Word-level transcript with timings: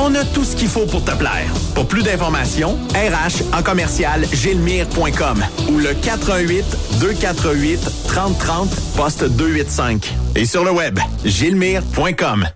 On 0.00 0.14
a 0.14 0.24
tout 0.24 0.44
ce 0.44 0.54
qu'il 0.54 0.68
faut 0.68 0.86
pour 0.86 1.04
te 1.04 1.10
plaire. 1.10 1.52
Pour 1.74 1.88
plus 1.88 2.04
d'informations, 2.04 2.78
RH 2.94 3.42
en 3.52 3.62
commercial 3.62 4.24
gilmire.com 4.32 5.44
ou 5.68 5.78
le 5.78 5.92
418 5.92 6.64
248 7.00 7.80
3030 8.06 8.70
poste 8.96 9.24
285. 9.24 10.14
Et 10.36 10.46
sur 10.46 10.64
le 10.64 10.70
web, 10.70 11.00
gilmire.com. 11.24 12.46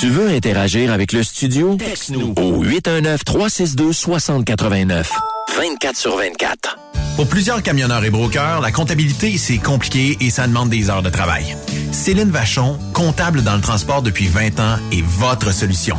Tu 0.00 0.08
veux 0.08 0.30
interagir 0.30 0.90
avec 0.92 1.12
le 1.12 1.22
studio? 1.22 1.76
Texte-nous 1.76 2.32
au 2.38 2.64
819-362-6089. 2.64 5.04
24 5.54 5.96
sur 5.96 6.16
24. 6.16 6.78
Pour 7.16 7.28
plusieurs 7.28 7.62
camionneurs 7.62 8.02
et 8.04 8.10
brokers, 8.10 8.62
la 8.62 8.72
comptabilité, 8.72 9.36
c'est 9.36 9.58
compliqué 9.58 10.16
et 10.22 10.30
ça 10.30 10.46
demande 10.46 10.70
des 10.70 10.88
heures 10.88 11.02
de 11.02 11.10
travail. 11.10 11.54
Céline 11.92 12.30
Vachon, 12.30 12.78
comptable 12.94 13.42
dans 13.42 13.56
le 13.56 13.60
transport 13.60 14.00
depuis 14.00 14.26
20 14.26 14.58
ans, 14.60 14.78
est 14.90 15.04
votre 15.04 15.52
solution. 15.52 15.98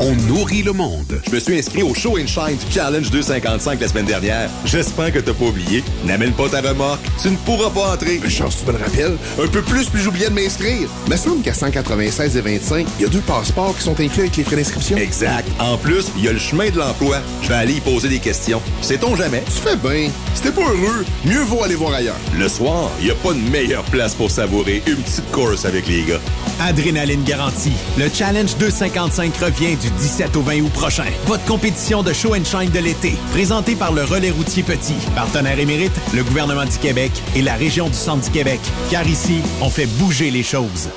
on 0.00 0.14
nourrit 0.28 0.62
le 0.62 0.72
monde. 0.72 1.20
Je 1.26 1.34
me 1.34 1.40
suis 1.40 1.58
inscrit 1.58 1.82
au 1.82 1.94
Show 1.94 2.18
and 2.18 2.26
Shine 2.26 2.56
du 2.56 2.72
Challenge 2.72 3.10
255 3.10 3.80
la 3.80 3.88
semaine 3.88 4.06
dernière. 4.06 4.48
J'espère 4.64 5.12
que 5.12 5.18
t'as 5.18 5.32
pas 5.32 5.46
oublié. 5.46 5.82
N'amène 6.04 6.32
pas 6.32 6.48
ta 6.48 6.60
remorque. 6.60 7.00
Tu 7.20 7.30
ne 7.30 7.36
pourras 7.36 7.70
pas 7.70 7.94
entrer. 7.94 8.20
Mais 8.22 8.30
chance, 8.30 8.58
tu 8.58 8.66
me 8.66 8.76
le 8.76 8.84
rappelles? 8.84 9.16
Un 9.42 9.46
peu 9.48 9.62
plus, 9.62 9.86
puis 9.86 10.02
j'oubliais 10.02 10.28
de 10.28 10.34
m'inscrire. 10.34 10.88
Mais 11.08 11.16
semble 11.16 11.42
qu'à 11.42 11.54
196 11.54 12.36
et 12.36 12.40
25, 12.40 12.86
il 12.98 13.02
y 13.02 13.06
a 13.06 13.08
deux 13.08 13.20
passeports 13.20 13.76
qui 13.76 13.84
sont 13.84 13.98
inclus 14.00 14.22
avec 14.22 14.36
les 14.36 14.44
frais 14.44 14.56
d'inscription. 14.56 14.96
Exact. 14.96 15.48
En 15.58 15.76
plus, 15.76 16.06
il 16.16 16.24
y 16.24 16.28
a 16.28 16.32
le 16.32 16.38
chemin 16.38 16.70
de 16.70 16.78
l'emploi. 16.78 17.18
Je 17.42 17.48
vais 17.48 17.54
aller 17.54 17.74
y 17.74 17.80
poser 17.80 18.08
des 18.08 18.20
questions. 18.20 18.60
Sait-on 18.80 19.16
jamais? 19.16 19.42
Tu 19.46 19.68
fais 19.68 19.76
bien. 19.76 20.10
Si 20.34 20.42
t'es 20.42 20.52
pas 20.52 20.62
heureux, 20.62 21.04
mieux 21.24 21.42
vaut 21.42 21.64
aller 21.64 21.74
voir 21.74 21.94
ailleurs. 21.94 22.16
Le 22.38 22.48
soir, 22.48 22.90
il 23.00 23.06
n'y 23.06 23.10
a 23.10 23.14
pas 23.16 23.32
de 23.32 23.50
meilleure 23.50 23.84
place 23.84 24.14
pour 24.14 24.30
savourer 24.30 24.82
une 24.86 24.96
petite 24.96 25.30
course 25.30 25.64
avec 25.64 25.88
les 25.88 26.02
gars. 26.02 26.20
Adrénaline 26.60 27.24
garantie. 27.24 27.72
Le 27.96 28.08
Challenge 28.12 28.56
255 28.58 29.36
revient 29.36 29.76
du 29.76 29.87
17 29.90 30.36
au 30.36 30.42
20 30.42 30.60
août 30.60 30.72
prochain. 30.72 31.04
Votre 31.26 31.44
compétition 31.44 32.02
de 32.02 32.12
show 32.12 32.34
and 32.34 32.44
shine 32.44 32.70
de 32.70 32.78
l'été, 32.78 33.14
présentée 33.32 33.74
par 33.74 33.92
le 33.92 34.04
Relais 34.04 34.30
routier 34.30 34.62
Petit, 34.62 34.96
partenaire 35.14 35.58
émérite, 35.58 35.92
le 36.14 36.22
gouvernement 36.24 36.64
du 36.64 36.78
Québec 36.78 37.12
et 37.34 37.42
la 37.42 37.54
région 37.54 37.88
du 37.88 37.94
Centre 37.94 38.24
du 38.24 38.30
Québec. 38.30 38.60
Car 38.90 39.06
ici, 39.06 39.40
on 39.60 39.70
fait 39.70 39.86
bouger 39.86 40.30
les 40.30 40.42
choses. 40.42 40.88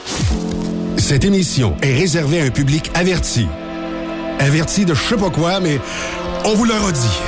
Cette 0.97 1.25
émission 1.25 1.75
est 1.81 1.93
réservée 1.93 2.41
à 2.41 2.45
un 2.45 2.49
public 2.51 2.91
averti. 2.93 3.47
Averti 4.39 4.85
de 4.85 4.93
je 4.93 5.01
sais 5.01 5.17
pas 5.17 5.29
quoi, 5.29 5.59
mais 5.59 5.79
on 6.45 6.53
vous 6.53 6.65
le 6.65 6.73
redit. 6.73 7.19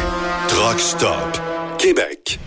Truck 0.47 0.79
Stop 0.79 1.39
Québec. 1.77 2.39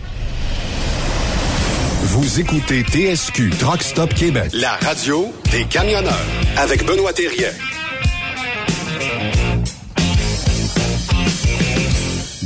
Vous 2.03 2.39
écoutez 2.39 2.83
TSQ 2.83 3.51
Truck 3.59 3.83
Stop 3.83 4.13
Québec. 4.13 4.49
La 4.53 4.71
radio 4.77 5.31
des 5.51 5.65
camionneurs 5.65 6.25
avec 6.57 6.85
Benoît 6.85 7.13
Thérien. 7.13 7.51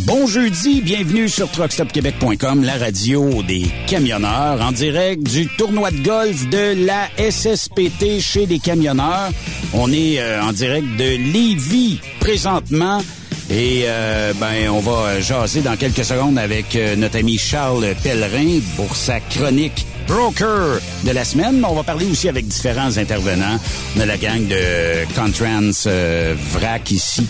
Bon 0.06 0.28
jeudi, 0.28 0.82
bienvenue 0.82 1.30
sur 1.30 1.50
truckstopquebec.com, 1.50 2.64
la 2.64 2.78
radio 2.78 3.42
des 3.44 3.68
camionneurs, 3.88 4.62
en 4.62 4.74
direct 4.74 5.24
du 5.24 5.48
tournoi 5.48 5.90
de 5.92 6.04
golf 6.04 6.50
de 6.50 6.86
la 6.86 7.08
SSPT 7.18 8.20
chez 8.20 8.46
les 8.46 8.60
camionneurs. 8.60 9.30
On 9.74 9.90
est 9.92 10.20
euh, 10.20 10.44
en 10.44 10.52
direct 10.52 10.86
de 10.98 11.32
Lévis 11.32 12.02
présentement. 12.20 13.02
Et 13.50 13.84
euh, 13.86 14.34
ben, 14.40 14.70
on 14.70 14.80
va 14.80 15.22
jaser 15.22 15.62
dans 15.62 15.78
quelques 15.78 16.04
secondes 16.04 16.38
avec 16.38 16.76
euh, 16.76 16.96
notre 16.96 17.18
ami 17.18 17.38
Charles 17.38 17.96
Pellerin 18.04 18.60
pour 18.76 18.96
sa 18.96 19.20
chronique 19.20 19.86
broker 20.12 20.82
de 21.06 21.12
la 21.12 21.24
semaine. 21.24 21.64
On 21.66 21.74
va 21.74 21.84
parler 21.84 22.06
aussi 22.06 22.28
avec 22.28 22.46
différents 22.46 22.98
intervenants. 22.98 23.58
On 23.96 24.02
a 24.02 24.06
la 24.06 24.18
gang 24.18 24.46
de 24.46 25.06
Contrans 25.16 25.88
euh, 25.88 26.36
Vrac 26.52 26.92
ici. 26.92 27.26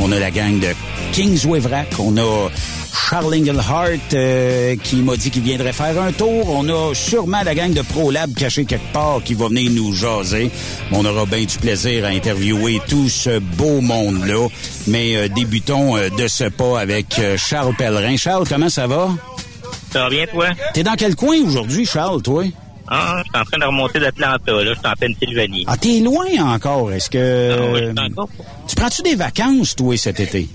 On 0.00 0.10
a 0.10 0.18
la 0.18 0.32
gang 0.32 0.58
de 0.58 0.68
Kingsway 1.12 1.60
Vrac. 1.60 1.86
On 2.00 2.16
a 2.16 2.50
Charles 2.92 3.32
Engelhardt 3.32 4.14
euh, 4.14 4.74
qui 4.82 4.96
m'a 4.96 5.16
dit 5.16 5.30
qu'il 5.30 5.42
viendrait 5.42 5.72
faire 5.72 6.02
un 6.02 6.10
tour. 6.10 6.50
On 6.50 6.68
a 6.68 6.94
sûrement 6.94 7.42
la 7.44 7.54
gang 7.54 7.72
de 7.72 7.82
ProLab 7.82 8.34
cachée 8.34 8.64
quelque 8.64 8.92
part 8.92 9.22
qui 9.24 9.34
va 9.34 9.46
venir 9.46 9.70
nous 9.70 9.94
jaser. 9.94 10.50
On 10.90 11.04
aura 11.04 11.26
bien 11.26 11.44
du 11.44 11.58
plaisir 11.58 12.04
à 12.06 12.08
interviewer 12.08 12.80
tout 12.88 13.08
ce 13.08 13.38
beau 13.38 13.80
monde-là. 13.80 14.48
Mais 14.88 15.16
euh, 15.16 15.28
débutons 15.28 15.94
de 15.94 16.26
ce 16.26 16.44
pas 16.44 16.80
avec 16.80 17.20
Charles 17.36 17.76
Pellerin. 17.76 18.16
Charles, 18.16 18.48
comment 18.48 18.68
ça 18.68 18.88
va? 18.88 19.10
Ça 19.92 20.02
va 20.04 20.10
bien, 20.10 20.26
toi? 20.26 20.46
T'es 20.74 20.82
dans 20.82 20.94
quel 20.94 21.14
coin 21.14 21.36
aujourd'hui, 21.44 21.86
Charles, 21.86 22.22
toi? 22.22 22.44
Ah, 22.88 23.22
je 23.24 23.30
suis 23.30 23.40
en 23.40 23.44
train 23.44 23.58
de 23.58 23.64
remonter 23.64 23.98
d'Atlanta, 23.98 24.52
là. 24.52 24.64
Je 24.64 24.78
suis 24.78 24.86
en 24.86 24.92
Pennsylvanie. 24.98 25.64
Ah, 25.66 25.76
t'es 25.76 26.00
loin 26.00 26.26
encore. 26.54 26.92
Est-ce 26.92 27.10
que... 27.10 27.56
Ah 27.58 27.72
oui, 27.72 27.80
je 27.82 27.86
suis 28.00 28.12
encore. 28.12 28.28
Tu 28.68 28.76
prends-tu 28.76 29.02
des 29.02 29.14
vacances, 29.16 29.74
toi, 29.74 29.96
cet 29.96 30.20
été? 30.20 30.48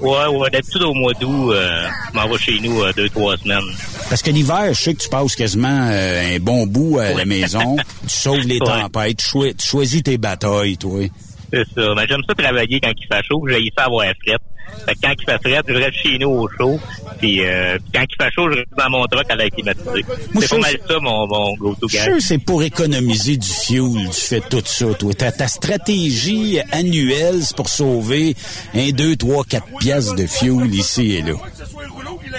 Ouais, 0.00 0.26
ouais, 0.26 0.50
d'habitude 0.50 0.82
au 0.82 0.94
mois 0.94 1.12
d'août, 1.14 1.52
euh, 1.52 1.86
je 2.12 2.18
m'en 2.18 2.26
vais 2.28 2.38
chez 2.38 2.58
nous 2.60 2.82
euh, 2.82 2.92
deux, 2.96 3.08
trois 3.10 3.36
semaines. 3.36 3.62
Parce 4.08 4.20
que 4.22 4.30
l'hiver, 4.30 4.72
je 4.74 4.82
sais 4.82 4.94
que 4.94 5.00
tu 5.02 5.08
passes 5.08 5.36
quasiment 5.36 5.88
euh, 5.92 6.36
un 6.36 6.38
bon 6.40 6.66
bout 6.66 6.98
à 6.98 7.12
la 7.12 7.24
maison. 7.24 7.76
Tu 8.02 8.08
sauves 8.16 8.40
les 8.46 8.58
Ouais. 8.58 8.66
tempêtes. 8.82 9.18
Tu, 9.18 9.26
choi- 9.28 9.54
tu 9.54 9.64
choisis 9.66 10.02
tes 10.02 10.18
batailles, 10.18 10.76
toi. 10.76 11.02
C'est 11.52 11.64
ça. 11.74 11.94
Mais 11.94 12.06
j'aime 12.08 12.22
ça 12.28 12.34
travailler 12.34 12.80
quand 12.80 12.90
il 12.96 13.06
fait 13.06 13.22
chaud. 13.28 13.44
J'ai 13.48 13.70
ça 13.76 13.84
avoir 13.84 14.06
fret. 14.26 14.38
Fait 14.86 14.94
que 14.94 14.98
quand 15.02 15.12
il 15.18 15.24
fait 15.24 15.48
fret, 15.50 15.62
je 15.68 15.74
reste 15.74 15.94
chez 16.02 16.18
nous 16.18 16.28
au 16.30 16.48
chaud. 16.58 16.78
Puis 17.18 17.44
euh, 17.44 17.78
quand 17.94 18.02
il 18.08 18.24
fait 18.24 18.30
chaud, 18.32 18.50
je 18.50 18.56
reste 18.58 18.68
dans 18.76 18.90
mon 18.90 19.04
truck 19.06 19.24
à 19.30 19.36
la 19.36 19.48
climatisée. 19.50 20.04
Moi, 20.32 20.42
C'est 20.42 20.48
pas 20.48 20.58
mal 20.58 20.78
ça, 20.88 20.98
mon, 21.00 21.26
mon 21.26 21.54
go-to 21.56 21.88
c'est 22.20 22.38
pour 22.38 22.62
économiser 22.62 23.36
du 23.36 23.48
fuel, 23.48 24.08
tu 24.10 24.20
fais 24.20 24.40
tout 24.40 24.62
ça, 24.64 24.86
toi. 24.94 25.12
Ta, 25.14 25.30
ta 25.32 25.46
stratégie 25.48 26.58
annuelle, 26.72 27.42
c'est 27.42 27.56
pour 27.56 27.68
sauver 27.68 28.34
un, 28.74 28.90
deux, 28.90 29.16
trois, 29.16 29.44
quatre 29.44 29.66
piastres 29.78 30.14
de 30.16 30.26
fuel 30.26 30.74
ici 30.74 31.12
et 31.16 31.22
là. 31.22 31.34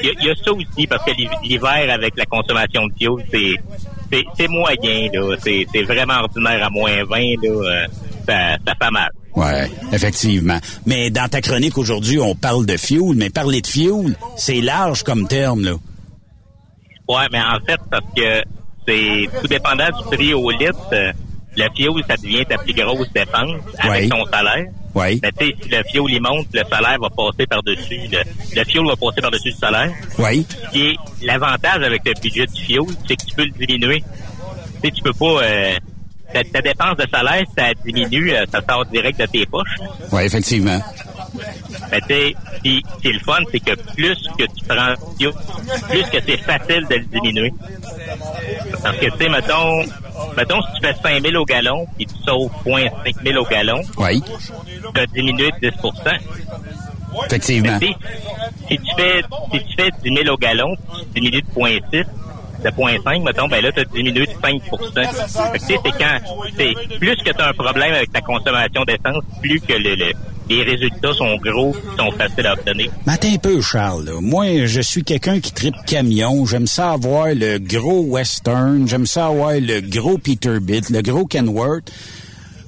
Il 0.02 0.08
y, 0.08 0.10
a- 0.10 0.14
il 0.22 0.26
y 0.28 0.30
a 0.32 0.36
ça 0.36 0.52
aussi, 0.52 0.88
parce 0.88 1.06
que 1.06 1.12
l'hi- 1.12 1.30
l'hiver, 1.44 1.88
avec 1.94 2.16
la 2.18 2.26
consommation 2.26 2.88
de 2.88 2.94
fuel, 3.00 3.58
c'est 4.38 4.48
moyen, 4.48 5.10
là. 5.14 5.36
C'est 5.44 5.66
c'est 5.74 5.84
vraiment 5.84 6.16
ordinaire 6.22 6.66
à 6.66 6.70
moins 6.70 7.04
20, 7.06 7.20
là. 7.44 7.86
Ça, 8.28 8.58
ça 8.66 8.74
fait 8.82 8.92
mal. 8.92 9.10
Ouais, 9.36 9.70
effectivement. 9.92 10.60
Mais 10.86 11.10
dans 11.10 11.28
ta 11.28 11.42
chronique 11.42 11.78
aujourd'hui, 11.78 12.20
on 12.20 12.36
parle 12.36 12.66
de 12.66 12.78
fuel, 12.78 13.14
mais 13.16 13.30
parler 13.30 13.62
de 13.62 13.68
fuel, 13.68 14.16
c'est 14.38 14.62
large 14.62 15.04
comme 15.04 15.28
terme, 15.28 15.64
là. 15.64 15.74
Ouais, 17.08 17.26
mais 17.32 17.40
en 17.42 17.60
fait, 17.66 17.80
parce 17.90 18.06
que 18.16 18.44
c'est 18.88 19.26
tout 19.42 19.48
dépendant 19.48 19.88
du 19.88 20.16
prix 20.16 20.34
au 20.34 20.50
litre, 20.52 20.78
euh, 20.94 21.12
le 21.58 21.64
fuel, 21.76 22.04
ça 22.08 22.16
devient 22.18 22.46
ta 22.46 22.58
plus 22.58 22.74
grosse 22.74 23.12
dépense 23.14 23.62
avec 23.80 24.04
Ouais. 24.04 24.10
ton 24.10 24.26
salaire. 24.32 24.66
Oui. 24.96 25.20
Mais 25.24 25.32
tu 25.32 25.48
sais, 25.48 25.56
si 25.64 25.70
le 25.70 25.84
fuel 25.92 26.04
il 26.10 26.22
monte, 26.22 26.48
le 26.54 26.62
salaire 26.70 26.98
va 27.02 27.10
passer 27.10 27.48
par-dessus. 27.48 28.00
Le, 28.12 28.20
le 28.56 28.64
fuel 28.66 28.86
va 28.86 28.96
passer 28.96 29.22
par-dessus 29.22 29.50
le 29.50 29.56
salaire. 29.56 29.92
Oui. 30.20 30.46
Et 30.76 30.96
l'avantage 31.24 31.82
avec 31.84 32.02
le 32.06 32.14
budget 32.22 32.46
du 32.46 32.64
fuel, 32.64 32.84
c'est 33.08 33.16
que 33.16 33.26
tu 33.26 33.36
peux 33.36 33.46
le 33.46 33.66
diminuer. 33.66 34.04
Tu 34.82 34.90
sais, 34.90 34.92
tu 34.92 35.02
peux 35.02 35.14
pas... 35.14 35.44
Euh, 35.44 35.74
ta, 36.34 36.44
ta 36.44 36.62
dépense 36.62 36.98
de 36.98 37.06
salaire, 37.14 37.44
ça 37.58 37.74
diminue, 37.86 38.32
euh, 38.34 38.46
ça 38.52 38.60
sort 38.68 38.86
direct 38.86 39.20
de 39.20 39.26
tes 39.28 39.46
poches. 39.46 39.78
Oui, 40.12 40.24
effectivement. 40.24 40.80
Mais 41.92 42.02
tu 42.02 42.08
sais, 42.08 42.36
c'est 43.02 43.10
le 43.12 43.20
fun, 43.20 43.40
c'est 43.52 43.60
que 43.60 43.76
plus 43.96 44.18
que 44.38 44.44
tu 44.44 44.66
prends 44.68 44.94
plus 45.90 46.04
que 46.04 46.18
c'est 46.26 46.38
facile 46.38 46.86
de 46.90 46.96
le 46.96 47.06
diminuer. 47.06 47.54
Parce 48.84 48.98
que, 48.98 49.06
tu 49.06 49.18
sais, 49.18 49.30
mettons, 49.30 49.84
mettons, 50.38 50.62
si 50.62 50.80
tu 50.82 50.88
fais 50.88 50.94
5 51.02 51.22
000 51.28 51.42
au 51.42 51.46
gallon, 51.46 51.86
puis 51.96 52.06
tu 52.06 52.16
sauves 52.26 52.52
0.5 52.66 53.24
000 53.26 53.42
au 53.42 53.46
gallon, 53.46 53.82
Oui. 53.98 54.22
tu 54.94 55.00
as 55.00 55.06
diminué 55.08 55.52
de 55.62 55.70
10 55.70 55.76
Effectivement. 57.28 57.78
Mais 57.80 57.96
si 58.68 58.78
tu 58.78 58.86
fais, 58.98 59.22
si 59.52 59.60
tu 59.66 59.76
fais 59.78 59.90
10 60.04 60.16
000 60.24 60.34
au 60.34 60.38
gallon, 60.38 60.76
puis 60.92 61.04
tu 61.14 61.20
diminues 61.22 61.42
de 61.42 61.48
0.6, 61.56 62.06
de 62.64 62.70
0.5, 62.70 63.24
mettons, 63.24 63.48
ben 63.48 63.62
là, 63.64 63.72
tu 63.72 63.80
as 63.82 63.86
diminué 63.86 64.26
de 64.26 64.32
5 64.42 64.62
Fait 64.64 64.70
que, 64.70 65.58
tu 65.60 65.66
sais, 65.66 65.80
c'est 65.84 65.92
quand, 65.92 66.20
c'est 66.58 66.98
plus 66.98 67.16
que 67.18 67.32
tu 67.32 67.42
as 67.42 67.50
un 67.50 67.54
problème 67.54 67.94
avec 67.94 68.12
ta 68.12 68.22
consommation 68.22 68.84
d'essence, 68.86 69.24
plus 69.42 69.60
que 69.60 69.74
le, 69.74 69.96
le- 69.96 70.14
les 70.50 70.62
résultats 70.64 71.14
sont 71.14 71.38
gros, 71.38 71.74
sont 71.98 72.12
faciles 72.18 72.46
à 72.46 72.54
obtenir. 72.54 72.92
Attends 73.08 73.34
un 73.34 73.38
peu, 73.38 73.62
Charles. 73.62 74.04
là. 74.06 74.12
Moi, 74.20 74.66
je 74.66 74.82
suis 74.82 75.02
quelqu'un 75.04 75.40
qui 75.40 75.54
tripe 75.54 75.76
camion. 75.88 76.46
J'aime 76.46 76.68
ça 76.68 76.92
avoir 76.92 77.28
le 77.34 77.60
gros 77.60 78.02
Western. 78.02 78.86
J'aime 78.86 79.06
ça 79.06 79.28
avoir 79.28 79.54
le 79.54 79.80
gros 79.80 80.18
Peterbilt, 80.18 80.90
le 80.90 81.02
gros 81.02 81.26
Kenworth. 81.26 81.90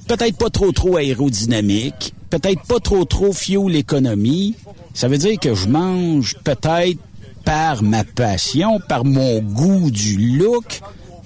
Peut-être 0.08 0.38
pas 0.38 0.48
trop 0.48 0.72
trop 0.72 0.96
aérodynamique. 0.96 2.14
Peut-être 2.30 2.62
pas 2.66 2.80
trop 2.80 3.04
trop 3.04 3.32
fuel 3.34 3.76
économie. 3.76 4.54
Ça 4.94 5.08
veut 5.08 5.18
dire 5.18 5.38
que 5.38 5.54
je 5.54 5.68
mange 5.68 6.34
peut-être 6.44 6.98
par 7.46 7.82
ma 7.82 8.04
passion, 8.04 8.80
par 8.80 9.04
mon 9.04 9.40
goût 9.40 9.90
du 9.90 10.36
look, 10.36 10.80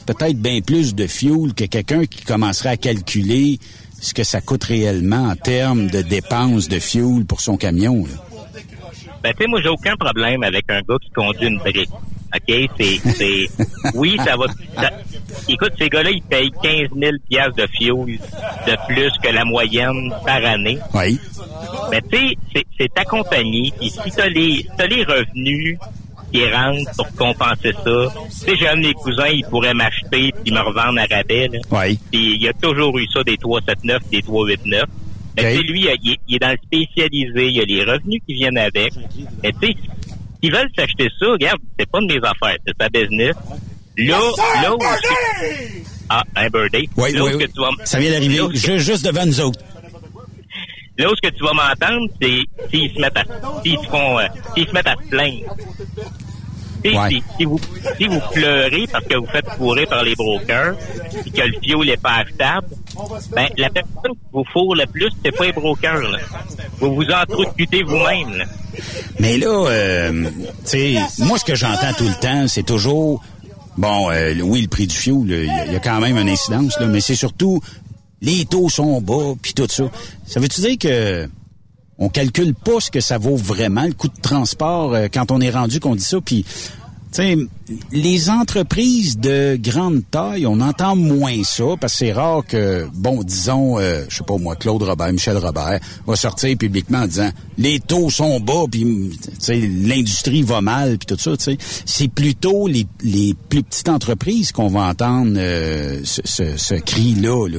peut-être 0.06 0.36
bien 0.36 0.60
plus 0.60 0.94
de 0.94 1.06
fuel 1.06 1.54
que 1.56 1.64
quelqu'un 1.64 2.04
qui 2.04 2.22
commencerait 2.22 2.68
à 2.68 2.76
calculer 2.76 3.58
ce 4.00 4.14
que 4.14 4.22
ça 4.22 4.40
coûte 4.40 4.64
réellement 4.64 5.28
en 5.28 5.34
termes 5.34 5.88
de 5.88 6.02
dépenses 6.02 6.68
de 6.68 6.78
fuel 6.78 7.24
pour 7.26 7.40
son 7.40 7.56
camion. 7.56 8.04
Ben, 9.22 9.32
tu 9.32 9.44
sais, 9.44 9.48
moi, 9.48 9.60
j'ai 9.62 9.68
aucun 9.68 9.96
problème 9.96 10.42
avec 10.42 10.64
un 10.70 10.80
gars 10.82 10.96
qui 11.02 11.10
conduit 11.10 11.48
une 11.48 11.58
brique. 11.58 11.90
OK? 12.34 12.70
C'est, 12.78 12.98
c'est, 13.16 13.46
oui, 13.94 14.16
ça 14.24 14.36
va, 14.36 14.46
écoute, 15.48 15.72
ces 15.78 15.88
gars-là, 15.88 16.10
ils 16.10 16.22
payent 16.22 16.52
15 16.62 16.88
000 16.96 17.12
piastres 17.28 17.56
de 17.56 17.66
fuel 17.76 18.18
de 18.66 18.94
plus 18.94 19.10
que 19.22 19.32
la 19.32 19.44
moyenne 19.44 20.14
par 20.24 20.44
année. 20.44 20.78
Oui. 20.94 21.18
Mais 21.90 22.00
tu 22.02 22.36
sais, 22.54 22.64
c'est, 22.78 22.94
ta 22.94 23.04
compagnie, 23.04 23.72
puis 23.78 23.90
si 23.90 24.10
t'as 24.14 24.28
les, 24.28 24.66
t'as 24.76 24.86
les 24.86 25.02
revenus 25.04 25.78
qui 26.32 26.44
rentrent 26.50 26.90
pour 26.96 27.08
compenser 27.16 27.72
ça, 27.72 27.82
tu 27.84 28.30
sais, 28.50 28.56
j'ai 28.56 28.68
un 28.68 28.76
de 28.76 28.86
mes 28.86 28.92
cousins, 28.94 29.26
il 29.28 29.44
pourrait 29.44 29.74
m'acheter 29.74 30.32
puis 30.44 30.52
me 30.52 30.60
revendre 30.60 30.98
à 31.00 31.06
rabais, 31.14 31.48
là. 31.48 31.58
Oui. 31.70 31.98
Puis 32.10 32.34
il 32.36 32.42
y 32.42 32.48
a 32.48 32.52
toujours 32.52 32.96
eu 32.98 33.06
ça, 33.12 33.22
des 33.24 33.36
379, 33.36 34.02
des 34.10 34.22
389. 34.22 34.84
Mais 35.36 35.42
tu 35.52 35.56
sais, 35.58 35.62
lui, 35.62 35.86
il, 36.02 36.16
il 36.28 36.34
est 36.36 36.38
dans 36.38 36.50
le 36.50 36.58
spécialisé, 36.64 37.46
il 37.48 37.56
y 37.56 37.60
a 37.60 37.64
les 37.64 37.84
revenus 37.84 38.20
qui 38.26 38.34
viennent 38.34 38.58
avec. 38.58 38.92
Mais 39.42 39.52
tu 39.60 39.68
sais, 39.68 39.76
ils 40.42 40.52
veulent 40.52 40.70
s'acheter 40.76 41.08
ça, 41.18 41.26
regarde, 41.32 41.58
c'est 41.78 41.88
pas 41.90 42.00
de 42.00 42.06
mes 42.06 42.16
affaires, 42.18 42.56
c'est 42.66 42.74
sa 42.80 42.88
business. 42.88 43.34
Là, 43.98 44.18
là 44.62 44.74
où 44.74 44.78
Ah, 46.08 46.22
un 46.36 46.48
birthday. 46.48 46.88
Oui, 46.96 47.12
là 47.12 47.22
oui, 47.24 47.30
oui. 47.34 47.44
que 47.44 47.50
tu 47.52 47.60
vas 47.60 47.68
m- 47.68 47.76
Ça 47.84 47.98
vient 48.00 48.10
d'arriver 48.10 48.40
juste 48.78 49.04
devant 49.04 49.24
nous 49.26 49.40
autres. 49.40 49.60
Là 50.98 51.10
où 51.10 51.14
ce 51.16 51.28
que 51.28 51.34
tu 51.34 51.42
vas 51.42 51.52
m'entendre, 51.52 52.08
c'est 52.20 52.40
s'ils 52.70 52.94
se 52.94 53.00
mettent 53.00 53.16
à 53.16 53.24
s'ils 53.62 53.78
se 53.78 53.86
font 53.88 54.18
euh, 54.18 54.26
s'ils 54.54 54.66
se 54.68 54.72
mettent 54.72 54.86
à 54.88 54.94
se 55.02 55.08
plaindre. 55.08 55.56
Ouais. 56.82 57.10
si, 57.10 57.22
si 57.36 57.44
vous 57.44 57.60
si 57.98 58.06
vous 58.06 58.20
pleurez 58.32 58.86
parce 58.90 59.04
que 59.04 59.16
vous 59.16 59.26
faites 59.26 59.48
fourrer 59.50 59.84
par 59.84 60.02
les 60.02 60.14
brokers 60.14 60.74
et 61.26 61.30
que 61.30 61.42
le 61.42 61.52
fio 61.62 61.84
n'est 61.84 61.98
pas 61.98 62.22
achetable, 62.24 62.68
ben 63.34 63.48
la 63.58 63.68
personne 63.68 64.12
qui 64.12 64.28
vous 64.32 64.44
fourre 64.50 64.74
le 64.74 64.86
plus, 64.86 65.10
c'est 65.22 65.30
pas 65.36 65.44
les 65.44 65.52
brokers. 65.52 66.00
Là. 66.00 66.18
Vous 66.78 66.94
vous 66.94 67.04
entrecutez 67.04 67.82
vous-même. 67.82 68.44
Mais 69.18 69.36
là, 69.36 69.66
euh, 69.68 70.24
tu 70.30 70.50
sais, 70.64 70.94
moi, 71.18 71.38
ce 71.38 71.44
que 71.44 71.54
j'entends 71.54 71.92
tout 71.98 72.04
le 72.08 72.18
temps, 72.18 72.48
c'est 72.48 72.62
toujours, 72.62 73.22
bon, 73.76 74.10
euh, 74.10 74.32
oui, 74.42 74.62
le 74.62 74.68
prix 74.68 74.86
du 74.86 74.96
fioul, 74.96 75.30
il 75.30 75.44
y, 75.44 75.72
y 75.72 75.76
a 75.76 75.80
quand 75.80 76.00
même 76.00 76.16
une 76.16 76.28
incidence, 76.30 76.78
là, 76.80 76.86
mais 76.86 77.02
c'est 77.02 77.14
surtout, 77.16 77.60
les 78.20 78.44
taux 78.44 78.68
sont 78.68 79.00
bas, 79.00 79.34
puis 79.40 79.54
tout 79.54 79.66
ça. 79.68 79.90
Ça 80.26 80.40
veut-tu 80.40 80.60
dire 80.60 80.78
que 80.78 81.28
on 81.98 82.08
calcule 82.08 82.54
pas 82.54 82.80
ce 82.80 82.90
que 82.90 83.00
ça 83.00 83.18
vaut 83.18 83.36
vraiment, 83.36 83.84
le 83.84 83.92
coût 83.92 84.08
de 84.08 84.20
transport, 84.22 84.94
euh, 84.94 85.08
quand 85.12 85.30
on 85.30 85.40
est 85.40 85.50
rendu 85.50 85.80
qu'on 85.80 85.94
dit 85.94 86.04
ça, 86.04 86.18
puis... 86.20 86.44
Sais, 87.12 87.36
les 87.90 88.30
entreprises 88.30 89.18
de 89.18 89.58
grande 89.60 90.02
taille, 90.12 90.46
on 90.46 90.60
entend 90.60 90.94
moins 90.94 91.42
ça 91.42 91.64
parce 91.80 91.94
que 91.94 91.98
c'est 91.98 92.12
rare 92.12 92.44
que, 92.46 92.86
bon, 92.94 93.24
disons, 93.24 93.80
euh, 93.80 94.04
je 94.08 94.18
sais 94.18 94.24
pas 94.24 94.38
moi, 94.38 94.54
Claude 94.54 94.84
Robert, 94.84 95.12
Michel 95.12 95.36
Robert, 95.36 95.80
va 96.06 96.14
sortir 96.14 96.56
publiquement 96.56 96.98
en 96.98 97.06
disant 97.08 97.30
les 97.58 97.80
taux 97.80 98.10
sont 98.10 98.38
bas, 98.38 98.62
puis 98.70 99.10
l'industrie 99.48 100.42
va 100.42 100.60
mal, 100.60 100.98
puis 100.98 101.06
tout 101.06 101.18
ça. 101.20 101.32
C'est 101.84 102.06
plutôt 102.06 102.68
les, 102.68 102.86
les 103.02 103.34
plus 103.48 103.64
petites 103.64 103.88
entreprises 103.88 104.52
qu'on 104.52 104.68
va 104.68 104.82
entendre 104.82 105.34
euh, 105.36 106.00
ce, 106.04 106.20
ce, 106.24 106.56
ce 106.56 106.74
cri-là. 106.74 107.48
Là. 107.48 107.58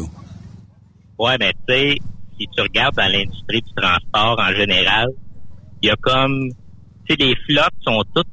Ouais, 1.23 1.35
mais 1.39 1.53
tu 1.67 1.73
sais, 1.73 1.95
si 2.39 2.47
tu 2.55 2.61
regardes 2.61 2.95
dans 2.95 3.11
l'industrie 3.11 3.61
du 3.61 3.73
transport 3.75 4.39
en 4.39 4.53
général, 4.55 5.07
il 5.81 5.87
y 5.87 5.91
a 5.91 5.95
comme, 6.01 6.49
tu 7.07 7.15
sais, 7.15 7.15
les 7.23 7.35
flottes 7.47 7.73
sont 7.85 8.03
toutes 8.15 8.27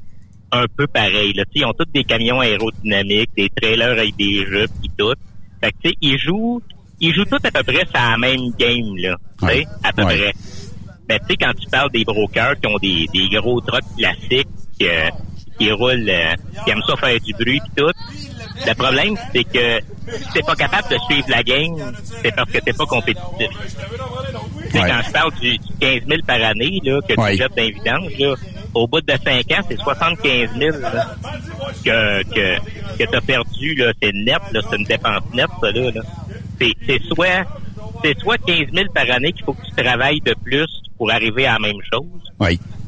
un 0.52 0.64
peu 0.74 0.86
pareilles. 0.86 1.34
Là. 1.34 1.44
Ils 1.54 1.64
ont 1.66 1.72
tous 1.78 1.84
des 1.92 2.04
camions 2.04 2.40
aérodynamiques, 2.40 3.30
des 3.36 3.50
trailers 3.54 3.90
avec 3.90 4.16
des 4.16 4.46
jupes 4.46 4.70
et 4.84 4.88
tout. 4.96 5.12
Fait 5.62 5.70
que 5.72 5.76
tu 5.84 5.88
sais, 5.90 5.94
ils 6.00 6.18
jouent, 6.18 6.62
ils 7.00 7.12
jouent 7.12 7.26
tous 7.26 7.36
à 7.46 7.50
peu 7.50 7.62
près 7.62 7.84
sur 7.84 7.92
la 8.00 8.16
même 8.16 8.50
game 8.58 8.96
là. 8.96 9.16
Tu 9.40 9.46
sais, 9.48 9.66
à 9.84 9.92
peu 9.92 10.04
Ouais. 10.04 10.16
près. 10.16 10.32
Mais 11.10 11.18
tu 11.20 11.26
sais, 11.28 11.36
quand 11.36 11.52
tu 11.60 11.68
parles 11.68 11.90
des 11.90 12.04
brokers 12.04 12.58
qui 12.60 12.66
ont 12.68 12.78
des, 12.78 13.06
des 13.12 13.28
gros 13.38 13.60
trucks 13.60 13.84
classiques 13.98 14.48
euh, 14.82 15.08
qui 15.58 15.70
roulent, 15.72 16.08
euh, 16.08 16.34
qui 16.64 16.70
aiment 16.70 16.82
ça 16.86 16.96
faire 16.96 17.20
du 17.20 17.32
bruit 17.34 17.56
et 17.64 17.80
tout, 17.80 17.90
le 18.66 18.74
problème, 18.74 19.16
c'est 19.32 19.44
que 19.44 19.80
si 20.10 20.32
t'es 20.32 20.40
pas 20.42 20.54
capable 20.56 20.88
de 20.90 20.96
suivre 21.10 21.28
la 21.28 21.42
game, 21.42 21.92
c'est 22.22 22.34
parce 22.34 22.50
que 22.50 22.58
t'es 22.58 22.72
pas 22.72 22.86
compétitif. 22.86 23.22
Ouais. 23.38 23.48
Quand 24.72 25.00
je 25.06 25.12
parle 25.12 25.32
du, 25.40 25.58
du 25.58 25.68
15 25.80 26.00
000 26.08 26.20
par 26.26 26.42
année 26.42 26.80
là, 26.84 27.00
que 27.08 27.14
Ouais. 27.20 27.32
tu 27.32 27.38
jettes 27.38 27.54
d'invidence, 27.56 28.12
là, 28.18 28.34
au 28.74 28.86
bout 28.86 29.00
de 29.00 29.12
5 29.12 29.50
ans, 29.52 29.64
c'est 29.68 29.78
75 29.78 30.50
000 30.58 30.78
là, 30.78 31.14
que, 31.84 32.22
que, 32.24 32.58
que 32.98 33.10
tu 33.10 33.16
as 33.16 33.20
perdu. 33.20 33.74
là. 33.76 33.92
C'est 34.02 34.12
net, 34.12 34.38
là, 34.52 34.60
c'est 34.68 34.76
une 34.76 34.84
dépense 34.84 35.22
nette, 35.34 35.46
ça. 35.60 35.70
Là, 35.70 35.90
là. 35.90 36.00
C'est, 36.60 36.72
c'est 36.86 37.02
soit 37.04 37.44
c'est 38.04 38.18
soit 38.20 38.38
15 38.38 38.56
000 38.72 38.86
par 38.94 39.10
année 39.10 39.32
qu'il 39.32 39.44
faut 39.44 39.54
que 39.54 39.64
tu 39.64 39.82
travailles 39.82 40.20
de 40.20 40.34
plus 40.44 40.68
pour 40.96 41.10
arriver 41.10 41.46
à 41.46 41.54
la 41.54 41.58
même 41.60 41.80
chose, 41.92 42.06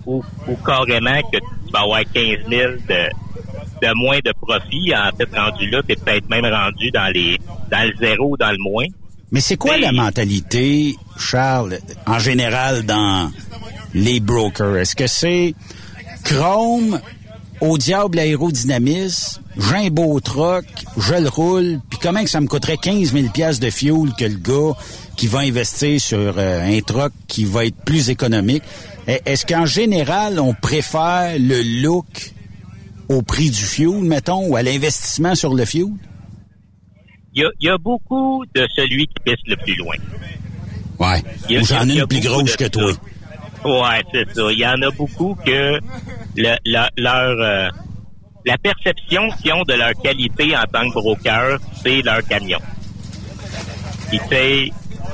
ou, 0.06 0.24
ou 0.46 0.56
carrément 0.64 1.20
que 1.32 1.38
tu 1.70 1.72
vas 1.72 1.82
avoir 1.84 2.00
15 2.12 2.48
000 2.48 2.72
de, 2.88 3.86
de 3.86 3.94
moins 3.94 4.18
de 4.24 4.32
profit. 4.40 4.92
En 4.94 5.16
fait, 5.16 5.28
rendu 5.36 5.70
là, 5.70 5.82
tu 5.86 5.92
es 5.92 5.96
peut-être 5.96 6.28
même 6.28 6.46
rendu 6.46 6.90
dans 6.90 7.12
les 7.12 7.38
dans 7.70 7.88
le 7.88 7.94
zéro 7.98 8.32
ou 8.32 8.36
dans 8.36 8.50
le 8.50 8.58
moins. 8.58 8.86
Mais 9.32 9.40
c'est 9.40 9.56
quoi 9.56 9.78
la 9.78 9.92
mentalité, 9.92 10.96
Charles, 11.16 11.78
en 12.06 12.18
général 12.18 12.84
dans 12.84 13.30
les 13.94 14.18
brokers? 14.18 14.76
Est-ce 14.78 14.96
que 14.96 15.06
c'est 15.06 15.54
Chrome, 16.24 17.00
au 17.60 17.78
diable 17.78 18.18
aérodynamisme, 18.18 19.40
j'ai 19.56 19.86
un 19.86 19.88
beau 19.88 20.18
truck, 20.20 20.64
je 20.96 21.14
le 21.14 21.28
roule, 21.28 21.80
puis 21.88 21.98
comment 22.02 22.22
que 22.24 22.30
ça 22.30 22.40
me 22.40 22.46
coûterait 22.46 22.76
15 22.76 23.12
000 23.12 23.28
piastres 23.28 23.64
de 23.64 23.70
fuel 23.70 24.12
que 24.18 24.24
le 24.24 24.36
gars 24.36 24.76
qui 25.16 25.26
va 25.28 25.40
investir 25.40 26.00
sur 26.00 26.34
euh, 26.36 26.78
un 26.78 26.80
truck 26.80 27.12
qui 27.28 27.44
va 27.44 27.66
être 27.66 27.76
plus 27.84 28.10
économique? 28.10 28.62
E- 29.08 29.18
Est-ce 29.26 29.46
qu'en 29.46 29.66
général, 29.66 30.38
on 30.40 30.54
préfère 30.54 31.34
le 31.38 31.82
look 31.82 32.32
au 33.08 33.22
prix 33.22 33.50
du 33.50 33.64
fuel, 33.64 34.02
mettons, 34.02 34.46
ou 34.48 34.56
à 34.56 34.62
l'investissement 34.62 35.34
sur 35.34 35.54
le 35.54 35.64
fuel? 35.64 35.88
Il 37.34 37.42
y 37.42 37.44
a, 37.44 37.48
il 37.60 37.66
y 37.66 37.70
a 37.70 37.78
beaucoup 37.78 38.44
de 38.54 38.66
celui 38.76 39.06
qui 39.06 39.14
pisse 39.24 39.42
le 39.46 39.56
plus 39.56 39.76
loin. 39.76 39.94
Ouais. 40.98 41.22
Il 41.48 41.54
y 41.54 41.58
a- 41.58 41.60
Ou 41.60 41.64
j'en 41.64 41.88
ai 41.88 41.98
une 41.98 42.06
plus 42.06 42.20
grosse 42.20 42.56
que 42.56 42.64
toi. 42.68 42.92
ça. 42.92 43.68
Ouais, 43.68 44.02
c'est 44.12 44.34
ça. 44.34 44.52
Il 44.52 44.58
y 44.58 44.66
en 44.66 44.80
a 44.82 44.90
beaucoup 44.90 45.34
que 45.46 45.78
le- 46.36 46.56
le- 46.64 46.88
leur 47.02 47.36
euh, 47.40 47.68
la 48.46 48.56
perception 48.58 49.28
qu'ils 49.40 49.52
ont 49.52 49.62
de 49.64 49.74
leur 49.74 49.92
qualité 50.02 50.56
en 50.56 50.64
tant 50.72 50.88
que 50.88 50.94
broker, 50.94 51.58
c'est 51.82 52.00
leur 52.02 52.22
camion. 52.26 52.58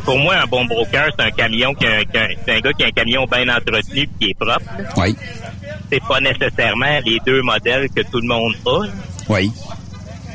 Pour 0.04 0.18
moi, 0.18 0.36
un 0.36 0.46
bon 0.46 0.64
broker, 0.64 1.08
c'est 1.18 1.24
un 1.24 1.30
camion 1.30 1.74
qui 1.74 1.86
a, 1.86 1.96
un- 1.98 2.04
qui 2.04 2.16
a- 2.18 2.28
c'est 2.44 2.52
un 2.56 2.60
gars 2.60 2.72
qui 2.72 2.84
a 2.84 2.86
un 2.86 2.90
camion 2.90 3.26
bien 3.26 3.48
entretenu 3.48 4.08
qui 4.20 4.30
est 4.30 4.34
propre. 4.38 4.62
Oui. 4.96 5.16
C'est 5.90 6.02
pas 6.06 6.20
nécessairement 6.20 6.98
les 7.04 7.18
deux 7.26 7.42
modèles 7.42 7.88
que 7.94 8.02
tout 8.02 8.20
le 8.20 8.28
monde 8.28 8.54
a. 8.66 8.80
Oui. 9.28 9.50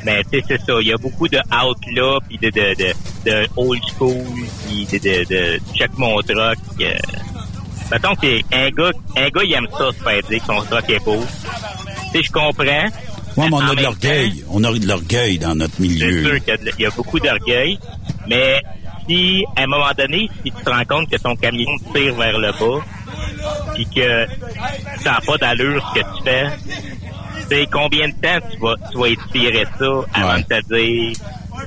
Mais 0.04 0.22
tu 0.24 0.40
sais, 0.40 0.44
c'est 0.48 0.60
ça. 0.62 0.72
Il 0.80 0.88
y 0.88 0.92
a 0.92 0.96
beaucoup 0.96 1.28
de 1.28 1.38
outlaw 1.38 2.18
puis 2.28 2.36
de, 2.38 2.50
de, 2.50 2.74
de, 2.74 2.92
de 3.30 3.46
old 3.56 3.80
school 3.96 4.24
puis 4.66 4.86
de, 4.86 4.98
de, 4.98 5.24
de 5.24 5.60
check 5.74 5.90
mon 5.96 6.20
truck. 6.22 6.58
Euh. 6.80 6.94
Mettons 7.90 8.14
que 8.14 8.26
c'est 8.26 8.44
un 8.56 8.70
gars, 8.70 8.90
un 9.16 9.28
gars, 9.28 9.42
il 9.44 9.52
aime 9.52 9.66
ça 9.70 9.88
se 9.92 10.02
faire 10.02 10.22
dire 10.28 10.40
que 10.40 10.46
son 10.46 10.62
truck 10.62 10.88
est 10.90 11.04
beau. 11.04 11.24
Tu 12.12 12.18
sais, 12.18 12.24
je 12.24 12.32
comprends. 12.32 12.64
Ouais, 13.36 13.48
mais 13.48 13.52
on 13.52 13.60
a 13.68 13.74
de 13.74 13.82
l'orgueil. 13.82 14.44
On 14.50 14.64
a 14.64 14.72
de 14.72 14.86
l'orgueil 14.86 15.38
dans 15.38 15.54
notre 15.54 15.74
C'est 15.76 15.82
milieu. 15.82 16.22
sûr 16.24 16.38
qu'il 16.44 16.48
y 16.48 16.50
a 16.50 16.56
de- 16.56 16.70
il 16.78 16.82
y 16.82 16.86
a 16.86 16.90
beaucoup 16.90 17.20
d'orgueil. 17.20 17.78
Mais 18.28 18.60
si, 19.08 19.44
à 19.56 19.62
un 19.62 19.66
moment 19.66 19.92
donné, 19.96 20.28
si 20.44 20.50
tu 20.50 20.62
te 20.64 20.70
rends 20.70 20.84
compte 20.84 21.10
que 21.10 21.16
ton 21.16 21.34
camion 21.36 21.70
tire 21.92 22.14
vers 22.14 22.38
le 22.38 22.52
bas, 22.52 22.84
puis 23.74 23.86
que 23.86 24.26
ça 25.00 25.12
n'a 25.12 25.20
pas 25.20 25.36
d'allure 25.38 25.92
ce 25.94 26.00
que 26.00 26.06
tu 26.16 26.22
fais, 26.24 26.50
tu 27.42 27.48
sais, 27.48 27.68
combien 27.70 28.08
de 28.08 28.14
temps 28.14 28.46
tu 28.50 28.58
vas, 28.58 28.74
tu 28.90 28.98
vas 28.98 29.08
étirer 29.08 29.66
ça 29.78 29.92
avant 30.14 30.38
de 30.38 30.42
te 30.42 30.74
dire, 30.74 31.16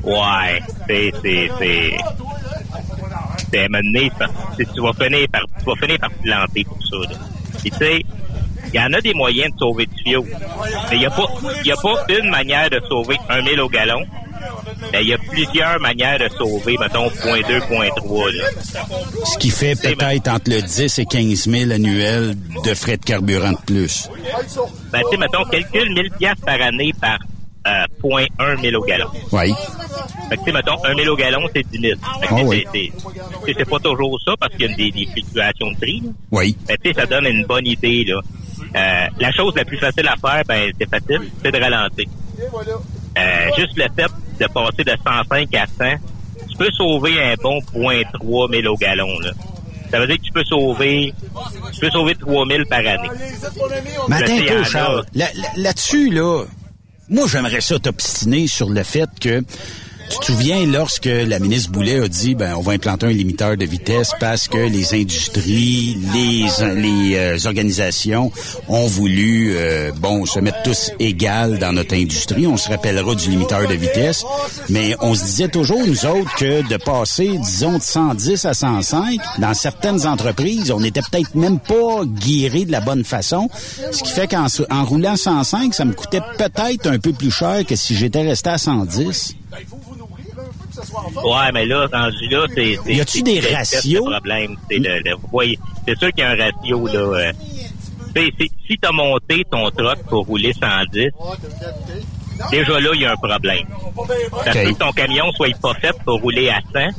ouais, 0.04 0.62
c'est, 0.88 1.12
c'est, 1.22 1.52
c'est, 1.60 1.98
c'est 3.52 3.68
c'est 3.70 4.12
parce 4.18 4.58
que 4.58 4.64
tu 4.64 4.82
vas 4.82 4.94
finir 4.94 5.28
par, 5.32 5.42
tu 5.60 5.66
vas 5.66 5.76
finir 5.76 6.00
par 6.00 6.10
te 6.10 6.22
planter 6.22 6.64
pour 6.64 6.80
ça, 6.82 6.98
là. 7.12 7.18
Puis 7.60 7.72
tu 7.72 7.78
sais, 7.78 8.02
il 8.74 8.76
y 8.76 8.80
en 8.80 8.92
a 8.94 9.02
des 9.02 9.14
moyens 9.14 9.54
de 9.54 9.60
sauver 9.60 9.86
du 9.86 10.04
fio. 10.04 10.26
Mais 10.90 10.98
il 10.98 11.00
n'y 11.00 11.06
a 11.06 11.10
pas, 11.10 11.28
il 11.62 11.68
y 11.68 11.72
a 11.72 11.76
pas 11.78 12.06
une 12.10 12.30
manière 12.30 12.70
de 12.70 12.82
sauver 12.90 13.18
un 13.30 13.42
mille 13.42 13.62
au 13.62 13.70
gallon. 13.70 14.06
Mais 14.92 15.02
Il 15.04 15.10
y 15.10 15.14
a 15.14 15.18
plusieurs 15.18 15.80
manières 15.80 16.20
de 16.20 16.28
sauver, 16.38 16.78
mettons, 16.80 17.10
point 17.10 17.40
2, 17.48 17.60
point 17.62 17.90
3, 17.96 18.32
là. 18.32 18.44
Ce 19.26 19.38
qui 19.38 19.50
fait 19.50 19.76
peut-être 19.76 20.28
entre 20.28 20.50
le 20.52 20.62
10 20.62 21.00
et 21.00 21.06
15 21.06 21.50
000 21.50 21.72
annuels 21.72 22.36
de 22.64 22.74
frais 22.74 22.98
de 22.98 23.04
carburant 23.04 23.52
de 23.52 23.58
plus. 23.66 24.10
Ben, 24.92 25.02
tu 25.04 25.10
sais, 25.12 25.18
mettons, 25.18 25.44
calcule 25.46 25.94
1000 25.94 26.12
piastres 26.18 26.46
par 26.46 26.62
année 26.62 26.92
par 27.00 27.18
euh, 27.68 27.84
point 28.00 28.26
1 28.40 28.58
000 28.62 28.76
au 28.82 28.86
gallon. 28.86 29.08
Oui. 29.32 29.54
Fait 30.30 30.38
que, 30.38 30.42
tu 30.42 30.46
sais, 30.46 30.52
mettons, 30.52 30.84
1 30.86 30.96
000 30.96 31.14
au 31.14 31.16
gallon, 31.16 31.48
c'est 31.56 31.64
10 31.70 31.80
000. 31.80 32.00
Fait 32.22 32.28
que, 32.28 32.36
sais, 32.36 32.44
oui. 32.44 32.66
c'est- 32.74 33.66
pas 33.70 33.80
toujours 33.80 34.20
ça 34.26 34.34
parce 34.40 34.54
qu'il 34.56 34.70
y 34.70 34.74
a 34.74 34.76
des, 34.76 34.92
des 34.92 35.06
fluctuations 35.12 35.72
de 35.72 35.78
prix. 35.78 36.02
là. 36.04 36.10
Oui. 36.32 36.58
Ben, 36.68 36.78
tu 36.84 36.90
sais, 36.94 37.00
ça 37.00 37.06
donne 37.06 37.26
une 37.26 37.46
bonne 37.46 37.66
idée, 37.68 38.06
là. 38.06 38.20
Euh, 38.76 39.08
la 39.20 39.32
chose 39.32 39.54
la 39.56 39.66
plus 39.66 39.78
facile 39.78 40.08
à 40.08 40.16
faire, 40.16 40.44
ben, 40.48 40.72
c'est 40.80 40.90
facile, 40.90 41.30
c'est 41.44 41.52
de 41.52 41.60
ralentir. 41.60 42.06
Euh, 43.18 43.22
juste 43.58 43.78
le 43.78 43.84
fait 43.96 44.12
de 44.40 44.48
passer 44.48 44.84
de 44.84 44.92
105 44.92 45.56
à 45.56 45.66
100, 45.68 45.96
tu 46.50 46.58
peux 46.58 46.72
sauver 46.72 47.22
un 47.22 47.36
bon 47.42 47.60
0.3 47.74 48.62
000 48.62 48.74
au 48.74 48.78
gallon, 48.78 49.20
là. 49.20 49.32
Ça 49.92 50.00
veut 50.00 50.08
dire 50.08 50.18
que 50.18 50.24
tu 50.24 50.32
peux 50.32 50.44
sauver, 50.46 51.14
tu 51.74 51.80
peux 51.80 51.90
sauver 51.92 52.16
3 52.16 52.46
000 52.48 52.64
par 52.70 52.80
année. 52.80 53.10
Charles. 54.66 55.06
Là- 55.14 55.30
là- 55.36 55.48
Là-dessus, 55.58 56.10
là, 56.12 56.44
moi, 57.10 57.26
j'aimerais 57.32 57.62
ça 57.62 57.78
t'obstiner 57.80 58.48
sur 58.48 58.70
le 58.70 58.84
fait 58.84 59.08
que 59.22 59.44
tu 60.10 60.20
te 60.20 60.26
souviens 60.26 60.66
lorsque 60.66 61.06
la 61.06 61.40
ministre 61.40 61.72
Boulet 61.72 62.00
a 62.00 62.08
dit 62.08 62.36
ben 62.36 62.56
on 62.56 62.62
va 62.62 62.74
implanter 62.74 63.08
un 63.08 63.12
limiteur 63.12 63.58
de 63.58 63.66
vitesse 63.66 64.12
parce 64.20 64.48
que 64.48 64.58
les 64.58 64.94
industries, 64.94 65.98
les 66.14 66.46
les 66.76 67.16
euh, 67.16 67.38
organisations 67.46 68.32
ont 68.68 68.88
voulu 68.88 69.54
euh, 69.56 69.92
bon 69.98 70.26
se 70.26 70.40
mettre 70.40 70.62
tous 70.64 70.92
égales 71.00 71.58
dans 71.60 71.74
notre 71.74 71.96
industrie. 71.96 72.48
On 72.48 72.58
se 72.58 72.70
rappellera 72.70 73.16
du 73.16 73.30
limiteur 73.30 73.68
de 73.68 73.74
vitesse, 73.74 74.24
mais 74.70 74.96
on 75.02 75.16
se 75.16 75.24
disait 75.26 75.48
toujours 75.48 75.86
nous 75.86 76.06
autres 76.06 76.36
que 76.36 76.68
de 76.68 76.78
passer 76.78 77.38
disons 77.38 77.78
de 77.78 77.84
110 77.84 78.46
à 78.46 78.54
105 78.54 79.20
dans 79.40 79.54
certaines 79.54 80.06
entreprises, 80.06 80.72
on 80.72 80.80
n'était 80.80 81.02
peut-être 81.02 81.36
même 81.36 81.60
pas 81.60 82.04
guéri 82.06 82.66
de 82.66 82.72
la 82.72 82.82
bonne 82.82 83.04
façon, 83.04 83.50
ce 83.92 84.04
qui 84.04 84.12
fait 84.12 84.28
qu'en 84.28 84.48
en 84.70 84.86
roulant 84.86 85.16
105, 85.16 85.74
ça 85.74 85.86
me 85.86 85.94
coûtait 85.94 86.22
peut-être 86.38 86.88
un 86.88 87.00
peu 87.00 87.14
plus 87.14 87.32
cher 87.32 87.66
que 87.66 87.76
si 87.76 87.96
j'étais 87.96 88.22
resté 88.22 88.50
à 88.50 88.58
110. 88.58 89.36
Ouais, 91.24 91.52
mais 91.54 91.66
là, 91.66 91.88
rendu 91.92 92.28
là, 92.30 92.46
c'est... 92.54 92.78
Y 92.86 93.02
a-tu 93.02 93.22
des 93.24 93.40
ratios? 93.40 93.84
C'est 93.84 93.90
le 93.94 94.02
problème. 94.12 94.58
C'est 94.70 94.78
le, 94.78 95.16
voyez, 95.32 95.60
c'est 95.88 95.98
sûr 95.98 96.10
qu'il 96.12 96.24
y 96.24 96.28
a 96.28 96.32
un 96.32 96.36
ratio, 96.36 96.88
là. 96.88 96.94
euh, 97.00 97.34
si- 98.68 98.78
t'as 98.80 98.92
monté 98.92 99.44
ton 99.52 99.70
truck 99.72 100.00
pour 100.10 100.26
rouler 100.26 100.54
110, 100.54 101.10
déjà 102.52 102.80
là, 102.80 102.90
il 102.94 103.02
y 103.02 103.06
a 103.06 103.12
un 103.12 103.16
problème. 103.16 103.66
Ça 104.44 104.52
Ok. 104.52 104.64
peut 104.64 104.72
que 104.74 104.78
ton 104.80 104.92
camion 104.92 105.32
soit 105.34 105.58
pas 105.62 105.74
fait 105.76 105.96
pour 106.06 106.22
rouler 106.22 106.50
à 106.50 106.60
100, 106.74 106.90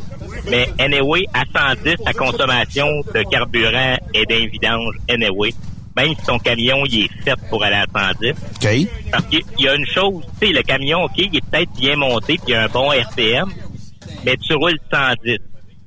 mais 0.50 0.68
anyway, 0.78 1.24
à 1.34 1.42
110, 1.74 1.96
ta 2.04 2.12
consommation 2.12 2.86
de 3.14 3.22
carburant 3.30 3.96
est 4.14 4.26
d'un 4.26 4.46
vidange 4.46 4.94
anyway. 5.08 5.52
Même 5.96 6.10
si 6.10 6.26
ton 6.26 6.38
camion, 6.38 6.84
il 6.84 7.04
est 7.04 7.10
fait 7.24 7.36
pour 7.48 7.64
aller 7.64 7.76
à 7.76 7.86
110. 7.86 8.30
OK. 8.32 8.88
Parce 9.10 9.24
qu'il 9.28 9.42
y 9.58 9.68
a 9.68 9.74
une 9.74 9.86
chose, 9.86 10.22
tu 10.38 10.46
sais, 10.48 10.52
le 10.52 10.62
camion, 10.62 11.04
OK, 11.04 11.12
il 11.16 11.34
est 11.36 11.40
peut-être 11.50 11.72
bien 11.78 11.96
monté, 11.96 12.34
puis 12.34 12.42
il 12.48 12.50
y 12.50 12.54
a 12.54 12.64
un 12.64 12.68
bon 12.68 12.90
RPM, 12.90 13.50
mais 14.26 14.36
tu 14.36 14.54
roules 14.54 14.78
110. 14.92 15.38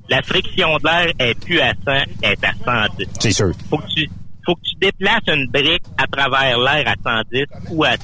La 0.08 0.22
friction 0.22 0.76
de 0.78 0.84
l'air 0.84 1.12
est 1.20 1.34
plus 1.38 1.60
à 1.60 1.72
100, 1.84 1.92
elle 2.22 2.32
est 2.32 2.44
à 2.44 2.52
110. 2.88 3.06
C'est 3.20 3.30
sûr. 3.30 3.52
Faut 3.68 3.78
que 3.78 3.86
tu, 3.94 4.10
faut 4.44 4.54
que 4.56 4.60
tu 4.62 4.74
déplaces 4.80 5.20
une 5.28 5.46
brique 5.48 5.84
à 5.98 6.06
travers 6.08 6.58
l'air 6.58 6.88
à 6.88 7.22
110 7.30 7.44
ou 7.70 7.84
à 7.84 7.92
100. 7.92 7.98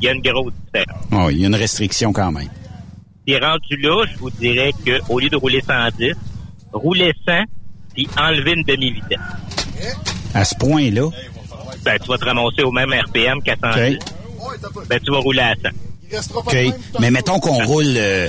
Il 0.00 0.04
y 0.04 0.08
a 0.08 0.12
une 0.12 0.20
grosse 0.20 0.52
différence. 0.66 1.04
Oh, 1.12 1.28
il 1.30 1.40
y 1.40 1.44
a 1.44 1.46
une 1.46 1.54
restriction 1.54 2.12
quand 2.12 2.32
même. 2.32 2.50
Puis 3.24 3.38
rendu 3.38 3.76
là, 3.76 4.04
je 4.12 4.18
vous 4.18 4.30
dirais 4.30 4.72
que 4.84 4.98
au 5.08 5.18
lieu 5.20 5.28
de 5.30 5.36
rouler 5.36 5.62
110, 5.66 6.12
rouler 6.72 7.12
100, 7.26 7.44
puis 7.94 8.08
enlever 8.18 8.52
une 8.52 8.64
demi-vitesse. 8.64 9.18
À 10.34 10.44
ce 10.44 10.54
point-là, 10.56 11.08
Ben, 11.84 11.98
tu 11.98 12.08
vas 12.08 12.18
te 12.18 12.24
ramasser 12.26 12.62
au 12.62 12.70
même 12.72 12.92
RPM 12.92 13.40
qu'à 13.42 13.54
110. 13.62 13.98
Ben, 14.88 15.00
tu 15.00 15.10
vas 15.10 15.18
rouler 15.18 15.40
à 15.40 15.54
100. 15.54 15.68
OK. 16.34 16.56
Mais 17.00 17.10
mettons 17.10 17.38
qu'on 17.40 17.64
roule. 17.64 17.94
euh, 17.96 18.28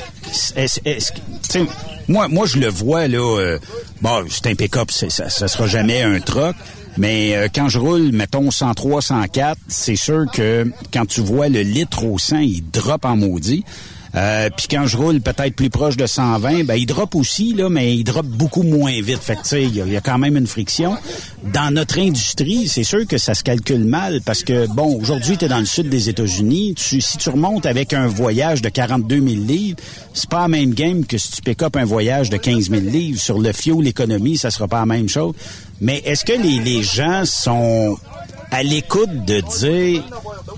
est-ce- 0.55 0.79
est-ce 0.85 1.11
que- 1.11 1.17
tu 1.17 1.49
sais, 1.49 1.65
moi, 2.07 2.27
moi, 2.27 2.45
je 2.45 2.57
le 2.57 2.67
vois, 2.67 3.07
là. 3.07 3.17
euh, 3.39 3.59
bon, 4.01 4.25
c'est 4.29 4.47
un 4.47 4.55
pick-up, 4.55 4.91
ça, 4.91 5.29
ça 5.29 5.47
sera 5.47 5.67
jamais 5.67 6.01
un 6.01 6.19
truck. 6.19 6.55
Mais 6.97 7.35
euh, 7.35 7.47
quand 7.53 7.69
je 7.69 7.79
roule, 7.79 8.11
mettons 8.11 8.51
103, 8.51 9.01
104, 9.01 9.57
c'est 9.69 9.95
sûr 9.95 10.25
que 10.33 10.69
quand 10.93 11.05
tu 11.05 11.21
vois 11.21 11.47
le 11.47 11.61
litre 11.61 12.03
au 12.03 12.17
100, 12.17 12.39
il 12.39 12.63
drop 12.69 13.05
en 13.05 13.15
maudit. 13.15 13.63
Euh, 14.15 14.49
Puis 14.57 14.67
quand 14.69 14.87
je 14.87 14.97
roule 14.97 15.21
peut-être 15.21 15.55
plus 15.55 15.69
proche 15.69 15.95
de 15.95 16.05
120, 16.05 16.65
ben 16.65 16.75
il 16.75 16.85
drop 16.85 17.15
aussi 17.15 17.53
là, 17.53 17.69
mais 17.69 17.95
il 17.95 18.03
drop 18.03 18.25
beaucoup 18.25 18.63
moins 18.63 18.99
vite. 19.01 19.19
Fait 19.21 19.35
que 19.37 19.55
il 19.55 19.75
y, 19.75 19.95
a- 19.95 20.01
quand 20.01 20.17
même 20.17 20.35
une 20.35 20.47
friction. 20.47 20.97
Dans 21.53 21.73
notre 21.73 21.97
industrie, 21.99 22.67
c'est 22.67 22.83
sûr 22.83 23.07
que 23.07 23.17
ça 23.17 23.33
se 23.33 23.43
calcule 23.43 23.85
mal 23.85 24.19
parce 24.25 24.43
que 24.43 24.67
bon, 24.67 24.99
aujourd'hui 25.01 25.37
tu 25.37 25.45
es 25.45 25.47
dans 25.47 25.59
le 25.59 25.65
sud 25.65 25.87
des 25.89 26.09
États-Unis. 26.09 26.75
Tu, 26.75 26.99
si 27.01 27.17
tu 27.17 27.29
remontes 27.29 27.65
avec 27.65 27.93
un 27.93 28.07
voyage 28.07 28.61
de 28.61 28.69
42 28.69 29.15
000 29.15 29.27
livres, 29.45 29.77
c'est 30.13 30.29
pas 30.29 30.41
la 30.41 30.47
même 30.49 30.73
game 30.73 31.05
que 31.05 31.17
si 31.17 31.31
tu 31.31 31.41
pick 31.41 31.61
up 31.63 31.75
un 31.77 31.85
voyage 31.85 32.29
de 32.29 32.37
15 32.37 32.69
000 32.69 32.81
livres. 32.81 33.19
Sur 33.19 33.39
le 33.39 33.53
fuel, 33.53 33.77
l'économie, 33.81 34.37
ça 34.37 34.51
sera 34.51 34.67
pas 34.67 34.79
la 34.81 34.85
même 34.85 35.07
chose. 35.09 35.33
Mais 35.79 35.99
est-ce 36.05 36.25
que 36.25 36.33
les, 36.33 36.59
les 36.59 36.83
gens 36.83 37.23
sont 37.25 37.97
à 38.51 38.63
l'écoute 38.63 39.25
de 39.25 39.41
dire 39.59 40.03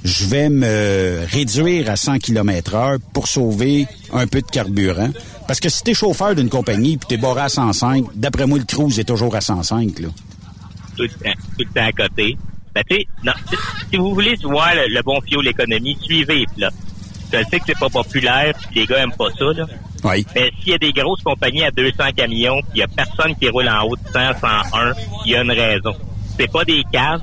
je 0.04 0.26
vais 0.26 0.50
me 0.50 1.26
réduire 1.32 1.90
à 1.90 1.96
100 1.96 2.20
km 2.20 2.76
heure 2.76 2.98
pour 3.14 3.28
sauver 3.28 3.88
un 4.12 4.28
peu 4.28 4.42
de 4.42 4.48
carburant. 4.48 5.10
Parce 5.48 5.60
que 5.60 5.70
si 5.70 5.84
t'es 5.84 5.94
chauffeur 5.94 6.36
d'une 6.36 6.50
compagnie 6.50 6.98
puis 6.98 7.08
t'es 7.08 7.18
barré 7.18 7.42
à 7.42 7.50
105, 7.50 8.06
d'après 8.16 8.46
moi, 8.48 8.58
le 8.58 8.66
cruise 8.66 9.00
est 9.00 9.04
toujours 9.04 9.36
à 9.36 9.42
105, 9.42 10.00
là. 10.00 10.08
tout 10.98 11.04
le 11.04 11.10
temps, 11.10 11.32
tout 11.58 11.66
le 11.66 11.66
temps 11.74 11.86
à 11.88 11.92
côté. 11.92 12.38
Ben, 12.74 12.84
tu 12.90 12.96
sais, 12.96 13.08
si- 13.50 13.56
si 13.92 13.98
vous 13.98 14.14
voulez 14.14 14.36
voir 14.44 14.74
le, 14.76 14.94
le 14.94 15.02
bon 15.04 15.20
fuel 15.22 15.42
l'économie, 15.46 15.98
suivez 16.02 16.46
là. 16.58 16.70
Je 17.32 17.38
sais 17.50 17.60
que 17.60 17.66
c'est 17.68 17.78
pas 17.80 17.90
populaire, 17.90 18.54
puis 18.70 18.82
les 18.82 18.86
gars 18.86 19.04
aiment 19.04 19.12
pas 19.18 19.30
ça, 19.38 19.46
là. 19.56 19.66
Oui. 20.04 20.26
Mais 20.36 20.52
s'il 20.60 20.72
y 20.72 20.76
a 20.76 20.78
des 20.78 20.92
grosses 20.92 21.22
compagnies 21.24 21.64
à 21.64 21.72
200 21.72 21.94
camions, 22.16 22.62
puis 22.62 22.72
il 22.76 22.80
y 22.80 22.84
a 22.84 22.88
personne 22.88 23.36
qui 23.36 23.48
roule 23.50 23.68
en 23.70 23.84
haut 23.88 23.96
de 23.96 24.02
100, 24.12 24.40
101, 24.40 24.94
il 25.26 25.32
y 25.32 25.36
a 25.36 25.42
une 25.44 25.52
raison. 25.52 25.94
C'est 26.38 26.52
pas 26.52 26.64
des 26.66 26.84
cases, 26.92 27.22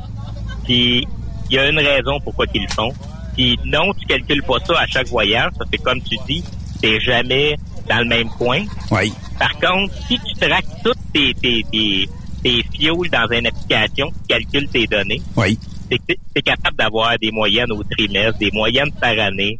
puis 0.70 1.04
il 1.50 1.56
y 1.56 1.58
a 1.58 1.68
une 1.68 1.80
raison 1.80 2.20
pourquoi 2.22 2.46
ils 2.54 2.62
le 2.62 2.68
font. 2.68 2.92
Puis 3.34 3.58
non, 3.64 3.92
tu 3.98 4.06
calcules 4.06 4.42
pas 4.44 4.58
ça 4.64 4.78
à 4.82 4.86
chaque 4.86 5.08
voyage, 5.08 5.50
parce 5.58 5.68
que 5.68 5.76
comme 5.78 6.00
tu 6.00 6.16
dis, 6.28 6.44
t'es 6.80 7.00
jamais 7.00 7.56
dans 7.88 7.98
le 7.98 8.04
même 8.04 8.28
coin. 8.28 8.60
Oui. 8.92 9.12
Par 9.36 9.52
contre, 9.58 9.92
si 10.06 10.16
tu 10.20 10.34
traques 10.38 10.64
toutes 10.84 10.98
tes, 11.12 11.34
tes, 11.34 11.64
tes, 11.72 12.08
tes 12.44 12.62
fuels 12.72 13.10
dans 13.10 13.26
une 13.36 13.48
application 13.48 14.10
qui 14.10 14.28
calcule 14.28 14.68
tes 14.68 14.86
données, 14.86 15.20
Oui. 15.36 15.58
tu 15.90 15.98
es 16.36 16.42
capable 16.42 16.76
d'avoir 16.76 17.18
des 17.20 17.32
moyennes 17.32 17.72
au 17.72 17.82
trimestre, 17.82 18.38
des 18.38 18.50
moyennes 18.52 18.92
par 18.92 19.18
année. 19.18 19.58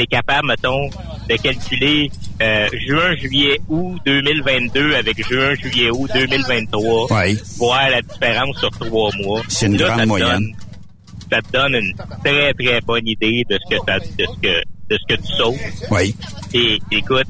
Tu 0.00 0.04
es 0.04 0.06
capable, 0.06 0.48
mettons, 0.48 0.88
de 1.28 1.36
calculer 1.36 2.10
euh, 2.40 2.68
juin, 2.86 3.14
juillet, 3.16 3.60
août 3.68 4.00
2022 4.06 4.94
avec 4.94 5.26
juin, 5.28 5.54
juillet, 5.56 5.90
août 5.90 6.10
2023. 6.14 7.06
Oui. 7.10 7.38
Voir 7.58 7.90
la 7.90 8.00
différence 8.00 8.58
sur 8.58 8.70
trois 8.70 9.10
mois. 9.22 9.42
C'est 9.48 9.66
une 9.66 9.76
Là, 9.76 9.96
grande 9.96 10.06
moyenne. 10.06 10.28
donne- 10.30 10.54
ça 11.30 11.42
te 11.42 11.52
donne 11.52 11.74
une 11.74 11.94
très, 12.24 12.54
très 12.54 12.80
bonne 12.80 13.06
idée 13.06 13.44
de 13.48 13.58
ce 13.62 13.76
que 13.76 13.82
ça, 13.86 13.98
de 13.98 14.04
ce 14.24 14.40
que, 14.40 14.62
de 14.88 14.98
ce 14.98 15.14
que 15.14 15.20
tu 15.20 15.32
sauves. 15.36 15.58
Oui. 15.90 16.14
Et 16.54 16.78
écoute, 16.92 17.26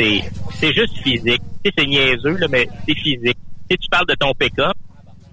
c'est 0.00 0.20
c'est 0.60 0.74
juste 0.74 0.96
physique. 1.02 1.42
C'est 1.64 1.86
niaiseux, 1.86 2.36
là, 2.38 2.48
mais 2.50 2.68
c'est 2.88 2.94
physique. 2.98 3.38
Si 3.70 3.78
tu 3.78 3.88
parles 3.88 4.06
de 4.08 4.14
ton 4.16 4.32
pick-up, 4.38 4.74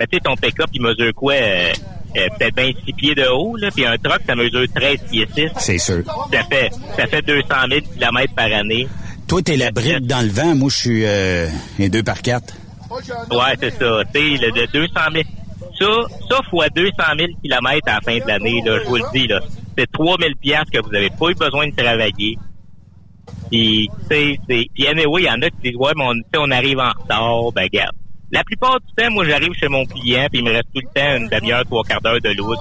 ben, 0.01 0.07
tu 0.11 0.17
sais, 0.17 0.21
ton 0.23 0.35
pick-up, 0.35 0.67
il 0.73 0.81
mesure 0.81 1.13
quoi? 1.13 1.33
euh, 1.33 1.71
euh, 2.17 2.27
Peut-être 2.37 2.55
bien 2.55 2.71
6 2.85 2.93
pieds 2.93 3.15
de 3.15 3.25
haut, 3.27 3.55
là, 3.55 3.69
puis 3.71 3.85
un 3.85 3.97
truck, 3.97 4.21
ça 4.25 4.35
mesure 4.35 4.65
13 4.73 4.97
pieds 5.09 5.27
6. 5.35 5.49
C'est 5.57 5.77
sûr. 5.77 6.03
Ça 6.31 6.43
fait, 6.49 6.71
ça 6.97 7.07
fait 7.07 7.21
200 7.21 7.45
000 7.69 7.81
km 7.93 8.33
par 8.35 8.51
année. 8.51 8.87
Toi, 9.27 9.41
t'es 9.41 9.55
la 9.57 9.71
brique 9.71 10.05
dans 10.07 10.21
le 10.21 10.29
vent. 10.31 10.55
Moi, 10.55 10.69
je 10.71 10.75
suis 10.77 11.05
euh, 11.05 11.47
un 11.79 11.87
2 11.87 12.03
par 12.03 12.21
4 12.21 12.53
Ouais, 13.31 13.55
c'est 13.59 13.69
ça. 13.71 14.01
Tu 14.13 14.37
sais, 14.37 14.45
le 14.45 14.51
de 14.51 14.71
200 14.71 14.93
000. 15.13 15.23
Ça, 15.79 15.85
ça 16.29 16.39
fois 16.49 16.67
200 16.69 16.91
000 17.17 17.29
km 17.41 17.79
à 17.87 17.93
la 17.95 18.01
fin 18.01 18.17
de 18.17 18.27
l'année, 18.27 18.61
là, 18.65 18.79
je 18.83 18.87
vous 18.89 18.97
le 18.97 19.03
dis, 19.13 19.27
là, 19.27 19.39
c'est 19.77 19.89
3 19.91 20.17
000 20.19 20.31
piastres 20.41 20.71
que 20.71 20.79
vous 20.81 20.93
avez 20.93 21.09
pas 21.09 21.29
eu 21.29 21.35
besoin 21.35 21.67
de 21.69 21.75
travailler. 21.75 22.37
Puis, 23.49 23.87
tu 24.01 24.07
sais, 24.07 24.37
c'est... 24.49 24.65
Puis, 24.73 24.87
anyway, 24.87 25.21
il 25.23 25.25
y 25.25 25.29
en 25.29 25.41
a 25.41 25.49
qui 25.49 25.57
disent, 25.71 25.75
ouais, 25.77 25.91
mais 25.95 26.03
on, 26.03 26.39
on 26.41 26.51
arrive 26.51 26.79
en 26.79 26.89
retard. 26.89 27.51
Ben, 27.53 27.63
regarde. 27.63 27.95
La 28.31 28.43
plupart 28.45 28.79
du 28.79 28.93
temps, 28.95 29.11
moi, 29.11 29.25
j'arrive 29.25 29.53
chez 29.59 29.67
mon 29.67 29.85
client, 29.85 30.27
puis 30.31 30.39
il 30.39 30.45
me 30.45 30.51
reste 30.51 30.69
tout 30.73 30.81
le 30.81 30.99
temps 30.99 31.17
une 31.17 31.27
demi-heure, 31.27 31.65
trois 31.65 31.83
quarts 31.83 32.01
d'heure 32.01 32.21
de 32.21 32.29
lousse. 32.29 32.59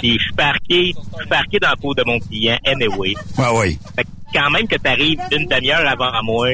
Puis, 0.00 0.16
je 0.18 0.22
suis 0.22 0.32
parqué, 0.32 0.92
je 0.94 1.20
suis 1.20 1.28
parqué 1.28 1.58
dans 1.58 1.70
la 1.70 1.76
peau 1.76 1.94
de 1.94 2.04
mon 2.06 2.18
client, 2.20 2.56
anyway. 2.64 3.14
Ouais, 3.36 3.44
oui. 3.54 3.78
Fait 3.96 4.04
que 4.04 4.08
quand 4.32 4.50
même 4.50 4.68
que 4.68 4.76
tu 4.76 4.88
arrives 4.88 5.18
une 5.32 5.46
demi-heure 5.46 5.86
avant 5.88 6.22
moi, 6.22 6.48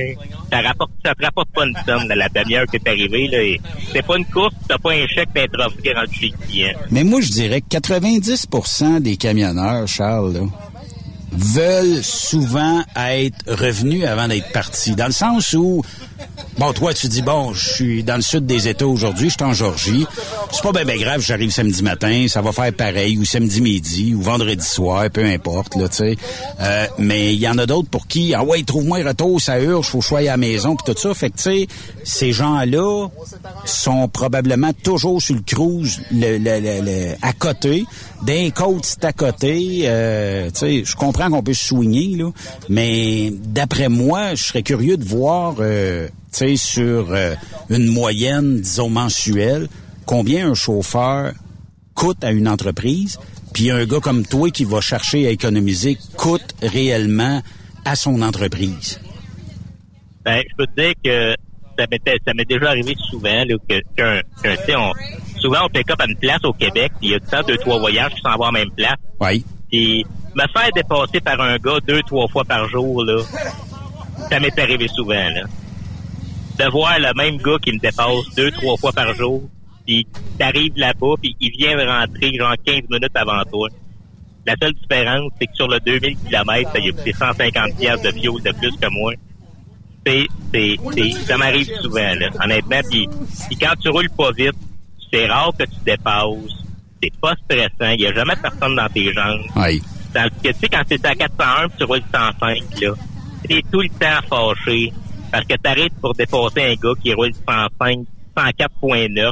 ça 0.51 0.63
rapporte, 0.63 0.93
ça 1.05 1.15
te 1.15 1.23
rapporte 1.23 1.51
pas 1.51 1.67
une 1.67 1.77
somme, 1.87 2.09
là, 2.09 2.15
la 2.15 2.29
demi-heure 2.31 2.67
que 2.67 2.79
t'es 2.79 2.89
arrivé, 2.89 3.29
là. 3.29 3.39
C'est 3.93 4.07
pas 4.07 4.17
une 4.17 4.25
course, 4.25 4.55
t'as 4.67 4.79
pas 4.79 4.93
un 4.93 5.07
chèque 5.07 5.35
d'un 5.35 5.47
trophée 5.47 5.93
rendu 5.93 6.15
chez 6.15 6.29
le 6.29 6.47
client. 6.47 6.73
Mais 6.91 7.05
moi, 7.05 7.21
je 7.21 7.31
dirais 7.31 7.61
que 7.61 7.77
90% 7.77 9.01
des 9.01 9.19
camionneurs, 9.19 9.87
Charles, 9.87 10.33
là, 10.33 10.41
veulent 11.33 12.03
souvent 12.03 12.83
être 12.97 13.37
revenus 13.47 14.07
avant 14.07 14.29
d'être 14.29 14.51
partis. 14.53 14.97
Dans 14.97 15.07
le 15.07 15.13
sens 15.13 15.53
où 15.53 15.83
Bon, 16.59 16.73
toi, 16.73 16.95
tu 16.95 17.09
dis, 17.09 17.21
bon, 17.21 17.53
je 17.53 17.69
suis 17.69 18.03
dans 18.03 18.17
le 18.17 18.23
sud 18.23 18.47
des 18.47 18.67
États 18.67 18.87
aujourd'hui, 18.87 19.29
je 19.29 19.35
suis 19.35 19.45
en 19.45 19.53
Georgie. 19.53 20.07
C'est 20.51 20.63
pas 20.63 20.73
bien 20.73 20.97
grave, 20.97 21.21
j'arrive 21.21 21.51
samedi 21.51 21.83
matin, 21.83 22.27
ça 22.29 22.41
va 22.41 22.51
faire 22.51 22.73
pareil, 22.73 23.19
ou 23.19 23.27
samedi 23.27 23.61
midi, 23.61 24.15
ou 24.15 24.23
vendredi 24.23 24.65
soir, 24.65 25.11
peu 25.11 25.23
importe, 25.23 25.77
là, 25.77 25.87
tu 25.91 25.97
sais. 25.97 26.17
Euh, 26.61 26.87
mais 26.97 27.35
il 27.35 27.41
y 27.41 27.47
en 27.47 27.59
a 27.59 27.67
d'autres 27.67 27.91
pour 27.91 28.07
qui, 28.07 28.33
ah 28.33 28.43
ouais, 28.43 28.63
trouve-moi 28.63 29.01
un 29.01 29.09
retour, 29.09 29.39
ça 29.39 29.61
urge, 29.61 29.87
faut 29.87 30.01
choisir 30.01 30.31
à 30.31 30.35
la 30.35 30.37
maison, 30.39 30.77
puis 30.77 30.95
tout 30.95 30.99
ça. 30.99 31.13
Fait 31.13 31.29
que, 31.29 31.37
tu 31.37 31.43
sais, 31.43 31.69
ces 32.05 32.33
gens-là 32.33 33.09
sont 33.67 34.09
probablement 34.09 34.73
toujours 34.73 35.21
sur 35.21 35.35
le 35.35 35.43
cruise, 35.43 36.01
le, 36.11 36.39
le, 36.39 36.81
le, 36.81 37.15
à 37.21 37.35
côté. 37.35 37.85
D'un 38.23 38.49
côte, 38.49 38.87
c'est 38.87 39.05
à 39.05 39.13
côté. 39.13 39.83
Euh, 39.85 40.51
tu 40.53 40.61
sais, 40.61 40.83
je 40.87 40.97
comprends 40.97 41.29
qu'on 41.29 41.43
peut 41.43 41.53
se 41.53 41.67
soigner, 41.67 42.17
là, 42.17 42.31
mais 42.71 43.31
d'après 43.31 43.91
moi, 43.91 44.35
je 44.35 44.43
serais 44.43 44.63
curieux 44.63 44.97
de 44.97 45.05
voir... 45.05 45.57
Euh, 45.61 46.09
sur 46.57 47.13
euh, 47.13 47.35
une 47.71 47.87
moyenne, 47.87 48.61
disons, 48.61 48.91
mensuelle, 48.91 49.69
combien 50.05 50.51
un 50.51 50.55
chauffeur 50.55 51.33
coûte 51.95 52.23
à 52.23 52.31
une 52.31 52.47
entreprise, 52.47 53.19
puis 53.55 53.71
un 53.71 53.87
gars 53.87 54.01
comme 54.01 54.27
toi 54.27 54.51
qui 54.51 54.65
va 54.65 54.81
chercher 54.83 55.27
à 55.27 55.31
économiser 55.31 55.97
coûte 56.17 56.55
réellement 56.63 57.41
à 57.87 57.97
son 57.97 58.21
entreprise? 58.21 59.01
Ben, 60.25 60.43
je 60.49 60.57
peux 60.57 60.67
te 60.67 60.81
dire 60.81 60.93
que 61.03 61.35
ça 61.79 62.35
m'est 62.35 62.49
déjà 62.49 62.69
arrivé 62.69 62.95
souvent 63.11 63.45
là, 63.45 63.55
que 63.69 63.81
qu'un 63.97 64.21
on, 64.79 64.93
souvent 65.41 65.59
on 65.65 65.69
pick 65.69 65.91
up 65.91 66.01
à 66.01 66.07
une 66.07 66.17
place 66.17 66.45
au 66.45 66.53
Québec, 66.53 66.93
puis 66.99 67.09
il 67.09 67.13
y 67.13 67.15
a 67.15 67.21
tout 67.21 67.47
deux 67.47 67.57
trois 67.59 67.79
voyages 67.79 68.13
qui 68.15 68.21
s'en 68.21 68.37
vont 68.37 68.45
à 68.45 68.53
la 68.53 68.59
même 68.61 68.71
place. 68.73 68.97
Oui. 69.21 69.45
Puis 69.71 70.05
me 70.35 70.43
faire 70.53 70.71
dépasser 70.75 71.21
par 71.21 71.41
un 71.41 71.57
gars 71.57 71.79
deux 71.87 72.03
trois 72.03 72.29
fois 72.29 72.45
par 72.45 72.69
jour 72.69 73.05
là, 73.05 73.23
ça 74.29 74.39
m'est 74.39 74.59
arrivé 74.59 74.87
souvent 74.89 75.15
là 75.31 75.45
de 76.59 76.71
voir 76.71 76.99
le 76.99 77.13
même 77.15 77.37
gars 77.39 77.59
qui 77.63 77.73
me 77.73 77.79
dépasse 77.79 78.35
deux, 78.37 78.51
trois 78.51 78.77
fois 78.77 78.93
par 78.93 79.15
jour, 79.15 79.43
puis 79.87 80.07
t'arrives 80.39 80.77
là-bas, 80.77 81.15
puis 81.21 81.37
il 81.41 81.51
vient 81.57 81.77
rentrer 81.77 82.35
genre 82.35 82.55
15 82.65 82.83
minutes 82.91 83.15
avant 83.15 83.43
toi. 83.45 83.69
La 84.47 84.55
seule 84.61 84.75
différence, 84.75 85.33
c'est 85.41 85.47
que 85.47 85.55
sur 85.55 85.69
le 85.69 85.81
2000 85.81 86.17
km, 86.19 86.71
ça 86.73 86.79
y 86.79 86.89
a 86.89 86.93
coûté 86.93 87.13
150 87.13 87.77
pièces 87.77 88.03
de 88.03 88.11
fuel 88.13 88.43
de 88.43 88.53
plus 88.53 88.77
que 88.77 88.89
moi. 88.91 89.13
C'est, 90.07 90.27
c'est, 90.55 90.77
c'est, 90.95 91.11
ça 91.27 91.37
m'arrive 91.37 91.69
souvent, 91.83 92.15
là, 92.15 92.29
honnêtement. 92.45 92.81
Puis, 92.89 93.09
quand 93.61 93.75
tu 93.81 93.89
roules 93.89 94.11
pas 94.17 94.31
vite, 94.31 94.55
c'est 95.13 95.27
rare 95.27 95.53
que 95.59 95.65
tu 95.65 95.77
dépasses. 95.85 96.65
C'est 97.03 97.13
pas 97.21 97.35
stressant. 97.45 97.93
Il 97.95 98.03
y 98.03 98.07
a 98.07 98.13
jamais 98.15 98.37
personne 98.41 98.77
dans 98.77 98.89
tes 98.89 99.13
jambes. 99.13 99.43
Oui. 99.57 99.83
Tandis 100.15 100.31
que, 100.43 100.49
tu 100.49 100.55
sais, 100.61 100.69
quand 100.69 100.83
t'es 100.89 101.05
à 101.05 101.15
401 101.15 101.69
tu 101.77 101.85
roules 101.85 102.03
105, 102.15 102.81
là, 102.81 102.93
t'es 103.49 103.63
tout 103.71 103.81
le 103.81 103.89
temps 103.89 104.23
fâché 104.29 104.93
parce 105.31 105.45
que 105.47 105.55
t'arrêtes 105.57 105.95
pour 106.01 106.15
dépasser 106.15 106.63
un 106.63 106.75
gars 106.75 106.95
qui 107.03 107.13
roule 107.13 107.33
105, 107.35 107.99
104.9 108.37 109.31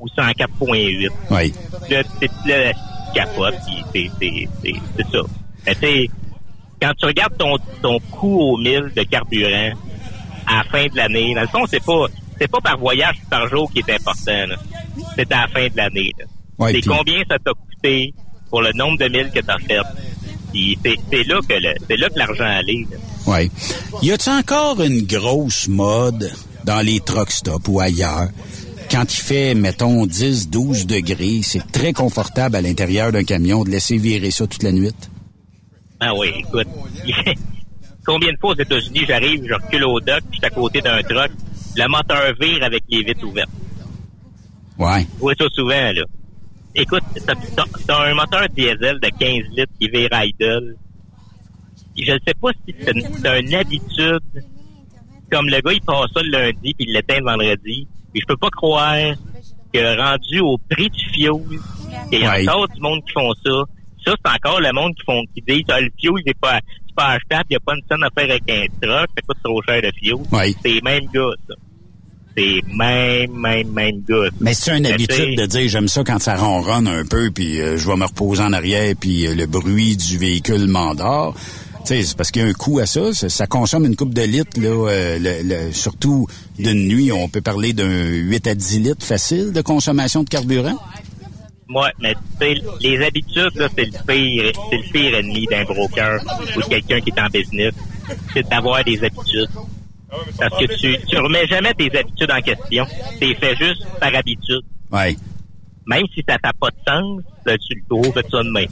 ou 0.00 0.06
104.8. 0.08 1.08
Oui. 1.30 1.52
Là, 1.90 2.02
c'est 2.20 2.30
le 2.46 2.72
capote, 3.14 3.54
c'est, 3.92 4.10
c'est, 4.20 4.48
c'est, 4.62 4.74
c'est 4.96 5.06
ça. 5.10 5.22
Mais 5.66 5.74
tu 5.74 6.10
quand 6.80 6.92
tu 6.98 7.06
regardes 7.06 7.36
ton, 7.36 7.56
ton 7.82 7.98
coût 8.10 8.40
au 8.40 8.56
mille 8.56 8.90
de 8.96 9.02
carburant 9.02 9.72
à 10.46 10.58
la 10.58 10.64
fin 10.64 10.86
de 10.86 10.96
l'année, 10.96 11.34
dans 11.34 11.42
le 11.42 11.48
fond, 11.48 11.66
c'est 11.68 11.84
pas, 11.84 12.06
c'est 12.38 12.48
pas 12.50 12.60
par 12.60 12.78
voyage 12.78 13.16
par 13.28 13.46
jour 13.48 13.70
qui 13.70 13.80
est 13.80 13.94
important, 13.94 14.56
C'est 15.14 15.30
à 15.32 15.42
la 15.42 15.48
fin 15.48 15.66
de 15.66 15.76
l'année, 15.76 16.12
c'est 16.68 16.80
combien 16.80 17.22
ça 17.28 17.38
t'a 17.38 17.52
coûté 17.52 18.14
pour 18.48 18.62
le 18.62 18.72
nombre 18.72 18.98
de 18.98 19.08
milles 19.08 19.30
que 19.30 19.40
t'as 19.40 19.58
fait. 19.58 19.78
c'est, 21.10 21.24
là 21.24 21.40
que 21.46 21.54
le, 21.54 21.74
c'est 21.86 21.96
là 21.96 22.08
que 22.08 22.18
l'argent 22.18 22.44
allait, 22.44 22.86
oui. 23.30 23.50
Y 24.02 24.12
a-t-il 24.12 24.32
encore 24.32 24.80
une 24.82 25.06
grosse 25.06 25.68
mode 25.68 26.30
dans 26.64 26.80
les 26.80 27.00
truck 27.00 27.30
stops 27.30 27.68
ou 27.68 27.80
ailleurs? 27.80 28.28
Quand 28.90 29.04
il 29.04 29.20
fait, 29.20 29.54
mettons, 29.54 30.04
10, 30.04 30.50
12 30.50 30.86
degrés, 30.86 31.40
c'est 31.42 31.70
très 31.70 31.92
confortable 31.92 32.56
à 32.56 32.60
l'intérieur 32.60 33.12
d'un 33.12 33.22
camion 33.22 33.62
de 33.62 33.70
laisser 33.70 33.98
virer 33.98 34.32
ça 34.32 34.48
toute 34.48 34.64
la 34.64 34.72
nuit? 34.72 34.90
Ah 36.00 36.12
oui, 36.14 36.32
écoute. 36.38 36.66
Combien 38.04 38.32
de 38.32 38.38
fois 38.38 38.50
aux 38.50 38.58
États-Unis 38.58 39.04
j'arrive, 39.06 39.44
je 39.46 39.54
recule 39.54 39.84
au 39.84 40.00
dock, 40.00 40.22
puis 40.28 40.32
je 40.32 40.36
suis 40.38 40.46
à 40.46 40.50
côté 40.50 40.80
d'un 40.80 41.00
truck, 41.02 41.30
le 41.76 41.88
moteur 41.88 42.34
vire 42.40 42.64
avec 42.64 42.82
les 42.88 43.04
vitres 43.04 43.24
ouvertes. 43.24 43.50
Ouais. 44.78 45.06
Vois 45.18 45.34
ça 45.38 45.44
souvent, 45.54 45.92
là. 45.92 46.02
Écoute, 46.74 47.02
t'as 47.86 48.04
un 48.06 48.14
moteur 48.14 48.48
diesel 48.56 48.98
de 49.00 49.08
15 49.18 49.56
litres 49.56 49.72
qui 49.78 49.88
vire 49.88 50.08
idle 50.12 50.76
je 52.04 52.12
ne 52.12 52.18
sais 52.26 52.34
pas 52.40 52.50
si 52.66 52.74
c'est 52.80 52.92
une, 52.92 53.54
habitude. 53.54 54.44
Comme 55.30 55.46
le 55.46 55.60
gars, 55.60 55.72
il 55.72 55.80
passe 55.82 56.10
ça 56.12 56.22
le 56.22 56.30
lundi 56.30 56.74
puis 56.74 56.86
il 56.88 56.92
l'éteint 56.92 57.18
le 57.18 57.24
vendredi. 57.24 57.86
Puis 58.12 58.20
je 58.20 58.26
peux 58.26 58.36
pas 58.36 58.50
croire 58.50 59.14
que 59.72 59.96
rendu 59.96 60.40
au 60.40 60.58
prix 60.68 60.90
du 60.90 61.04
fioul, 61.12 61.60
il 62.10 62.20
y 62.20 62.24
a 62.24 62.40
encore 62.40 62.68
du 62.68 62.80
monde 62.80 63.00
qui 63.06 63.12
font 63.12 63.32
ça. 63.44 63.62
Ça, 64.04 64.14
c'est 64.24 64.32
encore 64.32 64.60
le 64.60 64.72
monde 64.72 64.94
qui 64.94 65.04
font 65.04 65.22
qui 65.34 65.42
dit 65.46 65.64
ah, 65.68 65.80
le 65.80 65.90
fioul, 66.00 66.20
il 66.24 66.30
est 66.30 66.40
pas, 66.40 66.60
pas 66.96 67.08
achetable, 67.08 67.44
il 67.50 67.52
n'y 67.52 67.56
a 67.56 67.60
pas 67.60 67.74
une 67.74 67.82
scène 67.88 68.02
à 68.02 68.10
faire 68.10 68.30
avec 68.30 68.50
un 68.50 68.66
truck, 68.80 69.08
ça 69.14 69.22
coûte 69.26 69.38
trop 69.44 69.62
cher 69.62 69.82
de 69.82 69.90
fioul. 69.98 70.22
C'est 70.62 70.68
les 70.68 70.80
mêmes 70.80 71.06
gars, 71.12 71.30
ça. 71.48 71.54
C'est 72.36 72.62
même, 72.72 73.32
même, 73.32 73.72
même 73.72 74.02
gars. 74.08 74.28
Mais 74.40 74.54
c'est 74.54 74.76
une 74.76 74.86
habitude 74.86 75.36
de 75.36 75.46
dire 75.46 75.68
j'aime 75.68 75.88
ça 75.88 76.04
quand 76.04 76.20
ça 76.20 76.36
ronronne 76.36 76.86
un 76.86 77.04
peu, 77.04 77.30
puis 77.30 77.60
euh, 77.60 77.76
je 77.76 77.86
vais 77.86 77.96
me 77.96 78.04
reposer 78.04 78.42
en 78.42 78.52
arrière, 78.52 78.94
puis 78.98 79.26
euh, 79.26 79.34
le 79.34 79.46
bruit 79.46 79.96
du 79.96 80.16
véhicule 80.16 80.68
m'endort 80.68 81.34
c'est 81.84 82.16
parce 82.16 82.30
qu'il 82.30 82.42
y 82.42 82.44
a 82.44 82.48
un 82.48 82.52
coût 82.52 82.78
à 82.78 82.86
ça. 82.86 83.12
Ça, 83.12 83.46
consomme 83.46 83.84
une 83.84 83.96
coupe 83.96 84.14
de 84.14 84.22
litres, 84.22 84.60
là, 84.60 84.90
euh, 84.90 85.72
surtout 85.72 86.26
d'une 86.58 86.88
nuit. 86.88 87.12
On 87.12 87.28
peut 87.28 87.40
parler 87.40 87.72
d'un 87.72 87.88
8 87.88 88.46
à 88.46 88.54
10 88.54 88.80
litres 88.80 89.06
facile 89.06 89.52
de 89.52 89.60
consommation 89.62 90.22
de 90.22 90.28
carburant. 90.28 90.78
Oui, 91.72 91.86
mais 92.00 92.14
les 92.80 93.04
habitudes, 93.04 93.52
c'est 93.54 93.84
le 93.84 94.04
pire, 94.06 94.52
c'est 94.70 94.76
le 94.76 94.92
pire 94.92 95.14
ennemi 95.14 95.46
d'un 95.46 95.64
broker 95.64 96.20
ou 96.56 96.60
de 96.60 96.66
quelqu'un 96.66 97.00
qui 97.00 97.10
est 97.10 97.20
en 97.20 97.28
business. 97.28 97.72
C'est 98.34 98.48
d'avoir 98.48 98.82
des 98.82 99.02
habitudes. 99.04 99.48
Parce 100.38 100.58
que 100.58 100.64
tu, 100.76 100.98
tu 101.06 101.18
remets 101.18 101.46
jamais 101.46 101.72
tes 101.74 101.96
habitudes 101.96 102.30
en 102.30 102.40
question. 102.40 102.84
C'est 103.20 103.34
fait 103.34 103.54
juste 103.56 103.86
par 104.00 104.12
habitude. 104.12 104.62
Ouais. 104.90 105.16
Même 105.86 106.04
si 106.12 106.24
ça 106.28 106.36
n'a 106.42 106.52
pas 106.52 106.70
de 106.70 106.76
sens, 106.86 107.22
tu 107.44 107.74
le 107.74 107.82
trouves, 107.88 108.14
ça 108.14 108.42
de 108.42 108.50
même. 108.50 108.66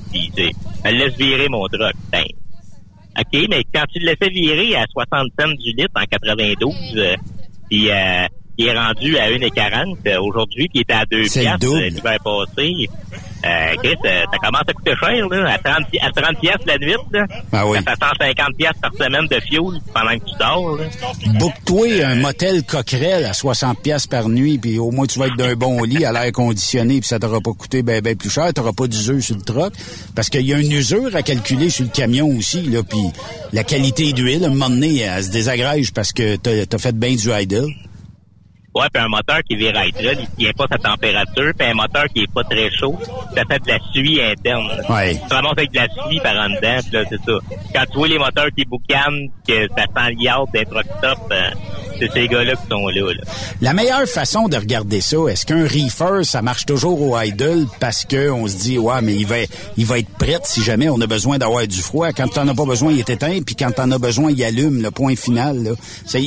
elle 0.84 0.98
laisse 0.98 1.16
virer 1.16 1.48
mon 1.48 1.66
truck. 1.68 1.94
Ben, 2.12 2.24
OK, 3.18 3.46
mais 3.50 3.64
quand 3.74 3.84
tu 3.92 3.98
le 3.98 4.06
laissais 4.06 4.30
virer 4.30 4.76
à 4.76 4.84
60 4.92 5.32
cents 5.38 5.48
du 5.48 5.72
litre 5.72 5.90
en 5.96 6.04
92, 6.04 6.74
euh, 6.96 7.16
puis 7.68 7.90
euh, 7.90 8.26
il 8.56 8.66
est 8.66 8.78
rendu 8.78 9.16
à 9.18 9.30
1,40 9.30 9.96
euh, 10.06 10.20
aujourd'hui, 10.20 10.68
puis 10.68 10.78
il 10.78 10.80
était 10.82 10.94
à 10.94 11.04
2 11.06 11.22
piastres 11.22 11.66
euh, 11.66 11.88
l'hiver 11.88 12.18
passé. 12.22 12.88
Euh, 13.44 13.74
Chris, 13.82 13.96
euh, 14.04 14.24
ça 14.32 14.38
commence 14.38 14.62
à 14.66 14.72
coûter 14.72 14.94
cher, 14.98 15.28
là, 15.28 15.52
à 15.52 15.58
30, 15.58 15.86
à 16.00 16.10
30 16.10 16.40
piastres 16.40 16.66
la 16.66 16.78
nuit, 16.78 16.94
là. 17.12 17.26
Ah 17.52 17.66
oui. 17.66 17.78
Ça 17.78 17.92
fait 17.92 18.24
150 18.24 18.56
piastres 18.56 18.80
par 18.80 18.92
semaine 18.94 19.26
de 19.28 19.40
fuel 19.40 19.80
pendant 19.94 20.18
que 20.18 20.24
tu 20.24 20.38
dors, 20.38 20.76
là. 20.76 20.84
Book-toi 21.38 22.04
un 22.04 22.14
motel 22.16 22.64
coquerel 22.64 23.24
à 23.24 23.32
60 23.32 23.80
piastres 23.80 24.08
par 24.08 24.28
nuit, 24.28 24.58
puis 24.58 24.78
au 24.78 24.90
moins 24.90 25.06
tu 25.06 25.18
vas 25.18 25.26
être 25.26 25.36
d'un 25.36 25.54
bon 25.54 25.82
lit 25.84 26.04
à 26.04 26.12
l'air 26.12 26.32
conditionné, 26.32 27.00
puis 27.00 27.08
ça 27.08 27.18
t'aura 27.18 27.40
pas 27.40 27.52
coûté 27.52 27.82
ben, 27.82 28.00
ben 28.00 28.16
plus 28.16 28.30
cher, 28.30 28.52
t'auras 28.52 28.72
pas 28.72 28.86
d'usure 28.86 29.22
sur 29.22 29.36
le 29.36 29.42
truck, 29.42 29.72
parce 30.14 30.28
qu'il 30.28 30.46
y 30.46 30.52
a 30.52 30.58
une 30.58 30.72
usure 30.72 31.14
à 31.14 31.22
calculer 31.22 31.70
sur 31.70 31.84
le 31.84 31.90
camion 31.90 32.28
aussi, 32.36 32.62
là, 32.62 32.82
puis 32.82 33.10
la 33.52 33.62
qualité 33.62 34.12
d'huile, 34.12 34.44
à 34.44 34.48
un 34.48 34.50
moment 34.50 34.68
donné, 34.68 34.98
elle 34.98 35.24
se 35.24 35.30
désagrège 35.30 35.92
parce 35.92 36.12
que 36.12 36.36
t'as 36.36 36.50
as 36.70 36.78
fait 36.78 36.96
bien 36.96 37.14
du 37.14 37.30
idle. 37.30 37.68
Ouais, 38.74 38.86
puis 38.92 39.02
un 39.02 39.08
moteur 39.08 39.40
qui 39.48 39.56
vire 39.56 39.74
idle, 39.82 40.18
il 40.20 40.44
tient 40.44 40.52
pas 40.52 40.66
sa 40.70 40.78
température, 40.78 41.52
puis 41.58 41.68
un 41.68 41.74
moteur 41.74 42.04
qui 42.14 42.22
est 42.22 42.32
pas 42.32 42.44
très 42.44 42.70
chaud, 42.70 42.98
ça 43.34 43.42
fait 43.48 43.58
de 43.60 43.68
la 43.68 43.78
suie 43.92 44.22
interne. 44.22 44.68
Ouais. 44.88 45.20
Ça 45.28 45.40
monte 45.42 45.58
avec 45.58 45.72
de 45.72 45.76
la 45.76 45.88
suie 45.88 46.20
par 46.20 46.36
en 46.36 46.48
dedans, 46.50 46.78
là, 46.92 47.04
c'est 47.08 47.24
ça. 47.24 47.38
Quand 47.74 47.84
tu 47.90 47.98
vois 47.98 48.08
les 48.08 48.18
moteurs 48.18 48.48
qui 48.56 48.64
boucanent, 48.64 49.28
que 49.46 49.66
ça 49.68 49.84
sent 49.84 50.64
truck 50.70 50.86
stop, 50.98 51.18
euh, 51.32 51.50
c'est 51.98 52.12
ces 52.12 52.28
gars-là 52.28 52.54
qui 52.54 52.68
sont 52.70 52.86
là, 52.88 53.12
là, 53.12 53.22
La 53.60 53.72
meilleure 53.72 54.06
façon 54.06 54.48
de 54.48 54.56
regarder 54.56 55.00
ça, 55.00 55.16
est-ce 55.28 55.44
qu'un 55.44 55.66
reefer, 55.66 56.24
ça 56.24 56.42
marche 56.42 56.66
toujours 56.66 57.00
au 57.00 57.18
idle 57.20 57.66
parce 57.80 58.04
que 58.04 58.30
on 58.30 58.46
se 58.46 58.56
dit, 58.56 58.78
ouais, 58.78 59.00
mais 59.02 59.14
il 59.14 59.26
va, 59.26 59.36
il 59.76 59.86
va 59.86 59.98
être 59.98 60.10
prêt 60.10 60.38
si 60.44 60.62
jamais 60.62 60.88
on 60.88 61.00
a 61.00 61.06
besoin 61.06 61.38
d'avoir 61.38 61.66
du 61.66 61.80
froid. 61.80 62.12
Quand 62.12 62.28
t'en 62.28 62.46
as 62.46 62.54
pas 62.54 62.64
besoin, 62.64 62.92
il 62.92 63.00
est 63.00 63.10
éteint, 63.10 63.40
puis 63.44 63.56
quand 63.56 63.72
t'en 63.72 63.90
as 63.90 63.98
besoin, 63.98 64.30
il 64.30 64.44
allume, 64.44 64.82
le 64.82 64.90
point 64.90 65.16
final, 65.16 65.62
là. 65.62 65.70
Tu 66.08 66.20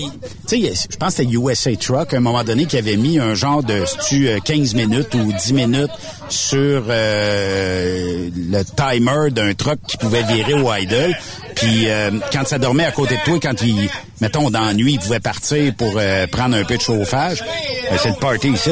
sais, 0.47 0.73
je 0.89 0.97
pense 0.97 1.15
que 1.15 1.23
c'était 1.23 1.32
USA 1.32 1.75
Truck, 1.75 2.13
à 2.13 2.17
un 2.17 2.19
moment 2.19 2.31
donné, 2.44 2.65
qui 2.65 2.78
avait 2.78 2.98
mis 2.98 3.20
un 3.20 3.36
genre 3.36 3.63
de, 3.63 3.84
tu 4.08 4.30
15 4.44 4.76
minutes 4.76 5.13
ou 5.15 5.32
10 5.32 5.54
minutes 5.54 5.91
sur 6.32 6.86
euh, 6.88 8.30
le 8.36 8.63
timer 8.63 9.32
d'un 9.32 9.54
truck 9.54 9.80
qui 9.88 9.98
pouvait 9.98 10.24
virer 10.24 10.54
au 10.54 10.74
idle. 10.74 11.15
Puis 11.56 11.89
euh, 11.89 12.12
quand 12.32 12.48
ça 12.48 12.58
dormait 12.58 12.86
à 12.86 12.91
côté 12.91 13.17
de 13.17 13.24
toi, 13.24 13.38
quand 13.41 13.62
il, 13.62 13.89
mettons, 14.22 14.50
dans 14.50 14.65
la 14.65 14.74
nuit, 14.74 14.94
il 14.94 15.00
pouvait 15.00 15.20
partir 15.20 15.74
pour 15.76 15.94
euh, 15.98 16.26
prendre 16.28 16.56
un 16.56 16.63
peu 16.63 16.78
de 16.78 16.82
chauffage, 16.82 17.44
Ben, 17.89 17.98
c'est 18.02 18.10
le 18.10 18.15
party 18.15 18.50
ici. 18.50 18.72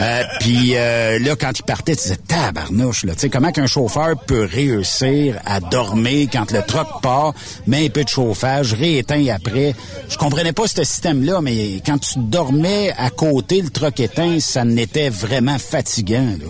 Euh, 0.00 0.22
puis 0.40 0.72
euh, 0.74 1.18
là, 1.18 1.34
quand 1.36 1.58
il 1.58 1.62
partait, 1.62 1.96
tu 1.96 2.02
disais 2.02 2.16
tabarnouche, 2.16 3.04
là. 3.04 3.14
Tu 3.14 3.20
sais, 3.20 3.28
comment 3.30 3.50
qu'un 3.50 3.66
chauffeur 3.66 4.16
peut 4.26 4.44
réussir 4.50 5.36
à 5.46 5.60
dormir 5.60 6.28
quand 6.32 6.50
le 6.52 6.62
truck 6.62 7.00
part, 7.02 7.32
met 7.66 7.86
un 7.86 7.88
peu 7.88 8.04
de 8.04 8.08
chauffage, 8.08 8.74
rééteint 8.74 9.24
après? 9.34 9.74
Je 10.08 10.16
comprenais 10.18 10.52
pas 10.52 10.68
ce 10.68 10.84
système-là, 10.84 11.40
mais 11.40 11.80
quand 11.84 11.98
tu 11.98 12.18
dormais 12.18 12.92
à 12.98 13.10
côté, 13.10 13.62
le 13.62 13.70
truck 13.70 13.98
éteint, 14.00 14.38
ça 14.40 14.64
n'était 14.64 15.08
vraiment 15.08 15.58
fatigant, 15.58 16.36
là. 16.38 16.46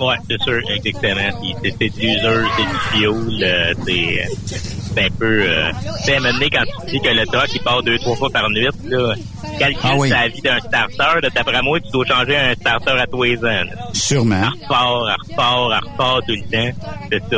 Ouais, 0.00 0.14
c'est 0.28 0.40
sûr, 0.42 0.60
exactement. 0.70 1.30
C'est 1.62 1.70
c'est 1.78 1.88
de 1.88 2.00
l'usure, 2.00 2.50
c'est 2.56 2.62
du 2.62 2.78
fioul, 3.00 3.42
euh, 3.42 3.74
c'est 3.86 4.24
c'est 4.46 5.04
un 5.04 5.10
peu... 5.18 5.42
Euh, 5.42 5.70
sais, 6.04 6.16
à 6.16 6.20
donné, 6.20 6.48
quand 6.50 6.62
tu 6.86 6.90
dis 6.92 7.00
que 7.00 7.08
le 7.08 7.26
truck, 7.26 7.48
il 7.54 7.60
part 7.60 7.82
deux, 7.82 7.98
trois 7.98 8.16
fois 8.16 8.30
par 8.30 8.48
nuit, 8.50 8.66
là, 8.84 9.14
calcule 9.58 9.80
Ah 9.84 9.94
oui. 9.96 10.08
sa 10.08 10.28
vie 10.28 10.40
d'un 10.40 10.58
starter, 10.60 11.20
là, 11.22 11.28
d'après 11.34 11.62
moi, 11.62 11.78
tu 11.80 11.90
dois 11.92 12.06
changer 12.06 12.36
un 12.36 12.54
starter 12.54 12.92
à 12.92 13.06
tous 13.06 13.22
les 13.24 13.36
ans. 13.38 13.42
là. 13.42 13.64
Sûrement. 13.92 14.42
Elle 14.42 14.62
repart, 14.62 15.08
elle 15.08 15.30
repart, 15.30 15.70
elle 15.72 15.90
repart 15.90 16.26
tout 16.26 16.34
le 16.34 16.72
temps. 16.72 16.78
C'est 17.12 17.22
ça. 17.30 17.36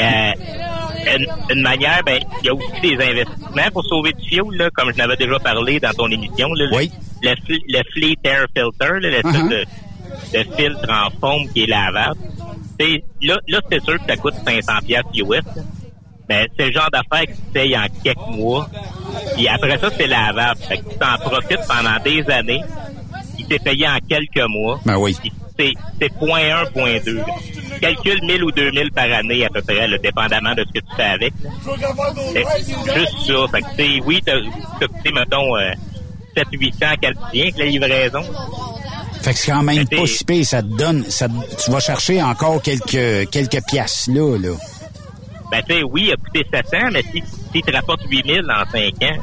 Euh, 0.00 0.32
une, 1.16 1.26
une 1.56 1.62
manière, 1.62 2.00
ben, 2.04 2.20
il 2.42 2.46
y 2.46 2.48
a 2.50 2.54
aussi 2.54 2.80
des 2.82 2.94
investissements 2.96 3.70
pour 3.72 3.84
sauver 3.84 4.12
du 4.12 4.28
fioul, 4.28 4.56
là, 4.56 4.68
comme 4.74 4.92
je 4.92 4.98
n'avais 4.98 5.16
déjà 5.16 5.38
parlé 5.38 5.78
dans 5.78 5.92
ton 5.92 6.10
émission. 6.10 6.52
Là, 6.54 6.66
le- 6.66 6.76
Oui. 6.76 6.90
Le, 7.22 7.30
fl- 7.30 7.62
le 7.68 7.82
Fleet 7.92 8.18
Air 8.24 8.44
Filter, 8.54 9.00
là, 9.00 9.10
l'espèce 9.10 9.32
Uh-huh. 9.34 9.64
De 10.32 10.56
filtre 10.56 10.88
en 10.90 11.10
foam 11.20 11.48
qui 11.52 11.64
est 11.64 11.66
lavable. 11.66 12.20
T'sais, 12.78 13.02
là, 13.22 13.38
là 13.48 13.60
c'est 13.70 13.82
sûr 13.82 13.94
que 13.94 14.06
ça 14.08 14.16
coûte 14.16 14.34
500 14.44 14.72
piastres 14.84 15.10
US. 15.14 15.44
là. 15.56 15.62
Mais 16.28 16.48
c'est 16.58 16.66
le 16.66 16.72
genre 16.72 16.90
d'affaire 16.90 17.26
que 17.26 17.32
tu 17.32 17.42
payes 17.52 17.76
en 17.76 17.86
quelques 18.02 18.28
mois. 18.28 18.68
Puis 19.34 19.46
après 19.48 19.78
ça, 19.78 19.88
c'est 19.96 20.06
lavable. 20.06 20.60
Fait 20.60 20.78
que 20.78 20.88
tu 20.90 20.98
t'en 20.98 21.16
profites 21.18 21.66
pendant 21.68 22.02
des 22.02 22.28
années. 22.30 22.62
Il 23.38 23.46
t'est 23.46 23.58
payé 23.58 23.86
en 23.86 23.98
quelques 24.08 24.48
mois. 24.48 24.80
Ben 24.84 24.96
oui. 24.96 25.16
C'est 25.58 25.72
c'est 26.00 26.12
point 26.18 26.62
1, 26.62 26.66
point 26.66 26.98
2. 27.04 27.22
Calcule 27.80 28.20
1000 28.22 28.44
ou 28.44 28.50
2000 28.50 28.90
par 28.92 29.10
année 29.12 29.44
à 29.44 29.48
peu 29.48 29.62
près, 29.62 29.86
là, 29.86 29.98
dépendamment 29.98 30.54
de 30.54 30.64
ce 30.66 30.80
que 30.80 30.84
tu 30.84 30.96
fais 30.96 31.02
avec. 31.02 31.32
C'est 32.32 32.94
juste 32.94 33.18
ça. 33.26 33.34
Fait 33.50 33.60
que, 33.60 34.04
oui, 34.04 34.20
t'as, 34.24 34.32
t'as 34.80 35.10
mettons, 35.12 35.56
euh, 35.56 35.72
7 36.36 36.46
800 36.52 36.86
canadiens 37.00 37.42
avec 37.42 37.58
la 37.58 37.64
livraison. 37.64 38.22
Fait 39.26 39.32
que 39.32 39.38
c'est 39.40 39.50
quand 39.50 39.62
même 39.64 39.88
pas 39.88 40.06
si 40.06 40.24
pire, 40.24 40.46
ça 40.46 40.62
te 40.62 40.68
donne, 40.68 41.02
ça, 41.08 41.26
tu 41.64 41.68
vas 41.72 41.80
chercher 41.80 42.22
encore 42.22 42.62
quelques, 42.62 43.28
quelques 43.28 43.60
piastres 43.66 44.12
là, 44.12 44.38
là. 44.38 44.50
Ben, 45.50 45.62
tu 45.68 45.74
sais, 45.74 45.82
oui, 45.82 46.04
il 46.06 46.12
a 46.12 46.16
coûté 46.16 46.46
700, 46.48 46.90
mais 46.92 47.02
si, 47.12 47.20
si 47.52 47.60
te 47.60 47.72
rapporte 47.72 48.02
8000 48.08 48.42
en 48.48 48.70
5 48.70 48.94
ans, 49.02 49.22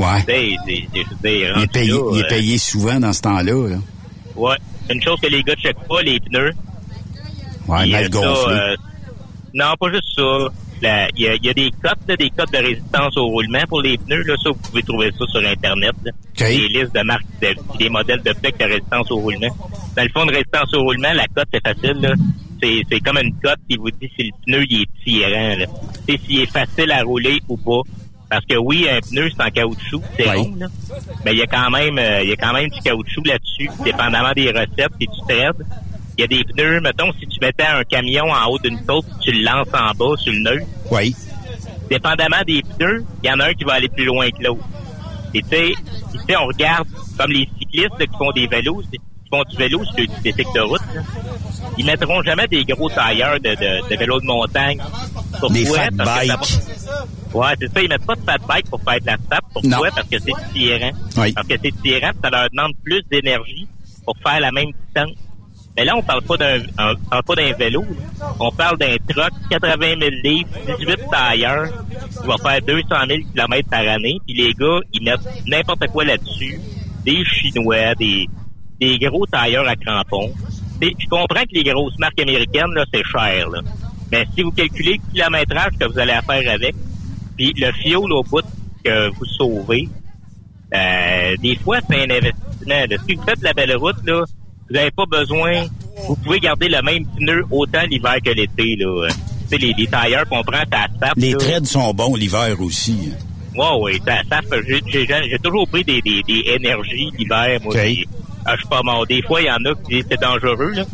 Ouais. 0.00 0.20
tu 0.26 0.32
sais, 0.32 0.56
c'est, 0.66 0.84
c'est, 0.92 1.02
je 1.04 1.10
veux 1.10 1.30
dire, 1.38 1.54
Il 1.58 1.62
est 1.62 1.72
payé, 1.72 1.90
là, 1.92 1.98
il 2.12 2.18
est 2.18 2.24
euh, 2.24 2.28
payé 2.28 2.58
souvent 2.58 2.98
dans 2.98 3.12
ce 3.12 3.20
temps-là, 3.20 3.68
là. 3.68 3.76
Ouais. 4.34 4.56
Une 4.90 5.00
chose 5.00 5.20
que 5.20 5.28
les 5.28 5.44
gars 5.44 5.54
checkent 5.54 5.86
pas, 5.88 6.02
les 6.02 6.18
pneus. 6.18 6.52
Ouais, 7.68 7.86
mal 7.86 8.04
euh, 8.06 8.08
gonflé. 8.08 8.34
ça, 8.34 8.50
euh, 8.50 8.76
non, 9.54 9.66
pas 9.78 9.92
juste 9.92 10.08
ça. 10.16 10.48
La- 10.84 11.08
Il 11.16 11.22
y, 11.22 11.28
a, 11.28 11.34
il 11.34 11.44
y 11.44 11.48
a 11.48 11.54
des 11.54 11.70
cotes, 11.82 11.98
là, 12.08 12.16
des 12.16 12.30
cotes 12.30 12.52
de 12.52 12.58
résistance 12.58 13.16
au 13.16 13.26
roulement 13.26 13.62
pour 13.68 13.80
les 13.82 13.96
pneus. 13.98 14.22
Là, 14.22 14.34
ça, 14.42 14.50
vous 14.50 14.56
pouvez 14.56 14.82
trouver 14.82 15.10
ça 15.18 15.24
sur 15.26 15.40
Internet. 15.48 15.94
là. 16.04 16.12
Des 16.58 16.68
listes 16.68 16.94
de 16.94 17.02
marques, 17.02 17.24
de, 17.42 17.54
des 17.78 17.88
modèles 17.88 18.22
de 18.22 18.32
pneus 18.32 18.52
de 18.58 18.64
résistance 18.64 19.10
au 19.10 19.16
roulement. 19.16 19.54
Dans 19.96 20.02
le 20.02 20.08
fond 20.14 20.26
de 20.26 20.32
résistance 20.32 20.72
au 20.74 20.82
roulement, 20.82 21.12
la 21.12 21.26
cote, 21.34 21.48
c'est 21.52 21.66
facile. 21.66 22.00
là. 22.00 22.12
C'est, 22.62 22.82
c'est 22.90 23.00
comme 23.00 23.18
une 23.18 23.34
cote 23.42 23.58
qui 23.68 23.76
vous 23.76 23.90
dit 23.90 24.08
si 24.16 24.24
le 24.24 24.30
pneu 24.46 24.64
il 24.70 24.82
est 24.82 24.88
tirant. 25.04 25.56
Là. 25.58 25.66
C'est 26.08 26.20
s'il 26.20 26.40
est 26.40 26.50
facile 26.52 26.90
à 26.92 27.02
rouler 27.02 27.40
ou 27.48 27.56
pas. 27.56 27.80
Parce 28.30 28.44
que 28.46 28.56
oui, 28.56 28.86
un 28.90 29.00
pneu, 29.00 29.28
c'est 29.30 29.42
en 29.44 29.50
caoutchouc, 29.50 30.02
c'est 30.16 30.28
Oui. 30.30 30.36
rond, 30.36 30.54
là. 30.58 30.66
Mais 31.24 31.32
il 31.32 31.38
y 31.38 31.42
a 31.42 31.46
quand 31.46 31.70
même 31.70 31.98
euh, 31.98 32.22
il 32.22 32.30
y 32.30 32.32
a 32.32 32.36
quand 32.36 32.52
même 32.54 32.68
du 32.68 32.80
caoutchouc 32.80 33.22
là-dessus, 33.26 33.68
dépendamment 33.84 34.32
des 34.34 34.48
recettes 34.50 34.92
et 35.00 35.06
du 35.06 35.18
thread. 35.28 35.54
Il 36.16 36.20
y 36.20 36.24
a 36.24 36.26
des 36.28 36.44
pneus, 36.44 36.80
mettons, 36.80 37.12
si 37.18 37.26
tu 37.26 37.38
mettais 37.40 37.64
un 37.66 37.82
camion 37.84 38.30
en 38.30 38.46
haut 38.48 38.58
d'une 38.58 38.80
côte, 38.84 39.06
tu 39.20 39.32
le 39.32 39.42
lances 39.44 39.68
en 39.72 39.92
bas 39.94 40.16
sur 40.16 40.32
le 40.32 40.38
nœud. 40.40 40.62
Oui. 40.90 41.14
Dépendamment 41.90 42.42
des 42.46 42.62
pneus, 42.62 43.04
il 43.22 43.28
y 43.28 43.32
en 43.32 43.40
a 43.40 43.46
un 43.48 43.52
qui 43.54 43.64
va 43.64 43.74
aller 43.74 43.88
plus 43.88 44.04
loin 44.04 44.30
que 44.30 44.42
l'autre. 44.42 44.64
Et 45.34 45.42
tu 45.42 45.48
sais, 45.48 45.72
tu 46.12 46.18
sais, 46.26 46.36
on 46.36 46.46
regarde 46.46 46.86
comme 47.18 47.32
les 47.32 47.48
cyclistes 47.58 47.90
là, 47.98 48.06
qui 48.06 48.16
font 48.16 48.30
des 48.30 48.46
vélos, 48.46 48.82
qui 48.92 48.98
font 49.30 49.42
du 49.50 49.56
vélo 49.56 49.84
sur 49.84 49.94
des 49.96 50.32
cycles 50.32 50.52
de 50.54 50.60
route. 50.60 50.80
là. 50.94 51.02
Ils 51.76 51.84
mettront 51.84 52.22
jamais 52.22 52.46
des 52.46 52.64
gros 52.64 52.88
tailleurs 52.88 53.40
de, 53.40 53.50
de, 53.50 53.88
de 53.90 53.96
vélos 53.98 54.20
de 54.20 54.26
montagne. 54.26 54.80
Pourquoi? 55.40 55.48
Des 55.50 55.64
fat 55.66 55.88
Parce 55.98 56.20
que 56.20 56.26
ça 56.26 56.36
bikes. 56.36 56.50
va- 57.32 57.38
Ouais, 57.40 57.54
c'est 57.60 57.72
ça. 57.74 57.82
Ils 57.82 57.88
mettent 57.88 58.06
pas 58.06 58.14
de 58.14 58.20
fat 58.24 58.38
bike 58.48 58.70
pour 58.70 58.80
faire 58.82 59.00
de 59.00 59.06
la 59.06 59.16
stap. 59.16 59.44
Pourquoi? 59.52 59.88
Parce 59.96 60.08
que 60.08 60.18
c'est 60.20 60.52
tirant. 60.54 60.92
Oui. 61.16 61.32
Parce 61.32 61.48
que 61.48 61.54
c'est 61.60 61.82
tirant, 61.82 62.10
ça 62.22 62.30
leur 62.30 62.48
demande 62.50 62.72
plus 62.84 63.02
d'énergie 63.10 63.66
pour 64.04 64.14
faire 64.24 64.38
la 64.38 64.52
même 64.52 64.66
distance. 64.86 65.16
Mais 65.76 65.84
là, 65.84 65.96
on 65.96 66.02
parle 66.02 66.22
pas 66.22 66.36
d'un, 66.36 66.58
un- 66.78 66.94
on 66.94 67.08
parle 67.10 67.22
pas 67.24 67.34
d'un 67.34 67.52
vélo. 67.54 67.84
On 68.38 68.50
parle 68.52 68.78
d'un 68.78 68.96
truck, 69.08 69.32
80 69.50 69.76
000 69.98 70.10
livres, 70.22 70.48
18 70.78 70.98
tailleurs, 71.10 71.68
qui 72.20 72.26
va 72.28 72.36
faire 72.38 72.62
200 72.62 72.86
000 73.08 73.20
km 73.34 73.68
par 73.68 73.80
année. 73.80 74.18
Puis 74.26 74.36
les 74.36 74.52
gars, 74.54 74.78
ils 74.92 75.02
mettent 75.04 75.28
n'importe 75.46 75.86
quoi 75.88 76.04
là-dessus. 76.04 76.60
Des 77.04 77.24
Chinois, 77.24 77.94
des, 77.96 78.26
des 78.80 78.98
gros 78.98 79.26
tailleurs 79.26 79.66
à 79.68 79.74
crampons. 79.74 80.32
Et 80.80 80.94
je 80.98 81.06
comprends 81.08 81.42
que 81.42 81.52
les 81.54 81.64
grosses 81.64 81.98
marques 81.98 82.20
américaines, 82.20 82.72
là, 82.74 82.84
c'est 82.92 83.02
cher, 83.04 83.48
là. 83.50 83.60
Mais 84.12 84.26
si 84.34 84.42
vous 84.42 84.52
calculez 84.52 85.00
le 85.04 85.12
kilométrage 85.12 85.72
que 85.80 85.86
vous 85.86 85.98
allez 85.98 86.12
faire 86.28 86.52
avec, 86.54 86.74
puis 87.36 87.52
le 87.56 87.72
fioul 87.72 88.12
au 88.12 88.22
bout 88.22 88.44
que 88.84 89.08
vous 89.08 89.24
sauvez, 89.24 89.88
euh, 90.74 91.34
des 91.42 91.56
fois, 91.56 91.78
c'est 91.88 91.96
un 92.00 92.10
investissement. 92.10 92.98
Si 93.08 93.14
vous 93.16 93.22
faites 93.24 93.42
la 93.42 93.52
belle 93.52 93.76
route, 93.76 93.96
là, 94.06 94.24
vous 94.68 94.74
n'avez 94.74 94.90
pas 94.90 95.04
besoin, 95.06 95.64
vous 96.08 96.16
pouvez 96.16 96.40
garder 96.40 96.68
le 96.68 96.80
même 96.82 97.04
pneu 97.16 97.44
autant 97.50 97.82
l'hiver 97.90 98.16
que 98.24 98.30
l'été, 98.30 98.76
là. 98.76 99.08
Tu 99.10 99.16
sais, 99.50 99.58
les, 99.58 99.74
les 99.76 99.86
tailleurs 99.86 100.26
qu'on 100.28 100.42
prend, 100.42 100.62
ça 100.72 100.86
sape, 101.00 101.12
Les 101.16 101.32
là. 101.32 101.38
trades 101.38 101.66
sont 101.66 101.92
bons 101.92 102.16
l'hiver 102.16 102.56
aussi. 102.60 103.12
Ouais, 103.54 103.76
ouais, 103.80 104.00
ça, 104.04 104.40
fait- 104.42 104.62
j'ai, 104.66 104.80
j'ai, 104.86 105.06
j'ai 105.06 105.38
toujours 105.38 105.68
pris 105.68 105.84
des, 105.84 106.00
des, 106.00 106.22
des 106.26 106.42
énergies 106.56 107.10
l'hiver, 107.18 107.58
moi. 107.62 107.74
OK. 107.74 107.80
puis, 107.80 108.08
ah, 108.46 108.52
je 108.54 108.60
suis 108.60 108.68
pas 108.68 108.82
mort. 108.82 109.06
Des 109.06 109.22
fois, 109.22 109.40
il 109.42 109.46
y 109.46 109.50
en 109.50 109.56
a 109.70 109.74
qui 109.86 109.96
disent 109.96 110.06
c'est 110.10 110.20
dangereux, 110.20 110.72
là. 110.72 110.84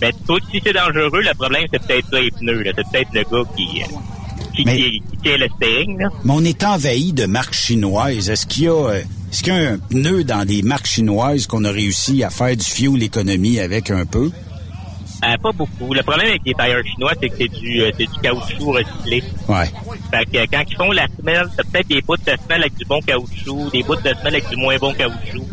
Mais 0.00 0.12
toi, 0.26 0.38
si 0.50 0.60
c'est 0.64 0.72
dangereux, 0.72 1.20
le 1.20 1.34
problème, 1.34 1.64
c'est 1.70 1.80
peut-être 1.86 2.08
ça, 2.10 2.20
les 2.20 2.30
pneus, 2.30 2.62
là. 2.62 2.72
C'est 2.76 2.86
peut-être 2.90 3.08
le 3.12 3.22
gars 3.44 3.50
qui, 3.56 3.82
euh, 3.82 3.86
qui, 4.56 4.64
Mais- 4.64 4.76
qui, 4.76 4.90
qui 5.10 5.16
tient 5.22 5.36
le 5.36 5.48
steering, 5.56 5.98
là. 5.98 6.08
Mais 6.24 6.32
on 6.34 6.44
est 6.44 6.64
envahi 6.64 7.12
de 7.12 7.26
marques 7.26 7.54
chinoises. 7.54 8.28
Est-ce 8.30 8.46
qu'il 8.46 8.64
y 8.64 8.68
a, 8.68 8.72
euh, 8.72 9.02
est-ce 9.30 9.42
qu'il 9.42 9.54
y 9.54 9.56
a 9.56 9.72
un 9.72 9.78
pneu 9.78 10.24
dans 10.24 10.46
les 10.46 10.62
marques 10.62 10.86
chinoises 10.86 11.46
qu'on 11.46 11.64
a 11.64 11.70
réussi 11.70 12.24
à 12.24 12.30
faire 12.30 12.56
du 12.56 12.64
fuel 12.64 13.02
économie 13.02 13.60
avec 13.60 13.90
un 13.90 14.04
peu? 14.04 14.30
Euh, 15.24 15.36
pas 15.36 15.52
beaucoup. 15.52 15.92
Le 15.92 16.02
problème 16.02 16.28
avec 16.28 16.42
les 16.44 16.54
tailleurs 16.54 16.82
chinois, 16.84 17.12
c'est 17.20 17.28
que 17.28 17.36
c'est 17.38 17.48
du, 17.48 17.82
euh, 17.82 17.90
c'est 17.96 18.06
du 18.06 18.18
caoutchouc 18.20 18.72
recyclé. 18.72 19.22
Ouais. 19.48 19.70
Fait 20.10 20.24
que 20.24 20.38
euh, 20.38 20.46
quand 20.50 20.62
ils 20.68 20.76
font 20.76 20.92
la 20.92 21.06
semelle, 21.08 21.46
c'est 21.56 21.70
peut-être 21.70 21.88
des 21.88 22.00
bouts 22.00 22.16
de 22.16 22.22
semelle 22.24 22.62
avec 22.62 22.74
du 22.74 22.84
bon 22.86 23.00
caoutchouc, 23.00 23.70
des 23.70 23.82
bouts 23.82 23.96
de 23.96 24.00
semelle 24.00 24.34
avec 24.34 24.48
du 24.48 24.56
moins 24.56 24.76
bon 24.78 24.94
caoutchouc. 24.94 25.46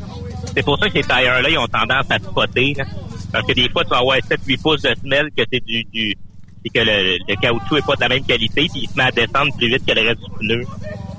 C'est 0.56 0.63
pour 0.63 0.80
ça 0.80 0.88
que 0.88 0.94
ces 0.94 1.08
tailleurs-là, 1.08 1.50
ils 1.50 1.58
ont 1.58 1.68
tendance 1.68 2.06
à 2.10 2.18
spotter. 2.18 2.74
Là. 2.78 2.86
Parce 3.32 3.46
que 3.46 3.54
des 3.54 3.70
fois, 3.70 3.84
tu 3.84 3.90
vas 3.90 3.98
avoir 3.98 4.18
7-8 4.18 4.62
pouces 4.62 4.82
de 4.82 4.96
semelle 4.96 5.30
que 5.38 5.44
c'est 5.52 5.63
du, 5.63 5.84
du 5.84 6.16
c'est 6.63 6.70
que 6.70 6.86
le, 6.86 7.18
le 7.28 7.36
caoutchouc 7.36 7.78
est 7.78 7.86
pas 7.86 7.96
de 7.96 8.02
la 8.02 8.10
même 8.10 8.24
qualité, 8.24 8.68
puis 8.72 8.82
il 8.84 8.90
se 8.90 8.96
met 8.96 9.04
à 9.04 9.12
descendre 9.12 9.56
plus 9.56 9.68
vite 9.68 9.86
que 9.86 9.94
le 9.94 10.02
reste 10.02 10.22
du 10.22 10.32
pneu. 10.40 10.63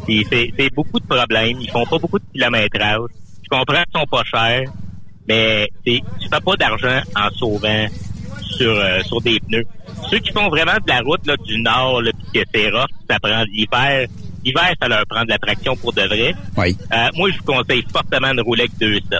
Puis 0.09 0.27
c'est, 0.31 0.75
beaucoup 0.75 0.99
de 0.99 1.07
problèmes. 1.07 1.59
Ils 1.61 1.71
font 1.71 1.85
pas 1.85 1.99
beaucoup 1.99 2.19
de 2.19 2.25
kilométrage. 2.33 3.11
Je 3.43 3.49
comprends 3.51 3.83
qu'ils 3.83 4.01
sont 4.01 4.07
pas 4.07 4.25
chers, 4.25 4.73
mais 5.29 5.69
c'est, 5.87 6.01
tu 6.19 6.29
fais 6.33 6.41
pas 6.41 6.57
d'argent 6.57 7.01
en 7.15 7.29
sauvant 7.37 7.87
sur, 8.41 8.71
euh, 8.71 9.01
sur 9.03 9.21
des 9.21 9.39
pneus. 9.41 9.67
Ceux 10.11 10.19
qui 10.21 10.33
font 10.33 10.49
vraiment 10.49 10.73
de 10.73 10.89
la 10.89 11.01
route 11.01 11.27
là, 11.27 11.37
du 11.37 11.61
nord, 11.61 12.01
là, 12.01 12.11
puis 12.13 12.41
que 12.41 12.49
c'est 12.55 12.71
rough, 12.71 12.89
ça 13.09 13.19
prend 13.21 13.43
l'hiver. 13.53 14.09
L'hiver, 14.43 14.73
ça 14.81 14.89
leur 14.89 15.05
prend 15.07 15.25
de 15.25 15.29
la 15.29 15.39
traction 15.39 15.77
pour 15.77 15.93
de 15.93 16.03
vrai. 16.03 16.35
Oui. 16.57 16.75
Euh, 16.91 17.09
moi, 17.15 17.31
je 17.31 17.37
vous 17.37 17.45
conseille 17.45 17.85
fortement 17.93 18.35
de 18.35 18.41
rouler 18.41 18.63
avec 18.63 18.79
2.7. 18.81 19.19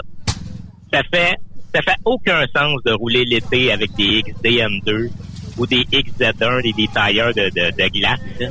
Ça 0.91 1.01
fait 1.13 1.35
ça 1.71 1.83
fait 1.83 1.99
aucun 2.03 2.45
sens 2.47 2.81
de 2.83 2.93
rouler 2.93 3.25
l'été 3.25 3.71
avec 3.71 3.93
des 3.95 4.23
XDM2 4.23 5.11
ou 5.59 5.67
des 5.67 5.83
XZ1, 5.83 6.63
des, 6.63 6.73
des 6.73 6.87
tailleurs 6.87 7.31
de, 7.35 7.43
de, 7.49 7.69
de 7.77 7.89
glace. 7.89 8.19
là. 8.39 8.47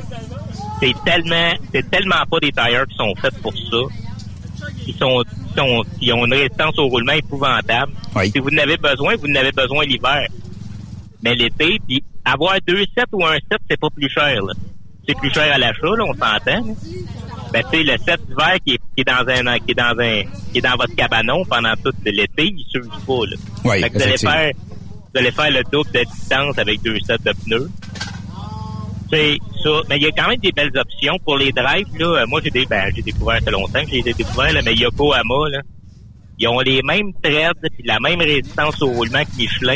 C'est 0.81 0.93
tellement 1.05 1.53
c'est 1.73 1.89
tellement 1.89 2.23
pas 2.29 2.39
des 2.39 2.51
tailleurs 2.51 2.87
qui 2.87 2.95
sont 2.95 3.13
faits 3.21 3.37
pour 3.41 3.53
ça. 3.53 3.77
Ils 4.87 4.95
sont, 4.95 5.23
ils 5.23 5.55
sont 5.57 5.83
ils 6.01 6.13
ont 6.13 6.25
une 6.25 6.33
résistance 6.33 6.77
au 6.79 6.87
roulement 6.87 7.13
épouvantable. 7.13 7.91
Oui. 8.15 8.31
Si 8.31 8.39
vous 8.39 8.49
en 8.49 8.57
avez 8.57 8.77
besoin, 8.77 9.15
vous 9.15 9.27
en 9.27 9.35
avez 9.35 9.51
besoin 9.51 9.85
l'hiver. 9.85 10.25
Mais 11.21 11.35
l'été, 11.35 11.79
puis 11.87 12.03
avoir 12.23 12.55
deux 12.67 12.85
sets 12.95 13.03
ou 13.11 13.25
un 13.25 13.35
set, 13.35 13.59
c'est 13.69 13.79
pas 13.79 13.89
plus 13.89 14.09
cher. 14.09 14.41
là. 14.41 14.53
C'est 15.07 15.17
plus 15.17 15.31
cher 15.33 15.51
à 15.53 15.57
l'achat, 15.57 15.95
là, 15.97 16.03
on 16.07 16.13
s'entend. 16.13 16.75
Ben, 17.51 17.63
tu 17.71 17.77
sais, 17.77 17.83
le 17.83 17.97
set 17.97 18.19
d'hiver 18.27 18.55
qui 18.65 18.73
est, 18.73 18.77
qui 18.95 19.01
est 19.01 19.03
dans 19.03 19.27
un 19.27 19.57
qui 19.59 19.71
est 19.71 19.73
dans 19.73 19.99
un 19.99 20.21
qui 20.51 20.57
est 20.59 20.61
dans 20.61 20.75
votre 20.75 20.95
cabanon 20.95 21.43
pendant 21.45 21.73
tout 21.83 21.93
l'été, 22.05 22.53
il 22.55 22.65
s'use 22.69 22.87
pas. 23.07 23.25
Là. 23.25 23.35
Oui, 23.65 23.81
Fait 23.81 23.89
que 23.89 23.97
vous 23.97 24.03
allez 24.03 24.17
faire 24.17 24.51
vous 25.13 25.19
allez 25.19 25.31
faire 25.31 25.51
le 25.51 25.63
double 25.71 25.91
de 25.91 26.03
distance 26.03 26.57
avec 26.59 26.81
deux 26.83 26.99
sets 26.99 27.17
de 27.25 27.33
pneus. 27.43 27.69
C'est 29.11 29.37
ça. 29.63 29.69
Mais 29.89 29.97
il 29.97 30.03
y 30.03 30.07
a 30.07 30.11
quand 30.11 30.27
même 30.29 30.39
des 30.39 30.51
belles 30.51 30.71
options 30.77 31.17
pour 31.25 31.37
les 31.37 31.51
drives. 31.51 31.87
Là. 31.97 32.21
Euh, 32.21 32.25
Moi, 32.27 32.41
j'ai 32.43 32.51
des, 32.51 32.65
ben, 32.65 32.91
j'ai 32.95 33.01
découvert 33.01 33.39
ça 33.43 33.51
longtemps 33.51 33.83
que 33.83 33.89
j'ai 33.91 34.01
découvert, 34.01 34.53
là, 34.53 34.61
mais 34.63 34.75
Yokohama, 34.75 35.49
là. 35.51 35.59
Ils 36.37 36.47
ont 36.47 36.59
les 36.59 36.81
mêmes 36.83 37.11
threads 37.21 37.53
puis 37.61 37.83
la 37.85 37.97
même 37.99 38.19
résistance 38.21 38.81
au 38.81 38.87
roulement 38.87 39.23
que 39.23 39.35
Michelin. 39.37 39.75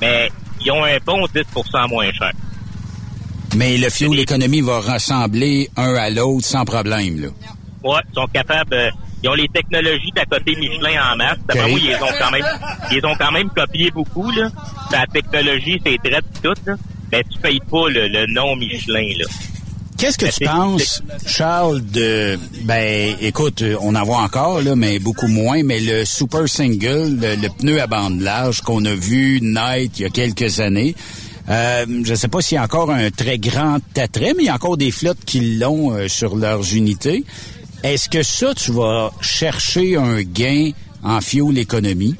Mais 0.00 0.30
ils 0.64 0.70
ont 0.70 0.84
un 0.84 0.98
bon 1.04 1.24
10% 1.26 1.88
moins 1.88 2.12
cher. 2.12 2.32
Mais 3.56 3.78
le 3.78 3.88
fuel 3.88 4.18
économie 4.18 4.60
va 4.60 4.80
ressembler 4.80 5.70
un 5.76 5.94
à 5.94 6.10
l'autre 6.10 6.44
sans 6.44 6.64
problème, 6.66 7.20
là. 7.20 7.28
Ouais, 7.82 8.00
ils 8.10 8.14
sont 8.14 8.26
capables. 8.26 8.74
euh, 8.74 8.90
ils 9.22 9.28
ont 9.30 9.34
les 9.34 9.48
technologies 9.48 10.12
d'à 10.14 10.24
côté 10.26 10.54
Michelin 10.56 11.00
en 11.12 11.16
masse. 11.16 11.38
Moi, 11.54 11.78
ils 11.80 11.86
les 11.88 11.94
ont 11.96 12.12
quand 12.20 12.30
même, 12.30 12.44
ils 12.92 13.04
ont 13.06 13.14
quand 13.18 13.32
même 13.32 13.48
copié 13.50 13.90
beaucoup 13.90 14.30
là. 14.30 14.48
La 14.92 15.06
technologie, 15.06 15.80
c'est 15.84 15.96
très 16.02 16.20
tout 16.42 16.54
là. 16.66 16.74
Mais 17.12 17.24
tu 17.30 17.38
payes 17.38 17.60
pas 17.70 17.88
le, 17.88 18.08
le 18.08 18.26
nom 18.32 18.56
Michelin 18.56 19.08
là. 19.18 19.24
Qu'est-ce 19.98 20.16
que 20.16 20.26
Mais 20.26 20.30
tu 20.30 20.44
penses, 20.44 21.02
Charles, 21.26 21.82
de... 21.84 22.38
Ben, 22.62 23.16
écoute, 23.20 23.64
on 23.80 23.96
en 23.96 24.04
voit 24.04 24.18
encore, 24.18 24.62
là, 24.62 24.76
mais 24.76 25.00
beaucoup 25.00 25.26
moins, 25.26 25.64
mais 25.64 25.80
le 25.80 26.04
Super 26.04 26.48
Single, 26.48 27.18
le, 27.20 27.34
le 27.34 27.48
pneu 27.48 27.80
à 27.80 27.88
bande 27.88 28.20
large 28.20 28.60
qu'on 28.60 28.84
a 28.84 28.94
vu 28.94 29.40
naître 29.42 29.94
il 29.98 30.02
y 30.02 30.04
a 30.04 30.10
quelques 30.10 30.60
années, 30.60 30.94
euh, 31.48 31.84
je 32.04 32.10
ne 32.10 32.14
sais 32.14 32.28
pas 32.28 32.40
s'il 32.42 32.56
y 32.56 32.58
a 32.58 32.62
encore 32.62 32.92
un 32.92 33.10
très 33.10 33.38
grand 33.38 33.78
attrait, 33.96 34.34
mais 34.36 34.44
il 34.44 34.46
y 34.46 34.50
a 34.50 34.54
encore 34.54 34.76
des 34.76 34.92
flottes 34.92 35.24
qui 35.26 35.56
l'ont 35.56 35.92
euh, 35.92 36.06
sur 36.06 36.36
leurs 36.36 36.74
unités. 36.74 37.24
Est-ce 37.82 38.08
que 38.08 38.22
ça, 38.22 38.54
tu 38.54 38.70
vas 38.70 39.10
chercher 39.20 39.96
un 39.96 40.22
gain 40.22 40.70
en 41.02 41.20
fuel 41.20 41.58
économie? 41.58 42.14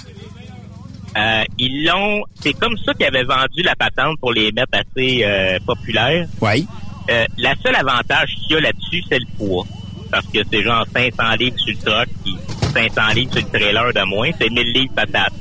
Euh, 1.19 1.43
ils 1.59 1.85
l'ont. 1.85 2.23
C'est 2.41 2.53
comme 2.53 2.77
ça 2.79 2.95
qu'ils 2.95 3.07
avaient 3.07 3.25
vendu 3.25 3.63
la 3.63 3.75
patente 3.75 4.19
pour 4.21 4.33
les 4.33 4.53
mettre 4.53 4.73
assez 4.79 5.25
euh, 5.25 5.59
populaires. 5.67 6.27
Oui. 6.41 6.67
Euh, 7.11 7.25
la 7.39 7.55
seule 7.63 7.75
avantage 7.77 8.35
qu'il 8.37 8.53
y 8.53 8.57
a 8.57 8.61
là-dessus, 8.61 9.03
c'est 9.09 9.19
le 9.19 9.27
poids. 9.37 9.67
Parce 10.11 10.27
que 10.27 10.39
c'est 10.51 10.63
genre 10.63 10.87
500 10.95 11.35
livres 11.39 11.59
sur 11.59 11.75
le 11.75 11.79
truck, 11.79 12.09
puis 12.25 12.37
500 12.73 13.15
livres 13.15 13.33
sur 13.33 13.43
le 13.43 13.59
trailer 13.59 13.93
de 13.93 14.03
moins, 14.07 14.31
c'est 14.39 14.49
1000 14.49 14.73
livres 14.73 14.95
patate. 14.95 15.33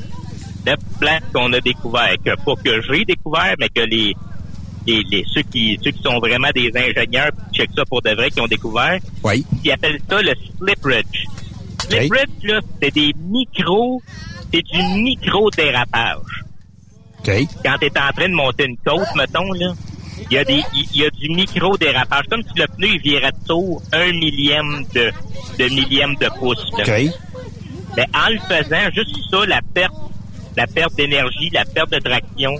Le 0.66 0.76
plan 1.00 1.18
qu'on 1.34 1.54
a 1.54 1.60
découvert, 1.62 2.16
que 2.26 2.36
pas 2.44 2.56
que 2.64 2.82
j'ai 2.82 3.06
découvert, 3.06 3.54
mais 3.60 3.70
que 3.70 3.82
les, 3.82 4.14
les, 4.86 5.04
les- 5.10 5.24
ceux 5.34 5.44
qui 5.44 5.78
ceux 5.84 5.92
qui 5.92 6.02
sont 6.02 6.20
vraiment 6.20 6.50
des 6.54 6.70
ingénieurs 6.76 7.32
qui 7.52 7.60
checkent 7.60 7.76
ça 7.78 7.86
pour 7.86 8.02
de 8.02 8.10
vrai, 8.12 8.30
qui 8.30 8.42
ont 8.42 8.48
découvert, 8.48 9.00
Oui. 9.24 9.46
ils 9.64 9.72
appellent 9.72 10.00
ça 10.10 10.22
le 10.22 10.34
slip 10.58 10.84
ridge. 10.84 11.24
Slip 11.88 12.12
ridge, 12.12 12.44
là, 12.44 12.60
c'est 12.82 12.94
des 12.94 13.14
micros, 13.18 14.02
c'est 14.54 14.62
du 14.64 14.82
micro 15.02 15.50
dérapage 15.52 16.44
OK. 17.20 17.32
quand 17.64 17.76
tu 17.80 17.86
es 17.88 18.00
en 18.00 18.12
train 18.16 18.30
de 18.30 18.34
monter 18.34 18.66
une 18.66 18.78
côte, 18.78 19.08
mettons, 19.16 19.52
là, 19.54 19.74
il 20.30 20.34
y 20.34 20.38
a 20.40 20.44
des 20.44 20.62
il 20.74 21.02
y 21.02 21.06
a 21.06 21.10
du 21.10 21.30
micro 21.30 21.78
dérapage. 21.78 22.26
Comme 22.30 22.42
si 22.44 22.60
le 22.60 22.66
pneu 22.68 22.88
il 22.96 23.02
virait 23.02 23.32
de 23.32 23.48
tour 23.48 23.82
un 23.94 24.12
millième 24.14 24.86
de, 24.94 25.12
de 25.60 25.70
millième 25.74 26.16
de 26.16 26.28
pouce. 26.40 26.64
là. 26.78 26.84
OK. 26.84 27.12
Mais 27.96 28.06
en 28.14 28.30
le 28.30 28.40
faisant, 28.40 28.90
juste 28.94 29.16
ça, 29.32 29.46
la 29.46 29.62
perte, 29.74 29.94
la 30.56 30.68
perte 30.68 30.96
d'énergie, 30.96 31.50
la 31.52 31.66
perte 31.66 31.92
de 31.92 32.00
traction, 32.00 32.52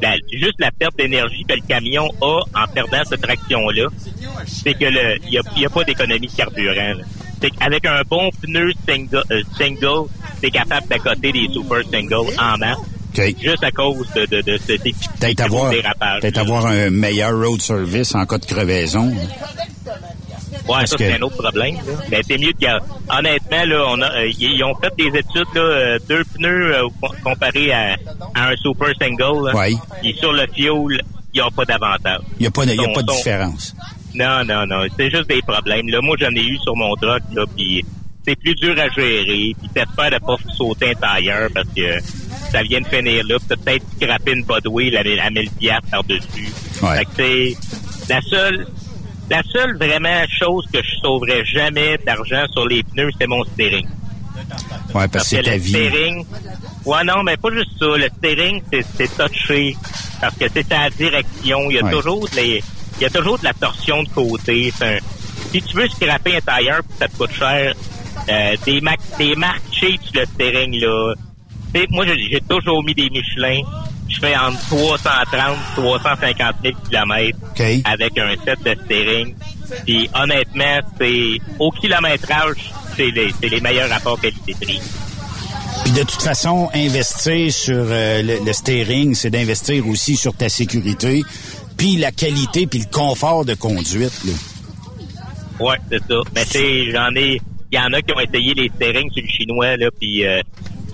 la- 0.00 0.16
juste 0.32 0.54
la 0.60 0.70
perte 0.70 0.96
d'énergie 0.96 1.44
que 1.44 1.54
le 1.54 1.62
camion 1.66 2.08
a 2.22 2.40
en 2.54 2.66
perdant 2.72 3.02
cette 3.08 3.20
traction-là, 3.20 3.88
c'est 4.46 4.74
que 4.74 4.84
le 4.84 5.16
il 5.26 5.32
y 5.34 5.38
a, 5.38 5.42
y 5.56 5.66
a 5.66 5.70
pas 5.70 5.84
d'économie 5.84 6.26
de 6.28 6.32
carburant. 6.36 6.98
là. 6.98 7.04
C'est 7.40 7.50
qu'avec 7.50 7.86
un 7.86 8.02
bon 8.08 8.30
pneu 8.42 8.72
single, 8.88 9.22
euh, 9.30 9.42
single 9.56 10.08
t'es 10.40 10.50
capable 10.50 10.86
d'accoter 10.88 11.32
des 11.32 11.48
super 11.52 11.82
singles 11.90 12.34
en 12.38 12.56
masse. 12.58 12.78
Juste 13.42 13.64
à 13.64 13.70
cause 13.72 14.06
de, 14.14 14.26
de, 14.26 14.42
de 14.42 14.58
cet 14.64 14.82
Peut-être 14.82 15.40
avoir, 15.40 15.70
dérapage. 15.70 16.20
peut-être 16.20 16.38
avoir 16.38 16.66
un 16.66 16.88
meilleur 16.90 17.36
road 17.36 17.60
service 17.60 18.14
en 18.14 18.24
cas 18.26 18.38
de 18.38 18.44
crevaison. 18.46 19.08
Ouais, 19.08 19.16
Parce 20.66 20.90
ça, 20.90 20.96
que- 20.96 21.04
c'est 21.04 21.14
un 21.18 21.22
autre 21.22 21.36
problème. 21.42 21.74
là. 21.76 21.92
Mais 22.10 22.20
c'est 22.26 22.38
mieux 22.38 22.52
de 22.52 22.58
gar- 22.58 22.80
Honnêtement, 23.10 23.64
là, 23.64 23.84
on 23.88 24.00
a, 24.02 24.10
euh, 24.20 24.30
ils 24.38 24.62
ont 24.62 24.74
fait 24.76 24.92
des 24.96 25.18
études, 25.18 25.46
là, 25.54 25.60
euh, 25.60 25.98
deux 26.08 26.22
pneus 26.24 26.74
euh, 26.76 26.82
com- 27.00 27.10
comparés 27.24 27.72
à, 27.72 27.96
à 28.34 28.50
un 28.50 28.56
super 28.56 28.88
single. 29.00 29.54
Ouais. 29.56 29.72
Puis 30.02 30.14
sur 30.18 30.32
le 30.32 30.46
fuel, 30.54 31.00
ils 31.34 31.40
n'ont 31.40 31.50
pas 31.50 31.64
d'avantage. 31.64 32.20
Il 32.38 32.42
n'y 32.42 32.46
a 32.46 32.50
pas 32.50 32.66
de, 32.66 32.72
il 32.72 32.80
y 32.80 32.84
a 32.84 32.88
pas 32.92 33.02
de 33.02 33.12
différence. 33.12 33.74
Non, 34.14 34.44
non, 34.44 34.66
non. 34.66 34.84
C'est 34.96 35.10
juste 35.10 35.28
des 35.28 35.40
problèmes. 35.42 35.88
Là, 35.88 36.00
moi, 36.02 36.16
j'en 36.20 36.30
ai 36.30 36.42
eu 36.44 36.58
sur 36.62 36.76
mon 36.76 36.94
truck, 36.96 37.22
là, 37.34 37.44
puis 37.56 37.84
c'est 38.28 38.36
plus 38.36 38.54
dur 38.54 38.74
à 38.78 38.88
gérer. 38.90 39.54
Puis 39.58 39.68
t'espères 39.74 40.10
de 40.10 40.18
pas 40.24 40.36
sauter 40.56 40.90
un 40.90 40.94
tailleur 40.94 41.48
parce 41.54 41.68
que 41.74 41.98
ça 42.52 42.62
vient 42.62 42.80
de 42.80 42.86
finir 42.88 43.24
là. 43.26 43.36
Puis 43.38 43.56
peut-être 43.56 43.84
scraper 43.96 44.32
une 44.32 44.44
bodway 44.44 44.94
à 44.96 45.30
1000 45.30 45.50
piastres 45.58 45.88
par-dessus. 45.90 46.52
Ouais. 46.82 46.98
Fait 46.98 47.04
que 47.04 47.10
c'est 47.16 47.56
la 48.14 48.20
seule... 48.22 48.66
La 49.30 49.42
seule 49.42 49.76
vraiment 49.76 50.24
chose 50.40 50.64
que 50.72 50.78
je 50.82 50.96
sauverais 51.02 51.44
jamais 51.44 51.98
d'argent 51.98 52.46
sur 52.50 52.66
les 52.66 52.82
pneus, 52.82 53.10
c'est 53.20 53.26
mon 53.26 53.44
steering. 53.44 53.86
Ouais, 54.94 55.06
parce 55.08 55.28
que 55.28 55.36
c'est 55.36 55.42
ta 55.42 55.50
le 55.50 55.58
vie. 55.58 55.68
steering, 55.68 56.24
ouais, 56.86 57.04
non, 57.04 57.22
mais 57.22 57.36
pas 57.36 57.50
juste 57.52 57.72
ça. 57.78 57.84
Le 57.98 58.08
steering, 58.16 58.62
c'est, 58.72 58.86
c'est 58.96 59.10
touché. 59.18 59.76
Parce 60.18 60.34
que 60.34 60.46
c'est 60.50 60.66
ta 60.66 60.88
direction. 60.88 61.68
Il 61.68 61.76
y 61.76 61.78
a 61.78 61.84
Ouais. 61.84 61.90
toujours 61.90 62.26
de 62.26 62.36
les- 62.36 62.62
il 62.98 63.02
y 63.02 63.04
a 63.04 63.10
toujours 63.10 63.38
de 63.38 63.44
la 63.44 63.52
torsion 63.52 64.02
de 64.02 64.08
côté. 64.08 64.72
Un- 64.80 64.96
si 65.52 65.60
tu 65.60 65.76
veux 65.76 65.88
scraper 65.88 66.36
un 66.36 66.40
tailleur, 66.40 66.80
ça 66.98 67.06
te 67.06 67.16
coûte 67.18 67.32
cher, 67.34 67.74
euh, 68.28 68.56
des, 68.64 68.80
ma- 68.80 68.96
des 69.18 69.34
marques 69.36 69.62
cheap 69.72 70.00
sur 70.02 70.20
le 70.20 70.26
steering, 70.26 70.80
là. 70.80 71.14
Tu 71.74 71.80
sais, 71.80 71.86
moi, 71.90 72.04
j'ai, 72.06 72.40
toujours 72.48 72.82
mis 72.82 72.94
des 72.94 73.10
Michelin. 73.10 73.60
Je 74.08 74.18
fais 74.20 74.34
entre 74.36 74.58
330 74.70 75.56
350 75.76 76.54
000 76.62 76.74
kilomètres 76.88 77.38
OK. 77.50 77.62
avec 77.84 78.18
un 78.18 78.34
set 78.42 78.58
de 78.64 78.74
steering. 78.84 79.34
Puis 79.84 80.08
honnêtement, 80.14 80.78
c'est 80.98 81.38
au 81.58 81.70
kilométrage, 81.70 82.72
c'est 82.96 83.10
les, 83.10 83.32
les 83.42 83.60
meilleurs 83.60 83.90
rapports 83.90 84.18
qualité-prix. 84.18 84.80
Puis 85.84 85.92
de 85.92 86.00
toute 86.00 86.22
façon, 86.22 86.70
investir 86.74 87.52
sur 87.52 87.74
euh, 87.76 88.22
le, 88.22 88.44
le 88.46 88.52
steering, 88.54 89.14
c'est 89.14 89.28
d'investir 89.30 89.86
aussi 89.86 90.16
sur 90.16 90.32
ta 90.34 90.48
sécurité, 90.48 91.22
puis 91.76 91.96
la 91.96 92.10
qualité, 92.10 92.66
puis 92.66 92.78
le 92.80 92.86
confort 92.90 93.44
de 93.44 93.54
conduite. 93.54 94.24
Là. 94.24 94.32
Ouais, 95.60 95.76
c'est 95.90 95.98
ça. 96.08 96.14
Mais 96.34 96.44
tu 96.46 96.50
sais, 96.52 96.90
j'en 96.92 97.14
ai, 97.14 97.40
il 97.70 97.76
y 97.76 97.80
en 97.80 97.92
a 97.92 98.00
qui 98.02 98.12
ont 98.14 98.20
essayé 98.20 98.54
les 98.54 98.70
steerings 98.74 99.10
sur 99.12 99.22
le 99.22 99.28
chinois 99.28 99.76
là, 99.76 99.88
puis 99.98 100.26
euh, 100.26 100.40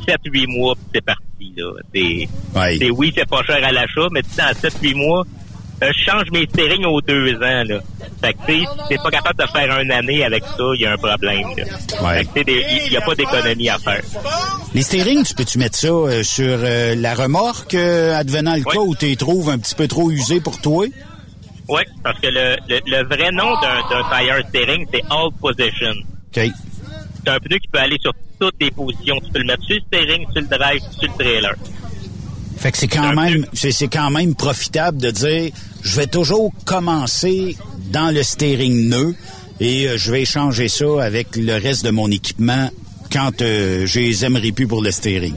7-8 0.06 0.46
mois, 0.48 0.74
puis 0.74 0.84
c'est 0.94 1.04
parti 1.04 1.52
là. 1.56 1.72
C'est, 1.94 2.28
Ouais. 2.58 2.76
c'est 2.78 2.90
oui, 2.90 3.12
c'est 3.16 3.28
pas 3.28 3.42
cher 3.44 3.58
à 3.64 3.72
l'achat, 3.72 4.08
mais 4.12 4.22
tu 4.22 4.30
sais, 4.30 4.42
dans 4.42 4.68
7-8 4.68 4.94
mois, 4.94 5.24
euh, 5.82 5.90
je 5.96 6.10
change 6.10 6.30
mes 6.32 6.46
steerings 6.46 6.84
aux 6.84 7.00
deux 7.00 7.34
ans 7.36 7.64
là. 7.64 7.80
Fait 8.22 8.32
que 8.34 8.38
tu 8.46 8.52
sais, 8.52 8.58
si 8.60 8.88
t'es 8.88 8.96
pas 8.96 9.10
capable 9.10 9.38
de 9.42 9.46
faire 9.50 9.80
une 9.80 9.90
année 9.92 10.24
avec 10.24 10.44
ça, 10.44 10.64
il 10.74 10.80
y 10.80 10.86
a 10.86 10.92
un 10.92 10.96
problème. 10.96 11.46
Là. 11.56 11.64
Ouais. 12.02 12.24
Fait 12.34 12.44
que 12.44 12.50
il 12.86 12.92
y 12.92 12.96
a 12.96 13.00
pas 13.00 13.14
d'économie 13.14 13.68
à 13.68 13.78
faire. 13.78 14.02
Les 14.74 14.82
steerings, 14.82 15.24
tu 15.24 15.34
peux-tu 15.34 15.58
mettre 15.58 15.76
ça 15.76 15.88
euh, 15.88 16.22
sur 16.22 16.44
euh, 16.48 16.94
la 16.96 17.14
remorque, 17.14 17.74
euh, 17.74 18.16
advenant 18.16 18.54
le 18.56 18.62
cas 18.64 18.80
où 18.80 18.94
tu 18.96 19.06
les 19.06 19.16
trouves 19.16 19.48
un 19.48 19.58
petit 19.58 19.74
peu 19.74 19.86
trop 19.88 20.10
usés 20.10 20.40
pour 20.40 20.60
toi? 20.60 20.86
Oui, 21.68 21.82
parce 22.02 22.18
que 22.20 22.26
le, 22.26 22.56
le, 22.68 22.80
le 22.86 23.04
vrai 23.06 23.30
nom 23.32 23.50
d'un, 23.60 23.80
d'un 23.88 24.02
tire 24.18 24.46
steering, 24.48 24.86
c'est 24.92 25.02
all 25.10 25.30
position. 25.40 25.94
OK. 26.36 26.50
C'est 27.24 27.30
un 27.30 27.38
pneu 27.38 27.58
qui 27.58 27.68
peut 27.68 27.78
aller 27.78 27.98
sur 28.00 28.12
toutes 28.38 28.54
les 28.60 28.70
positions. 28.70 29.16
Tu 29.24 29.30
peux 29.32 29.38
le 29.38 29.44
mettre 29.46 29.62
sur 29.64 29.76
le 29.76 29.80
steering, 29.86 30.26
sur 30.32 30.42
le 30.42 30.46
drive, 30.58 30.80
sur 30.98 31.02
le 31.10 31.24
trailer. 31.24 31.54
Fait 32.58 32.72
que 32.72 32.78
c'est 32.78 32.88
quand 32.88 33.12
même 33.14 33.46
c'est 33.52 33.72
c'est 33.72 33.88
quand 33.88 34.10
même 34.10 34.34
profitable 34.34 34.98
de 34.98 35.10
dire 35.10 35.52
je 35.82 35.96
vais 35.96 36.06
toujours 36.06 36.52
commencer 36.64 37.56
dans 37.90 38.14
le 38.14 38.22
steering 38.22 38.88
nœud 38.88 39.14
et 39.60 39.88
euh, 39.88 39.96
je 39.98 40.10
vais 40.12 40.22
échanger 40.22 40.68
ça 40.68 41.02
avec 41.02 41.36
le 41.36 41.54
reste 41.60 41.84
de 41.84 41.90
mon 41.90 42.10
équipement 42.10 42.70
quand 43.12 43.42
euh, 43.42 43.86
je 43.86 43.98
les 44.00 44.24
aimerai 44.24 44.52
plus 44.52 44.66
pour 44.66 44.82
le 44.82 44.90
steering. 44.92 45.34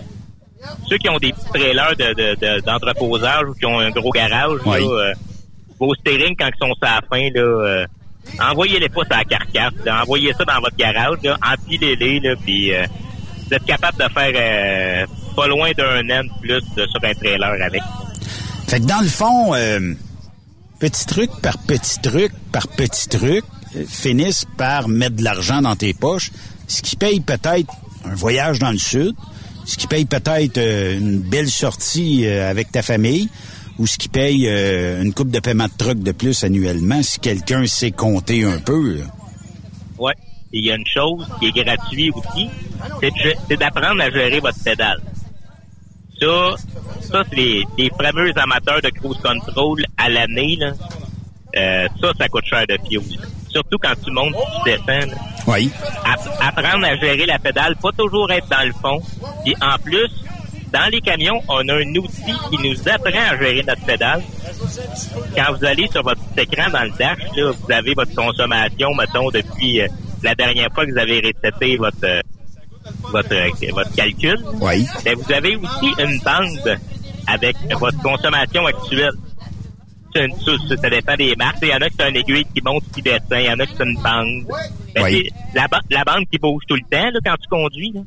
Ceux 0.89 0.97
qui 0.97 1.09
ont 1.09 1.17
des 1.17 1.31
petits 1.33 1.49
trailers 1.53 1.95
de, 1.97 2.13
de, 2.13 2.35
de- 2.35 2.61
d'entreposage 2.61 3.43
ou 3.49 3.53
qui 3.53 3.65
ont 3.65 3.79
un 3.79 3.89
gros 3.91 4.11
garage, 4.11 4.59
Oui. 4.65 4.79
là, 4.79 4.85
euh, 5.09 5.13
vos 5.79 5.93
steering, 5.95 6.35
quand 6.37 6.47
ils 6.47 6.59
sont 6.59 6.73
sur 6.73 6.83
la 6.83 7.01
fin, 7.09 7.29
là, 7.33 7.85
envoyez-les 8.39 8.89
pas 8.89 9.01
sur 9.05 9.17
la 9.17 9.23
carcasse. 9.23 9.73
là. 9.85 10.01
envoyez 10.03 10.33
ça 10.33 10.43
dans 10.45 10.59
votre 10.61 10.75
garage, 10.77 11.17
là, 11.23 11.37
empilez-les, 11.53 12.19
là, 12.19 12.35
puis 12.43 12.73
euh, 12.73 12.85
vous 13.47 13.53
êtes 13.53 13.65
capable 13.65 13.97
de 13.97 14.09
faire 14.13 14.31
euh, 14.35 15.05
pas 15.35 15.47
loin 15.47 15.71
d'un 15.77 16.09
an 16.19 16.23
plus 16.41 16.61
de- 16.75 16.87
sur 16.87 17.03
un 17.03 17.13
trailer 17.13 17.61
avec. 17.63 17.81
Fait 18.67 18.79
que 18.79 18.85
dans 18.85 19.01
le 19.01 19.07
fond, 19.07 19.53
euh, 19.55 19.93
petit 20.79 21.05
truc 21.05 21.29
par 21.41 21.57
petit 21.59 21.99
truc 22.01 22.31
par 22.51 22.67
petit 22.67 23.07
truc, 23.07 23.43
finissent 23.87 24.45
par 24.57 24.87
mettre 24.87 25.15
de 25.17 25.23
l'argent 25.23 25.61
dans 25.61 25.75
tes 25.75 25.93
poches, 25.93 26.31
ce 26.67 26.81
qui 26.81 26.95
paye 26.95 27.19
peut-être 27.19 27.71
un 28.05 28.15
voyage 28.15 28.59
dans 28.59 28.71
le 28.71 28.77
sud, 28.77 29.13
ce 29.65 29.77
qui 29.77 29.87
paye 29.87 30.05
peut-être 30.05 30.57
une 30.57 31.19
belle 31.19 31.49
sortie 31.49 32.25
avec 32.27 32.71
ta 32.71 32.81
famille, 32.81 33.29
ou 33.79 33.87
ce 33.87 33.97
qui 33.97 34.09
paye 34.09 34.47
euh, 34.47 35.01
une 35.01 35.13
coupe 35.13 35.29
de 35.29 35.39
paiement 35.39 35.65
de 35.65 35.77
truck 35.77 35.99
de 35.99 36.11
plus 36.11 36.43
annuellement 36.43 37.01
si 37.03 37.19
quelqu'un 37.19 37.65
sait 37.67 37.91
compter 37.91 38.43
un 38.43 38.59
peu. 38.59 39.01
Et 40.53 40.59
il 40.59 40.65
y 40.65 40.71
a 40.71 40.75
une 40.75 40.87
chose 40.87 41.27
qui 41.39 41.47
est 41.47 41.63
gratuite 41.63 42.13
aussi, 42.15 42.49
c'est, 43.01 43.57
d'apprendre 43.57 44.01
à 44.01 44.09
gérer 44.09 44.39
votre 44.39 44.61
pédale. 44.63 45.01
Ça, 46.21 46.55
ça 47.01 47.23
c'est 47.29 47.35
les, 47.35 47.63
les 47.77 47.91
fameux 48.01 48.31
amateurs 48.37 48.81
de 48.81 48.89
cruise 48.89 49.17
control 49.17 49.83
à 49.97 50.09
l'année. 50.09 50.57
Euh, 51.55 51.87
ça, 52.01 52.11
ça 52.17 52.27
coûte 52.29 52.45
cher 52.45 52.65
de 52.67 52.77
fuel. 52.87 53.01
Surtout 53.49 53.77
quand 53.77 53.93
tu 54.03 54.11
montes, 54.11 54.35
tu 54.63 54.71
descends. 54.71 55.07
là. 55.07 55.15
Oui. 55.47 55.71
apprendre 56.41 56.85
à 56.85 56.95
gérer 56.95 57.25
la 57.25 57.39
pédale, 57.39 57.75
pas 57.75 57.91
toujours 57.91 58.31
être 58.31 58.47
dans 58.47 58.65
le 58.65 58.73
fond. 58.73 59.01
Et 59.45 59.53
en 59.61 59.77
plus, 59.79 60.09
dans 60.71 60.89
les 60.91 61.01
camions, 61.01 61.41
on 61.47 61.67
a 61.69 61.73
un 61.75 61.95
outil 61.95 62.33
qui 62.49 62.57
nous 62.67 62.89
apprend 62.89 63.31
à 63.31 63.37
gérer 63.37 63.63
notre 63.67 63.85
pédale. 63.85 64.21
Quand 65.35 65.53
vous 65.53 65.65
allez 65.65 65.87
sur 65.87 66.03
votre 66.03 66.21
petit 66.29 66.41
écran 66.43 66.69
dans 66.71 66.83
le 66.83 66.91
dash, 66.97 67.19
là, 67.35 67.51
vous 67.51 67.71
avez 67.71 67.93
votre 67.93 68.13
consommation, 68.13 68.93
mettons, 68.95 69.29
depuis 69.29 69.81
euh, 69.81 69.87
la 70.23 70.35
dernière 70.35 70.69
fois 70.73 70.85
que 70.85 70.91
vous 70.91 70.97
avez 70.97 71.19
récité 71.19 71.77
votre 71.77 71.97
euh, 72.03 72.21
votre 73.11 73.33
euh, 73.33 73.71
votre 73.73 73.93
calcul. 73.95 74.37
Oui. 74.61 74.85
Ben, 75.05 75.15
vous 75.15 75.31
avez 75.31 75.55
aussi 75.55 75.93
une 75.99 76.19
bande 76.19 76.79
avec 77.27 77.55
votre 77.79 78.01
consommation 78.01 78.65
actuelle. 78.65 79.11
Ça, 80.15 80.21
ça, 80.81 80.89
dépend 80.89 81.15
des 81.15 81.35
marques. 81.35 81.57
Il 81.61 81.67
y 81.67 81.73
en 81.73 81.77
a 81.77 81.89
qui 81.89 81.95
sont 81.97 82.07
une 82.09 82.15
aiguille 82.15 82.45
qui 82.55 82.61
monte, 82.63 82.83
qui 82.93 83.03
descend. 83.03 83.21
Il 83.33 83.45
y 83.45 83.49
en 83.51 83.59
a 83.59 83.65
qui 83.67 83.75
sont 83.75 83.83
une 83.83 84.01
bande. 84.01 84.45
Ben, 84.95 85.03
Oui. 85.03 85.29
c'est 85.53 85.59
La, 85.59 85.67
la 85.91 86.03
bande 86.03 86.25
qui 86.31 86.39
bouge 86.39 86.63
tout 86.67 86.75
le 86.75 86.81
temps 86.89 87.11
là, 87.11 87.19
quand 87.23 87.35
tu 87.39 87.47
conduis. 87.49 87.91
Là. 87.93 88.01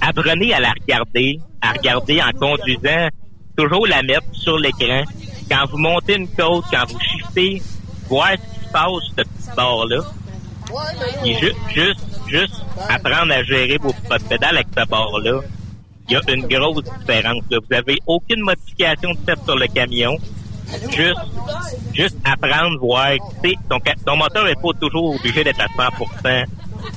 Apprenez 0.00 0.52
à 0.54 0.60
la 0.60 0.72
regarder, 0.80 1.38
à 1.62 1.72
regarder 1.72 2.20
en 2.22 2.30
conduisant, 2.38 3.08
toujours 3.56 3.86
la 3.86 4.02
mettre 4.02 4.26
sur 4.32 4.58
l'écran. 4.58 5.02
Quand 5.50 5.66
vous 5.70 5.78
montez 5.78 6.16
une 6.16 6.28
côte, 6.28 6.64
quand 6.70 6.84
vous 6.88 6.98
shiftez, 7.00 7.62
voir 8.08 8.30
ce 8.32 8.36
qui 8.60 8.66
se 8.66 8.72
passe 8.72 8.90
ce 9.10 9.22
petit 9.22 9.56
bord-là. 9.56 10.00
Puis 11.22 11.34
ju- 11.38 11.54
juste, 11.74 12.06
juste 12.28 12.54
apprendre 12.88 13.32
à 13.32 13.42
gérer 13.42 13.76
vos 13.78 13.92
votre 14.08 14.24
pédale 14.28 14.56
avec 14.58 14.68
ce 14.76 14.86
bord-là. 14.86 15.40
Il 16.08 16.12
y 16.14 16.16
a 16.16 16.20
une 16.34 16.46
grosse 16.46 16.84
différence. 16.84 17.42
Là. 17.50 17.58
Vous 17.68 17.76
avez 17.76 17.98
aucune 18.06 18.40
modification 18.42 19.12
de 19.12 19.18
fait 19.26 19.38
sur 19.44 19.56
le 19.56 19.66
camion. 19.68 20.16
Juste, 20.90 21.18
juste 21.94 22.16
apprendre, 22.24 22.78
voir. 22.80 23.10
Ton, 23.68 23.78
ton 24.06 24.16
moteur 24.16 24.44
n'est 24.44 24.54
pas 24.54 24.72
toujours 24.80 25.16
obligé 25.16 25.42
d'être 25.44 25.60
à 25.60 25.66
100% 25.66 26.44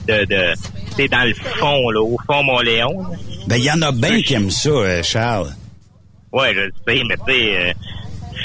de, 0.07 0.25
de 0.25 0.53
c'est 0.95 1.07
dans 1.07 1.23
le 1.23 1.33
fond, 1.33 1.89
là, 1.89 2.01
au 2.01 2.17
fond 2.27 2.43
Mont-Léon. 2.43 3.05
Ben, 3.47 3.57
il 3.57 3.63
y 3.63 3.71
en 3.71 3.81
a 3.81 3.91
bien 3.91 4.21
qui 4.21 4.33
aiment 4.35 4.51
ça, 4.51 4.69
euh, 4.69 5.03
Charles. 5.03 5.53
Ouais, 6.31 6.53
je 6.53 6.61
le 6.61 6.73
sais, 6.87 7.03
mais 7.07 7.15
tu 7.27 7.33
sais, 7.33 7.57
euh, 7.57 7.73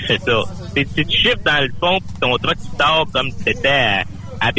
c'est 0.07 0.22
ça. 0.22 0.43
Tu 0.74 1.05
chiffres 1.11 1.39
dans 1.45 1.62
le 1.62 1.70
fond, 1.80 1.99
pis 1.99 2.20
ton 2.20 2.36
truck 2.36 2.57
qui 2.57 2.76
sort 2.78 3.07
comme 3.12 3.30
si 3.30 3.36
c'était 3.47 3.68
à, 3.68 4.05
à 4.41 4.51
là, 4.51 4.53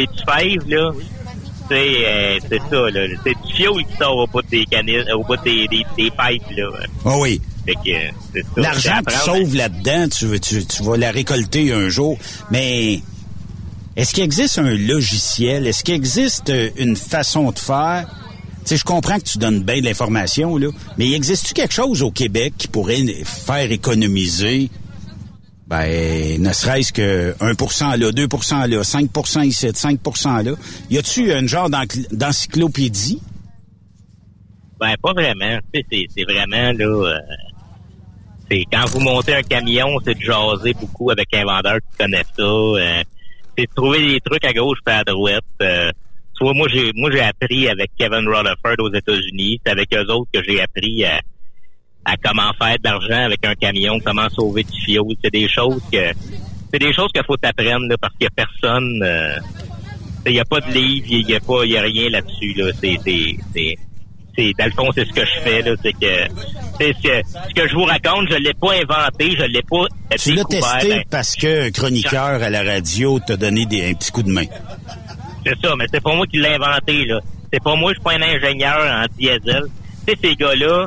tu 1.69 1.75
sais, 1.75 1.95
euh, 2.05 2.39
c'est 2.49 2.59
ça, 2.69 2.89
là. 2.89 3.07
C'est 3.23 3.33
du 3.33 3.53
fioul 3.55 3.85
qui 3.85 3.97
sort 3.97 4.17
au 4.17 4.27
bout 4.27 4.41
des 4.49 4.65
canisses, 4.65 5.05
au 5.13 5.23
bout 5.23 5.37
des, 5.37 5.67
des, 5.67 5.85
des 5.97 6.09
pipes, 6.09 6.57
là. 6.57 6.69
Ah 7.05 7.17
oui. 7.17 7.39
Fait 7.65 7.75
que, 7.75 8.15
c'est 8.33 8.41
ça. 8.41 8.49
L'argent 8.61 8.99
que 9.05 9.11
tu 9.11 9.17
sauves 9.19 9.55
là-dedans, 9.55 10.07
tu, 10.09 10.39
tu, 10.39 10.65
tu 10.65 10.83
vas 10.83 10.97
la 10.97 11.11
récolter 11.11 11.71
un 11.71 11.89
jour. 11.89 12.17
Mais 12.49 13.01
est-ce 13.95 14.13
qu'il 14.13 14.23
existe 14.23 14.57
un 14.59 14.75
logiciel? 14.75 15.67
Est-ce 15.67 15.83
qu'il 15.83 15.95
existe 15.95 16.49
euh, 16.49 16.69
une 16.77 16.95
façon 16.95 17.51
de 17.51 17.59
faire? 17.59 18.07
Tu 18.61 18.75
sais, 18.75 18.77
je 18.77 18.83
comprends 18.83 19.17
que 19.17 19.23
tu 19.23 19.37
donnes 19.37 19.63
bien 19.63 19.79
de 19.79 19.85
l'information, 19.85 20.57
là, 20.57 20.67
mais 20.97 21.11
existe-tu 21.11 21.53
quelque 21.53 21.73
chose 21.73 22.01
au 22.03 22.11
Québec 22.11 22.53
qui 22.57 22.67
pourrait 22.67 23.03
faire 23.23 23.71
économiser, 23.71 24.69
ben, 25.67 26.41
ne 26.41 26.51
serait-ce 26.53 26.91
que 26.93 27.35
1% 27.39 27.97
là, 27.97 28.11
2% 28.11 28.67
là, 28.67 28.81
5% 28.83 29.45
ici, 29.45 29.67
5% 29.67 30.43
là? 30.43 30.51
Y 30.89 30.97
a-tu 30.97 31.31
un 31.33 31.45
genre 31.47 31.69
d'enc- 31.69 32.07
d'encyclopédie? 32.13 33.21
Ben, 34.79 34.95
pas 35.01 35.13
vraiment. 35.13 35.59
C'est, 35.73 36.23
vraiment, 36.23 36.71
là, 36.71 37.19
euh, 38.51 38.63
quand 38.71 38.85
vous 38.89 38.99
montez 38.99 39.35
un 39.35 39.41
camion, 39.43 39.87
c'est 40.05 40.15
de 40.15 40.21
jaser 40.21 40.73
beaucoup 40.73 41.11
avec 41.11 41.33
un 41.33 41.43
vendeur 41.43 41.75
qui 41.75 41.97
connaît 41.97 42.23
ça. 42.37 42.43
euh, 42.43 43.03
c'est 43.59 43.75
trouver 43.75 44.13
des 44.13 44.19
trucs 44.21 44.45
à 44.45 44.53
gauche 44.53 44.79
et 44.87 44.91
à 44.91 45.03
droite. 45.03 45.43
Euh, 45.61 45.91
vois, 46.39 46.53
moi, 46.53 46.67
j'ai, 46.71 46.91
moi, 46.95 47.09
j'ai 47.11 47.21
appris 47.21 47.67
avec 47.67 47.91
Kevin 47.97 48.27
Rutherford 48.27 48.75
aux 48.79 48.93
États-Unis. 48.93 49.59
C'est 49.65 49.71
avec 49.71 49.93
eux 49.93 50.09
autres 50.11 50.29
que 50.33 50.41
j'ai 50.43 50.61
appris 50.61 51.03
à, 51.03 51.19
à 52.05 52.15
comment 52.17 52.51
faire 52.61 52.77
de 52.77 52.83
l'argent 52.83 53.25
avec 53.25 53.45
un 53.45 53.55
camion, 53.55 53.99
comment 53.99 54.29
sauver 54.29 54.63
du 54.63 54.81
fioul. 54.81 55.15
C'est 55.21 55.33
des 55.33 55.49
choses 55.49 55.81
que, 55.91 56.13
c'est 56.71 56.79
des 56.79 56.93
choses 56.93 57.11
qu'il 57.13 57.23
faut 57.25 57.37
t'apprendre, 57.37 57.87
là, 57.87 57.97
parce 57.99 58.13
qu'il 58.15 58.23
y 58.23 58.27
a 58.27 58.45
personne, 58.45 59.01
euh, 59.03 59.37
il 60.25 60.33
y 60.33 60.39
a 60.39 60.45
pas 60.45 60.61
de 60.61 60.71
livre, 60.71 61.07
il 61.09 61.29
y 61.29 61.35
a 61.35 61.39
pas, 61.39 61.65
il 61.65 61.71
y 61.71 61.77
a 61.77 61.81
rien 61.81 62.09
là-dessus, 62.09 62.53
là. 62.53 62.71
C'est, 62.79 63.75
c'est, 64.35 64.51
dans 64.57 64.65
le 64.65 64.71
fond, 64.71 64.89
c'est 64.93 65.05
ce 65.05 65.13
que 65.13 65.25
je 65.25 65.39
fais, 65.41 65.61
là. 65.61 65.75
C'est 65.81 65.93
que, 65.93 66.33
c'est 66.77 66.93
ce 66.93 67.01
que, 67.01 67.27
ce 67.49 67.53
que 67.53 67.67
je 67.67 67.73
vous 67.75 67.83
raconte, 67.83 68.29
je 68.29 68.37
l'ai 68.37 68.53
pas 68.53 68.73
inventé, 68.73 69.35
je 69.37 69.43
l'ai 69.43 69.61
pas 69.61 69.85
Tu 70.17 70.33
l'as 70.33 70.43
testé 70.45 70.89
Ben, 70.89 71.03
parce 71.09 71.35
que 71.35 71.67
un 71.67 71.71
chroniqueur 71.71 72.41
à 72.41 72.49
la 72.49 72.63
radio 72.63 73.19
t'a 73.19 73.37
donné 73.37 73.65
des, 73.65 73.89
un 73.89 73.93
petit 73.93 74.11
coup 74.11 74.23
de 74.23 74.31
main. 74.31 74.45
C'est 75.45 75.59
ça, 75.61 75.75
mais 75.77 75.85
c'est 75.91 76.01
pas 76.01 76.15
moi 76.15 76.27
qui 76.27 76.37
l'ai 76.37 76.55
inventé, 76.55 77.05
là. 77.05 77.19
C'est 77.51 77.63
pas 77.63 77.75
moi, 77.75 77.91
je 77.91 77.95
suis 77.95 78.03
pas 78.03 78.13
un 78.13 78.21
ingénieur 78.21 78.77
en 78.77 79.05
diesel. 79.17 79.63
Tu 80.07 80.13
sais, 80.13 80.19
ces 80.21 80.35
gars-là, 80.35 80.85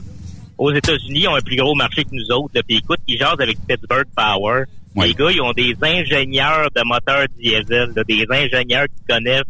aux 0.58 0.72
États-Unis, 0.72 1.26
ont 1.28 1.34
un 1.34 1.40
plus 1.40 1.56
gros 1.56 1.74
marché 1.74 2.04
que 2.04 2.10
nous 2.12 2.30
autres, 2.30 2.52
là. 2.54 2.62
Puis 2.66 2.76
écoute, 2.78 3.00
ils 3.08 3.18
jasent 3.18 3.40
avec 3.40 3.58
Pittsburgh 3.66 4.06
Power. 4.14 4.64
Les 4.94 5.14
gars, 5.14 5.30
ils 5.30 5.40
ont 5.40 5.52
des 5.52 5.74
ingénieurs 5.80 6.68
de 6.76 6.82
moteurs 6.84 7.26
diesel, 7.38 7.92
là, 7.96 8.02
des 8.06 8.26
ingénieurs 8.30 8.84
qui 8.84 9.04
connaissent 9.08 9.42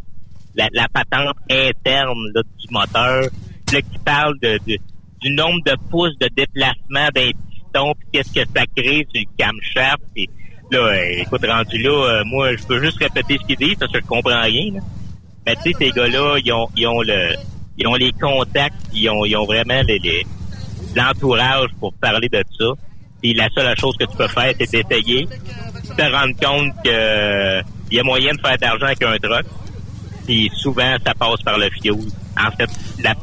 la, 0.55 0.69
la 0.71 0.87
patente 0.87 1.35
interne 1.49 2.31
là, 2.33 2.41
du 2.43 2.67
moteur, 2.71 3.25
là, 3.73 3.81
qui 3.81 3.99
parlent 4.05 4.39
de, 4.41 4.59
du 4.67 5.31
nombre 5.33 5.61
de 5.65 5.75
pouces 5.89 6.17
de 6.19 6.27
déplacement 6.35 7.09
d'un 7.13 7.31
piston, 7.49 7.93
puis 7.97 8.07
qu'est-ce 8.11 8.33
que 8.33 8.45
ça 8.55 8.65
crée 8.75 9.07
sur 9.13 9.21
le 9.21 9.27
camshaft. 9.37 10.03
Là, 10.71 10.79
euh, 10.79 11.21
écoute, 11.21 11.45
rendu 11.45 11.77
là, 11.79 11.89
euh, 11.91 12.23
moi, 12.25 12.55
je 12.55 12.63
peux 12.63 12.81
juste 12.81 12.97
répéter 12.99 13.37
ce 13.41 13.45
qu'ils 13.47 13.57
disent, 13.57 13.75
parce 13.79 13.91
que 13.91 13.99
je 13.99 14.05
comprends 14.05 14.41
rien. 14.41 14.71
Mais 15.45 15.55
tu 15.57 15.71
sais, 15.71 15.77
ces 15.77 15.89
gars-là, 15.91 16.37
ils 16.43 16.51
ont, 16.53 16.67
ils 16.75 16.87
ont 16.87 17.01
le, 17.01 17.35
ils 17.77 17.85
ont 17.87 17.95
les 17.95 18.11
contacts, 18.13 18.75
ils 18.93 19.09
ont, 19.09 19.25
ils 19.25 19.35
ont 19.35 19.45
vraiment 19.45 19.81
les, 19.87 19.99
les- 19.99 20.25
l'entourage 20.95 21.69
pour 21.79 21.93
parler 21.95 22.29
de 22.29 22.41
ça. 22.57 22.65
Puis 23.21 23.33
la 23.33 23.49
seule 23.49 23.77
chose 23.77 23.95
que 23.97 24.05
tu 24.05 24.15
peux 24.17 24.27
faire, 24.27 24.53
c'est 24.59 24.71
d'essayer, 24.71 25.27
te 25.97 26.01
rendre 26.01 26.35
compte 26.41 26.73
que 26.83 26.89
euh, 26.89 27.61
il 27.91 27.97
y 27.97 27.99
a 27.99 28.03
moyen 28.03 28.33
de 28.33 28.39
faire 28.39 28.57
de 28.57 28.61
l'argent 28.61 28.85
avec 28.85 29.03
un 29.03 29.17
truck. 29.17 29.45
Puis 30.25 30.49
souvent, 30.55 30.95
ça 31.05 31.13
passe 31.13 31.41
par 31.43 31.57
le 31.57 31.69
fioul. 31.81 32.05
En 32.37 32.51
fait, 32.51 32.69
la, 33.03 33.13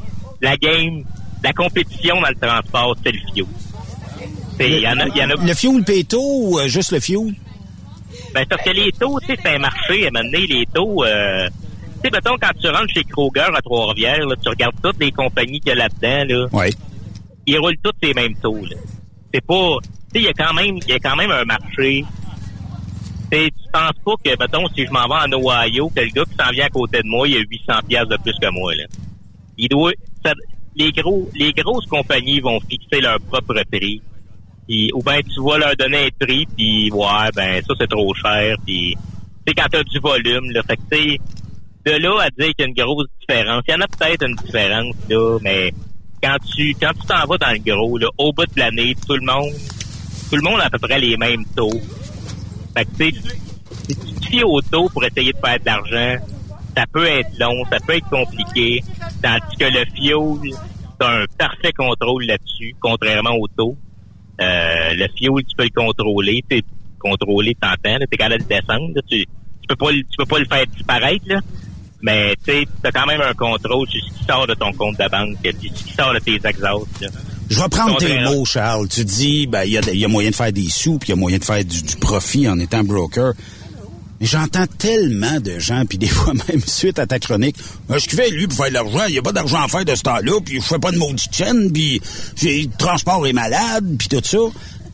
la 0.41 0.57
game, 0.57 1.05
la 1.43 1.53
compétition 1.53 2.20
dans 2.20 2.28
le 2.28 2.34
transport, 2.34 2.97
c'est 3.05 3.12
le 3.12 3.18
fioul. 3.34 3.49
C'est- 4.59 4.70
Il 4.70 4.80
y 4.80 4.88
en 4.88 4.99
a, 4.99 5.09
y 5.09 5.22
en 5.24 5.30
a 5.30 5.34
Le 5.47 5.55
fioul 5.55 5.84
péto 5.84 6.20
ou 6.20 6.59
euh, 6.59 6.68
juste 6.68 6.93
le 6.93 7.01
fioul? 7.01 7.32
ben, 8.34 8.45
parce 8.49 8.62
que 8.62 8.70
les 8.70 8.93
taux, 8.93 9.18
tu 9.20 9.26
sais, 9.26 9.38
c'est 9.43 9.55
un 9.55 9.59
marché. 9.59 10.05
À 10.05 10.09
un 10.09 10.11
moment 10.11 10.24
donné, 10.30 10.47
les 10.47 10.66
taux, 10.66 11.05
euh, 11.05 11.49
tu 11.49 12.01
sais, 12.05 12.11
mettons, 12.12 12.36
quand 12.41 12.51
tu 12.61 12.68
rentres 12.68 12.93
chez 12.95 13.05
Kroger 13.05 13.41
à 13.55 13.61
Trois-Rivières, 13.62 14.26
là, 14.26 14.34
tu 14.43 14.49
regardes 14.49 14.74
toutes 14.82 15.01
les 15.01 15.11
compagnies 15.12 15.61
qu'il 15.61 15.70
y 15.70 15.72
a 15.72 15.74
là-dedans, 15.76 16.24
là. 16.34 16.47
Ouais. 16.53 16.70
Ils 17.47 17.59
roulent 17.59 17.78
tous 17.82 17.93
les 18.03 18.12
mêmes 18.14 18.34
taux, 18.36 18.57
là. 18.64 18.76
C'est 19.32 19.45
pas, 19.45 19.76
tu 19.82 19.88
sais, 19.88 20.18
il 20.18 20.22
y 20.24 20.28
a 20.28 20.32
quand 20.32 20.53
même, 20.55 20.76
il 20.76 20.88
y 20.88 20.93
a 20.93 20.99
quand 20.99 21.16
même 21.16 21.30
un 21.30 21.45
marché. 21.45 22.05
Tu 23.32 23.38
sais, 23.38 23.47
tu 23.51 23.70
penses 23.72 23.93
pas 24.05 24.12
que, 24.24 24.30
mettons, 24.38 24.68
si 24.74 24.84
je 24.86 24.91
m'en 24.91 25.07
vais 25.07 25.34
en 25.34 25.38
Ohio, 25.41 25.88
que 25.95 26.01
le 26.01 26.09
gars 26.11 26.24
qui 26.24 26.36
s'en 26.45 26.51
vient 26.51 26.66
à 26.66 26.68
côté 26.68 26.99
de 26.99 27.07
moi, 27.09 27.26
il 27.28 27.36
a 27.36 27.41
800 27.41 27.72
pièces 27.88 28.09
de 28.09 28.16
plus 28.16 28.34
que 28.41 28.51
moi, 28.51 28.74
là. 28.74 28.84
Il 29.57 29.68
doit, 29.68 29.93
les 30.76 30.92
gros, 30.92 31.28
les 31.34 31.52
grosses 31.52 31.86
compagnies 31.86 32.40
vont 32.40 32.60
fixer 32.60 33.00
leur 33.00 33.20
propre 33.20 33.62
prix. 33.70 34.02
Puis, 34.66 34.90
ou 34.94 35.02
bien 35.02 35.20
tu 35.20 35.42
vas 35.42 35.58
leur 35.58 35.76
donner 35.76 36.06
un 36.06 36.24
prix, 36.26 36.46
puis 36.56 36.90
ouais, 36.92 37.30
ben 37.34 37.62
ça 37.66 37.74
c'est 37.78 37.88
trop 37.88 38.14
cher. 38.14 38.56
Puis, 38.64 38.96
sais, 39.46 39.54
quand 39.54 39.66
t'as 39.70 39.82
du 39.82 39.98
volume, 39.98 40.50
là, 40.52 40.62
fait 40.62 40.76
que 40.76 41.16
de 41.86 41.96
là 41.96 42.22
à 42.22 42.30
dire 42.30 42.52
qu'il 42.54 42.60
y 42.60 42.62
a 42.62 42.66
une 42.66 42.74
grosse 42.74 43.06
différence, 43.20 43.62
il 43.66 43.72
y 43.72 43.74
en 43.74 43.80
a 43.80 43.88
peut-être 43.88 44.26
une 44.26 44.36
différence, 44.36 44.94
là, 45.08 45.38
mais 45.42 45.72
quand 46.22 46.36
tu 46.54 46.74
quand 46.80 46.92
tu 46.92 47.06
t'en 47.06 47.26
vas 47.26 47.38
dans 47.38 47.52
le 47.52 47.58
gros, 47.58 47.98
au 48.18 48.32
bout 48.32 48.46
de 48.46 48.60
l'année, 48.60 48.94
tout 49.06 49.14
le 49.14 49.24
monde, 49.24 49.52
tout 50.30 50.36
le 50.36 50.42
monde 50.42 50.60
a 50.60 50.66
à 50.66 50.70
peu 50.70 50.78
près 50.78 50.98
les 50.98 51.16
mêmes 51.16 51.44
taux. 51.56 51.80
Fait 52.76 52.84
que 52.84 53.10
tu 53.10 53.20
si 53.88 53.96
tu 53.96 54.14
te 54.14 54.26
fies 54.26 54.44
au 54.44 54.60
taux 54.60 54.88
pour 54.88 55.04
essayer 55.04 55.32
de 55.32 55.38
faire 55.38 55.58
de 55.58 55.64
l'argent, 55.64 56.24
ça 56.76 56.84
peut 56.92 57.06
être 57.06 57.38
long, 57.38 57.64
ça 57.70 57.78
peut 57.80 57.96
être 57.96 58.08
compliqué, 58.08 58.82
tandis 59.22 59.56
que 59.58 59.64
le 59.64 59.84
fuel, 59.94 60.54
t'as 60.98 61.22
un 61.22 61.24
parfait 61.38 61.72
contrôle 61.76 62.24
là-dessus, 62.24 62.74
contrairement 62.80 63.34
au 63.38 63.46
taux. 63.48 63.76
Euh, 64.40 64.94
le 64.94 65.06
fuel, 65.16 65.44
tu 65.48 65.56
peux 65.56 65.64
le 65.64 65.70
contrôler, 65.74 66.44
tu 66.50 66.62
contrôler, 66.98 67.54
t'entends, 67.60 67.98
t'es 68.10 68.16
capable 68.16 68.42
de 68.42 68.48
descendre, 68.48 68.92
là, 68.94 69.00
tu, 69.08 69.18
tu 69.20 69.26
peux 69.68 69.76
pas, 69.76 69.90
le- 69.90 70.02
tu 70.02 70.16
peux 70.18 70.26
pas 70.26 70.38
le 70.38 70.44
faire 70.44 70.66
disparaître, 70.66 71.24
là, 71.28 71.40
mais 72.02 72.34
tu 72.44 72.52
sais, 72.52 72.66
t'as 72.82 72.90
quand 72.90 73.06
même 73.06 73.20
un 73.22 73.32
contrôle 73.34 73.88
sur 73.88 74.00
ce 74.04 74.18
qui 74.18 74.24
sort 74.24 74.46
de 74.46 74.54
ton 74.54 74.72
compte 74.72 74.98
de 74.98 75.08
banque, 75.10 75.36
sur 75.42 75.52
ce 75.78 75.84
qui 75.84 75.92
sort 75.94 76.12
de 76.14 76.18
tes 76.18 76.34
exhausts, 76.46 77.00
là. 77.00 77.08
Je 77.48 77.56
vais 77.60 77.68
prendre 77.68 77.96
tes 77.96 78.20
mots, 78.36 78.44
Charles. 78.44 78.86
Tu 78.88 79.04
dis, 79.04 79.48
ben, 79.48 79.64
il 79.64 79.72
y, 79.72 79.78
a, 79.78 79.80
il 79.92 79.98
y 79.98 80.04
a 80.04 80.08
moyen 80.08 80.30
de 80.30 80.34
faire 80.36 80.52
des 80.52 80.68
sous, 80.68 80.98
puis 80.98 81.08
il 81.08 81.10
y 81.10 81.12
a 81.14 81.16
moyen 81.16 81.38
de 81.38 81.44
faire 81.44 81.64
du, 81.64 81.82
du 81.82 81.96
profit 81.96 82.48
en 82.48 82.60
étant 82.60 82.84
broker. 82.84 83.32
Mais 84.20 84.26
j'entends 84.26 84.66
tellement 84.78 85.40
de 85.40 85.58
gens, 85.58 85.84
puis 85.86 85.98
des 85.98 86.06
fois 86.08 86.34
même 86.48 86.62
suite 86.66 86.98
à 86.98 87.06
ta 87.06 87.18
chronique, 87.18 87.56
fait, 87.98 88.30
lui, 88.30 88.46
pour 88.46 88.56
faire 88.56 88.68
de 88.68 88.74
l'argent, 88.74 89.06
il 89.08 89.12
n'y 89.12 89.18
a 89.18 89.22
pas 89.22 89.32
d'argent 89.32 89.62
à 89.62 89.68
faire 89.68 89.84
de 89.84 89.94
ce 89.94 90.02
temps-là, 90.02 90.40
puis 90.44 90.60
je 90.60 90.66
fais 90.66 90.78
pas 90.78 90.92
de 90.92 90.98
maudite 90.98 91.34
chaîne, 91.34 91.72
puis 91.72 92.00
le 92.42 92.66
transport 92.76 93.26
est 93.26 93.32
malade, 93.32 93.96
puis 93.98 94.08
tout 94.08 94.20
ça. 94.22 94.38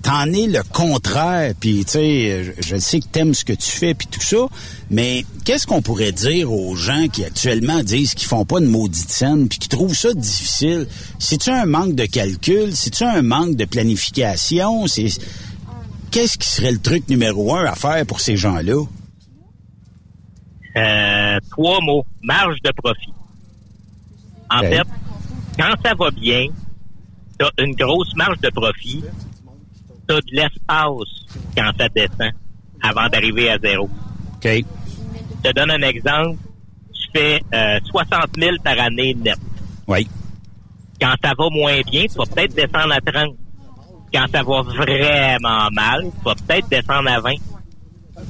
t'en 0.02 0.32
es 0.32 0.46
le 0.46 0.62
contraire. 0.72 1.52
Puis, 1.58 1.84
tu 1.84 1.92
sais, 1.92 2.54
je, 2.60 2.68
je 2.68 2.76
sais 2.76 3.00
que 3.00 3.06
t'aimes 3.10 3.34
ce 3.34 3.44
que 3.44 3.52
tu 3.52 3.68
fais, 3.68 3.94
puis 3.94 4.06
tout 4.08 4.22
ça. 4.22 4.46
Mais 4.90 5.24
qu'est-ce 5.44 5.66
qu'on 5.66 5.82
pourrait 5.82 6.12
dire 6.12 6.52
aux 6.52 6.76
gens 6.76 7.08
qui 7.08 7.24
actuellement 7.24 7.82
disent 7.82 8.14
qu'ils 8.14 8.28
font 8.28 8.44
pas 8.44 8.60
de 8.60 8.66
maudite 8.66 9.10
scène, 9.10 9.48
puis 9.48 9.58
qui 9.58 9.68
trouvent 9.68 9.96
ça 9.96 10.14
difficile? 10.14 10.86
C'est-tu 11.18 11.50
un 11.50 11.66
manque 11.66 11.96
de 11.96 12.06
calcul? 12.06 12.76
C'est-tu 12.76 13.02
un 13.02 13.22
manque 13.22 13.56
de 13.56 13.64
planification? 13.64 14.86
C'est 14.86 15.08
Qu'est-ce 16.12 16.38
qui 16.38 16.48
serait 16.48 16.70
le 16.70 16.78
truc 16.78 17.08
numéro 17.08 17.54
un 17.56 17.64
à 17.64 17.74
faire 17.74 18.06
pour 18.06 18.20
ces 18.20 18.36
gens-là? 18.36 18.84
Euh, 20.76 21.38
trois 21.50 21.80
mots. 21.80 22.04
Marge 22.22 22.60
de 22.62 22.70
profit. 22.72 23.12
En 24.50 24.60
fait, 24.60 24.86
quand 25.58 25.74
ça 25.84 25.94
va 25.94 26.10
bien, 26.10 26.46
t'as 27.38 27.50
une 27.58 27.74
grosse 27.74 28.14
marge 28.14 28.38
de 28.40 28.50
profit, 28.50 29.02
t'as 30.06 30.20
de 30.20 30.30
l'espace 30.30 31.40
quand 31.56 31.70
ça 31.78 31.88
descend 31.88 32.32
avant 32.82 33.08
d'arriver 33.08 33.50
à 33.50 33.58
zéro. 33.58 33.84
OK. 34.36 34.44
Je 34.44 35.48
te 35.50 35.54
donne 35.54 35.70
un 35.70 35.82
exemple. 35.82 36.38
Tu 36.92 37.10
fais 37.14 37.42
euh, 37.54 37.78
60 37.90 38.30
000 38.38 38.56
par 38.62 38.78
année 38.78 39.14
net. 39.14 39.38
Oui. 39.86 40.08
Quand 41.00 41.14
ça 41.22 41.32
va 41.36 41.48
moins 41.50 41.80
bien, 41.90 42.06
tu 42.06 42.14
vas 42.16 42.26
peut-être 42.26 42.54
descendre 42.54 42.92
à 42.92 43.00
30. 43.00 43.34
Quand 44.12 44.26
ça 44.32 44.42
va 44.42 44.62
vraiment 44.62 45.68
mal, 45.72 46.02
tu 46.02 46.24
vas 46.24 46.34
peut-être 46.34 46.68
descendre 46.68 47.10
à 47.10 47.20
20. 47.20 47.34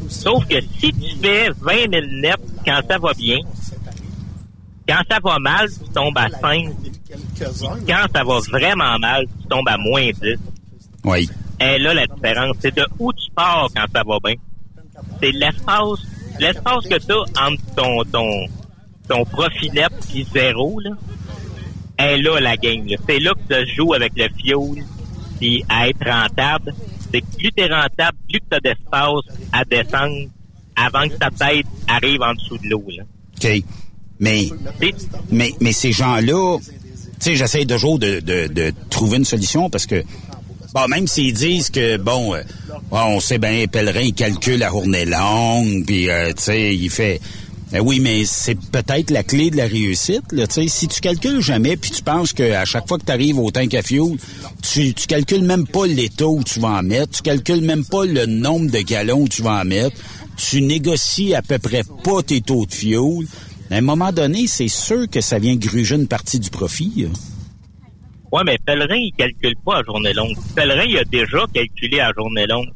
Sauf 0.09 0.47
que 0.47 0.61
si 0.79 0.93
tu 0.93 1.17
fais 1.23 1.51
20 1.51 1.91
000 1.93 2.07
net 2.21 2.41
quand 2.65 2.81
ça 2.89 2.99
va 2.99 3.13
bien, 3.15 3.39
quand 4.89 5.03
ça 5.11 5.19
va 5.23 5.39
mal, 5.39 5.69
tu 5.69 5.91
tombes 5.91 6.19
à 6.19 6.29
5. 6.29 6.69
Quand 7.87 8.07
ça 8.15 8.25
va 8.25 8.39
vraiment 8.51 8.99
mal, 8.99 9.27
tu 9.41 9.49
tombes 9.49 9.69
à 9.69 9.77
moins 9.77 10.11
10. 10.11 10.37
Oui. 11.05 11.29
Et 11.61 11.79
là, 11.79 11.95
la 11.95 12.07
différence, 12.07 12.57
c'est 12.61 12.75
de 12.75 12.87
où 12.99 13.13
tu 13.13 13.31
pars 13.35 13.69
quand 13.75 13.85
ça 13.93 14.03
va 14.07 14.19
bien. 14.25 14.35
C'est 15.21 15.33
l'espace, 15.33 16.01
l'espace 16.39 16.85
que 16.87 16.99
tu 16.99 17.13
as 17.13 17.47
entre 17.47 17.63
ton, 17.75 18.05
ton, 18.05 18.47
ton 19.09 19.25
profit 19.25 19.71
net 19.71 19.93
puis 20.09 20.27
zéro, 20.33 20.81
là. 20.81 20.91
Et 21.99 22.21
là, 22.21 22.41
la 22.41 22.57
game. 22.57 22.87
C'est 23.09 23.19
là 23.19 23.33
que 23.35 23.65
tu 23.65 23.75
joues 23.75 23.95
avec 23.95 24.13
le 24.17 24.29
fuel 24.39 24.85
puis 25.39 25.65
à 25.69 25.89
être 25.89 26.05
rentable. 26.05 26.75
C'est 27.13 27.25
plus 27.37 27.53
t'es 27.53 27.67
rentable, 27.67 28.19
plus 28.29 28.41
que 28.41 28.47
t'as 28.51 28.61
d'espace 28.61 29.37
à 29.53 29.65
descendre 29.65 30.29
avant 30.77 31.09
que 31.09 31.15
ta 31.15 31.31
tête 31.31 31.67
arrive 31.89 32.23
en 32.23 32.35
dessous 32.35 32.59
de 32.59 32.69
l'eau. 32.69 32.85
OK. 33.37 33.63
Mais, 34.19 34.49
mais, 35.31 35.53
mais 35.61 35.73
ces 35.73 35.93
gens-là, 35.93 36.59
tu 36.59 36.65
sais, 37.21 37.37
j'essaie 37.37 37.67
toujours 37.67 37.99
de, 37.99 38.21
de, 38.21 38.47
de 38.47 38.73
trouver 38.89 39.19
une 39.19 39.25
solution 39.25 39.69
parce 39.69 39.87
que, 39.87 40.03
bon, 40.75 40.89
même 40.89 41.07
s'ils 41.07 41.35
disent 41.35 41.71
que, 41.71 41.97
bon, 41.99 42.35
euh, 42.35 42.43
on 42.91 43.21
sait 43.21 43.39
bien, 43.39 43.67
Pèlerin, 43.67 44.01
il 44.01 44.15
calcule 44.15 44.61
la 44.61 44.69
journée 44.71 45.05
longue, 45.05 45.85
puis, 45.87 46.09
euh, 46.09 46.33
tu 46.33 46.43
sais, 46.43 46.75
il 46.75 46.91
fait... 46.91 47.21
Ben 47.77 47.83
oui, 47.83 48.01
mais 48.01 48.25
c'est 48.25 48.55
peut-être 48.55 49.11
la 49.11 49.23
clé 49.23 49.51
de 49.51 49.59
la 49.59 49.67
réussite. 49.67 50.23
Si 50.67 50.89
tu 50.89 50.99
calcules 51.03 51.43
jamais, 51.43 51.77
puis 51.77 51.91
tu 51.91 52.03
penses 52.03 52.33
qu'à 52.33 52.65
chaque 52.65 52.89
fois 52.89 52.97
que 52.97 53.05
tu 53.05 53.13
arrives 53.13 53.39
au 53.39 53.51
tank 53.51 53.75
à 53.75 53.83
fuel, 53.83 54.17
tu, 54.63 54.95
calcules 55.07 55.45
même 55.45 55.67
pas 55.67 55.87
l'état 55.87 56.27
où 56.27 56.43
tu 56.43 56.59
vas 56.59 56.79
en 56.79 56.83
mettre, 56.83 57.19
tu 57.19 57.23
calcules 57.23 57.61
même 57.61 57.85
pas 57.85 58.07
le 58.07 58.25
nombre 58.25 58.71
de 58.71 58.79
gallons 58.79 59.25
où 59.25 59.29
tu 59.29 59.43
vas 59.43 59.61
en 59.61 59.67
mettre, 59.67 59.95
tu 60.39 60.63
négocies 60.63 61.35
à 61.35 61.43
peu 61.43 61.59
près 61.59 61.83
pas 62.03 62.23
tes 62.23 62.41
taux 62.41 62.65
de 62.65 62.73
fuel. 62.73 63.27
À 63.71 63.75
un 63.75 63.83
moment 63.83 64.11
donné, 64.11 64.47
c'est 64.47 64.69
sûr 64.69 65.07
que 65.11 65.21
ça 65.21 65.39
vient 65.39 65.57
gruger 65.57 65.97
une 65.97 66.09
partie 66.09 66.41
du 66.41 66.49
profit. 66.49 66.93
là. 66.97 67.09
Ouais, 68.33 68.43
mais 68.47 68.57
Pèlerin, 68.57 68.97
il 68.97 69.13
calcule 69.19 69.57
pas 69.67 69.81
à 69.81 69.83
journée 69.83 70.15
longue. 70.15 70.35
Pèlerin, 70.55 70.85
il 70.89 70.97
a 70.97 71.05
déjà 71.05 71.45
calculé 71.53 72.01
à 72.01 72.11
journée 72.17 72.47
longue. 72.47 72.71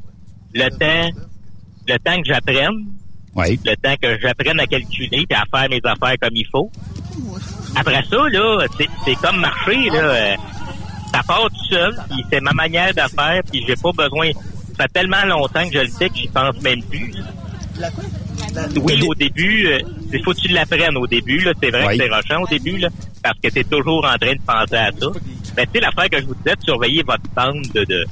Le 0.53 0.68
temps, 0.68 1.18
le 1.88 1.98
temps 2.01 2.20
que 2.20 2.26
j'apprenne, 2.26 2.99
Oui. 3.34 3.58
le 3.64 3.76
temps 3.76 3.94
que 4.02 4.18
j'apprenne 4.20 4.58
à 4.60 4.66
calculer 4.66 5.24
et 5.28 5.34
à 5.34 5.44
faire 5.56 5.68
mes 5.70 5.80
affaires 5.84 6.16
comme 6.20 6.34
il 6.34 6.46
faut. 6.50 6.70
Après 7.76 8.02
ça, 8.10 8.16
là, 8.28 8.66
c'est, 9.04 9.14
comme 9.16 9.40
marcher, 9.40 9.88
là. 9.90 9.98
euh, 10.02 10.34
ça 11.14 11.20
part 11.26 11.48
tout 11.48 11.64
seul, 11.70 11.96
puis 12.10 12.24
c'est 12.32 12.40
ma 12.40 12.52
manière 12.52 12.92
de 12.92 13.00
faire, 13.00 13.40
puis 13.50 13.64
j'ai 13.66 13.76
pas 13.76 13.92
besoin. 13.92 14.30
Ça 14.76 14.84
fait 14.84 14.92
tellement 15.00 15.24
longtemps 15.26 15.66
que 15.68 15.74
je 15.74 15.78
le 15.80 15.88
sais 15.88 16.08
que 16.08 16.16
j'y 16.16 16.28
pense 16.28 16.60
même 16.62 16.82
plus. 16.82 17.12
Oui, 18.82 19.02
au 19.06 19.14
début, 19.14 19.66
euh, 19.68 19.78
il 20.12 20.22
faut 20.24 20.32
que 20.32 20.40
tu 20.40 20.48
l'apprennes 20.48 20.96
au 20.96 21.06
début, 21.06 21.38
là. 21.40 21.52
C'est 21.62 21.70
vrai 21.70 21.86
Oui. 21.86 21.98
que 21.98 22.04
c'est 22.04 22.10
rochant 22.12 22.42
au 22.42 22.46
début, 22.46 22.78
là, 22.78 22.88
parce 23.22 23.38
que 23.40 23.48
t'es 23.48 23.64
toujours 23.64 24.04
en 24.04 24.16
train 24.18 24.32
de 24.34 24.40
penser 24.44 24.76
à 24.76 24.90
ça. 24.92 25.06
Mais 25.56 25.66
tu 25.66 25.72
sais, 25.74 25.80
l'affaire 25.80 26.10
que 26.10 26.20
je 26.20 26.26
vous 26.26 26.34
disais, 26.34 26.56
de 26.56 26.62
surveiller 26.64 27.02
votre 27.02 27.22
tente 27.34 27.72
de, 27.74 27.84
de, 27.84 28.04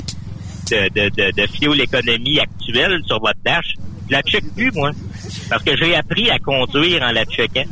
de, 0.70 0.88
de, 0.94 1.08
de, 1.10 1.42
de 1.42 1.46
fuel 1.48 1.80
économie 1.80 2.38
actuelle 2.40 3.00
sur 3.06 3.18
votre 3.20 3.38
dash, 3.44 3.74
je 4.09 4.12
la 4.12 4.22
check 4.22 4.44
plus, 4.54 4.70
moi. 4.72 4.90
Parce 5.48 5.62
que 5.62 5.76
j'ai 5.76 5.94
appris 5.94 6.30
à 6.30 6.38
conduire 6.38 7.02
en 7.02 7.12
la 7.12 7.24
checkant. 7.24 7.64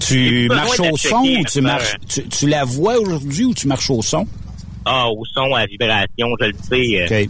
Tu 0.00 0.48
marches 0.48 0.80
au 0.80 0.84
la 0.84 0.92
son 0.96 1.22
ou 1.22 1.44
tu 1.44 1.60
marches... 1.60 1.94
Tu, 2.08 2.28
tu 2.28 2.48
la 2.48 2.64
vois 2.64 2.98
aujourd'hui 2.98 3.44
ou 3.44 3.54
tu 3.54 3.66
marches 3.68 3.90
au 3.90 4.02
son? 4.02 4.26
Ah, 4.84 5.08
au 5.08 5.24
son, 5.26 5.54
à 5.54 5.64
vibration, 5.66 6.28
je 6.40 6.46
le 6.46 6.54
sais. 6.68 7.12
euh, 7.12 7.26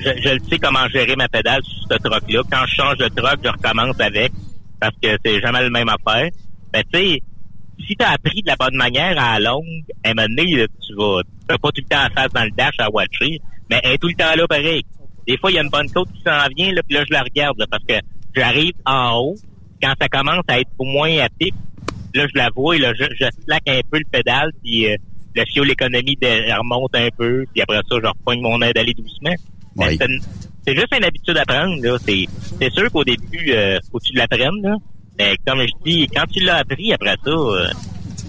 je, 0.00 0.22
je 0.22 0.28
le 0.30 0.40
sais 0.50 0.58
comment 0.58 0.88
gérer 0.88 1.16
ma 1.16 1.28
pédale 1.28 1.62
sur 1.64 1.82
ce 1.90 1.98
truck-là. 1.98 2.42
Quand 2.50 2.66
je 2.66 2.74
change 2.74 2.96
de 2.96 3.08
truck, 3.08 3.40
je 3.44 3.50
recommence 3.50 4.00
avec 4.00 4.32
parce 4.80 4.94
que 5.02 5.16
c'est 5.24 5.40
jamais 5.40 5.62
le 5.62 5.70
même 5.70 5.88
affaire. 5.88 6.30
Mais 6.72 6.82
tu 6.92 6.98
sais, 6.98 7.22
si 7.86 7.96
t'as 7.96 8.12
appris 8.12 8.40
de 8.42 8.46
la 8.46 8.56
bonne 8.56 8.76
manière 8.76 9.18
à 9.22 9.38
la 9.38 9.50
longue, 9.50 9.84
à 10.02 10.10
un 10.10 10.14
moment 10.14 10.28
donné, 10.28 10.56
là, 10.56 10.66
tu 10.86 10.94
vas 10.96 11.20
t'as 11.46 11.58
pas 11.58 11.68
tout 11.72 11.82
le 11.82 11.88
temps 11.88 12.02
à 12.02 12.10
faire 12.10 12.30
dans 12.30 12.44
le 12.44 12.50
dash 12.56 12.74
à 12.78 12.90
watcher, 12.90 13.40
mais 13.68 13.80
elle 13.82 13.92
est 13.92 13.98
tout 13.98 14.08
le 14.08 14.14
temps 14.14 14.34
là 14.34 14.46
pareil. 14.48 14.82
Des 15.26 15.36
fois, 15.38 15.50
il 15.50 15.54
y 15.54 15.58
a 15.58 15.62
une 15.62 15.70
bonne 15.70 15.90
côte 15.90 16.08
qui 16.12 16.22
s'en 16.22 16.46
vient, 16.56 16.72
là, 16.72 16.82
puis 16.82 16.96
là, 16.96 17.04
je 17.06 17.12
la 17.12 17.22
regarde 17.22 17.58
là, 17.58 17.66
parce 17.70 17.84
que 17.84 17.94
j'arrive 18.34 18.74
en 18.84 19.16
haut. 19.18 19.36
Quand 19.82 19.92
ça 20.00 20.08
commence 20.08 20.44
à 20.48 20.60
être 20.60 20.70
au 20.78 20.84
moins 20.84 21.18
à 21.18 21.28
pic, 21.28 21.54
là, 22.14 22.26
je 22.32 22.38
la 22.38 22.50
vois, 22.54 22.76
et 22.76 22.78
là, 22.78 22.92
je, 22.94 23.04
je 23.18 23.26
slack 23.44 23.62
un 23.68 23.80
peu 23.90 23.98
le 23.98 24.04
pédale, 24.10 24.52
puis 24.62 24.90
euh, 24.90 24.96
le 25.34 25.64
l'économie 25.64 26.16
remonte 26.20 26.94
un 26.94 27.08
peu, 27.16 27.44
puis 27.52 27.62
après 27.62 27.80
ça, 27.88 27.96
je 28.02 28.06
repogne 28.06 28.40
mon 28.40 28.60
aide 28.62 28.74
d'aller 28.74 28.94
doucement. 28.94 29.34
Oui. 29.76 29.98
c'est 30.64 30.74
juste 30.74 30.94
une 30.96 31.04
habitude 31.04 31.36
à 31.36 31.44
prendre. 31.44 31.82
Là. 31.82 31.96
C'est, 32.04 32.26
c'est 32.60 32.72
sûr 32.72 32.90
qu'au 32.92 33.04
début, 33.04 33.50
euh, 33.50 33.78
faut 33.90 33.98
que 33.98 34.04
tu 34.04 34.12
l'apprennes. 34.14 34.62
Là. 34.62 34.76
Mais 35.18 35.36
comme 35.46 35.60
je 35.62 35.72
dis, 35.84 36.06
quand 36.14 36.26
tu 36.26 36.40
l'as 36.40 36.58
appris 36.58 36.92
après 36.92 37.16
ça, 37.24 37.30
euh, 37.30 37.66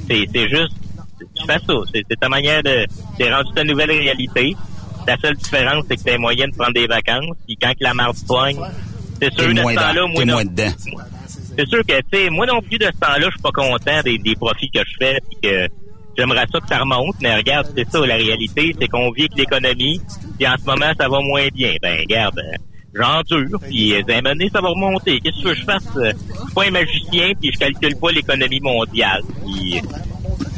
c'est, 0.10 0.26
c'est 0.34 0.50
juste, 0.50 0.74
tu 1.20 1.46
fais 1.46 1.60
ça. 1.60 1.74
C'est, 1.94 2.04
c'est 2.10 2.20
ta 2.20 2.30
manière 2.30 2.64
de, 2.64 2.86
c'est 3.18 3.32
rendu 3.32 3.54
ta 3.54 3.64
nouvelle 3.64 3.92
réalité. 3.92 4.56
La 5.08 5.18
seule 5.18 5.36
différence, 5.36 5.86
c'est 5.90 5.98
que 5.98 6.04
t'as 6.04 6.18
moyen 6.18 6.48
de 6.48 6.56
prendre 6.56 6.74
des 6.74 6.88
vacances. 6.88 7.36
Puis 7.46 7.58
quand 7.62 7.72
que 7.72 7.84
la 7.84 7.94
marde 7.94 8.18
pogne, 8.28 8.58
c'est 9.22 9.34
sûr 9.34 9.50
de 9.54 9.58
ce 9.58 9.62
moins, 9.62 9.76
temps-là, 9.76 10.08
moi 10.08 10.26
non, 10.26 10.34
moins 10.34 10.46
dedans. 10.46 10.72
c'est 11.58 11.68
sûr 11.68 11.80
que, 11.88 11.98
tu 12.12 12.18
sais, 12.18 12.30
moi 12.30 12.46
non 12.46 12.62
plus 12.62 12.78
de 12.78 12.86
ce 12.86 13.00
temps-là, 13.00 13.28
je 13.28 13.32
suis 13.32 13.42
pas 13.42 13.52
content 13.52 14.02
des, 14.04 14.18
des 14.18 14.36
profits 14.36 14.70
que 14.70 14.80
je 14.86 14.96
fais, 15.00 15.20
puis 15.30 15.38
que 15.50 15.68
j'aimerais 16.18 16.46
ça 16.52 16.60
que 16.60 16.68
ça 16.68 16.80
remonte, 16.80 17.16
mais 17.22 17.36
regarde, 17.36 17.68
c'est 17.76 17.90
ça, 17.90 18.06
la 18.06 18.16
réalité, 18.16 18.76
c'est 18.80 18.88
qu'on 18.88 19.12
vit 19.12 19.24
avec 19.24 19.38
l'économie, 19.38 20.02
puis 20.38 20.48
en 20.48 20.56
ce 20.58 20.66
moment, 20.66 20.92
ça 21.00 21.08
va 21.08 21.20
moins 21.22 21.48
bien. 21.54 21.76
Ben, 21.82 22.00
regarde, 22.00 22.40
euh, 22.40 22.58
j'endure, 22.94 23.60
puis 23.62 23.94
euh, 23.94 24.02
d'un 24.04 24.16
moment 24.18 24.30
donné, 24.32 24.50
ça 24.52 24.62
va 24.62 24.70
remonter. 24.70 25.20
Qu'est-ce 25.20 25.44
que 25.44 25.54
je 25.54 25.64
fasse? 25.64 25.84
Euh, 25.98 26.12
Je 26.14 26.46
suis 26.46 26.54
pas 26.56 26.66
un 26.66 26.72
magicien, 26.72 27.32
puis 27.40 27.52
je 27.54 27.60
calcule 27.60 27.96
pas 27.98 28.12
l'économie 28.12 28.60
mondiale. 28.62 29.22
Puis, 29.46 29.82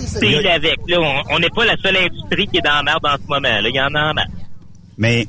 c'est 0.08 0.48
avec, 0.50 0.78
là, 0.88 1.00
on- 1.30 1.40
n'est 1.40 1.50
pas 1.50 1.66
la 1.66 1.78
seule 1.78 1.98
industrie 1.98 2.48
qui 2.48 2.58
est 2.58 2.62
dans 2.62 2.76
la 2.76 2.84
merde 2.84 3.06
en 3.06 3.16
ce 3.16 3.28
moment, 3.28 3.42
là, 3.62 3.70
il 3.70 3.76
y 3.76 3.80
en 3.82 3.94
a 3.96 4.12
en 4.12 4.14
masse. 4.14 4.26
Mais, 4.98 5.28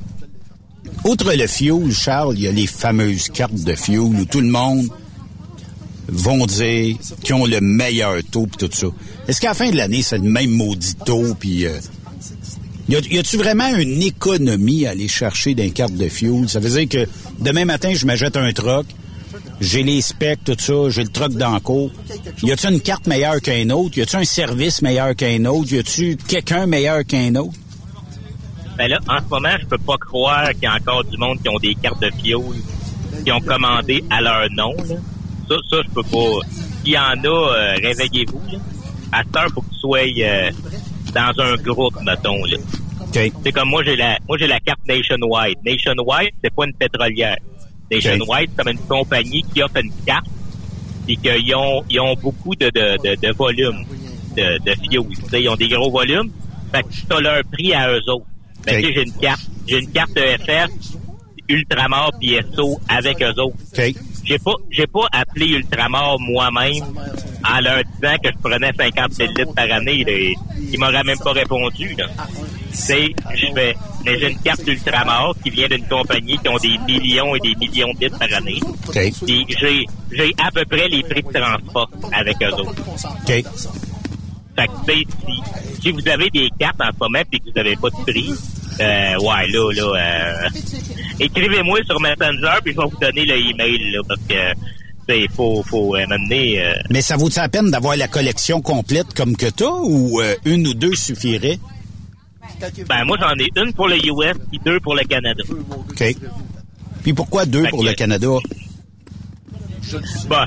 outre 1.03 1.33
le 1.33 1.47
fuel, 1.47 1.91
Charles, 1.93 2.35
il 2.37 2.43
y 2.43 2.47
a 2.47 2.51
les 2.51 2.67
fameuses 2.67 3.29
cartes 3.29 3.53
de 3.53 3.75
fuel 3.75 3.99
où 3.99 4.25
tout 4.25 4.41
le 4.41 4.47
monde 4.49 4.87
vont 6.07 6.45
dire 6.47 6.97
qu'ils 7.23 7.35
ont 7.35 7.45
le 7.45 7.61
meilleur 7.61 8.15
taux 8.31 8.47
pis 8.47 8.57
tout 8.57 8.69
ça. 8.71 8.87
Est-ce 9.27 9.39
qu'à 9.39 9.49
la 9.49 9.53
fin 9.53 9.69
de 9.69 9.75
l'année, 9.77 10.01
c'est 10.01 10.17
le 10.17 10.23
même 10.29 10.49
maudit 10.49 10.95
taux 11.05 11.35
puis 11.39 11.65
euh, 11.67 11.77
y 12.89 12.95
a- 12.95 12.99
y 13.11 13.19
a-tu 13.19 13.37
vraiment 13.37 13.67
une 13.75 14.01
économie 14.01 14.87
à 14.87 14.91
aller 14.91 15.07
chercher 15.07 15.53
d'un 15.53 15.69
carte 15.69 15.93
de 15.93 16.09
fuel? 16.09 16.49
Ça 16.49 16.59
veut 16.59 16.69
dire 16.71 16.89
que 16.89 17.07
demain 17.39 17.65
matin, 17.65 17.93
je 17.93 18.07
m'achète 18.07 18.37
un 18.37 18.51
truck, 18.53 18.87
j'ai 19.61 19.83
les 19.83 20.01
specs, 20.01 20.43
tout 20.43 20.55
ça, 20.57 20.89
j'ai 20.89 21.03
le 21.03 21.09
le 21.09 21.59
cours. 21.59 21.91
Y 22.43 22.51
a-tu 22.51 22.67
une 22.67 22.81
carte 22.81 23.07
meilleure 23.07 23.41
qu'un 23.41 23.69
autre? 23.69 23.97
Y 23.97 24.01
a-tu 24.01 24.15
un 24.15 24.23
service 24.23 24.81
meilleur 24.81 25.15
qu'un 25.15 25.43
autre? 25.45 25.71
Y 25.71 25.79
a-tu 25.79 26.15
quelqu'un 26.15 26.65
meilleur 26.65 27.05
qu'un 27.05 27.35
autre? 27.35 27.57
Ben 28.77 28.87
là, 28.87 28.99
en 29.09 29.17
ce 29.17 29.29
moment, 29.29 29.49
je 29.59 29.65
peux 29.65 29.77
pas 29.77 29.97
croire 29.97 30.49
qu'il 30.51 30.63
y 30.63 30.67
a 30.67 30.75
encore 30.75 31.03
du 31.03 31.17
monde 31.17 31.41
qui 31.41 31.49
ont 31.49 31.59
des 31.59 31.75
cartes 31.75 32.01
de 32.01 32.09
fuel 32.21 32.39
qui 33.25 33.31
ont 33.31 33.41
commandé 33.41 34.03
à 34.09 34.21
leur 34.21 34.49
nom. 34.51 34.73
Là. 34.77 34.95
Ça, 35.49 35.55
ça, 35.69 35.77
je 35.85 35.93
peux 35.93 36.03
pas. 36.03 36.47
S'il 36.83 36.93
y 36.93 36.97
en 36.97 37.23
a, 37.23 37.27
euh, 37.27 37.75
réveillez-vous. 37.83 38.41
À 39.11 39.23
cette 39.23 39.35
heure, 39.35 39.47
faut 39.53 39.61
que 39.61 39.69
tu 39.69 39.79
sois 39.79 39.99
euh, 39.99 40.51
dans 41.13 41.43
un 41.43 41.55
groupe, 41.57 41.95
mettons. 42.03 42.45
Là. 42.45 42.57
C'est 43.11 43.51
comme 43.51 43.69
moi, 43.69 43.83
j'ai 43.83 43.95
la 43.95 44.17
moi 44.27 44.37
j'ai 44.37 44.47
la 44.47 44.59
carte 44.59 44.79
Nationwide. 44.87 45.57
Nationwide, 45.65 46.31
c'est 46.43 46.53
pas 46.53 46.65
une 46.65 46.73
pétrolière. 46.73 47.37
Nationwide, 47.91 48.49
c'est 48.49 48.63
comme 48.63 48.73
une 48.73 48.87
compagnie 48.87 49.43
qui 49.53 49.61
offre 49.61 49.77
une 49.77 49.91
carte 50.05 50.27
et 51.07 51.15
qu'ils 51.15 51.55
ont, 51.55 51.83
ils 51.89 51.99
ont 51.99 52.15
beaucoup 52.15 52.55
de, 52.55 52.65
de, 52.67 52.97
de, 53.03 53.15
de 53.15 53.33
volume 53.33 53.85
de, 54.35 54.59
de 54.63 54.71
sais, 55.29 55.41
Ils 55.41 55.49
ont 55.49 55.55
des 55.55 55.67
gros 55.69 55.91
volumes. 55.91 56.31
Fait 56.73 56.83
que 56.83 56.89
tu 56.89 57.13
as 57.13 57.19
leur 57.19 57.43
prix 57.51 57.73
à 57.73 57.91
eux 57.91 58.01
autres. 58.09 58.25
Tu 58.67 58.73
sais, 58.73 58.93
j'ai 58.93 59.03
une 59.03 59.13
carte 59.13 59.49
j'ai 59.69 59.77
une 59.79 59.91
carte 59.91 60.17
EFS, 60.17 60.97
Ultramar 61.47 62.11
PSO 62.19 62.79
avec 62.87 63.21
eux 63.21 63.39
autres. 63.39 63.57
OK. 63.77 63.93
J'ai 64.23 64.37
pas, 64.39 64.53
j'ai 64.69 64.87
pas 64.87 65.07
appelé 65.11 65.47
Ultramar 65.47 66.19
moi-même 66.19 66.83
en 67.47 67.59
leur 67.61 67.83
disant 67.83 68.15
que 68.23 68.29
je 68.31 68.37
prenais 68.41 68.71
50 68.77 69.13
000 69.13 69.31
litres 69.33 69.53
par 69.53 69.71
année. 69.71 70.03
Là. 70.03 70.35
Ils 70.71 70.79
m'auraient 70.79 71.03
même 71.03 71.17
pas 71.19 71.31
répondu. 71.31 71.95
Là. 71.97 72.07
C'est, 72.71 73.13
je 73.35 73.45
fais, 73.53 73.75
mais 74.05 74.19
j'ai 74.19 74.31
une 74.31 74.39
carte 74.39 74.65
Ultramar 74.67 75.33
qui 75.43 75.49
vient 75.49 75.67
d'une 75.67 75.87
compagnie 75.87 76.37
qui 76.37 76.49
ont 76.49 76.57
des 76.57 76.77
millions 76.87 77.35
et 77.35 77.39
des 77.39 77.55
millions 77.55 77.93
de 77.93 78.05
litres 78.05 78.17
par 78.19 78.33
année. 78.33 78.59
OK. 78.87 79.25
Puis 79.25 79.45
j'ai, 79.59 79.85
j'ai 80.11 80.33
à 80.37 80.51
peu 80.51 80.63
près 80.65 80.87
les 80.87 81.03
prix 81.03 81.23
de 81.23 81.31
transport 81.31 81.89
avec 82.11 82.35
eux 82.41 82.53
autres. 82.53 82.83
OK. 82.87 83.27
Fait 83.27 84.67
que, 84.67 84.93
si, 84.93 85.81
si 85.81 85.91
vous 85.91 86.07
avez 86.07 86.29
des 86.29 86.49
cartes 86.59 86.81
en 86.81 86.91
ce 86.91 86.99
moment 86.99 87.23
et 87.31 87.39
que 87.39 87.45
vous 87.45 87.55
n'avez 87.55 87.75
pas 87.75 87.89
de 87.89 88.03
prix, 88.03 88.33
euh, 88.79 89.17
ouais, 89.17 89.47
là, 89.47 89.71
là, 89.71 90.43
euh, 90.45 90.49
écrivez-moi 91.19 91.79
sur 91.85 91.99
Messenger 91.99 92.59
puis 92.63 92.73
je 92.73 92.81
vais 92.81 92.87
vous 92.87 92.97
donner 92.99 93.25
le 93.25 93.37
email, 93.37 93.91
là, 93.91 93.99
parce 94.07 94.21
que, 94.27 94.59
il 95.15 95.29
faut, 95.29 95.63
faut 95.63 95.95
euh, 95.95 96.05
m'amener, 96.07 96.63
euh, 96.63 96.73
Mais 96.89 97.01
ça 97.01 97.17
vaut-tu 97.17 97.39
la 97.39 97.49
peine 97.49 97.71
d'avoir 97.71 97.95
la 97.95 98.07
collection 98.07 98.61
complète 98.61 99.13
comme 99.15 99.35
que 99.35 99.47
t'as 99.47 99.65
ou 99.65 100.21
euh, 100.21 100.35
une 100.45 100.67
ou 100.67 100.73
deux 100.73 100.95
suffirait? 100.95 101.59
Ben, 102.87 103.05
moi, 103.05 103.17
j'en 103.19 103.33
ai 103.35 103.49
une 103.55 103.73
pour 103.73 103.87
le 103.87 103.95
US 103.97 104.35
et 104.53 104.57
deux 104.65 104.79
pour 104.79 104.95
le 104.95 105.03
Canada. 105.03 105.43
OK. 105.49 106.15
Puis 107.03 107.13
pourquoi 107.13 107.45
deux 107.45 107.63
Fait 107.63 107.69
pour 107.69 107.81
que- 107.83 107.87
le 107.87 107.93
Canada? 107.93 108.27
Bah, 110.27 110.45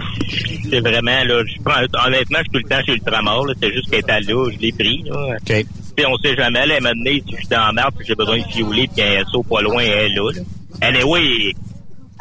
c'est 0.71 0.81
vraiment, 0.81 1.25
là, 1.25 1.43
je 1.45 1.61
prends, 1.65 1.81
honnêtement, 2.07 2.39
je 2.39 2.43
suis 2.45 2.51
tout 2.53 2.59
le 2.59 2.69
temps 2.69 2.81
chez 2.87 2.93
Ultramar, 2.93 3.45
là, 3.45 3.55
c'est 3.61 3.73
juste 3.73 3.91
qu'elle 3.91 4.01
était 4.01 4.21
là, 4.21 4.51
je 4.53 4.59
l'ai 4.59 4.73
pris, 4.73 5.03
là. 5.05 5.37
OK. 5.37 5.67
Puis 5.97 6.07
on 6.07 6.17
sait 6.19 6.37
jamais, 6.37 6.65
là, 6.67 6.79
maintenant, 6.81 7.11
si 7.11 7.25
je 7.41 7.47
suis 7.47 7.57
en 7.57 7.73
merde 7.73 7.93
puis 7.97 8.07
j'ai 8.07 8.15
besoin 8.15 8.39
de 8.39 8.45
fioler 8.45 8.89
puis 8.95 9.03
un 9.03 9.25
SO 9.25 9.43
pas 9.43 9.61
loin, 9.63 9.83
elle 9.83 10.13
est 10.13 10.15
là, 10.15 10.31
là. 10.33 10.43
Elle 10.81 10.97
est, 10.97 11.03
oui, 11.05 11.55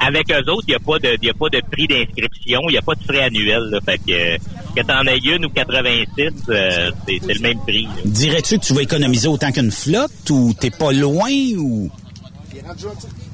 avec 0.02 0.32
eux 0.32 0.52
autres, 0.52 0.66
il 0.68 0.72
n'y 0.72 0.76
a 0.76 0.80
pas 0.80 1.00
de, 1.00 1.18
y 1.22 1.30
a 1.30 1.34
pas 1.34 1.50
de 1.50 1.62
prix 1.72 1.88
d'inscription, 1.88 2.62
il 2.68 2.72
n'y 2.72 2.78
a 2.78 2.82
pas 2.82 2.96
de 2.96 3.04
frais 3.04 3.22
annuels, 3.22 3.70
là. 3.70 3.80
Fait 3.86 4.00
que, 4.00 4.38
que 4.76 4.86
t'en 4.86 5.06
aies 5.06 5.20
une 5.20 5.46
ou 5.46 5.50
86, 5.50 6.30
euh, 6.50 6.92
c'est, 7.08 7.20
c'est 7.26 7.34
le 7.36 7.40
même 7.40 7.60
prix, 7.60 7.84
là. 7.84 8.02
Dirais-tu 8.06 8.58
que 8.58 8.66
tu 8.66 8.74
vas 8.74 8.82
économiser 8.82 9.28
autant 9.28 9.52
qu'une 9.52 9.72
flotte 9.72 10.30
ou 10.30 10.54
t'es 10.60 10.72
pas 10.72 10.92
loin 10.92 11.30
ou... 11.58 11.90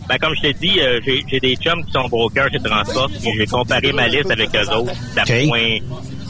Ben, 0.10 0.18
comme 0.20 0.34
je 0.36 0.42
t'ai 0.42 0.54
dit, 0.54 0.80
euh, 0.80 1.02
j'ai, 1.06 1.22
j'ai 1.30 1.40
des 1.40 1.56
chums 1.58 1.84
qui 1.84 1.92
sont 1.92 2.08
brokers 2.08 2.50
chez 2.52 2.60
Transport, 2.60 3.10
puis 3.10 3.30
j'ai 3.38 3.46
comparé 3.46 3.92
ma 3.92 4.08
liste 4.08 4.32
avec 4.32 4.50
eux 4.56 4.70
autres. 4.74 4.94
Point, 5.26 5.80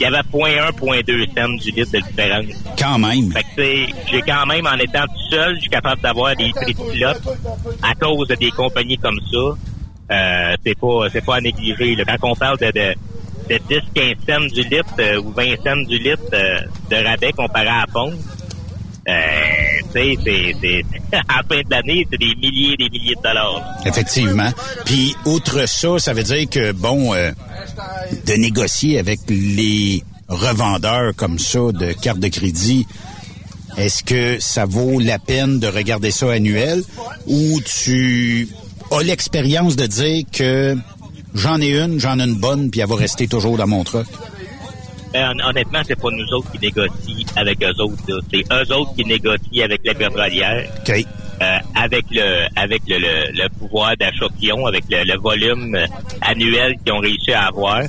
y 0.00 0.04
avait 0.04 0.18
0.1, 0.18 0.72
0.2 0.72 1.26
cents 1.36 1.48
du 1.62 1.70
litre 1.70 1.92
de 1.92 1.98
différence. 1.98 2.44
Quand 2.76 2.98
même. 2.98 3.30
Fait 3.30 3.42
que, 3.42 3.48
tu 3.56 3.62
sais, 3.62 3.94
j'ai 4.10 4.22
quand 4.22 4.46
même, 4.46 4.66
en 4.66 4.76
étant 4.78 5.04
tout 5.04 5.30
seul, 5.30 5.54
je 5.56 5.60
suis 5.60 5.70
capable 5.70 6.02
d'avoir 6.02 6.34
des 6.34 6.50
prix 6.50 6.74
de 6.74 6.90
pilote 6.90 7.22
à 7.82 7.94
cause 7.94 8.26
de 8.26 8.34
des 8.34 8.50
compagnies 8.50 8.98
comme 8.98 9.20
ça. 9.30 9.56
Euh, 10.10 10.56
c'est 10.64 10.78
pas, 10.78 11.08
c'est 11.12 11.24
pas 11.24 11.36
à 11.36 11.40
négliger. 11.40 11.94
là. 11.94 12.04
Quand 12.04 12.30
on 12.30 12.34
parle 12.34 12.58
de, 12.58 12.66
de, 12.66 12.94
de 13.50 13.58
10, 13.68 13.80
15 13.94 14.16
cents 14.26 14.54
du 14.54 14.62
litre 14.62 14.94
euh, 14.98 15.20
ou 15.20 15.32
20 15.32 15.56
cents 15.62 15.88
du 15.88 15.98
litre 15.98 16.22
euh, 16.32 16.60
de 16.90 16.96
rabais 16.96 17.32
comparé 17.32 17.68
à 17.68 17.80
la 17.80 17.86
pompe, 17.92 18.14
euh, 19.08 19.12
c'est, 19.92 20.16
c'est, 20.24 20.84
à 21.16 21.36
la 21.36 21.42
fin 21.48 21.62
de 21.62 21.70
l'année, 21.70 22.06
c'est 22.10 22.18
des 22.18 22.34
milliers 22.34 22.74
et 22.74 22.76
des 22.76 22.90
milliers 22.90 23.14
de 23.14 23.22
dollars. 23.22 23.62
Effectivement. 23.86 24.50
Puis, 24.84 25.14
outre 25.24 25.66
ça, 25.66 25.98
ça 25.98 26.12
veut 26.12 26.22
dire 26.22 26.48
que, 26.48 26.72
bon, 26.72 27.14
euh, 27.14 27.32
de 28.26 28.32
négocier 28.34 28.98
avec 28.98 29.20
les 29.28 30.04
revendeurs 30.28 31.14
comme 31.16 31.38
ça 31.38 31.72
de 31.72 31.92
cartes 31.92 32.18
de 32.18 32.28
crédit, 32.28 32.86
est-ce 33.78 34.02
que 34.02 34.38
ça 34.40 34.66
vaut 34.66 35.00
la 35.00 35.18
peine 35.18 35.58
de 35.58 35.68
regarder 35.68 36.10
ça 36.10 36.30
annuel 36.32 36.82
ou 37.26 37.60
tu 37.62 38.48
as 38.90 39.02
l'expérience 39.02 39.76
de 39.76 39.86
dire 39.86 40.24
que 40.32 40.76
j'en 41.34 41.60
ai 41.60 41.78
une, 41.78 41.98
j'en 42.00 42.18
ai 42.18 42.22
une 42.24 42.36
bonne, 42.36 42.70
puis 42.70 42.80
elle 42.80 42.88
va 42.88 42.96
rester 42.96 43.28
toujours 43.28 43.56
dans 43.56 43.66
mon 43.66 43.84
truck? 43.84 44.06
Hon- 45.14 45.40
honnêtement, 45.48 45.80
c'est 45.86 45.98
pas 45.98 46.10
nous 46.10 46.26
autres 46.36 46.50
qui 46.52 46.58
négocient 46.58 47.26
avec 47.36 47.62
eux 47.62 47.80
autres. 47.82 48.22
C'est 48.30 48.44
eux 48.52 48.72
autres 48.74 48.94
qui 48.94 49.04
négocient 49.04 49.64
avec 49.64 49.80
la 49.84 49.94
pétrolière. 49.94 50.70
OK. 50.86 51.04
euh, 51.40 51.58
avec 51.76 52.04
le 52.10 52.46
avec 52.56 52.82
le, 52.88 52.98
le, 52.98 53.32
le 53.32 53.48
pouvoir 53.58 53.96
d'achat 53.96 54.26
qu'ils 54.38 54.52
ont, 54.52 54.66
avec 54.66 54.84
le, 54.90 55.04
le 55.04 55.18
volume 55.18 55.74
euh, 55.76 55.86
annuel 56.20 56.74
qu'ils 56.84 56.92
ont 56.92 56.98
réussi 56.98 57.32
à 57.32 57.46
avoir. 57.46 57.82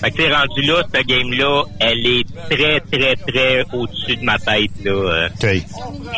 Fait 0.00 0.10
que 0.10 0.22
c'est 0.22 0.32
rendu 0.34 0.62
là, 0.62 0.82
cette 0.92 1.06
game-là, 1.06 1.62
elle 1.80 2.06
est 2.06 2.24
très, 2.50 2.80
très, 2.80 3.14
très 3.16 3.64
au-dessus 3.72 4.16
de 4.16 4.24
ma 4.24 4.38
tête. 4.38 4.70
Là. 4.84 4.90
Euh, 4.92 5.28
OK. 5.28 5.62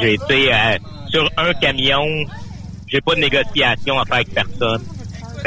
J'ai 0.01 0.15
été 0.15 0.53
euh, 0.55 0.79
sur 1.11 1.29
un 1.37 1.53
camion, 1.55 2.07
j'ai 2.91 3.01
pas 3.01 3.15
de 3.15 3.21
négociation 3.21 3.99
à 3.99 4.05
faire 4.05 4.17
avec 4.17 4.35
personne. 4.35 4.83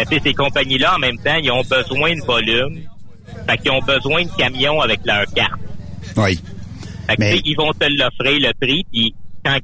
Sais, 0.09 0.19
ces 0.23 0.33
compagnies-là, 0.33 0.95
en 0.95 0.99
même 0.99 1.17
temps, 1.17 1.35
ils 1.35 1.51
ont 1.51 1.61
besoin 1.61 2.15
de 2.15 2.21
volume. 2.21 2.81
Fait 3.47 3.57
qu'ils 3.57 3.71
ont 3.71 3.81
besoin 3.81 4.23
de 4.23 4.29
camions 4.37 4.81
avec 4.81 5.01
leur 5.05 5.25
carte. 5.33 5.59
Oui. 6.17 6.39
Fait 7.07 7.15
que, 7.15 7.21
Mais- 7.21 7.41
ils 7.45 7.55
vont 7.55 7.71
te 7.73 7.85
l'offrir 7.85 8.39
le 8.39 8.53
prix, 8.59 8.85
puis 8.91 9.13
quand 9.43 9.57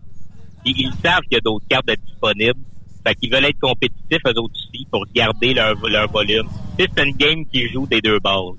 ils, 0.65 0.75
ils 0.77 0.91
savent 1.03 1.21
qu'il 1.21 1.33
y 1.33 1.37
a 1.37 1.39
d'autres 1.41 1.65
cartes 1.69 1.89
disponibles, 2.05 2.59
fait 3.05 3.15
qu'ils 3.15 3.31
veulent 3.31 3.45
être 3.45 3.59
compétitifs 3.59 4.19
eux 4.27 4.39
autres 4.39 4.53
aussi 4.55 4.85
pour 4.91 5.05
garder 5.15 5.53
leur, 5.53 5.75
leur 5.87 6.09
volume. 6.11 6.47
C'est 6.77 6.91
une 7.01 7.15
game 7.15 7.45
qui 7.45 7.67
joue 7.69 7.87
des 7.87 8.01
deux 8.01 8.19
bases. 8.19 8.57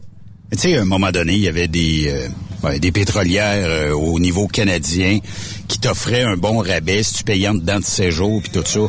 Tu 0.53 0.59
sais, 0.59 0.77
à 0.77 0.83
un 0.83 0.85
moment 0.85 1.13
donné, 1.13 1.35
il 1.35 1.41
y 1.41 1.49
avait 1.49 1.69
des, 1.69 2.09
euh, 2.09 2.29
ouais, 2.65 2.81
des 2.81 2.91
pétrolières 2.91 3.69
euh, 3.69 3.93
au 3.93 4.19
niveau 4.19 4.49
canadien 4.49 5.21
qui 5.69 5.79
t'offraient 5.79 6.23
un 6.23 6.37
bon 6.37 6.59
rabais 6.59 7.03
si 7.05 7.15
tu 7.15 7.25
payais 7.25 7.49
en 7.49 7.55
dedans 7.55 7.79
de 7.79 7.85
16 7.85 8.13
jours 8.13 8.43
puis 8.43 8.51
tout 8.51 8.65
ça. 8.65 8.81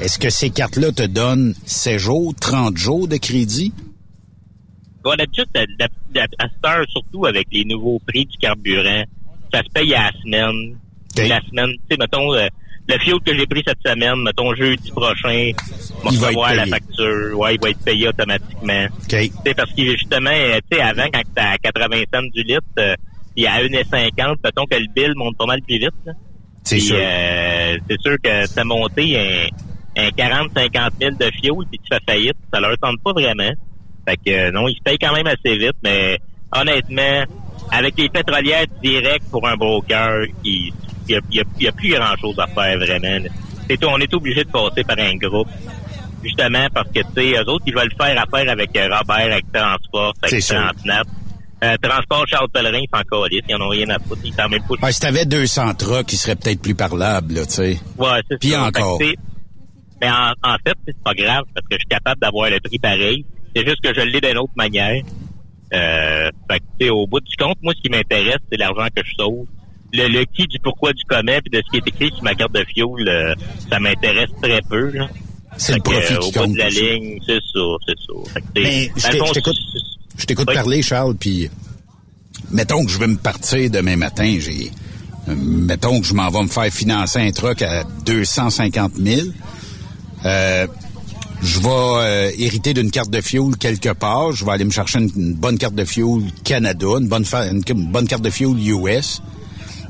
Est-ce 0.00 0.18
que 0.18 0.30
ces 0.30 0.50
cartes-là 0.50 0.92
te 0.92 1.02
donnent 1.02 1.54
16 1.66 2.00
jours, 2.00 2.34
30 2.40 2.76
jours 2.76 3.08
de 3.08 3.16
crédit? 3.16 3.72
On 5.04 5.10
a 5.10 5.24
juste 5.34 5.56
à, 5.56 5.60
à, 5.60 6.22
à 6.38 6.48
cette 6.48 6.66
heure, 6.66 6.86
surtout 6.90 7.26
avec 7.26 7.48
les 7.50 7.64
nouveaux 7.64 8.00
prix 8.06 8.26
du 8.26 8.36
carburant, 8.38 9.04
ça 9.52 9.62
se 9.64 9.68
paye 9.72 9.94
à 9.94 10.10
la 10.10 10.12
semaine. 10.22 10.76
La 11.16 11.40
semaine, 11.48 11.70
tu 11.72 11.80
sais, 11.90 11.96
mettons, 11.98 12.32
euh, 12.34 12.46
le 12.88 12.98
fuel 12.98 13.20
que 13.24 13.36
j'ai 13.36 13.46
pris 13.46 13.62
cette 13.66 13.78
semaine, 13.86 14.22
mettons 14.22 14.54
jeudi 14.54 14.90
prochain, 14.92 15.50
Il 16.10 16.18
va 16.18 16.26
recevoir 16.28 16.54
la 16.54 16.66
facture. 16.66 17.38
Ouais, 17.38 17.54
il 17.54 17.60
va 17.60 17.70
être 17.70 17.84
payé 17.84 18.08
automatiquement. 18.08 18.86
OK. 18.86 19.08
Tu 19.08 19.30
sais, 19.46 19.54
parce 19.54 19.72
que 19.72 19.82
justement, 19.84 20.30
euh, 20.32 20.58
tu 20.70 20.76
sais, 20.78 20.82
avant, 20.82 21.06
quand 21.12 21.22
t'es 21.34 21.40
à 21.40 21.58
80 21.58 22.02
cents 22.12 22.22
du 22.34 22.42
litre, 22.42 22.62
euh, 22.78 22.94
il 23.36 23.44
y 23.44 23.46
a 23.46 23.60
1,50, 23.62 24.36
mettons 24.42 24.64
que 24.64 24.76
le 24.76 24.86
bill 24.94 25.12
monte 25.16 25.36
pas 25.36 25.46
mal 25.46 25.60
plus 25.62 25.78
vite. 25.78 25.90
C'est 26.64 26.76
Puis, 26.76 26.86
sûr. 26.86 26.96
euh, 26.98 27.76
c'est 27.88 28.00
sûr 28.00 28.16
que 28.22 28.46
ça 28.46 28.64
monté 28.64 29.48
un, 29.96 30.02
un 30.02 30.08
40-50 30.08 30.90
000 31.00 31.10
de 31.12 31.24
fuel 31.40 31.66
puis 31.70 31.78
tu 31.78 31.88
fais 31.90 32.00
faillite, 32.06 32.36
ça 32.52 32.60
leur 32.60 32.76
tente 32.78 33.00
pas 33.02 33.12
vraiment. 33.12 33.50
Fait 34.08 34.16
que 34.16 34.30
euh, 34.30 34.50
non, 34.50 34.66
ils 34.68 34.76
se 34.76 34.82
payent 34.82 34.98
quand 34.98 35.14
même 35.14 35.26
assez 35.26 35.56
vite, 35.56 35.76
mais 35.84 36.18
honnêtement, 36.52 37.24
avec 37.70 37.98
les 37.98 38.08
pétrolières 38.08 38.64
directes 38.82 39.30
pour 39.30 39.46
un 39.46 39.56
broker, 39.56 40.24
il 41.08 41.44
y 41.60 41.68
a, 41.68 41.72
plus 41.72 41.90
grand 41.94 42.16
chose 42.20 42.38
à 42.38 42.46
faire 42.46 42.78
vraiment. 42.78 43.28
C'est 43.68 43.84
on 43.84 43.98
est 43.98 44.14
obligé 44.14 44.44
de 44.44 44.50
passer 44.50 44.84
par 44.84 44.98
un 44.98 45.14
groupe. 45.16 45.48
Justement 46.22 46.66
parce 46.74 46.88
que 46.88 47.00
tu 47.00 47.06
sais, 47.16 47.32
eux 47.38 47.48
autres, 47.48 47.64
ils 47.66 47.74
veulent 47.74 47.92
faire 48.00 48.20
affaire 48.20 48.50
avec 48.50 48.76
euh, 48.76 48.88
Robert, 48.90 49.32
avec 49.32 49.52
Transport, 49.52 50.14
avec. 50.22 50.44
Transnap. 50.44 51.06
Euh, 51.62 51.76
Transport 51.82 52.24
Charles 52.28 52.48
Pellerin, 52.50 52.78
ils 52.78 52.88
s'en 52.92 53.02
calissent, 53.02 53.42
ils 53.48 53.54
en 53.56 53.60
ont 53.62 53.68
rien 53.68 53.88
à 53.88 53.98
foutre, 53.98 54.22
ils 54.24 54.32
s'en 54.32 54.48
même 54.48 54.62
pas 54.62 54.86
Ouais, 54.86 54.92
si 54.92 55.00
t'avais 55.00 55.26
200 55.26 55.74
trucks, 55.74 56.12
ils 56.12 56.16
seraient 56.16 56.36
peut-être 56.36 56.62
plus 56.62 56.74
parlables, 56.74 57.34
tu 57.46 57.52
sais. 57.52 57.78
Ouais, 57.96 58.20
c'est 58.30 58.38
Puis 58.38 58.50
ça. 58.50 58.64
encore. 58.64 58.98
Mais 60.00 60.10
en, 60.10 60.32
en 60.44 60.56
fait, 60.64 60.76
c'est 60.86 61.02
pas 61.02 61.14
grave 61.14 61.44
parce 61.54 61.66
que 61.66 61.74
je 61.74 61.78
suis 61.78 61.88
capable 61.88 62.20
d'avoir 62.20 62.50
le 62.50 62.60
prix 62.60 62.78
pareil. 62.78 63.24
C'est 63.54 63.66
juste 63.66 63.80
que 63.82 63.92
je 63.92 64.00
l'ai 64.02 64.20
d'une 64.20 64.38
autre 64.38 64.52
manière. 64.56 65.02
Euh, 65.74 66.30
fait 66.50 66.62
que, 66.80 66.90
au 66.90 67.06
bout 67.06 67.20
du 67.20 67.36
compte, 67.36 67.58
moi, 67.62 67.72
ce 67.76 67.82
qui 67.82 67.90
m'intéresse, 67.90 68.38
c'est 68.50 68.58
l'argent 68.58 68.86
que 68.94 69.02
je 69.04 69.12
sauve. 69.18 69.46
Le, 69.92 70.06
le 70.08 70.24
qui 70.26 70.46
du 70.46 70.58
pourquoi 70.58 70.92
du 70.92 71.02
comment 71.08 71.38
puis 71.42 71.50
de 71.50 71.62
ce 71.64 71.70
qui 71.70 71.76
est 71.78 71.88
écrit 71.88 72.10
sur 72.14 72.22
ma 72.22 72.34
carte 72.34 72.52
de 72.52 72.64
fuel, 72.74 73.08
euh, 73.08 73.34
ça 73.70 73.78
m'intéresse 73.80 74.30
très 74.42 74.60
peu. 74.62 74.90
là. 74.90 75.08
C'est 75.56 75.74
le 75.74 75.80
profit 75.80 76.12
euh, 76.14 76.18
qui 76.18 76.28
Au 76.28 76.30
bout 76.32 76.38
compte, 76.40 76.52
de 76.52 76.58
la 76.58 76.70
ça. 76.70 76.80
ligne, 76.80 77.18
c'est 77.26 77.34
ça, 77.34 77.60
c'est 77.86 77.98
ça. 77.98 79.18
Je 79.18 79.32
t'écoute 79.32 79.56
je 80.18 80.24
t'écoute 80.26 80.46
Oui. 80.48 80.54
parler, 80.54 80.82
Charles, 80.82 81.14
puis 81.16 81.48
mettons 82.50 82.84
que 82.84 82.90
je 82.90 82.98
vais 82.98 83.06
me 83.06 83.16
partir 83.16 83.70
demain 83.70 83.96
matin, 83.96 84.36
j'ai 84.40 84.70
euh, 85.28 85.34
mettons 85.36 86.00
que 86.00 86.06
je 86.06 86.14
m'en 86.14 86.28
vais 86.30 86.42
me 86.42 86.48
faire 86.48 86.72
financer 86.72 87.18
un 87.20 87.30
truck 87.32 87.62
à 87.62 87.84
250 88.04 88.92
000. 88.96 89.28
Euh, 90.24 90.66
je 91.42 91.60
vais 91.60 91.68
euh, 91.68 92.30
hériter 92.38 92.74
d'une 92.74 92.90
carte 92.90 93.10
de 93.10 93.20
fuel 93.20 93.56
quelque 93.58 93.92
part. 93.92 94.32
Je 94.32 94.44
vais 94.44 94.50
aller 94.52 94.64
me 94.64 94.70
chercher 94.70 94.98
une, 94.98 95.10
une 95.16 95.34
bonne 95.34 95.56
carte 95.56 95.74
de 95.74 95.84
fuel 95.84 96.22
Canada, 96.44 96.86
une 97.00 97.08
bonne, 97.08 97.24
fa- 97.24 97.46
une, 97.48 97.62
une 97.68 97.86
bonne 97.92 98.06
carte 98.08 98.22
de 98.22 98.30
fuel 98.30 98.50
US. 98.58 99.22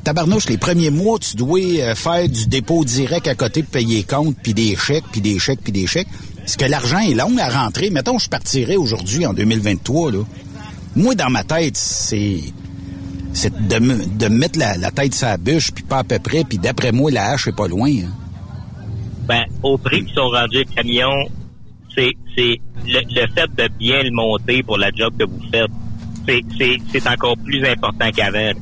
Tabarnouche, 0.09 0.49
les 0.49 0.57
premiers 0.57 0.89
mois, 0.89 1.19
tu 1.19 1.37
dois 1.37 1.61
euh, 1.61 1.95
faire 1.95 2.27
du 2.31 2.47
dépôt 2.47 2.83
direct 2.83 3.29
à 3.29 3.35
côté 3.35 3.63
pour 3.63 3.73
payer 3.73 4.05
compte, 4.05 4.37
puis 4.43 4.55
des 4.55 4.75
chèques, 4.75 5.05
puis 5.13 5.21
des 5.21 5.39
chèques, 5.39 5.61
puis 5.63 5.71
des 5.71 5.87
chèques. 5.87 6.09
Est-ce 6.43 6.57
que 6.57 6.65
l'argent 6.65 7.01
est 7.01 7.13
long 7.13 7.37
à 7.37 7.51
rentrer? 7.51 7.91
Mettons, 7.91 8.19
je 8.19 8.31
partirais 8.31 8.77
aujourd'hui, 8.77 9.27
en 9.27 9.35
2023, 9.35 10.13
là. 10.13 10.21
Moi, 10.97 11.15
dans 11.15 11.29
ma 11.29 11.45
tête, 11.45 11.77
c'est... 11.77 12.41
C'est 13.35 13.53
de, 13.69 13.79
me, 13.81 14.29
mettre 14.31 14.59
la, 14.59 14.91
tête 14.91 15.13
sur 15.13 15.27
la 15.27 15.37
bûche, 15.37 15.73
puis 15.73 15.85
pas 15.85 15.99
à 15.99 16.05
peu 16.05 16.19
près, 16.19 16.43
puis 16.43 16.57
d'après 16.57 16.91
moi, 16.91 17.11
la 17.11 17.33
hache 17.33 17.49
est 17.49 17.53
pas 17.55 17.69
loin. 17.69 17.91
hein. 17.91 18.09
Ben, 19.27 19.45
au 19.63 19.77
prix 19.77 20.07
qu'ils 20.07 20.15
sont 20.15 20.31
rendus 20.31 20.57
les 20.57 20.65
camions, 20.65 21.29
c'est 21.95 22.13
c'est 22.35 22.59
le, 22.87 23.27
fait 23.35 23.51
de 23.59 23.69
bien 23.79 24.03
le 24.03 24.11
monter 24.13 24.63
pour 24.63 24.79
la 24.79 24.91
job 24.91 25.13
que 25.19 25.25
vous 25.25 25.43
faites. 25.53 25.71
C'est 26.27 26.43
c'est 26.57 26.79
c'est 26.93 27.07
encore 27.07 27.37
plus 27.45 27.63
important 27.67 28.11
qu'avant. 28.11 28.53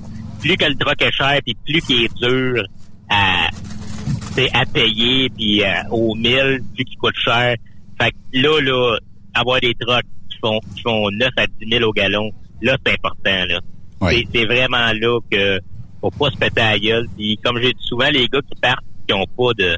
Plus 0.46 0.56
que 0.56 0.64
le 0.66 0.76
truck 0.76 1.02
est 1.02 1.10
cher, 1.10 1.40
puis 1.44 1.56
plus 1.66 1.80
qu'il 1.80 2.04
est 2.04 2.14
dur 2.20 2.62
à 3.10 3.48
à 4.52 4.64
payer, 4.66 5.28
puis 5.30 5.64
euh, 5.64 5.82
au 5.90 6.14
mille, 6.14 6.60
plus 6.74 6.84
qu'il 6.84 6.96
coûte 6.98 7.16
cher. 7.16 7.56
Fait 8.00 8.10
que 8.10 8.16
là, 8.32 8.60
là, 8.60 8.98
avoir 9.34 9.58
des 9.60 9.74
trucks 9.74 10.04
qui 10.30 10.38
font 10.40 10.60
qui 10.76 10.82
font 10.82 11.10
9 11.10 11.30
à 11.36 11.46
10 11.46 11.68
000 11.68 11.84
au 11.84 11.92
gallon, 11.92 12.30
là, 12.62 12.76
c'est 12.84 12.92
important, 12.92 13.44
là. 13.48 13.60
C'est 14.02 14.24
c'est 14.32 14.44
vraiment 14.44 14.92
là 14.92 15.18
que 15.28 15.58
faut 16.00 16.10
pas 16.10 16.30
se 16.30 16.36
péter 16.36 16.60
à 16.60 16.72
la 16.72 16.78
gueule. 16.78 17.08
Puis 17.16 17.38
comme 17.42 17.58
j'ai 17.60 17.72
dit 17.72 17.82
souvent, 17.82 18.08
les 18.12 18.28
gars 18.28 18.40
qui 18.42 18.60
partent, 18.60 18.84
qui 19.08 19.14
ont 19.14 19.26
pas 19.36 19.52
de 19.58 19.76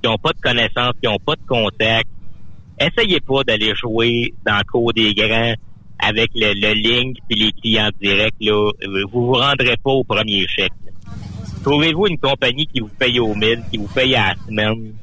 qui 0.00 0.08
ont 0.08 0.16
pas 0.16 0.32
de 0.32 0.40
connaissances, 0.40 0.94
qui 1.02 1.08
ont 1.08 1.18
pas 1.18 1.34
de 1.34 1.46
contact, 1.46 2.08
essayez 2.80 3.20
pas 3.20 3.44
d'aller 3.44 3.74
jouer 3.74 4.32
dans 4.46 4.56
le 4.56 4.64
cours 4.64 4.94
des 4.94 5.12
grands 5.12 5.54
avec 5.98 6.30
le, 6.34 6.52
le 6.54 6.74
ligne 6.74 7.14
puis 7.28 7.38
les 7.38 7.52
clients 7.52 7.90
directs. 8.00 8.34
Là. 8.40 8.70
Vous 9.12 9.26
vous 9.26 9.32
rendrez 9.32 9.76
pas 9.82 9.90
au 9.90 10.04
premier 10.04 10.46
chèque. 10.48 10.72
Trouvez-vous 11.62 12.06
une 12.06 12.18
compagnie 12.18 12.66
qui 12.66 12.80
vous 12.80 12.90
paye 12.98 13.18
au 13.18 13.34
mille, 13.34 13.62
qui 13.70 13.78
vous 13.78 13.88
paye 13.88 14.14
à 14.14 14.28
la 14.28 14.34
semaine? 14.46 14.94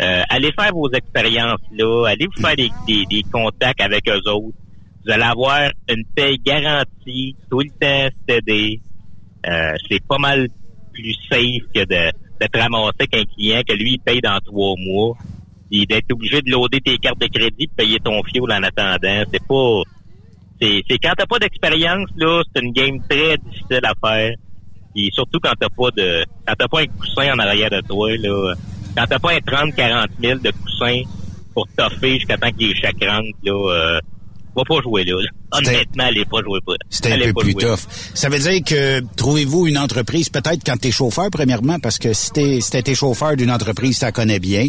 Euh, 0.00 0.22
allez 0.28 0.52
faire 0.52 0.72
vos 0.72 0.90
expériences 0.92 1.60
là, 1.72 2.06
allez 2.08 2.26
vous 2.26 2.40
faire 2.40 2.54
des, 2.54 2.70
des, 2.86 3.06
des 3.06 3.22
contacts 3.22 3.80
avec 3.80 4.08
eux 4.08 4.30
autres. 4.30 4.56
Vous 5.04 5.12
allez 5.12 5.22
avoir 5.22 5.70
une 5.88 6.04
paye 6.14 6.38
garantie, 6.38 7.34
tout 7.50 7.60
le 7.60 7.70
temps. 7.80 8.08
Euh, 8.28 9.74
c'est 9.88 10.04
pas 10.06 10.18
mal 10.18 10.48
plus 10.92 11.14
safe 11.30 11.62
que 11.74 11.84
de, 11.84 12.12
de 12.40 12.46
te 12.46 12.58
ramasser 12.58 13.06
qu'un 13.10 13.24
client 13.24 13.62
que 13.66 13.74
lui 13.74 13.92
il 13.92 13.98
paye 13.98 14.20
dans 14.20 14.38
trois 14.44 14.74
mois. 14.78 15.16
Puis 15.70 15.86
d'être 15.86 16.12
obligé 16.12 16.42
de 16.42 16.50
loader 16.50 16.80
tes 16.80 16.98
cartes 16.98 17.20
de 17.20 17.26
crédit, 17.26 17.66
de 17.66 17.72
payer 17.72 17.98
ton 17.98 18.22
fioul 18.22 18.52
en 18.52 18.62
attendant. 18.62 19.24
C'est 19.32 19.44
pas. 19.46 19.82
C'est, 20.60 20.82
c'est 20.88 20.98
quand 20.98 21.12
t'as 21.16 21.26
pas 21.26 21.38
d'expérience, 21.38 22.08
là, 22.16 22.42
c'est 22.54 22.62
une 22.62 22.72
game 22.72 23.00
très 23.08 23.36
difficile 23.38 23.80
à 23.82 23.92
faire. 24.08 24.34
Puis 24.94 25.10
surtout 25.12 25.38
quand 25.42 25.52
t'as 25.60 25.68
pas 25.68 25.90
de. 25.96 26.24
Quand 26.46 26.54
t'as 26.58 26.68
pas 26.68 26.80
un 26.80 26.86
coussin 26.86 27.34
en 27.34 27.38
arrière 27.38 27.70
de 27.70 27.80
toi, 27.82 28.16
là. 28.16 28.54
Quand 28.96 29.04
t'as 29.06 29.18
pas 29.18 29.32
un 29.32 29.38
30-40 29.38 30.06
000 30.22 30.38
de 30.38 30.50
coussin 30.52 31.02
pour 31.52 31.66
toffer 31.76 32.14
jusqu'à 32.14 32.38
temps 32.38 32.50
qu'il 32.50 32.68
y 32.68 32.70
ait 32.70 32.74
chaque 32.74 33.04
rentre, 33.04 33.28
là, 33.44 33.52
euh, 33.52 34.00
va 34.56 34.62
pas 34.64 34.80
jouer 34.82 35.04
là. 35.04 35.20
là. 35.20 35.28
Honnêtement, 35.52 36.04
allez 36.04 36.24
pas 36.24 36.42
jouer 36.42 36.60
pas. 36.66 36.72
C'est 36.88 37.12
un 37.12 37.18
peu 37.18 37.32
plus 37.34 37.52
jouer. 37.52 37.62
tough. 37.62 37.86
Ça 38.14 38.28
veut 38.28 38.38
dire 38.38 38.64
que 38.64 39.00
trouvez-vous 39.16 39.66
une 39.66 39.78
entreprise, 39.78 40.28
peut-être 40.28 40.60
quand 40.64 40.76
t'es 40.76 40.90
chauffeur, 40.90 41.28
premièrement, 41.30 41.78
parce 41.78 41.98
que 41.98 42.12
si 42.12 42.30
t'es 42.32 42.60
si 42.60 42.70
t'es 42.70 42.94
chauffeur 42.94 43.36
d'une 43.36 43.50
entreprise, 43.50 43.98
ça 43.98 44.12
connaît 44.12 44.40
bien, 44.40 44.68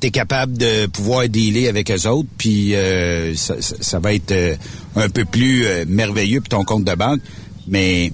t'es 0.00 0.10
capable 0.10 0.56
de 0.56 0.86
pouvoir 0.86 1.28
dealer 1.28 1.68
avec 1.68 1.90
eux 1.90 2.06
autres, 2.08 2.28
puis 2.38 2.74
euh, 2.74 3.34
ça, 3.34 3.60
ça- 3.60 3.76
ça 3.80 3.98
va 3.98 4.14
être 4.14 4.32
euh, 4.32 4.56
un 4.96 5.08
peu 5.08 5.24
plus 5.24 5.64
euh, 5.66 5.84
merveilleux 5.88 6.40
pour 6.40 6.48
ton 6.50 6.64
compte 6.64 6.84
de 6.84 6.94
banque. 6.94 7.20
Mais 7.66 8.12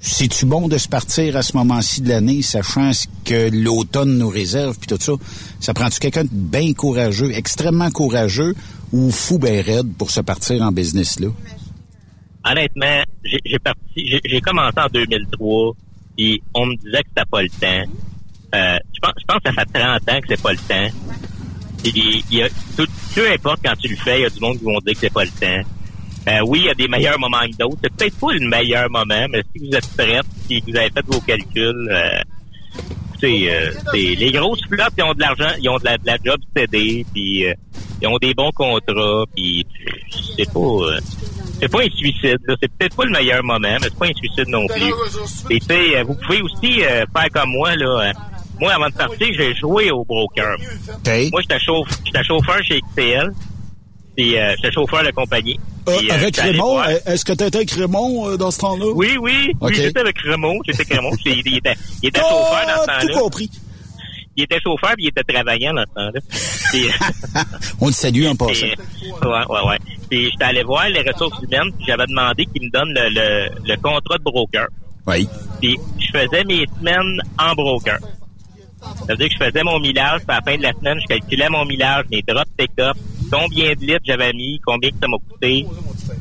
c'est-tu 0.00 0.44
bon 0.46 0.68
de 0.68 0.76
se 0.78 0.88
partir 0.88 1.36
à 1.36 1.42
ce 1.42 1.56
moment-ci 1.56 2.02
de 2.02 2.08
l'année, 2.10 2.42
sachant 2.42 2.92
ce 2.92 3.06
que 3.24 3.48
l'automne 3.50 4.18
nous 4.18 4.28
réserve, 4.28 4.76
puis 4.78 4.86
tout 4.88 4.98
ça? 5.02 5.12
Ça 5.60 5.72
prend-tu 5.74 5.98
quelqu'un 6.00 6.24
de 6.24 6.30
bien 6.32 6.72
courageux, 6.74 7.32
extrêmement 7.32 7.90
courageux, 7.90 8.54
ou 8.92 9.10
fou 9.10 9.38
ben 9.38 9.60
raide 9.64 9.92
pour 9.98 10.10
se 10.10 10.20
partir 10.20 10.62
en 10.62 10.70
business 10.72 11.18
là? 11.20 11.28
honnêtement, 12.48 13.02
j'ai 13.24 13.58
parti, 13.58 14.20
j'ai 14.24 14.40
commencé 14.40 14.74
en 14.78 14.86
2003, 14.92 15.72
puis 16.16 16.40
on 16.54 16.66
me 16.66 16.76
disait 16.76 17.02
que 17.02 17.08
c'était 17.08 17.28
pas 17.28 17.42
le 17.42 17.48
temps. 17.48 17.90
Euh, 18.54 18.78
je 18.94 19.00
pense, 19.00 19.12
je 19.18 19.24
pense 19.26 19.38
que 19.38 19.52
ça 19.52 19.64
fait 19.64 19.78
30 19.78 20.08
ans 20.08 20.20
que 20.20 20.26
c'est 20.28 20.42
pas 20.42 20.52
le 20.52 20.58
temps. 20.58 20.96
Puis 21.82 22.24
il 22.30 22.38
y 22.38 22.42
a, 22.42 22.48
tout, 22.76 22.86
peu 23.14 23.30
importe 23.30 23.60
quand 23.64 23.76
tu 23.76 23.88
le 23.88 23.96
fais, 23.96 24.20
il 24.20 24.22
y 24.22 24.26
a 24.26 24.30
du 24.30 24.40
monde 24.40 24.58
qui 24.58 24.64
vont 24.64 24.78
dire 24.80 24.94
que 24.94 25.00
c'est 25.00 25.12
pas 25.12 25.24
le 25.24 25.30
temps. 25.30 25.68
Euh, 26.28 26.40
oui, 26.44 26.60
il 26.62 26.66
y 26.66 26.70
a 26.70 26.74
des 26.74 26.88
meilleurs 26.88 27.18
moments 27.18 27.40
que 27.42 27.56
d'autres. 27.56 27.78
C'est 27.84 27.94
peut-être 27.94 28.18
pas 28.18 28.32
le 28.32 28.48
meilleur 28.48 28.90
moment, 28.90 29.26
mais 29.30 29.42
si 29.54 29.64
vous 29.64 29.76
êtes 29.76 29.88
prêts, 29.96 30.20
si 30.48 30.60
vous 30.66 30.76
avez 30.76 30.90
fait 30.90 31.06
vos 31.06 31.20
calculs, 31.20 31.88
euh, 31.90 32.20
euh, 33.22 33.70
les 33.94 34.32
grosses 34.32 34.60
flottes, 34.68 34.92
ils 34.98 35.04
ont 35.04 35.14
de 35.14 35.20
l'argent, 35.20 35.50
ils 35.60 35.68
ont 35.68 35.78
de 35.78 35.84
la, 35.84 35.96
de 35.98 36.06
la 36.06 36.16
job 36.24 36.40
CD, 36.54 37.06
puis 37.14 37.44
ils 38.02 38.08
ont 38.08 38.18
des 38.18 38.34
bons 38.34 38.50
contrats, 38.50 39.24
puis 39.34 39.64
c'est 40.36 40.52
pas 40.52 41.00
c'est 41.60 41.68
pas 41.70 41.80
un 41.80 41.90
suicide. 41.96 42.38
C'est 42.60 42.70
peut-être 42.76 42.96
pas 42.96 43.04
le 43.04 43.12
meilleur 43.12 43.42
moment, 43.42 43.58
mais 43.60 43.78
c'est 43.82 43.98
pas 43.98 44.06
un 44.06 44.14
suicide 44.14 44.48
non 44.48 44.66
plus. 44.66 44.92
Et 45.50 45.60
tu 45.60 45.66
sais, 45.66 46.02
vous 46.02 46.14
pouvez 46.14 46.42
aussi 46.42 46.80
faire 46.80 47.30
comme 47.32 47.50
moi 47.50 47.74
là. 47.76 48.12
Euh, 48.56 48.60
moi, 48.60 48.74
avant 48.74 48.88
de 48.88 48.94
partir, 48.94 49.28
j'ai 49.36 49.54
joué 49.54 49.90
au 49.90 50.04
broker. 50.04 50.56
Moi, 51.30 51.40
j'étais 51.42 51.58
chauffe, 51.60 51.88
j'étais 52.04 52.24
chauffeur 52.24 52.62
chez 52.64 52.80
XTL. 52.90 53.30
Puis 54.16 54.38
euh, 54.38 54.54
j'étais 54.56 54.72
chauffeur 54.72 55.02
de 55.04 55.10
compagnie. 55.10 55.58
Euh, 55.88 55.96
Puis, 55.98 56.10
euh, 56.10 56.14
avec 56.14 56.36
Raymond, 56.38 56.80
euh, 56.80 56.98
est-ce 57.06 57.24
que 57.24 57.32
tu 57.34 57.44
étais 57.44 57.56
avec 57.58 57.70
Raymond 57.72 58.30
euh, 58.30 58.36
dans 58.38 58.50
ce 58.50 58.58
temps-là? 58.60 58.86
Oui, 58.94 59.16
oui. 59.20 59.52
Ok. 59.60 59.68
Oui, 59.70 59.74
j'étais 59.76 60.00
avec 60.00 60.18
Raymond. 60.20 60.58
J'étais 60.66 60.80
avec 60.82 60.94
Raymond. 60.94 61.16
Il, 61.26 61.42
il 61.46 61.56
était, 61.58 61.74
il 62.02 62.08
était 62.08 62.20
Ah, 62.24 62.28
chauffeur 62.30 62.66
dans 62.66 62.82
ce 62.82 63.00
tout 63.00 63.06
temps-là. 63.08 63.20
compris. 63.20 63.50
Il 64.38 64.44
était 64.44 64.60
chauffeur 64.60 64.92
puis 64.96 65.04
il 65.04 65.08
était 65.08 65.22
travaillant 65.34 65.74
dans 65.74 65.82
ce 65.82 65.94
temps-là. 65.94 66.20
Puis, 66.70 66.88
On 67.80 67.86
le 67.88 67.92
salue 67.92 68.24
en 68.26 68.34
passant. 68.36 68.66
ouais, 68.66 68.72
ouais, 69.22 69.68
ouais. 69.68 69.78
Puis 70.10 70.30
j'étais 70.30 70.44
allé 70.44 70.62
voir 70.62 70.88
les 70.88 71.02
ressources 71.02 71.38
humaines 71.42 71.70
puis 71.76 71.84
j'avais 71.86 72.06
demandé 72.06 72.46
qu'ils 72.46 72.62
me 72.66 72.70
donnent 72.70 72.94
le, 72.94 73.08
le, 73.10 73.48
le 73.66 73.76
contrat 73.76 74.16
de 74.18 74.22
broker. 74.24 74.66
Oui. 75.06 75.28
Puis 75.60 75.76
je 75.98 76.18
faisais 76.18 76.42
mes 76.44 76.64
semaines 76.78 77.20
en 77.38 77.52
broker. 77.54 77.98
Ça 79.06 79.12
veut 79.12 79.16
dire 79.16 79.28
que 79.28 79.34
je 79.34 79.44
faisais 79.44 79.62
mon 79.62 79.78
millage, 79.80 80.20
puis 80.26 80.36
à 80.36 80.40
la 80.40 80.42
fin 80.42 80.56
de 80.56 80.62
la 80.62 80.72
semaine, 80.72 80.98
je 81.00 81.06
calculais 81.06 81.48
mon 81.48 81.64
millage, 81.64 82.04
mes 82.10 82.22
drops 82.22 82.50
pick-up, 82.56 82.96
combien 83.30 83.72
de 83.74 83.80
litres 83.80 84.04
j'avais 84.04 84.32
mis, 84.32 84.60
combien 84.64 84.90
que 84.90 84.96
ça 85.00 85.08
m'a 85.08 85.16
coûté. 85.18 85.66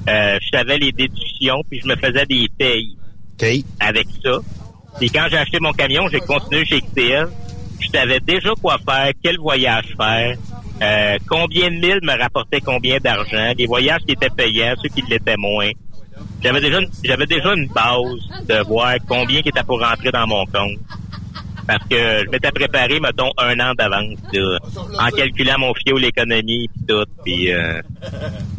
Euh, 0.08 0.38
je 0.42 0.58
savais 0.58 0.78
les 0.78 0.92
déductions, 0.92 1.62
puis 1.70 1.82
je 1.82 1.88
me 1.88 1.96
faisais 1.96 2.26
des 2.26 2.48
payes 2.58 2.98
avec 3.80 4.08
ça. 4.24 4.40
Puis 5.00 5.10
quand 5.10 5.26
j'ai 5.30 5.38
acheté 5.38 5.60
mon 5.60 5.74
camion, 5.74 6.08
j'ai 6.10 6.20
continué 6.20 6.66
chez 6.66 6.82
XTL. 6.82 7.28
Je 7.80 7.88
savais 7.90 8.20
déjà 8.20 8.52
quoi 8.62 8.78
faire, 8.78 9.12
quel 9.22 9.38
voyage 9.38 9.94
faire, 9.98 10.38
euh, 10.82 11.18
combien 11.28 11.70
de 11.70 11.76
milles 11.76 12.00
me 12.04 12.18
rapportaient 12.18 12.62
combien 12.62 12.98
d'argent, 13.00 13.54
les 13.58 13.66
voyages 13.66 14.02
qui 14.08 14.14
étaient 14.14 14.30
payants, 14.30 14.74
ceux 14.82 14.90
qui 14.90 15.02
l'étaient 15.10 15.38
moins. 15.38 15.70
J'avais 16.42 16.62
déjà 16.62 16.80
une, 16.80 16.90
j'avais 17.04 17.26
déjà 17.26 17.54
une 17.54 17.68
base 17.68 18.46
de 18.48 18.64
voir 18.66 18.96
combien 19.08 19.42
qui 19.42 19.50
était 19.50 19.64
pour 19.64 19.82
rentrer 19.82 20.12
dans 20.12 20.26
mon 20.28 20.46
compte. 20.46 20.80
Parce 21.68 21.84
que 21.90 21.96
je 22.26 22.30
m'étais 22.30 22.52
préparé, 22.52 23.00
mettons, 23.00 23.32
un 23.38 23.60
an 23.60 23.74
d'avance, 23.76 24.20
en 25.00 25.08
calculant 25.10 25.58
mon 25.58 25.74
fioul, 25.74 26.00
l'économie, 26.02 26.68
puis 26.68 26.86
tout. 26.88 27.06
Puis, 27.24 27.52
euh, 27.52 27.82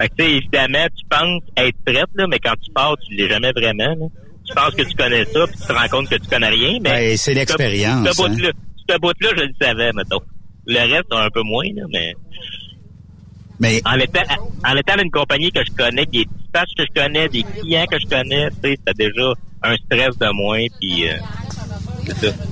fait 0.00 0.08
que, 0.08 0.14
tu 0.18 0.24
sais, 0.24 0.30
évidemment, 0.32 0.86
tu 0.96 1.04
penses 1.08 1.42
être 1.56 1.76
prête, 1.84 2.08
là, 2.16 2.26
mais 2.28 2.38
quand 2.40 2.54
tu 2.64 2.72
pars, 2.72 2.96
tu 3.06 3.14
l'es 3.14 3.28
jamais 3.28 3.52
vraiment. 3.52 3.94
là. 3.94 4.06
Tu 4.44 4.54
penses 4.54 4.74
que 4.74 4.82
tu 4.82 4.94
connais 4.96 5.24
ça, 5.24 5.46
puis 5.46 5.56
tu 5.56 5.66
te 5.66 5.72
rends 5.72 5.88
compte 5.88 6.08
que 6.08 6.16
tu 6.16 6.28
connais 6.28 6.48
rien. 6.48 6.78
Mais 6.82 6.90
Ben, 6.90 7.16
c'est 7.16 7.30
ce- 7.32 7.36
l'expérience, 7.36 8.08
Ce 8.10 8.16
bout-là, 8.16 8.50
ce 8.88 8.98
bout-là, 8.98 9.28
je 9.36 9.42
le 9.42 9.52
savais, 9.60 9.92
mettons. 9.92 10.20
Le 10.66 10.78
reste, 10.80 11.12
un 11.12 11.28
peu 11.30 11.42
moins, 11.42 11.66
là, 11.74 11.82
mais... 11.92 12.14
Mais... 13.60 13.80
En 13.86 13.94
étant, 13.98 14.20
en 14.68 14.76
étant 14.76 14.96
d'une 14.96 15.10
compagnie 15.10 15.50
que 15.50 15.60
je 15.64 15.70
connais, 15.72 16.04
des 16.06 16.24
dispatchs 16.26 16.74
que 16.76 16.84
je 16.84 17.00
connais, 17.02 17.28
des 17.28 17.42
clients 17.42 17.86
que 17.90 17.98
je 17.98 18.06
connais, 18.06 18.50
tu 18.50 18.70
sais, 18.70 18.76
c'est 18.86 18.96
déjà 18.96 19.32
un 19.62 19.74
stress 19.76 20.18
de 20.18 20.32
moins, 20.32 20.64
puis... 20.80 21.08
euh. 21.08 21.14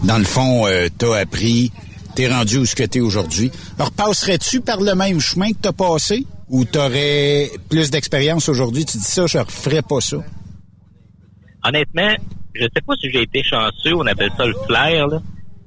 Dans 0.03 0.19
le 0.19 0.25
fond, 0.25 0.67
euh, 0.67 0.89
t'as 0.97 1.19
appris, 1.19 1.73
t'es 2.15 2.29
rendu 2.29 2.59
où 2.59 2.67
ce 2.67 2.75
que 2.75 2.85
t'es 2.85 3.01
aujourd'hui. 3.01 3.51
Alors, 3.79 3.93
passerais-tu 3.93 4.61
par 4.61 4.81
le 4.81 4.95
même 4.95 5.21
chemin 5.21 5.51
que 5.51 5.59
t'as 5.61 5.73
passé? 5.73 6.27
Ou 6.49 6.65
t'aurais 6.65 7.51
plus 7.69 7.91
d'expérience 7.91 8.49
aujourd'hui? 8.49 8.85
Tu 8.85 8.99
dis 8.99 9.05
ça, 9.05 9.27
je 9.27 9.39
referais 9.39 9.83
pas 9.83 10.01
ça. 10.01 10.19
honnêtement, 11.65 12.15
je 12.55 12.63
sais 12.63 12.83
pas 12.87 12.95
si 13.01 13.11
j'ai 13.11 13.23
été 13.23 13.43
chanceux, 13.43 13.95
on 13.97 14.07
appelle 14.07 14.31
ça 14.37 14.45
le 14.45 14.55
flair, 14.67 15.09
là, 15.09 15.23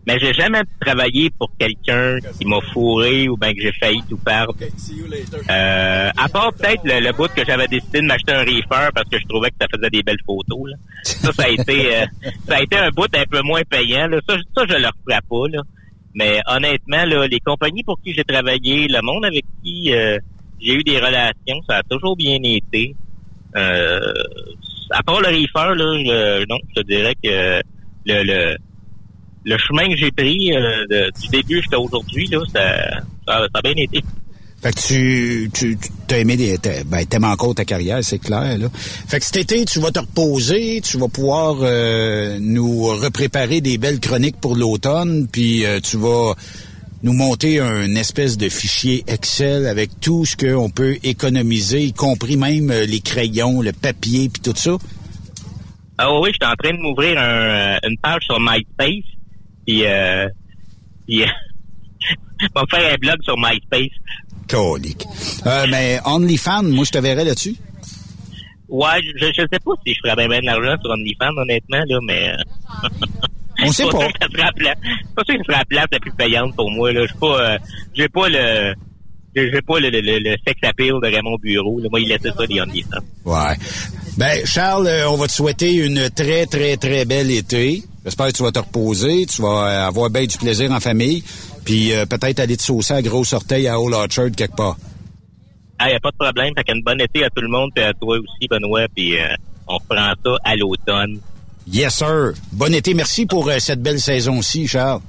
mais 0.07 0.17
j'ai 0.19 0.33
jamais 0.33 0.61
travaillé 0.79 1.29
pour 1.37 1.51
quelqu'un 1.59 2.17
qui 2.39 2.45
m'a 2.47 2.61
fourré 2.73 3.27
ou 3.27 3.35
bien 3.35 3.53
que 3.53 3.61
j'ai 3.61 3.73
failli 3.73 4.01
tout 4.09 4.17
perdre. 4.17 4.55
Euh, 5.49 6.09
à 6.15 6.29
part 6.29 6.53
peut-être 6.53 6.81
le, 6.85 7.01
le 7.05 7.11
bout 7.11 7.27
que 7.35 7.43
j'avais 7.45 7.67
décidé 7.67 7.99
de 8.01 8.05
m'acheter 8.07 8.31
un 8.31 8.39
reefer 8.45 8.89
parce 8.95 9.09
que 9.11 9.19
je 9.19 9.25
trouvais 9.27 9.49
que 9.49 9.57
ça 9.59 9.67
faisait 9.75 9.89
des 9.89 10.01
belles 10.03 10.21
photos. 10.25 10.69
Là. 10.71 10.77
Ça, 11.03 11.31
ça 11.33 11.43
a 11.43 11.49
été 11.49 11.95
euh, 11.97 12.05
ça 12.47 12.55
a 12.55 12.61
été 12.61 12.77
un 12.77 12.89
bout 12.91 13.13
un 13.13 13.25
peu 13.29 13.41
moins 13.41 13.61
payant. 13.69 14.07
Là. 14.07 14.19
Ça, 14.27 14.37
ça, 14.55 14.63
je 14.69 14.75
le 14.75 14.87
referais 14.87 15.21
pas. 15.29 15.47
Là. 15.57 15.61
Mais 16.15 16.39
honnêtement, 16.47 17.05
là, 17.05 17.27
les 17.27 17.39
compagnies 17.41 17.83
pour 17.83 17.99
qui 18.01 18.13
j'ai 18.13 18.23
travaillé, 18.23 18.87
le 18.87 19.01
monde 19.03 19.25
avec 19.25 19.43
qui 19.63 19.93
euh, 19.93 20.17
j'ai 20.59 20.73
eu 20.73 20.83
des 20.83 20.97
relations, 20.99 21.61
ça 21.69 21.77
a 21.77 21.83
toujours 21.83 22.15
bien 22.15 22.37
été. 22.43 22.95
Euh, 23.55 23.99
à 24.91 25.03
part 25.03 25.19
le 25.21 25.27
reefer, 25.27 25.75
là, 25.75 25.97
je- 25.97 26.45
non, 26.47 26.57
je 26.75 26.81
te 26.81 26.87
dirais 26.87 27.13
que 27.21 27.61
le, 28.05 28.23
le, 28.23 28.57
le 29.49 29.57
chemin 29.57 29.87
que 29.89 29.95
j'ai 29.95 30.11
pris 30.11 30.53
euh, 30.55 30.85
de- 30.89 31.11
du 31.21 31.27
début 31.29 31.57
jusqu'à 31.61 31.79
aujourd'hui, 31.79 32.27
là, 32.27 32.39
ça, 32.53 33.01
ça, 33.27 33.39
ça 33.41 33.47
a 33.53 33.61
bien 33.61 33.73
été. 33.77 34.03
Fait 34.61 34.73
que 34.73 34.79
tu, 34.87 35.49
tu, 35.53 35.77
tu 35.77 35.89
t'as 36.07 36.17
aimé 36.17 36.35
des, 36.35 36.57
ben, 36.85 37.05
t'aimes 37.05 37.23
encore 37.25 37.53
ta 37.55 37.63
carrière, 37.63 37.99
c'est 38.01 38.17
clair, 38.19 38.57
là. 38.57 38.67
Fait 38.73 39.19
que 39.19 39.25
cet 39.25 39.37
été, 39.37 39.63
tu 39.65 39.79
vas 39.79 39.91
te 39.91 39.99
reposer, 39.99 40.81
tu 40.81 40.97
vas 40.97 41.07
pouvoir 41.07 41.57
euh, 41.61 42.37
nous 42.41 42.83
repréparer 42.87 43.61
des 43.61 43.77
belles 43.77 43.99
chroniques 43.99 44.37
pour 44.41 44.55
l'automne, 44.55 45.27
puis 45.31 45.63
euh, 45.65 45.79
tu 45.79 45.97
vas 45.97 46.33
nous 47.03 47.13
monter 47.13 47.59
un 47.59 47.93
espèce 47.95 48.35
de 48.37 48.49
fichier 48.49 49.03
Excel 49.07 49.67
avec 49.67 49.91
tout 50.01 50.25
ce 50.25 50.35
qu'on 50.35 50.71
peut 50.71 50.97
économiser, 51.03 51.83
y 51.83 51.93
compris 51.93 52.35
même 52.35 52.71
euh, 52.71 52.85
les 52.87 52.99
crayons, 52.99 53.61
le 53.61 53.71
papier, 53.73 54.27
puis 54.27 54.41
tout 54.41 54.57
ça? 54.57 54.75
Ah 55.99 56.11
oui, 56.19 56.31
je 56.31 56.37
suis 56.43 56.51
en 56.51 56.55
train 56.55 56.75
de 56.75 56.81
m'ouvrir 56.81 57.19
un, 57.19 57.77
une 57.87 57.97
page 57.99 58.23
sur 58.25 58.39
MySpace, 58.39 59.05
puis, 59.67 59.85
euh, 59.85 60.27
puis 61.05 61.19
va 62.55 62.61
me 62.63 62.67
faire 62.77 62.93
un 62.93 62.95
blog 62.95 63.17
sur 63.23 63.37
MySpace. 63.37 63.91
Colique. 64.49 65.05
Euh, 65.45 65.65
mais 65.69 65.99
OnlyFans, 66.05 66.63
moi, 66.63 66.85
je 66.85 66.91
te 66.91 66.97
verrais 66.99 67.25
là-dessus. 67.25 67.55
Ouais, 68.69 69.01
je, 69.01 69.25
je 69.27 69.41
sais 69.41 69.59
pas 69.63 69.71
si 69.85 69.93
je 69.93 69.99
ferais 70.03 70.15
bien, 70.15 70.27
bien 70.27 70.39
de 70.41 70.45
l'argent 70.45 70.81
sur 70.81 70.91
OnlyFans, 70.91 71.35
honnêtement, 71.37 71.83
là, 71.87 71.99
mais... 72.05 72.29
euh, 72.31 72.87
On 73.63 73.71
sait 73.71 73.83
pas. 73.91 73.97
place- 74.29 74.77
C'est 74.83 75.15
pas 75.15 75.23
sûr 75.25 75.35
que 75.37 75.43
ça 75.45 75.51
sera 75.53 75.57
la 75.59 75.65
place 75.65 75.87
la 75.91 75.99
plus 75.99 76.11
payante 76.11 76.55
pour 76.55 76.69
moi, 76.71 76.91
là. 76.93 77.05
Je 77.07 77.13
pas... 77.13 77.41
euh, 77.53 77.57
j'ai 77.95 78.07
pas 78.09 78.29
le... 78.29 78.73
J'ai 79.35 79.61
pas 79.61 79.79
le, 79.79 79.89
le, 79.91 80.01
le, 80.01 80.35
sex 80.47 80.59
appeal 80.63 80.93
de 81.01 81.13
Raymond 81.13 81.37
Bureau. 81.41 81.79
Là. 81.79 81.89
Moi, 81.91 81.99
il 81.99 82.07
laissait 82.07 82.31
ça, 82.35 82.43
les 82.49 82.59
OnlyFans. 82.59 82.97
Ouais. 83.23 83.55
Ben, 84.17 84.43
Charles, 84.45 84.87
euh, 84.87 85.09
on 85.09 85.15
va 85.17 85.27
te 85.27 85.31
souhaiter 85.31 85.73
une 85.75 86.09
très, 86.09 86.47
très, 86.47 86.75
très 86.77 87.05
belle 87.05 87.29
été. 87.29 87.83
J'espère 88.07 88.27
que 88.27 88.31
tu 88.37 88.43
vas 88.43 88.53
te 88.53 88.59
reposer, 88.59 89.25
tu 89.25 89.41
vas 89.41 89.67
euh, 89.67 89.87
avoir 89.89 90.09
bien 90.09 90.25
du 90.25 90.37
plaisir 90.37 90.71
en 90.71 90.79
famille, 90.79 91.25
puis 91.65 91.91
euh, 91.91 92.05
peut-être 92.05 92.39
aller 92.39 92.55
te 92.55 92.63
saucer 92.63 92.93
à 92.93 93.01
gros 93.01 93.25
orteil 93.33 93.67
à 93.67 93.77
Old 93.81 93.93
Orchard 93.93 94.31
quelque 94.33 94.55
part. 94.55 94.77
Ah, 95.77 95.91
y 95.91 95.93
a 95.93 95.99
pas 95.99 96.11
de 96.11 96.15
problème. 96.15 96.53
Fait 96.57 96.63
qu'une 96.63 96.81
bonne 96.83 97.01
été 97.01 97.25
à 97.25 97.29
tout 97.29 97.41
le 97.41 97.49
monde, 97.49 97.69
puis 97.75 97.83
à 97.83 97.93
toi 97.93 98.17
aussi, 98.17 98.47
Benoît, 98.49 98.85
puis 98.95 99.17
euh, 99.19 99.25
on 99.67 99.73
reprend 99.73 100.13
ça 100.25 100.31
à 100.45 100.55
l'automne. 100.55 101.19
Yes, 101.69 101.95
sir. 101.95 102.31
Bon 102.53 102.73
été. 102.73 102.93
Merci 102.93 103.25
pour 103.25 103.49
euh, 103.49 103.59
cette 103.59 103.81
belle 103.81 103.99
saison-ci, 103.99 104.69
Charles. 104.69 105.01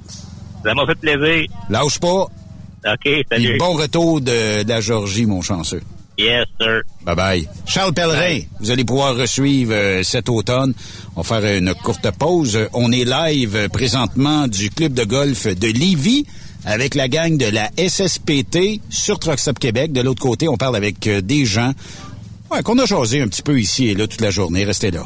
Ça 0.65 0.73
m'a 0.73 0.85
fait 0.85 0.95
plaisir. 0.95 1.49
Lâche 1.69 1.99
pas. 1.99 2.23
OK, 2.23 2.29
Puis 3.03 3.23
salut. 3.31 3.57
bon 3.57 3.77
retour 3.77 4.19
de, 4.19 4.63
de 4.63 4.67
la 4.69 4.81
Georgie, 4.81 5.25
mon 5.25 5.41
chanceux. 5.41 5.81
Yes, 6.19 6.47
sir. 6.59 6.81
Bye 7.05 7.15
bye. 7.15 7.47
Charles 7.65 7.93
Pellerin, 7.93 8.41
vous 8.59 8.71
allez 8.71 8.83
pouvoir 8.83 9.15
resuivre 9.15 9.71
euh, 9.73 10.03
cet 10.03 10.27
automne. 10.27 10.73
On 11.19 11.21
va 11.21 11.41
faire 11.41 11.57
une 11.57 11.73
courte 11.73 12.09
pause. 12.11 12.57
On 12.71 12.93
est 12.93 13.03
live 13.03 13.67
présentement 13.73 14.47
du 14.47 14.69
club 14.69 14.93
de 14.93 15.03
golf 15.03 15.47
de 15.47 15.67
Lévis 15.67 16.25
avec 16.63 16.95
la 16.95 17.09
gang 17.09 17.35
de 17.35 17.45
la 17.45 17.69
SSPT 17.77 18.79
sur 18.89 19.19
Truck 19.19 19.37
Stop 19.37 19.59
Québec. 19.59 19.91
De 19.91 19.99
l'autre 19.99 20.21
côté, 20.21 20.47
on 20.47 20.55
parle 20.55 20.77
avec 20.77 21.07
euh, 21.07 21.19
des 21.19 21.43
gens 21.43 21.73
ouais, 22.51 22.63
qu'on 22.63 22.79
a 22.79 22.85
jasé 22.85 23.21
un 23.21 23.27
petit 23.27 23.41
peu 23.41 23.59
ici 23.59 23.87
et 23.87 23.95
là 23.95 24.07
toute 24.07 24.21
la 24.21 24.31
journée. 24.31 24.63
Restez 24.63 24.91
là. 24.91 25.05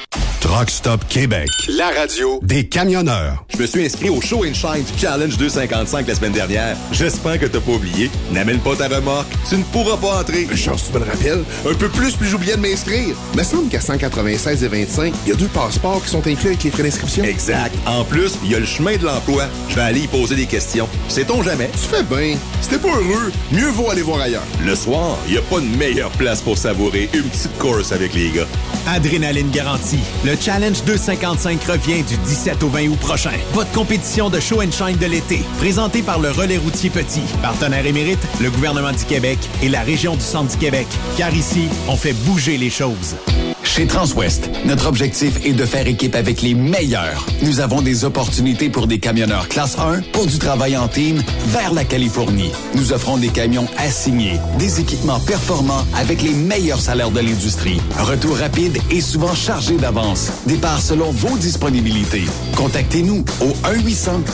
Truck 0.41 0.71
Stop 0.71 1.07
Québec. 1.07 1.47
La 1.77 1.91
radio 1.91 2.39
des 2.41 2.67
camionneurs. 2.67 3.45
Je 3.53 3.59
me 3.59 3.67
suis 3.67 3.85
inscrit 3.85 4.09
au 4.09 4.19
Show 4.21 4.43
and 4.43 4.55
Shine 4.55 4.83
du 4.83 4.99
Challenge 4.99 5.37
255 5.37 6.07
la 6.07 6.15
semaine 6.15 6.31
dernière. 6.31 6.75
J'espère 6.91 7.39
que 7.39 7.45
t'as 7.45 7.59
pas 7.59 7.73
oublié. 7.73 8.09
N'amène 8.31 8.57
pas 8.57 8.75
ta 8.75 8.87
remorque. 8.87 9.27
Tu 9.47 9.57
ne 9.57 9.63
pourras 9.65 9.97
pas 9.97 10.19
entrer. 10.21 10.47
Chance, 10.55 10.85
tu 10.87 10.93
me 10.93 11.05
le 11.05 11.11
rappelles. 11.11 11.43
Un 11.69 11.75
peu 11.75 11.89
plus, 11.89 12.15
puis 12.15 12.27
j'oubliais 12.27 12.55
de 12.55 12.61
m'inscrire. 12.61 13.15
Mais 13.37 13.43
semble 13.43 13.69
qu'à 13.69 13.79
196 13.79 14.63
et 14.63 14.67
25, 14.67 15.13
il 15.25 15.29
y 15.29 15.31
a 15.31 15.35
deux 15.35 15.47
passeports 15.47 16.03
qui 16.03 16.09
sont 16.09 16.25
inclus 16.25 16.47
avec 16.47 16.63
les 16.63 16.71
frais 16.71 16.83
d'inscription. 16.83 17.23
Exact. 17.23 17.75
En 17.85 18.03
plus, 18.03 18.33
il 18.43 18.51
y 18.51 18.55
a 18.55 18.59
le 18.59 18.65
chemin 18.65 18.97
de 18.97 19.05
l'emploi. 19.05 19.43
Je 19.69 19.75
vais 19.75 19.81
aller 19.81 20.01
y 20.01 20.07
poser 20.07 20.35
des 20.35 20.47
questions. 20.47 20.89
Sait-on 21.07 21.43
jamais? 21.43 21.69
Tu 21.73 21.87
fais 21.87 22.03
bien. 22.03 22.35
Si 22.61 22.69
t'es 22.69 22.79
pas 22.79 22.87
heureux, 22.87 23.31
mieux 23.51 23.69
vaut 23.69 23.91
aller 23.91 24.01
voir 24.01 24.21
ailleurs. 24.21 24.43
Le 24.65 24.73
soir, 24.75 25.19
il 25.27 25.33
n'y 25.33 25.37
a 25.37 25.43
pas 25.43 25.59
de 25.59 25.77
meilleure 25.77 26.11
place 26.11 26.41
pour 26.41 26.57
savourer 26.57 27.09
une 27.13 27.29
petite 27.29 27.55
course 27.59 27.91
avec 27.91 28.15
les 28.15 28.31
gars. 28.31 28.47
Adrénaline 28.87 29.51
garantie. 29.51 29.99
Le 30.25 30.30
Challenge 30.39 30.83
255 30.85 31.63
revient 31.63 32.03
du 32.03 32.17
17 32.17 32.63
au 32.63 32.69
20 32.69 32.87
août 32.89 32.99
prochain. 32.99 33.31
Votre 33.53 33.71
compétition 33.71 34.29
de 34.29 34.39
show 34.39 34.61
and 34.61 34.71
shine 34.71 34.97
de 34.97 35.05
l'été, 35.05 35.41
présentée 35.57 36.01
par 36.01 36.19
le 36.19 36.31
Relais 36.31 36.57
routier 36.57 36.89
Petit, 36.89 37.23
partenaire 37.41 37.85
émérite, 37.85 38.25
le 38.41 38.49
gouvernement 38.49 38.91
du 38.91 39.05
Québec 39.05 39.39
et 39.61 39.69
la 39.69 39.81
région 39.81 40.15
du 40.15 40.21
Centre 40.21 40.51
du 40.51 40.57
Québec. 40.57 40.87
Car 41.17 41.33
ici, 41.33 41.67
on 41.87 41.95
fait 41.95 42.13
bouger 42.13 42.57
les 42.57 42.69
choses. 42.69 43.15
Chez 43.63 43.87
Transwest, 43.87 44.49
notre 44.65 44.87
objectif 44.87 45.45
est 45.45 45.53
de 45.53 45.65
faire 45.65 45.87
équipe 45.87 46.15
avec 46.15 46.41
les 46.41 46.53
meilleurs. 46.53 47.25
Nous 47.41 47.61
avons 47.61 47.81
des 47.81 48.03
opportunités 48.03 48.69
pour 48.69 48.85
des 48.85 48.99
camionneurs 48.99 49.47
classe 49.47 49.77
1 49.79 50.01
pour 50.11 50.25
du 50.25 50.39
travail 50.39 50.75
en 50.75 50.89
team 50.89 51.23
vers 51.47 51.73
la 51.73 51.85
Californie. 51.85 52.51
Nous 52.75 52.91
offrons 52.91 53.15
des 53.15 53.29
camions 53.29 53.67
assignés, 53.77 54.41
des 54.59 54.81
équipements 54.81 55.21
performants 55.21 55.85
avec 55.95 56.21
les 56.21 56.33
meilleurs 56.33 56.81
salaires 56.81 57.11
de 57.11 57.21
l'industrie. 57.21 57.79
Retour 57.97 58.35
rapide 58.37 58.77
et 58.89 58.99
souvent 58.99 59.33
chargé 59.33 59.77
d'avance. 59.77 60.20
Départ 60.45 60.81
selon 60.81 61.11
vos 61.11 61.37
disponibilités. 61.37 62.25
Contactez-nous 62.55 63.25
au 63.41 63.53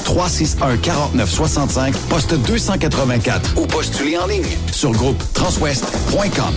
1-800-361-4965, 0.05 1.93
poste 2.09 2.33
284 2.33 3.53
ou 3.57 3.65
postulez 3.65 4.17
en 4.17 4.27
ligne 4.27 4.45
sur 4.71 4.91
groupe 4.91 5.21
transwest.com. 5.33 6.53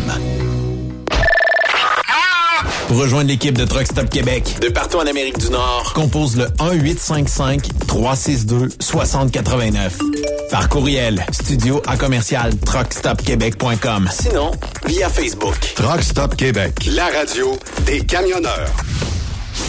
Pour 2.90 2.98
rejoindre 2.98 3.28
l'équipe 3.28 3.56
de 3.56 3.64
Truck 3.64 3.86
Stop 3.86 4.10
Québec, 4.10 4.56
de 4.60 4.68
partout 4.68 4.96
en 4.96 5.06
Amérique 5.06 5.38
du 5.38 5.48
Nord, 5.48 5.92
compose 5.94 6.36
le 6.36 6.46
1-855-362-6089. 7.86 9.92
Par 10.50 10.68
courriel, 10.68 11.24
studio 11.30 11.80
à 11.86 11.96
commercial 11.96 12.50
truckstopquebec.com. 12.66 14.08
Sinon, 14.10 14.50
via 14.86 15.08
Facebook. 15.08 15.54
Truck 15.76 16.02
Stop 16.02 16.34
Québec. 16.34 16.90
La 16.92 17.06
radio 17.16 17.56
des 17.86 18.00
camionneurs. 18.00 18.72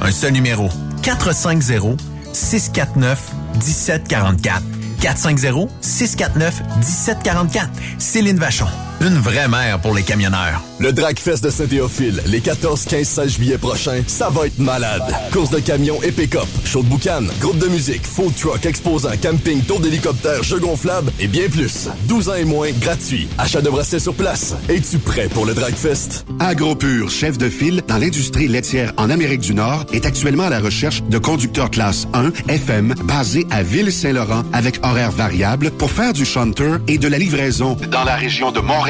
Un 0.00 0.10
seul 0.10 0.32
numéro. 0.32 0.68
450 1.02 1.98
649 2.32 3.32
1744. 3.54 4.62
450 5.00 5.70
649 5.80 6.62
1744. 6.78 7.70
Céline 7.98 8.38
Vachon. 8.38 8.66
Une 9.02 9.16
vraie 9.16 9.48
mère 9.48 9.80
pour 9.80 9.94
les 9.94 10.02
camionneurs. 10.02 10.62
Le 10.78 10.92
Dragfest 10.92 11.42
de 11.42 11.48
Saint-Théophile, 11.48 12.22
les 12.26 12.40
14, 12.42 12.84
15, 12.84 13.08
16 13.08 13.32
juillet 13.32 13.56
prochains, 13.56 14.02
ça 14.06 14.28
va 14.28 14.46
être 14.46 14.58
malade. 14.58 15.02
Course 15.32 15.48
de 15.48 15.58
camions 15.58 16.02
et 16.02 16.12
pick-up, 16.12 16.46
show 16.66 16.82
de 16.82 16.88
boucan, 16.88 17.22
groupe 17.40 17.56
de 17.56 17.68
musique, 17.68 18.06
food 18.06 18.34
truck, 18.34 18.66
exposant, 18.66 19.12
camping, 19.22 19.62
tour 19.62 19.80
d'hélicoptère, 19.80 20.42
jeux 20.42 20.58
gonflables 20.58 21.10
et 21.18 21.28
bien 21.28 21.48
plus. 21.48 21.88
12 22.08 22.28
ans 22.28 22.34
et 22.34 22.44
moins, 22.44 22.68
gratuit. 22.72 23.26
Achat 23.38 23.62
de 23.62 23.70
bracelets 23.70 24.00
sur 24.00 24.12
place. 24.12 24.54
Es-tu 24.68 24.98
prêt 24.98 25.28
pour 25.32 25.46
le 25.46 25.54
Dragfest? 25.54 26.26
AgroPure, 26.38 27.10
chef 27.10 27.38
de 27.38 27.48
file 27.48 27.82
dans 27.88 27.96
l'industrie 27.96 28.48
laitière 28.48 28.92
en 28.98 29.08
Amérique 29.08 29.40
du 29.40 29.54
Nord, 29.54 29.86
est 29.94 30.04
actuellement 30.04 30.44
à 30.44 30.50
la 30.50 30.60
recherche 30.60 31.02
de 31.04 31.16
conducteurs 31.16 31.70
classe 31.70 32.06
1 32.12 32.32
FM 32.48 32.94
basés 33.04 33.46
à 33.50 33.62
Ville-Saint-Laurent 33.62 34.42
avec 34.52 34.78
horaires 34.84 35.10
variables 35.10 35.70
pour 35.70 35.90
faire 35.90 36.12
du 36.12 36.26
shunter 36.26 36.74
et 36.86 36.98
de 36.98 37.08
la 37.08 37.16
livraison 37.16 37.78
dans 37.90 38.04
la 38.04 38.16
région 38.16 38.52
de 38.52 38.60
Montréal 38.60 38.89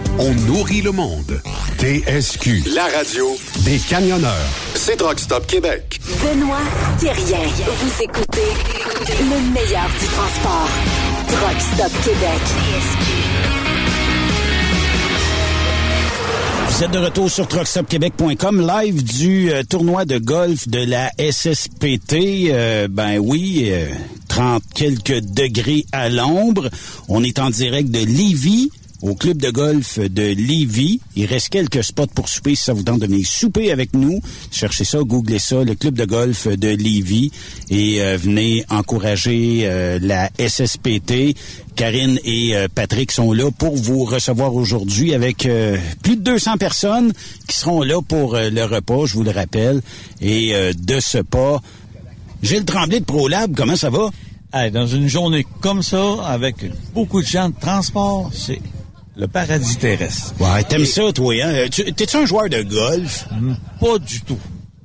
on 0.19 0.33
nourrit 0.47 0.81
le 0.81 0.91
monde. 0.91 1.41
TSQ, 1.79 2.63
La 2.75 2.85
radio 2.95 3.35
des 3.65 3.77
camionneurs. 3.79 4.31
c'est 4.75 4.95
Truck 4.97 5.19
Stop 5.19 5.47
Québec. 5.47 5.99
Benoît 6.21 6.57
Thérien. 6.99 7.39
Vous 7.65 8.03
écoutez 8.03 8.41
le 9.19 9.51
meilleur 9.53 9.87
du 9.99 10.05
transport. 10.07 10.69
Truck 11.27 11.61
Stop 11.73 11.91
Québec. 12.03 12.41
Vous 16.69 16.83
êtes 16.85 16.91
de 16.91 16.99
retour 16.99 17.29
sur 17.29 17.47
truckstopquebec.com, 17.47 18.67
live 18.67 19.03
du 19.03 19.51
euh, 19.51 19.61
tournoi 19.63 20.05
de 20.05 20.17
golf 20.17 20.67
de 20.67 20.79
la 20.83 21.11
SSPT. 21.19 22.49
Euh, 22.49 22.87
ben 22.89 23.19
oui, 23.19 23.67
euh, 23.69 23.87
30 24.29 24.63
quelques 24.73 25.19
degrés 25.19 25.85
à 25.91 26.09
l'ombre. 26.09 26.69
On 27.07 27.23
est 27.23 27.37
en 27.39 27.49
direct 27.51 27.91
de 27.91 27.99
Lévis 27.99 28.71
au 29.01 29.15
club 29.15 29.37
de 29.37 29.49
golf 29.49 29.99
de 29.99 30.33
Lévis. 30.33 30.99
Il 31.15 31.25
reste 31.25 31.49
quelques 31.49 31.83
spots 31.83 32.07
pour 32.07 32.29
souper 32.29 32.55
si 32.55 32.63
ça 32.63 32.73
vous 32.73 32.83
tente 32.83 32.99
de 32.99 33.07
venir 33.07 33.25
souper 33.25 33.71
avec 33.71 33.93
nous. 33.93 34.21
Cherchez 34.51 34.83
ça, 34.83 34.99
googlez 34.99 35.39
ça, 35.39 35.63
le 35.63 35.75
club 35.75 35.95
de 35.95 36.05
golf 36.05 36.47
de 36.47 36.69
Lévis 36.69 37.31
et 37.69 38.01
euh, 38.01 38.17
venez 38.17 38.65
encourager 38.69 39.61
euh, 39.63 39.99
la 40.01 40.29
SSPT. 40.39 41.35
Karine 41.75 42.19
et 42.23 42.55
euh, 42.55 42.67
Patrick 42.73 43.11
sont 43.11 43.31
là 43.33 43.49
pour 43.51 43.75
vous 43.75 44.03
recevoir 44.03 44.53
aujourd'hui 44.53 45.13
avec 45.13 45.45
euh, 45.45 45.77
plus 46.03 46.17
de 46.17 46.21
200 46.21 46.57
personnes 46.57 47.13
qui 47.47 47.57
seront 47.57 47.81
là 47.81 48.01
pour 48.07 48.35
euh, 48.35 48.49
le 48.49 48.63
repas, 48.65 49.05
je 49.05 49.13
vous 49.15 49.23
le 49.23 49.31
rappelle. 49.31 49.81
Et 50.19 50.53
euh, 50.53 50.73
de 50.77 50.99
ce 50.99 51.19
pas, 51.19 51.61
Gilles 52.43 52.65
Tremblay 52.65 52.99
de 52.99 53.05
ProLab, 53.05 53.55
comment 53.55 53.75
ça 53.75 53.89
va? 53.89 54.09
Dans 54.73 54.85
une 54.85 55.07
journée 55.07 55.45
comme 55.61 55.81
ça, 55.81 56.25
avec 56.25 56.55
beaucoup 56.93 57.21
de 57.21 57.25
gens 57.25 57.47
de 57.47 57.55
transport, 57.57 58.29
c'est 58.33 58.59
le 59.21 59.27
paradis 59.27 59.77
terrestre. 59.77 60.33
Ouais, 60.39 60.63
t'aimes 60.63 60.85
ça, 60.85 61.03
toi, 61.13 61.33
hein? 61.35 61.49
Euh, 61.53 61.67
tu- 61.69 61.93
T'es-tu 61.93 62.17
un 62.17 62.25
joueur 62.25 62.49
de 62.49 62.63
golf? 62.63 63.27
Pas 63.79 63.99
du 63.99 64.19
tout. 64.21 64.39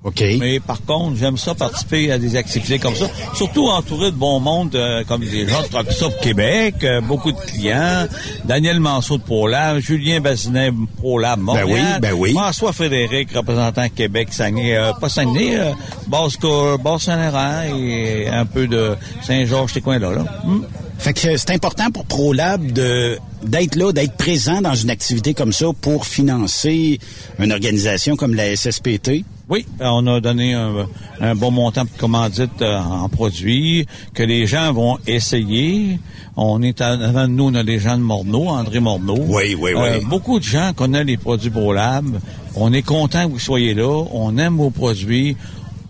OK. 0.07 0.23
Mais 0.39 0.61
par 0.61 0.81
contre, 0.85 1.17
j'aime 1.17 1.37
ça 1.37 1.57
participer 1.57 2.13
à 2.13 2.19
des 2.19 2.37
activités 2.37 2.79
comme 2.79 2.95
ça, 2.95 3.07
surtout 3.35 3.67
entouré 3.67 4.13
de 4.13 4.17
bon 4.17 4.39
monde 4.39 4.73
euh, 4.77 5.03
comme 5.03 5.23
des 5.25 5.49
gens 5.49 5.63
de 5.63 5.67
Truck 5.67 5.91
Stop 5.91 6.13
Québec, 6.23 6.77
euh, 6.85 7.01
beaucoup 7.01 7.33
de 7.33 7.39
clients, 7.39 8.07
Daniel 8.45 8.79
Manceau 8.79 9.19
de 9.19 9.25
ProLab, 9.25 9.81
Julien 9.81 10.21
Bazinet 10.21 10.71
ProLab 10.99 11.41
Montréal, 11.41 11.67
oui, 11.69 12.01
ben 12.01 12.13
oui. 12.13 12.33
François 12.35 12.73
Frédéric, 12.73 13.33
représentant 13.33 13.89
Québec, 13.89 14.29
Saguenay, 14.31 14.77
euh, 14.77 14.93
pas 14.93 15.09
Saguenay, 15.09 15.59
euh, 15.59 15.73
Basse-Saint-Laurent 16.07 17.63
et 17.77 18.29
un 18.29 18.47
peu 18.47 18.69
de 18.69 18.95
Saint-Georges, 19.23 19.73
ces 19.73 19.81
coins-là. 19.81 20.13
Là. 20.13 20.25
Hmm? 20.45 20.63
Fait 20.99 21.15
que 21.15 21.37
c'est 21.37 21.51
important 21.51 21.91
pour 21.91 22.07
ProLab 22.07 22.71
de 22.71 23.19
d'être 23.43 23.75
là, 23.77 23.93
d'être 23.93 24.17
présent 24.17 24.61
dans 24.61 24.75
une 24.75 24.91
activité 24.91 25.35
comme 25.35 25.53
ça 25.53 25.67
pour 25.81 26.07
financer 26.07 26.99
une 27.39 27.53
organisation 27.53 28.17
comme 28.17 28.35
la 28.35 28.57
SSPT. 28.57 29.25
Oui, 29.49 29.65
ben, 29.79 29.91
on 29.93 30.07
a 30.09 30.21
donné 30.21 30.55
un, 30.55 30.87
un 31.21 31.35
bon 31.37 31.53
montant 31.53 31.85
de 31.85 31.91
commandite 31.99 32.61
euh, 32.63 32.79
en 32.79 33.09
produits 33.09 33.87
que 34.13 34.25
les 34.25 34.47
gens 34.47 34.73
vont 34.73 34.99
essayer. 35.07 36.01
On 36.37 36.63
est 36.63 36.81
à- 36.81 36.89
avant 36.95 37.29
de 37.29 37.33
nous, 37.33 37.45
on 37.45 37.55
a 37.55 37.63
des 37.63 37.79
gens 37.79 37.97
de 37.97 38.03
Morneau, 38.03 38.49
André 38.49 38.81
Morneau. 38.81 39.17
Oui, 39.29 39.55
oui, 39.59 39.71
oui. 39.75 40.05
beaucoup 40.09 40.39
de 40.41 40.45
gens 40.45 40.73
connaissent 40.75 41.07
les 41.07 41.17
produits 41.17 41.51
ProLab. 41.51 42.19
On 42.57 42.73
est 42.73 42.83
content 42.83 43.27
que 43.27 43.33
vous 43.33 43.39
soyez 43.39 43.73
là. 43.75 44.05
On 44.13 44.37
aime 44.37 44.57
vos 44.57 44.71
produits. 44.71 45.37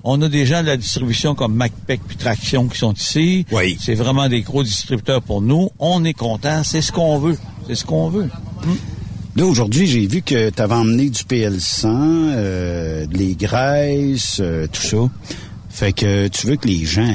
On 0.05 0.21
a 0.23 0.29
des 0.29 0.45
gens 0.47 0.61
de 0.61 0.67
la 0.67 0.77
distribution 0.77 1.35
comme 1.35 1.55
MacPac 1.55 2.01
puis 2.07 2.17
Traction 2.17 2.69
qui 2.69 2.79
sont 2.79 2.93
ici. 2.93 3.47
Oui. 3.51 3.77
C'est 3.81 3.95
vraiment 3.95 4.29
des 4.29 4.43
gros 4.43 4.63
distributeurs 4.63 5.23
pour 5.23 5.41
nous. 5.41 5.71
On 5.79 6.05
est 6.05 6.13
content. 6.13 6.63
C'est 6.63 6.83
ce 6.83 6.93
qu'on 6.93 7.19
veut. 7.19 7.39
C'est 7.67 7.75
ce 7.75 7.85
qu'on 7.85 8.09
veut. 8.11 8.29
Là, 9.37 9.45
aujourd'hui, 9.45 9.87
j'ai 9.87 10.07
vu 10.07 10.23
que 10.23 10.49
tu 10.51 10.63
avais 10.63 10.75
emmené 10.75 11.11
du 11.11 11.23
PL100, 11.25 11.87
euh, 11.87 13.07
les 13.13 13.35
graisses, 13.35 14.39
euh, 14.41 14.67
tout 14.73 14.81
ça. 14.83 14.97
Fait 15.69 15.93
que 15.93 16.29
tu 16.29 16.47
veux 16.47 16.57
que 16.57 16.67
les 16.67 16.87
gens 16.87 17.15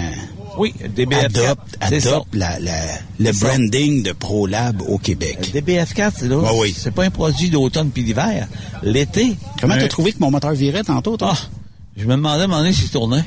Oui, 0.58 0.72
DBF4. 0.96 1.26
adoptent, 1.26 1.78
c'est 1.90 2.00
ça. 2.02 2.10
adoptent 2.10 2.36
la, 2.36 2.60
la- 2.60 2.72
le 3.20 3.26
C'est 3.28 3.34
ça. 3.34 3.48
branding 3.48 4.04
de 4.04 4.12
ProLab 4.12 4.84
au 4.88 5.00
Québec. 5.00 5.50
DBF4, 5.52 6.12
c'est 6.20 6.28
là. 6.28 6.38
Ouais, 6.38 6.50
oui. 6.60 6.76
C'est 6.78 6.92
pas 6.94 7.06
un 7.06 7.10
produit 7.10 7.50
d'automne 7.50 7.90
puis 7.90 8.04
d'hiver. 8.04 8.48
L'été. 8.84 9.36
Comment 9.60 9.74
un- 9.74 9.80
t'as 9.80 9.88
trouvé 9.88 10.12
que 10.12 10.20
mon 10.20 10.30
moteur 10.30 10.54
virait 10.54 10.84
tantôt, 10.84 11.18
toi? 11.18 11.34
Ah, 11.36 11.40
je 11.98 12.06
me 12.06 12.12
demandais 12.16 12.42
à 12.42 12.46
un 12.46 12.48
moment 12.48 12.60
donné 12.62 12.74
s'il 12.74 12.90
tournait. 12.92 13.24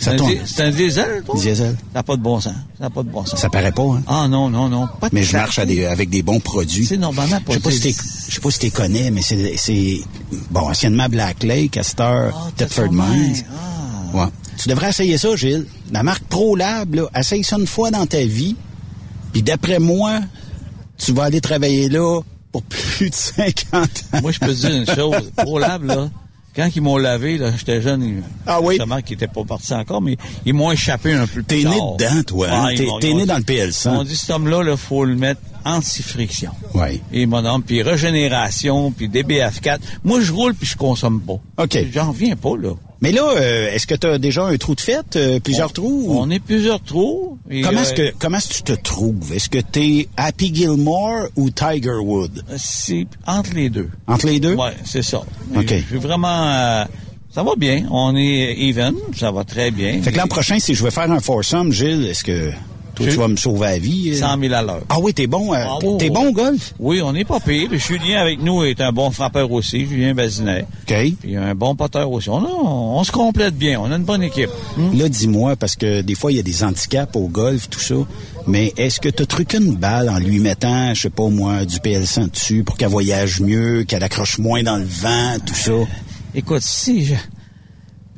Ça 0.00 0.04
C'est 0.06 0.10
un 0.12 0.16
tourne. 0.16 0.32
di- 0.32 0.40
C'est 0.46 0.62
un 0.62 0.70
diesel, 0.70 1.22
toi? 1.26 1.34
Diesel. 1.38 1.76
Ça 1.92 1.98
n'a 1.98 2.02
pas 2.02 2.16
de 2.16 2.22
bon 2.22 2.40
sens. 2.40 2.54
Ça 2.78 2.84
n'a 2.84 2.90
pas 2.90 3.02
de 3.02 3.08
bon 3.10 3.24
sens. 3.26 3.38
Ça 3.38 3.50
paraît 3.50 3.70
pas, 3.70 3.82
hein? 3.82 4.02
Ah 4.06 4.26
non, 4.28 4.48
non, 4.48 4.68
non. 4.70 4.88
Pas 4.98 5.10
de 5.10 5.14
Mais 5.14 5.22
je 5.22 5.36
marche 5.36 5.58
à 5.58 5.66
des- 5.66 5.84
avec 5.84 6.08
des 6.08 6.22
bons 6.22 6.40
produits. 6.40 6.86
C'est 6.86 6.96
normalement 6.96 7.36
Je 7.46 7.52
sais 7.52 7.60
pas 7.60 7.70
si 7.70 7.80
t'es- 7.80 7.94
je 8.28 8.34
sais 8.34 8.40
pas 8.40 8.50
si 8.50 8.58
tu 8.58 8.70
connais, 8.70 9.10
mais 9.10 9.20
c'est, 9.22 9.54
c'est 9.58 9.98
bon, 10.50 10.62
anciennement 10.70 11.08
Black 11.08 11.42
Lake, 11.42 11.72
Castor, 11.72 12.32
Ah, 12.34 12.50
Thetford 12.56 12.90
Mines. 12.92 13.44
Ouais. 14.14 14.24
Tu 14.56 14.68
devrais 14.68 14.88
essayer 14.88 15.18
ça, 15.18 15.36
Gilles. 15.36 15.66
La 15.92 16.02
marque 16.02 16.24
ProLab, 16.24 16.94
là, 16.94 17.02
essaye 17.14 17.44
ça 17.44 17.56
une 17.58 17.66
fois 17.66 17.90
dans 17.90 18.06
ta 18.06 18.24
vie. 18.24 18.56
Puis 19.32 19.42
d'après 19.42 19.78
moi, 19.78 20.20
tu 20.98 21.12
vas 21.12 21.24
aller 21.24 21.40
travailler 21.40 21.88
là 21.88 22.20
pour 22.52 22.62
plus 22.64 23.10
de 23.10 23.14
50 23.14 23.74
ans. 24.14 24.20
Moi, 24.22 24.32
je 24.32 24.38
peux 24.40 24.54
te 24.54 24.66
dire 24.66 24.70
une 24.76 24.86
chose. 24.86 25.30
ProLab, 25.36 25.84
là, 25.84 26.08
quand 26.54 26.68
ils 26.74 26.82
m'ont 26.82 26.96
lavé, 26.96 27.38
là, 27.38 27.52
j'étais 27.56 27.80
jeune. 27.80 28.22
Ah 28.46 28.60
oui? 28.60 28.74
Justement, 28.74 29.00
qui 29.00 29.12
n'était 29.12 29.28
pas 29.28 29.44
parti 29.44 29.72
encore, 29.74 30.02
mais 30.02 30.16
ils 30.44 30.54
m'ont 30.54 30.70
échappé 30.72 31.12
un 31.12 31.26
peu. 31.26 31.42
T'es 31.42 31.56
né 31.64 31.64
dedans, 31.64 32.22
toi, 32.26 32.48
hein? 32.50 32.64
Ouais, 32.66 32.74
T'es- 33.00 33.14
né 33.14 33.26
dans 33.26 33.36
le 33.36 33.42
PL100. 33.42 33.90
Ils 33.90 33.94
m'ont 33.96 34.04
dit, 34.04 34.16
cet 34.16 34.30
homme-là, 34.30 34.62
il 34.70 34.76
faut 34.76 35.04
le 35.04 35.14
mettre 35.16 35.40
anti-friction. 35.64 36.50
Oui. 36.74 37.00
Et 37.12 37.26
mon 37.26 37.44
homme, 37.44 37.62
puis 37.62 37.82
régénération, 37.82 38.90
puis 38.92 39.08
DBF4. 39.08 39.78
Moi, 40.04 40.20
je 40.20 40.32
roule 40.32 40.54
puis 40.54 40.66
je 40.66 40.76
consomme 40.76 41.20
pas. 41.20 41.38
OK. 41.62 41.78
J'en 41.92 42.08
reviens 42.12 42.36
pas, 42.36 42.56
là. 42.56 42.70
Mais 43.02 43.12
là, 43.12 43.22
euh, 43.34 43.72
est-ce 43.72 43.86
que 43.86 43.94
tu 43.94 44.06
as 44.06 44.18
déjà 44.18 44.44
un 44.44 44.56
trou 44.58 44.74
de 44.74 44.80
fête, 44.80 45.16
euh, 45.16 45.40
plusieurs 45.40 45.72
trous? 45.72 46.04
ou- 46.06 46.18
On 46.18 46.28
est 46.28 46.38
plusieurs 46.38 46.82
trous. 46.82 47.38
et, 47.50 47.62
Comment 47.62 47.80
est-ce 47.80 47.92
euh, 48.00 48.10
que 48.10 48.14
comment 48.18 48.36
est-ce 48.38 48.48
que 48.48 48.54
tu 48.54 48.62
te 48.62 48.72
trouves? 48.72 49.32
Est-ce 49.34 49.48
que 49.48 49.58
tu 49.58 49.80
es 50.00 50.08
Happy 50.18 50.54
Gilmore 50.54 51.28
ou 51.36 51.48
Tiger 51.50 51.96
Wood? 52.02 52.44
C'est 52.58 53.06
entre 53.26 53.54
les 53.54 53.70
deux. 53.70 53.88
Entre 54.06 54.26
les 54.26 54.38
deux? 54.38 54.54
Oui, 54.54 54.68
c'est 54.84 55.02
ça. 55.02 55.22
OK. 55.56 55.66
Je 55.72 55.76
suis 55.86 55.96
vraiment... 55.98 56.46
euh, 56.50 56.84
ça 57.34 57.42
va 57.42 57.52
bien. 57.56 57.86
On 57.90 58.14
est 58.16 58.54
even. 58.58 58.94
Ça 59.16 59.30
va 59.30 59.44
très 59.44 59.70
bien. 59.70 60.02
Fait 60.02 60.12
que 60.12 60.18
l'an 60.18 60.26
prochain, 60.26 60.58
si 60.58 60.74
je 60.74 60.82
veux 60.84 60.90
faire 60.90 61.10
un 61.10 61.20
foursome, 61.20 61.72
Gilles, 61.72 62.04
est-ce 62.06 62.24
que 62.24 62.50
toi, 63.04 63.12
tu 63.12 63.18
vas 63.18 63.28
me 63.28 63.36
sauver 63.36 63.60
la 63.66 63.78
vie? 63.78 64.10
euh? 64.12 64.16
100 64.18 64.38
000 64.40 64.54
à 64.54 64.62
l'heure. 64.62 64.82
Ah 64.88 64.98
oui, 65.00 65.12
t'es 65.14 65.26
bon. 65.26 65.52
euh, 65.54 65.56
Ah, 65.58 65.78
t'es- 65.98 66.10
bon 66.10 66.28
au 66.28 66.32
golf? 66.32 66.74
Oui, 66.78 67.00
on 67.02 67.12
n'est 67.12 67.24
pas 67.24 67.40
pire. 67.40 67.68
Puis 67.70 67.78
Julien 67.78 68.20
avec 68.20 68.42
nous 68.42 68.64
est 68.64 68.80
un 68.80 68.92
bon 68.92 69.10
frappeur 69.10 69.50
aussi, 69.52 69.86
Julien 69.86 70.14
Bazinet. 70.14 70.62
OK. 70.88 70.94
Puis 71.20 71.36
un 71.36 71.54
bon 71.54 71.74
poteur 71.74 72.10
aussi. 72.10 72.28
On, 72.30 72.38
a- 72.44 72.48
on 72.62 73.02
se 73.04 73.12
complète 73.12 73.56
bien. 73.56 73.80
On 73.80 73.90
a 73.90 73.96
une 73.96 74.04
bonne 74.04 74.22
équipe. 74.22 74.50
Hmm? 74.76 74.96
Là, 74.98 75.08
dis-moi, 75.08 75.56
parce 75.56 75.76
que 75.76 76.00
des 76.02 76.14
fois, 76.14 76.32
il 76.32 76.36
y 76.36 76.40
a 76.40 76.42
des 76.42 76.62
handicaps 76.62 77.14
au 77.16 77.28
golf, 77.28 77.68
tout 77.70 77.80
ça. 77.80 77.94
Mais 78.46 78.72
est-ce 78.76 79.00
que 79.00 79.08
tu 79.08 79.26
truqué 79.26 79.58
une 79.58 79.74
balle 79.76 80.08
en 80.08 80.18
lui 80.18 80.38
mettant, 80.38 80.94
je 80.94 81.02
sais 81.02 81.10
pas 81.10 81.28
moi, 81.28 81.64
du 81.64 81.76
PL100 81.78 82.30
dessus 82.32 82.64
pour 82.64 82.76
qu'elle 82.76 82.88
voyage 82.88 83.40
mieux, 83.40 83.84
qu'elle 83.84 84.02
accroche 84.02 84.38
moins 84.38 84.62
dans 84.62 84.76
le 84.76 84.84
vent, 84.86 85.36
tout 85.46 85.54
ça? 85.54 85.72
Écoute, 86.34 86.62
si 86.62 87.04
je... 87.04 87.14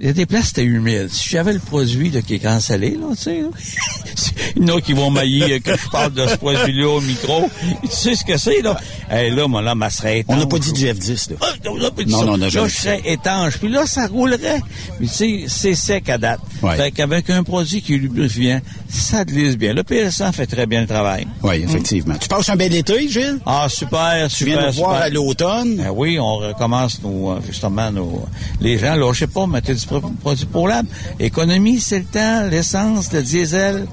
Il 0.02 0.08
y 0.08 0.10
a 0.10 0.14
des 0.14 0.26
places, 0.26 0.46
c'était 0.48 0.64
humide. 0.64 1.08
Si 1.10 1.28
j'avais 1.30 1.52
le 1.52 1.60
produit 1.60 2.10
là, 2.10 2.22
qui 2.22 2.34
est 2.34 2.38
cancellé, 2.40 2.90
là, 3.00 3.06
tu 3.10 3.22
sais, 3.22 3.40
là, 3.40 3.48
il 4.56 4.66
y 4.66 4.70
en 4.72 4.76
a 4.76 4.80
qui 4.80 4.94
vont 4.94 5.10
mailler 5.10 5.60
que 5.60 5.76
je 5.76 5.88
parle 5.90 6.12
de 6.12 6.26
ce 6.26 6.34
produit-là 6.38 6.88
au 6.88 7.00
micro. 7.00 7.48
Tu 7.82 7.88
sais 7.88 8.16
ce 8.16 8.24
que 8.24 8.36
c'est, 8.36 8.62
là? 8.62 8.76
Eh 9.12 9.30
là, 9.30 9.46
mon 9.46 9.64
homme, 9.64 9.80
elle 9.80 9.90
serait 9.92 10.18
étanche. 10.18 10.36
On 10.36 10.40
n'a 10.40 10.46
pas 10.46 10.58
dit 10.58 10.72
du 10.72 10.84
F10, 10.86 11.30
là. 11.30 11.36
Ah, 11.40 11.52
on 11.66 11.78
pas 11.78 12.02
dit 12.02 12.10
Non, 12.10 12.18
ça. 12.18 12.24
non, 12.26 12.32
on 12.32 12.36
Là, 12.36 12.48
jamais 12.48 12.68
je 12.68 12.74
serais 12.74 13.00
étanche. 13.04 13.58
Puis 13.58 13.68
là, 13.68 13.86
ça 13.86 14.08
roulerait. 14.08 14.60
Mais 14.98 15.06
tu 15.06 15.12
sais, 15.12 15.44
c'est 15.46 15.74
sec 15.76 16.08
à 16.08 16.18
date. 16.18 16.40
Ouais. 16.62 16.76
Fait 16.76 16.90
qu'avec 16.90 17.30
un 17.30 17.44
produit 17.44 17.80
qui 17.80 17.94
est 17.94 17.98
lubrifiant, 17.98 18.60
ça 18.88 19.24
glisse 19.24 19.56
bien. 19.56 19.72
Le 19.72 19.84
PL100 19.84 20.32
fait 20.32 20.46
très 20.46 20.66
bien 20.66 20.80
le 20.80 20.88
travail. 20.88 21.28
Oui, 21.44 21.62
effectivement. 21.62 22.16
Tu 22.20 22.26
passes 22.26 22.48
un 22.48 22.56
bel 22.56 22.74
été, 22.74 23.08
Gilles? 23.08 23.38
Ah, 23.46 23.66
super, 23.68 24.28
super, 24.28 24.30
Tu 24.30 24.44
viens 24.46 24.66
nous 24.66 24.72
voir 24.72 24.94
super. 24.94 25.02
à 25.02 25.08
l'automne? 25.10 25.76
Ben 25.76 25.90
oui, 25.94 26.18
on 26.18 26.38
recommence 26.38 27.00
nos, 27.02 27.30
euh, 27.30 27.40
justement 27.46 27.92
nos, 27.92 28.24
les 28.60 28.78
gens, 28.78 28.96
là, 28.96 29.12
je 29.12 29.20
sais 29.20 29.26
pas, 29.28 29.46
du 29.46 29.86
pro- 30.00 30.10
produit 30.20 30.46
pour 30.46 30.68
l'âme. 30.68 30.86
Économie, 31.20 31.80
c'est 31.80 31.98
le 32.00 32.04
temps, 32.04 32.46
l'essence, 32.50 33.12
le 33.12 33.22
diesel, 33.22 33.86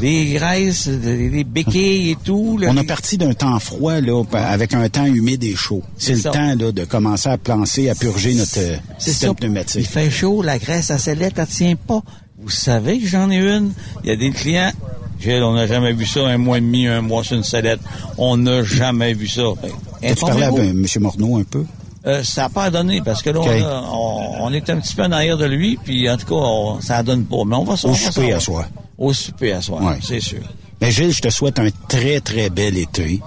les 0.00 0.32
graisses, 0.34 0.86
les, 0.88 1.28
les 1.30 1.44
béquilles 1.44 2.10
et 2.10 2.16
tout. 2.22 2.58
là. 2.58 2.68
On 2.70 2.76
a 2.76 2.84
parti 2.84 3.16
d'un 3.16 3.32
temps 3.34 3.58
froid, 3.58 4.00
là, 4.00 4.22
avec 4.32 4.74
un 4.74 4.88
temps 4.88 5.06
humide 5.06 5.42
et 5.44 5.54
chaud. 5.54 5.82
C'est 5.96 6.14
le 6.14 6.20
ça. 6.20 6.30
temps, 6.30 6.54
là, 6.54 6.72
de 6.72 6.84
commencer 6.84 7.28
à 7.28 7.38
plancer, 7.38 7.88
à 7.88 7.94
purger 7.94 8.34
notre 8.34 8.58
euh, 8.58 8.76
système 8.98 9.30
ça. 9.30 9.34
pneumatique. 9.34 9.80
Il 9.80 9.86
fait 9.86 10.10
chaud, 10.10 10.42
la 10.42 10.58
graisse 10.58 10.90
à 10.90 10.98
sellette, 10.98 11.34
elle 11.38 11.46
tient 11.46 11.76
pas. 11.76 12.02
Vous 12.38 12.50
savez 12.50 12.98
que 13.00 13.06
j'en 13.06 13.30
ai 13.30 13.38
une. 13.38 13.72
Il 14.04 14.10
y 14.10 14.12
a 14.12 14.16
des 14.16 14.30
clients. 14.30 14.70
Gilles, 15.18 15.42
on 15.42 15.54
n'a 15.54 15.66
jamais 15.66 15.94
vu 15.94 16.04
ça, 16.04 16.20
un 16.26 16.36
mois 16.36 16.58
et 16.58 16.60
demi, 16.60 16.86
un 16.86 17.00
mois 17.00 17.24
sur 17.24 17.36
une 17.38 17.42
sellette. 17.42 17.80
On 18.18 18.36
n'a 18.36 18.62
jamais 18.62 19.14
vu 19.14 19.26
ça. 19.26 19.42
Ben, 19.62 19.70
Tu 20.14 20.20
parlais 20.20 20.44
informez-vous. 20.44 20.56
avec 20.78 20.96
M. 20.96 21.02
Morneau 21.02 21.38
un 21.38 21.42
peu? 21.44 21.64
Euh, 22.06 22.22
ça 22.22 22.42
n'a 22.42 22.48
pas 22.48 22.70
donné 22.70 23.00
parce 23.04 23.20
que 23.22 23.30
là, 23.30 23.40
on, 23.40 23.48
a- 23.48 23.82
on- 23.92 24.44
on 24.46 24.52
est 24.52 24.70
un 24.70 24.78
petit 24.78 24.94
peu 24.94 25.02
en 25.02 25.10
arrière 25.12 25.36
de 25.36 25.44
lui, 25.46 25.76
puis 25.82 26.08
en 26.08 26.16
tout 26.16 26.26
cas, 26.26 26.34
on- 26.34 26.80
ça 26.80 27.02
donne 27.02 27.24
pas. 27.24 27.44
Mais 27.44 27.56
on 27.56 27.64
va 27.64 27.74
Au 27.74 27.88
on 27.88 27.92
va 27.92 27.98
souper 27.98 28.32
à 28.32 28.40
soir. 28.40 28.64
Au 28.96 29.12
souper 29.12 29.52
à 29.52 29.60
Ouais. 29.82 29.98
c'est 30.02 30.20
sûr. 30.20 30.38
Mais 30.80 30.90
Gilles, 30.92 31.12
je 31.12 31.20
te 31.22 31.30
souhaite 31.30 31.58
un 31.58 31.68
très, 31.88 32.20
très 32.20 32.48
bel 32.50 32.78
été. 32.78 33.20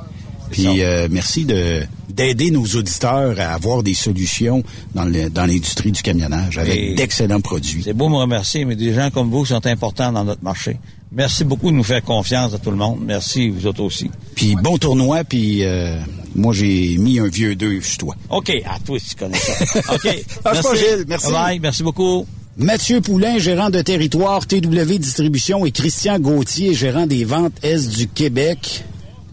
Puis 0.52 0.82
euh, 0.82 1.08
merci 1.12 1.46
de 1.46 1.84
d'aider 2.10 2.50
nos 2.52 2.66
auditeurs 2.66 3.40
à 3.40 3.54
avoir 3.54 3.84
des 3.84 3.94
solutions 3.94 4.64
dans 4.96 5.06
le- 5.06 5.30
dans 5.30 5.46
l'industrie 5.46 5.92
du 5.92 6.02
camionnage 6.02 6.58
avec 6.58 6.96
d'excellents 6.96 7.40
produits. 7.40 7.82
C'est 7.84 7.94
beau 7.94 8.10
me 8.10 8.16
remercier, 8.18 8.66
mais 8.66 8.76
des 8.76 8.94
gens 8.94 9.10
comme 9.12 9.30
vous 9.30 9.46
sont 9.46 9.66
importants 9.68 10.12
dans 10.12 10.24
notre 10.24 10.44
marché. 10.44 10.78
Merci 11.12 11.44
beaucoup 11.44 11.70
de 11.72 11.76
nous 11.76 11.84
faire 11.84 12.04
confiance 12.04 12.54
à 12.54 12.58
tout 12.60 12.72
le 12.72 12.78
monde. 12.78 13.00
Merci, 13.06 13.50
vous 13.50 13.66
autres 13.68 13.82
aussi. 13.84 14.10
Puis 14.36 14.56
bon 14.56 14.78
tournoi, 14.78 15.24
puis 15.24 15.64
euh, 15.64 15.98
moi 16.36 16.54
j'ai 16.54 16.98
mis 16.98 17.20
un 17.20 17.28
vieux 17.28 17.56
deux 17.56 17.82
sur 17.82 17.98
toi. 18.00 18.16
OK, 18.30 18.52
à 18.66 18.80
toi, 18.80 18.98
si 19.00 19.10
tu 19.10 19.16
connais 19.16 19.38
ça. 19.38 19.94
OK. 19.96 20.26
Pas, 20.44 20.54
Gilles. 20.76 21.06
Merci. 21.08 21.32
Bye, 21.32 21.60
merci 21.60 21.84
beaucoup. 21.84 22.26
Mathieu 22.58 23.00
Poulain, 23.02 23.38
gérant 23.38 23.70
de 23.70 23.82
territoire 23.82 24.46
TW 24.46 24.98
Distribution 25.00 25.66
et 25.66 25.72
Christian 25.72 26.20
Gauthier, 26.20 26.74
gérant 26.74 27.08
des 27.08 27.24
ventes 27.24 27.54
Est 27.64 27.90
du 27.90 28.08
Québec 28.08 28.84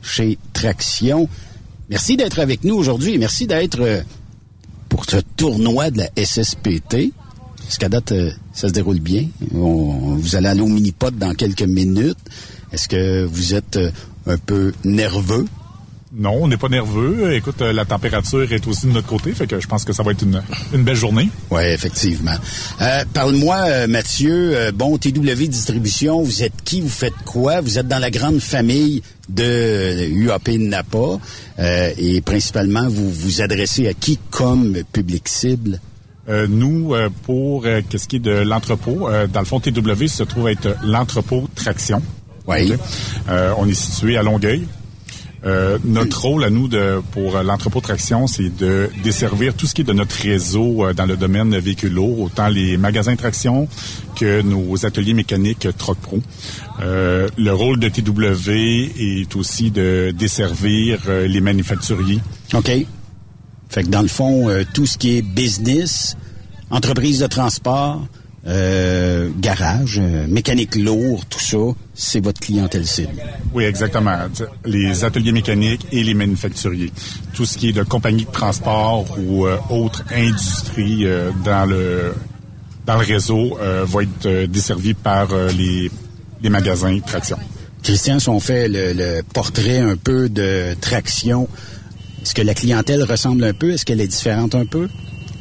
chez 0.02 0.38
Traction. 0.52 1.28
Merci 1.90 2.16
d'être 2.16 2.38
avec 2.38 2.62
nous 2.64 2.74
aujourd'hui 2.76 3.14
et 3.14 3.18
merci 3.18 3.46
d'être 3.48 3.80
euh, 3.80 4.00
pour 4.88 5.04
ce 5.04 5.16
tournoi 5.36 5.90
de 5.90 5.98
la 5.98 6.24
SSPT. 6.24 6.94
Est-ce 7.68 7.78
qu'à 7.80 7.88
date, 7.88 8.12
euh, 8.12 8.30
ça 8.52 8.68
se 8.68 8.72
déroule 8.72 9.00
bien? 9.00 9.26
On- 9.52 10.14
vous 10.16 10.36
allez 10.36 10.46
aller 10.48 10.60
au 10.60 10.68
mini-pot 10.68 11.10
dans 11.16 11.34
quelques 11.34 11.62
minutes. 11.62 12.18
Est-ce 12.72 12.86
que 12.88 13.24
vous 13.24 13.54
êtes 13.54 13.76
euh, 13.76 13.90
un 14.28 14.36
peu 14.38 14.72
nerveux? 14.84 15.46
Non, 16.18 16.38
on 16.40 16.48
n'est 16.48 16.56
pas 16.56 16.68
nerveux. 16.68 17.34
Écoute, 17.34 17.60
euh, 17.60 17.72
la 17.74 17.84
température 17.84 18.50
est 18.50 18.66
aussi 18.66 18.86
de 18.86 18.92
notre 18.92 19.06
côté, 19.06 19.32
fait 19.32 19.46
que 19.46 19.60
je 19.60 19.66
pense 19.66 19.84
que 19.84 19.92
ça 19.92 20.02
va 20.02 20.12
être 20.12 20.22
une, 20.22 20.42
une 20.72 20.82
belle 20.82 20.96
journée. 20.96 21.28
Oui, 21.50 21.62
effectivement. 21.64 22.36
Euh, 22.80 23.04
Parle-moi, 23.12 23.56
euh, 23.66 23.86
Mathieu, 23.86 24.70
bon, 24.72 24.96
TW 24.96 25.46
Distribution, 25.48 26.22
vous 26.22 26.42
êtes 26.42 26.54
qui, 26.64 26.80
vous 26.80 26.88
faites 26.88 27.14
quoi? 27.26 27.60
Vous 27.60 27.78
êtes 27.78 27.86
dans 27.88 27.98
la 27.98 28.10
grande 28.10 28.40
famille 28.40 29.02
de 29.28 30.06
UAP 30.08 30.48
Napa 30.58 31.18
euh, 31.58 31.90
et 31.98 32.20
principalement, 32.22 32.88
vous 32.88 33.10
vous 33.10 33.42
adressez 33.42 33.86
à 33.86 33.92
qui 33.92 34.18
comme 34.30 34.78
public 34.92 35.28
cible? 35.28 35.80
Euh, 36.28 36.46
nous, 36.48 36.94
euh, 36.94 37.08
pour 37.24 37.66
euh, 37.66 37.82
qu'est-ce 37.88 38.08
qui 38.08 38.16
est 38.16 38.20
de 38.20 38.30
l'entrepôt, 38.30 39.08
dans 39.32 39.40
le 39.40 39.46
fond, 39.46 39.60
TW 39.60 40.06
se 40.06 40.22
trouve 40.22 40.48
être 40.48 40.76
l'entrepôt 40.82 41.48
Traction. 41.54 42.02
Oui. 42.48 42.72
On 43.58 43.68
est 43.68 43.74
situé 43.74 44.16
à 44.16 44.22
Longueuil. 44.22 44.66
Euh, 45.46 45.78
notre 45.84 46.22
rôle 46.22 46.44
à 46.44 46.50
nous 46.50 46.66
de, 46.66 47.00
pour 47.12 47.36
euh, 47.36 47.42
l'entrepôt 47.42 47.80
Traction, 47.80 48.26
c'est 48.26 48.54
de 48.56 48.90
desservir 49.04 49.54
tout 49.54 49.66
ce 49.66 49.74
qui 49.74 49.82
est 49.82 49.84
de 49.84 49.92
notre 49.92 50.16
réseau 50.16 50.84
euh, 50.84 50.92
dans 50.92 51.06
le 51.06 51.16
domaine 51.16 51.56
véhicule 51.58 51.92
lourd, 51.92 52.20
autant 52.20 52.48
les 52.48 52.76
magasins 52.76 53.14
Traction 53.14 53.68
que 54.16 54.42
nos 54.42 54.84
ateliers 54.84 55.14
mécaniques 55.14 55.68
Troc 55.78 55.98
Pro. 55.98 56.20
Euh, 56.80 57.28
le 57.38 57.52
rôle 57.52 57.78
de 57.78 57.88
TW 57.88 58.50
est 58.98 59.36
aussi 59.36 59.70
de 59.70 60.12
desservir 60.16 61.00
euh, 61.08 61.26
les 61.26 61.40
manufacturiers. 61.40 62.20
OK. 62.54 62.70
Fait 63.68 63.82
que 63.82 63.88
dans 63.88 64.02
le 64.02 64.08
fond, 64.08 64.48
euh, 64.48 64.64
tout 64.74 64.86
ce 64.86 64.98
qui 64.98 65.16
est 65.16 65.22
business, 65.22 66.16
entreprise 66.70 67.20
de 67.20 67.26
transport, 67.26 68.06
euh, 68.46 69.28
garage, 69.38 69.98
euh, 70.00 70.26
mécanique 70.28 70.76
lourd, 70.76 71.24
tout 71.26 71.40
ça, 71.40 71.56
c'est 71.94 72.20
votre 72.20 72.40
clientèle 72.40 72.86
cible. 72.86 73.20
Oui, 73.52 73.64
exactement. 73.64 74.16
Les 74.64 75.02
ateliers 75.02 75.32
mécaniques 75.32 75.86
et 75.90 76.04
les 76.04 76.14
manufacturiers. 76.14 76.92
Tout 77.34 77.44
ce 77.44 77.58
qui 77.58 77.70
est 77.70 77.72
de 77.72 77.82
compagnie 77.82 78.24
de 78.24 78.30
transport 78.30 79.04
ou 79.18 79.46
euh, 79.46 79.56
autre 79.70 80.04
industrie 80.14 81.06
dans 81.44 81.68
le 81.68 82.14
dans 82.86 82.98
le 82.98 83.04
réseau 83.04 83.58
va 83.58 84.02
être 84.02 84.46
desservi 84.46 84.94
par 84.94 85.26
les, 85.58 85.90
les 86.40 86.48
magasins 86.48 87.00
Traction. 87.00 87.36
Christian, 87.82 88.20
si 88.20 88.28
on 88.28 88.38
fait 88.38 88.68
le, 88.68 88.92
le 88.92 89.22
portrait 89.22 89.78
un 89.78 89.96
peu 89.96 90.28
de 90.28 90.76
traction, 90.80 91.48
est-ce 92.22 92.34
que 92.34 92.42
la 92.42 92.54
clientèle 92.54 93.02
ressemble 93.02 93.42
un 93.42 93.52
peu? 93.52 93.72
Est-ce 93.72 93.84
qu'elle 93.84 94.00
est 94.00 94.06
différente 94.06 94.54
un 94.54 94.66
peu? 94.66 94.88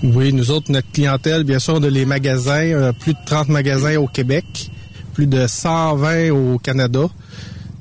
Oui, 0.04 0.34
nous 0.34 0.52
autres, 0.52 0.72
notre 0.72 0.92
clientèle, 0.92 1.44
bien 1.44 1.60
sûr, 1.60 1.76
on 1.76 1.84
a 1.84 1.90
les 1.90 2.06
magasins, 2.06 2.54
euh, 2.72 2.92
plus 2.94 3.14
de 3.14 3.20
30 3.26 3.50
magasins 3.50 3.98
au 3.98 4.08
Québec, 4.08 4.70
plus 5.14 5.28
de 5.28 5.48
120 5.48 6.30
au 6.32 6.58
Canada. 6.60 7.08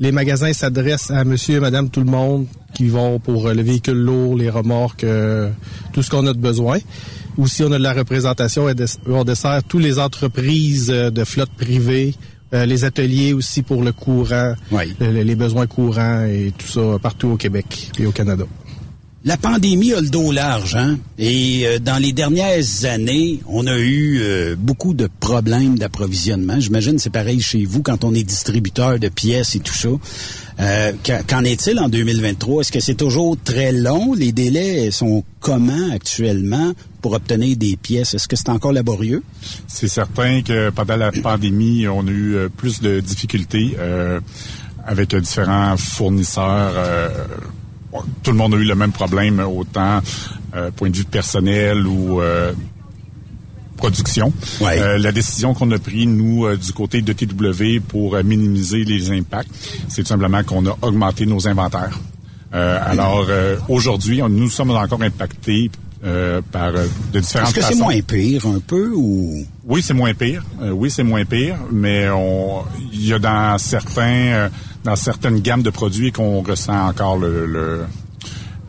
Les 0.01 0.13
magasins 0.13 0.53
s'adressent 0.53 1.11
à 1.11 1.25
monsieur 1.25 1.57
et 1.57 1.61
madame 1.61 1.91
tout 1.91 2.01
le 2.01 2.07
monde 2.11 2.47
qui 2.75 2.89
vont 2.89 3.19
pour 3.19 3.47
euh, 3.49 3.55
le 3.55 3.63
véhicule 3.63 3.99
lourd, 3.99 4.37
les 4.37 4.51
remorques, 4.51 5.05
euh, 5.05 5.51
tout 5.93 6.03
ce 6.03 6.11
qu'on 6.11 6.27
a 6.27 6.33
de 6.33 6.39
besoin. 6.39 6.79
Aussi, 7.37 7.63
on 7.65 7.73
a 7.73 7.79
de 7.79 7.83
la 7.83 7.93
représentation 7.93 8.69
et 8.69 8.75
on 9.09 9.25
dessert 9.25 9.63
toutes 9.69 9.83
les 9.83 9.99
entreprises 9.99 10.87
de 10.89 11.25
flotte 11.25 11.51
privée, 11.51 12.15
euh, 12.55 12.65
les 12.65 12.85
ateliers 12.85 13.33
aussi 13.33 13.63
pour 13.63 13.83
le 13.83 13.93
courant, 13.93 14.55
le- 15.01 15.23
les 15.23 15.35
besoins 15.35 15.67
courants 15.67 16.25
et 16.25 16.53
tout 16.57 16.69
ça 16.69 16.99
partout 17.03 17.29
au 17.29 17.37
Québec 17.37 17.91
et 17.99 18.07
au 18.07 18.13
Canada. 18.13 18.45
La 19.27 19.39
pandémie 19.39 19.95
a 19.95 20.03
le 20.03 20.11
dos 20.11 20.33
large, 20.33 20.77
hein? 20.77 20.99
Et 21.17 21.63
euh, 21.65 21.79
dans 21.79 21.97
les 21.97 22.13
dernières 22.13 22.85
années, 22.85 23.41
on 23.47 23.67
a 23.67 23.79
eu 23.79 24.19
euh, 24.21 24.55
beaucoup 24.55 24.93
de 24.93 25.09
problèmes 25.19 25.79
d'approvisionnement. 25.79 26.61
J'imagine 26.61 26.99
c'est 26.99 27.09
pareil 27.09 27.41
chez 27.41 27.65
vous 27.65 27.83
quand 27.83 28.05
on 28.05 28.13
est 28.13 28.23
distributeur 28.23 28.99
de 28.99 29.09
pièces 29.09 29.55
et 29.55 29.61
tout 29.61 29.73
ça. 29.73 29.89
Euh, 30.61 30.93
qu'en 31.27 31.43
est-il 31.43 31.79
en 31.79 31.89
2023? 31.89 32.61
Est-ce 32.61 32.73
que 32.73 32.81
c'est 32.81 32.97
toujours 32.97 33.39
très 33.43 33.73
long? 33.73 34.13
Les 34.13 34.33
délais 34.33 34.91
sont 34.91 35.25
comment 35.41 35.91
actuellement 35.91 36.75
pour 37.01 37.15
obtenir 37.15 37.57
des 37.57 37.79
pièces? 37.79 38.13
Est-ce 38.13 38.29
que 38.29 38.37
c'est 38.37 38.51
encore 38.51 38.75
laborieux? 38.75 39.23
C'est 39.69 39.89
certain 39.89 40.43
que 40.43 40.69
pendant 40.69 40.97
la 40.97 41.13
pandémie, 41.13 41.89
on 41.89 42.07
a 42.07 42.11
eu 42.11 42.35
euh, 42.35 42.49
plus 42.55 42.83
de 42.83 43.01
difficultés. 43.01 43.75
Avec 44.87 45.17
différents 45.17 45.79
fournisseurs. 45.79 46.75
Bon, 47.95 48.03
tout 48.23 48.33
le 48.33 48.37
monde 48.37 48.55
a 48.55 48.57
eu 48.57 48.65
le 48.65 48.75
même 48.75 48.93
problème, 48.93 49.41
autant 49.41 50.01
euh, 50.55 50.71
point 50.71 50.91
de 50.91 50.97
vue 50.97 51.05
personnel 51.05 51.87
ou 51.87 52.21
euh, 52.21 52.53
production. 53.77 54.33
Euh, 54.63 54.99
la 54.99 55.13
décision 55.13 55.55
qu'on 55.55 55.71
a 55.71 55.79
prise, 55.79 56.07
nous, 56.07 56.47
euh, 56.47 56.57
du 56.57 56.73
côté 56.73 57.03
de 57.03 57.13
TW, 57.13 57.81
pour 57.87 58.17
euh, 58.17 58.23
minimiser 58.23 58.85
les 58.85 59.11
impacts, 59.11 59.51
c'est 59.89 60.03
tout 60.03 60.09
simplement 60.09 60.43
qu'on 60.43 60.67
a 60.67 60.77
augmenté 60.83 61.27
nos 61.27 61.47
inventaires. 61.49 61.99
Euh, 62.55 62.79
alors, 62.85 63.27
euh, 63.29 63.57
aujourd'hui, 63.69 64.23
nous 64.23 64.49
sommes 64.49 64.71
encore 64.71 65.03
impactés 65.03 65.71
euh, 66.05 66.41
par 66.53 66.73
de 66.73 67.19
différentes 67.19 67.57
Est-ce 67.57 67.69
que 67.69 67.75
c'est 67.75 67.81
moins 67.81 68.01
pire 68.01 68.47
un 68.47 68.61
peu 68.61 68.91
ou... 68.95 69.45
Oui, 69.67 69.83
c'est 69.83 69.95
moins 69.95 70.15
pire. 70.15 70.45
Euh, 70.63 70.71
oui, 70.71 70.91
c'est 70.91 71.03
moins 71.03 71.25
pire, 71.25 71.57
mais 71.73 72.09
on, 72.11 72.63
il 72.93 73.07
y 73.07 73.13
a 73.13 73.19
dans 73.19 73.59
certains, 73.59 74.03
euh, 74.03 74.49
dans 74.85 74.97
certaines 74.97 75.41
gammes 75.41 75.63
de 75.63 75.71
produits 75.71 76.13
qu'on 76.13 76.43
ressent 76.43 76.89
encore 76.89 77.17
le, 77.19 77.47
le 77.47 77.81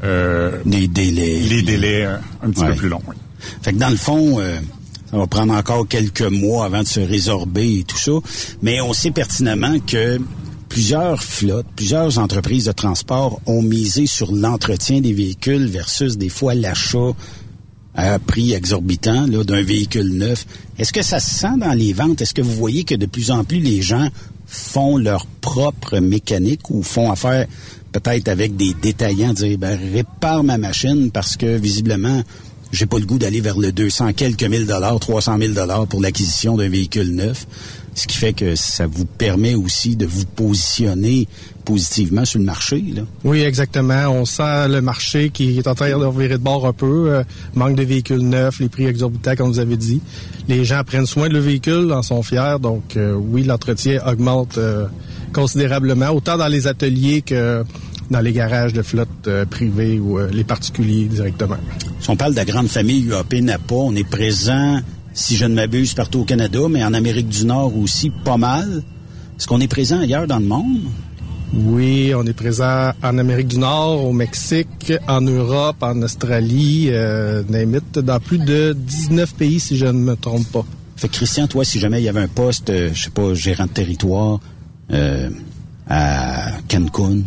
euh, 0.04 0.60
les 0.66 0.88
délais, 0.88 1.40
les 1.40 1.62
délais 1.62 2.06
euh, 2.06 2.18
un 2.44 2.52
petit 2.52 2.62
Ouais. 2.62 2.70
peu 2.72 2.76
plus 2.76 2.90
longs. 2.90 3.02
oui. 3.08 3.16
Fait 3.62 3.74
que 3.74 3.78
dans 3.78 3.90
le 3.90 3.96
fond, 3.96 4.40
euh, 4.40 4.58
ça 5.12 5.18
va 5.18 5.28
prendre 5.28 5.54
encore 5.54 5.88
quelques 5.88 6.22
mois 6.22 6.66
avant 6.66 6.84
de 6.84 6.88
se 6.88 7.00
résorber 7.00 7.80
et 7.80 7.84
tout 7.84 7.98
ça. 7.98 8.12
Mais 8.62 8.82
on 8.82 8.94
sait 8.94 9.12
pertinemment 9.12 9.80
que 9.80 10.20
plusieurs 10.70 11.24
flottes, 11.24 11.68
plusieurs 11.76 12.18
entreprises 12.20 12.66
de 12.66 12.72
transport 12.72 13.40
ont 13.46 13.62
misé 13.62 14.06
sur 14.08 14.32
l'entretien 14.34 15.00
des 15.02 15.14
véhicules 15.14 15.68
versus 15.68 16.18
des 16.18 16.30
fois 16.30 16.54
l'achat 16.56 17.12
à 17.94 18.20
prix 18.20 18.52
exorbitant 18.54 19.26
là, 19.28 19.44
d'un 19.44 19.62
véhicule 19.62 20.18
neuf. 20.18 20.46
Est-ce 20.78 20.92
que 20.92 21.02
ça 21.02 21.20
se 21.20 21.34
sent 21.34 21.58
dans 21.60 21.74
les 21.74 21.94
ventes? 21.94 22.22
Est-ce 22.22 22.34
que 22.34 22.42
vous 22.42 22.54
voyez 22.56 22.84
que 22.84 22.96
de 22.96 23.06
plus 23.06 23.32
en 23.32 23.44
plus 23.46 23.60
les 23.60 23.82
gens 23.82 24.10
font 24.56 24.98
leur 24.98 25.26
propre 25.26 25.99
mécanique 25.99 26.69
ou 26.69 26.82
font 26.82 27.11
affaire 27.11 27.48
peut-être 27.91 28.27
avec 28.27 28.56
des 28.56 28.73
détaillants, 28.73 29.34
dire 29.34 29.57
ben 29.57 29.77
répare 29.94 30.44
ma 30.44 30.57
machine 30.57 31.11
parce 31.11 31.38
que 31.38 31.57
visiblement 31.57 32.23
j'ai 32.72 32.86
pas 32.86 32.99
le 32.99 33.06
goût 33.06 33.18
d'aller 33.18 33.41
vers 33.41 33.57
le 33.57 33.72
200 33.72 34.14
quelques 34.14 34.44
mille 34.44 34.65
dollars, 34.65 34.99
300 34.99 35.38
mille 35.38 35.53
dollars 35.53 35.88
pour 35.88 36.02
l'acquisition 36.02 36.57
d'un 36.57 36.68
véhicule 36.68 37.15
neuf. 37.15 37.48
Ce 37.94 38.07
qui 38.07 38.18
fait 38.18 38.34
que 38.34 38.56
ça 38.56 38.86
vous 38.88 39.06
permet 39.06 39.56
aussi 39.56 39.95
de 39.95 40.06
vous 40.06 40.26
positionner 40.26 41.27
positivement 41.66 42.24
sur 42.24 42.40
le 42.40 42.46
marché. 42.46 42.84
Là. 42.94 43.02
Oui, 43.24 43.42
exactement. 43.42 44.08
On 44.10 44.24
sent 44.26 44.68
le 44.70 44.82
marché 44.82 45.30
qui 45.30 45.58
est 45.58 45.68
en 45.68 45.76
train 45.76 45.90
de 45.90 46.06
revirer 46.06 46.38
de 46.38 46.44
bord 46.44 46.66
un 46.66 46.74
peu. 46.74 47.10
Euh, 47.10 47.24
manque 47.56 47.76
de 47.76 47.84
véhicules 47.84 48.20
neufs, 48.22 48.60
les 48.60 48.70
prix 48.70 48.86
exorbitants, 48.86 49.36
comme 49.36 49.50
vous 49.50 49.60
avez 49.60 49.78
dit. 49.78 50.02
Les 50.48 50.64
gens 50.64 50.84
prennent 50.86 51.06
soin 51.06 51.28
de 51.28 51.34
le 51.34 51.40
véhicule, 51.40 51.92
en 51.92 52.02
sont 52.02 52.24
fiers. 52.24 52.58
Donc, 52.62 52.96
euh, 52.96 53.14
oui, 53.14 53.44
l'entretien 53.44 54.00
augmente 54.08 54.58
euh, 54.58 54.86
considérablement, 55.34 56.12
autant 56.12 56.38
dans 56.38 56.48
les 56.48 56.68
ateliers 56.68 57.22
que 57.22 57.64
dans 58.10 58.20
les 58.20 58.34
garages 58.34 58.74
de 58.74 58.82
flotte 58.82 59.10
euh, 59.28 59.46
privés 59.46 60.00
ou 60.00 60.20
euh, 60.20 60.30
les 60.32 60.44
particuliers 60.44 61.06
directement. 61.06 61.58
Si 62.00 62.10
on 62.10 62.16
parle 62.16 62.32
de 62.32 62.38
la 62.38 62.46
grande 62.46 62.68
famille 62.68 63.04
UAP 63.06 63.34
Napa, 63.42 63.76
on 63.76 63.96
est 63.96 64.08
présent, 64.08 64.80
si 65.14 65.36
je 65.36 65.46
ne 65.46 65.56
m'abuse, 65.56 65.94
partout 65.94 66.20
au 66.20 66.24
Canada, 66.24 66.60
mais 66.70 66.84
en 66.84 66.94
Amérique 66.94 67.30
du 67.30 67.46
Nord 67.46 67.78
aussi 67.78 68.12
pas 68.24 68.38
mal. 68.38 68.84
Est-ce 69.38 69.48
qu'on 69.48 69.60
est 69.60 69.68
présent 69.68 70.00
ailleurs 70.00 70.28
dans 70.28 70.40
le 70.40 70.46
monde? 70.46 70.82
Oui, 71.56 72.14
on 72.14 72.26
est 72.26 72.34
présent 72.34 72.91
en 73.02 73.18
Amérique 73.18 73.48
du 73.48 73.57
Nord, 73.57 74.03
au 74.03 74.11
Mexique, 74.11 74.91
en 75.07 75.22
Europe, 75.22 75.77
en 75.80 76.02
Australie, 76.02 76.90
euh, 76.90 77.44
dans 77.44 78.19
plus 78.19 78.40
de 78.40 78.76
19 78.77 79.36
pays, 79.36 79.61
si 79.61 79.77
je 79.77 79.86
ne 79.86 79.94
me 79.94 80.15
trompe 80.18 80.45
pas. 80.52 80.65
Fait 80.98 81.07
Christian, 81.07 81.48
toi, 81.48 81.64
si 81.64 81.80
jamais 81.80 82.02
il 82.02 82.03
y 82.03 82.10
avait 82.10 82.19
un 82.19 82.27
poste, 82.27 82.69
euh, 82.69 82.90
je 82.94 83.03
sais 83.03 83.10
pas, 83.10 83.34
gérant 83.34 83.68
de 83.68 83.69
territoire 83.69 84.41
euh, 84.91 85.30
à 85.90 86.52
Cancun, 86.69 87.22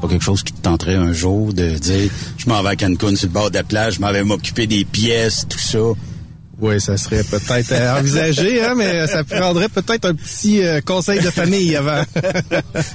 pas 0.00 0.08
quelque 0.08 0.24
chose 0.24 0.42
qui 0.42 0.54
te 0.54 0.62
tenterait 0.62 0.94
un 0.94 1.12
jour 1.12 1.52
de 1.52 1.76
dire 1.76 2.10
je 2.38 2.48
m'en 2.48 2.62
vais 2.62 2.70
à 2.70 2.76
Cancun 2.76 3.14
sur 3.14 3.28
le 3.28 3.34
bord 3.34 3.50
de 3.50 3.56
la 3.56 3.62
plage, 3.62 3.96
je 3.96 4.00
m'en 4.00 4.10
vais 4.10 4.24
m'occuper 4.24 4.66
des 4.66 4.86
pièces, 4.86 5.46
tout 5.46 5.58
ça. 5.58 5.78
Oui, 6.60 6.80
ça 6.80 6.96
serait 6.96 7.24
peut-être 7.24 7.72
euh, 7.72 7.98
envisagé, 7.98 8.62
hein, 8.62 8.74
mais 8.76 9.06
ça 9.06 9.24
prendrait 9.24 9.68
peut-être 9.68 10.06
un 10.06 10.14
petit 10.14 10.62
euh, 10.62 10.80
conseil 10.80 11.20
de 11.20 11.30
famille 11.30 11.74
avant. 11.76 12.02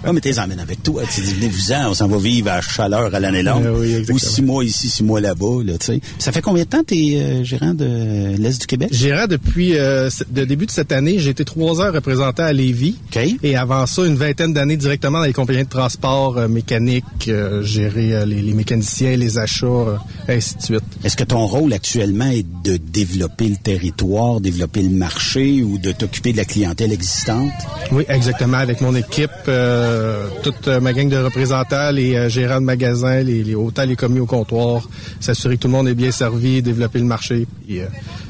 non, 0.06 0.14
mais 0.14 0.22
t'es 0.22 0.38
emmènes 0.40 0.60
avec 0.60 0.84
toi. 0.84 1.04
Tu 1.14 1.22
dis, 1.22 1.34
venez-vous-en, 1.34 1.90
on 1.90 1.94
s'en 1.94 2.08
va 2.08 2.18
vivre 2.18 2.52
à 2.52 2.62
chaleur 2.62 3.14
à 3.14 3.20
l'année 3.20 3.44
longue. 3.44 3.66
Euh, 3.66 3.80
oui. 3.80 4.06
Ou 4.12 4.20
six 4.20 4.42
mois 4.42 4.64
ici, 4.64 4.90
six 4.90 5.04
mois 5.04 5.22
là-bas, 5.22 5.64
là, 5.64 5.74
tu 5.78 5.86
sais. 5.88 6.02
Ça 6.20 6.32
fait 6.32 6.42
combien 6.42 6.64
de 6.64 6.70
temps 6.70 6.84
t'es 6.84 7.18
euh, 7.20 7.44
gérant 7.44 7.74
de 7.74 8.36
l'Est 8.38 8.62
du 8.62 8.68
Québec? 8.68 8.90
Gérant 8.92 9.28
depuis 9.28 9.78
euh, 9.78 10.10
le 10.34 10.46
début 10.46 10.66
de 10.66 10.72
cette 10.72 10.92
année, 10.92 11.20
j'ai 11.20 11.32
été 11.32 11.46
trois 11.46 11.82
heures 11.82 11.94
représenté 11.94 12.42
à 12.42 12.54
Lévis. 12.54 12.96
Et 13.44 13.56
avant 13.56 13.86
ça, 13.86 14.06
une 14.06 14.16
vingtaine 14.16 14.54
d'années 14.54 14.78
directement 14.78 15.20
dans 15.20 15.26
les 15.26 15.34
compagnies 15.34 15.64
de 15.64 15.70
transport 15.70 16.38
euh, 16.38 16.48
mécanique, 16.48 17.04
euh, 17.28 17.64
gérer 17.64 18.14
euh, 18.14 18.26
les, 18.26 18.42
les 18.42 18.54
mécaniciens, 18.54 19.16
les 19.16 19.38
achats, 19.38 19.66
euh, 19.66 19.96
ainsi 20.28 20.56
de 20.58 20.62
suite. 20.62 20.84
Est-ce 21.04 21.16
que 21.16 21.24
ton 21.24 21.46
rôle 21.46 21.74
actuellement 21.74 22.28
est 22.28 22.46
de 22.64 22.78
développer 22.78 23.54
le 23.58 23.64
territoire, 23.64 24.40
développer 24.42 24.82
le 24.82 24.90
marché 24.90 25.64
ou 25.64 25.78
de 25.78 25.92
t'occuper 25.92 26.32
de 26.32 26.38
la 26.38 26.46
clientèle 26.46 26.92
existante? 26.92 27.52
Oui, 27.92 28.04
exactement. 28.10 28.58
Avec 28.58 28.82
mon 28.82 28.96
équipe, 28.96 29.30
euh, 29.48 30.28
toute 30.44 30.68
ma 30.68 30.94
gang 30.94 31.10
de 31.10 31.18
représentants, 31.18 31.92
les 31.92 32.16
euh, 32.16 32.30
gérants 32.30 32.62
de 32.62 32.66
magasins, 32.66 33.22
les, 33.24 33.44
les 33.44 33.56
autant 33.56 33.86
les 33.86 33.96
commis 33.96 34.20
au 34.20 34.26
comptoir, 34.26 34.88
s'assurer 35.20 35.56
que 35.58 35.62
tout 35.62 35.68
le 35.68 35.74
monde 35.74 35.88
est 35.88 35.96
bien 35.96 36.12
servi, 36.12 36.62
développer 36.62 37.00
le 37.00 37.06
marché, 37.06 37.48
puis 37.66 37.80
euh, 37.80 37.86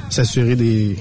s'assurer 0.09 0.55
des 0.55 0.95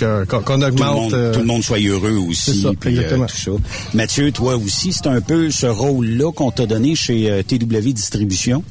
qu'on 0.00 0.24
qu'on 0.26 0.40
Tout 0.40 0.60
le, 0.60 0.66
augmente. 0.66 0.94
monde, 1.02 1.14
euh, 1.14 1.32
tout 1.34 1.40
le 1.40 1.46
monde 1.46 1.62
soit 1.62 1.78
heureux 1.78 2.16
aussi. 2.28 2.62
ça, 2.62 2.70
puis, 2.78 2.96
euh, 2.98 3.18
tout 3.26 3.36
ça. 3.36 3.50
Mathieu, 3.92 4.32
toi 4.32 4.56
aussi, 4.56 4.92
c'est 4.94 5.06
un 5.08 5.20
peu 5.20 5.50
ce 5.50 5.66
rôle-là 5.66 6.32
qu'on 6.32 6.50
t'a 6.50 6.64
donné 6.66 6.94
chez 6.94 7.42
TW 7.46 7.92
Distribution? 7.92 8.64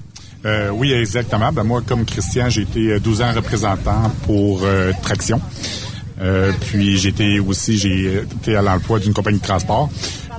Euh, 0.46 0.70
oui, 0.72 0.92
exactement. 0.92 1.52
Ben, 1.54 1.64
moi, 1.64 1.82
comme 1.86 2.06
Christian, 2.06 2.50
j'ai 2.50 2.62
été 2.64 2.80
euh, 2.92 3.00
12 3.00 3.22
ans 3.22 3.32
représentant 3.34 4.12
pour 4.26 4.62
euh, 4.64 4.92
Traction. 5.02 5.40
Euh, 6.22 6.52
puis 6.68 6.98
j'étais 6.98 7.40
aussi, 7.40 7.78
j'ai 7.78 8.16
été 8.42 8.56
à 8.56 8.62
l'emploi 8.62 9.00
d'une 9.00 9.14
compagnie 9.14 9.40
de 9.40 9.44
transport. 9.44 9.90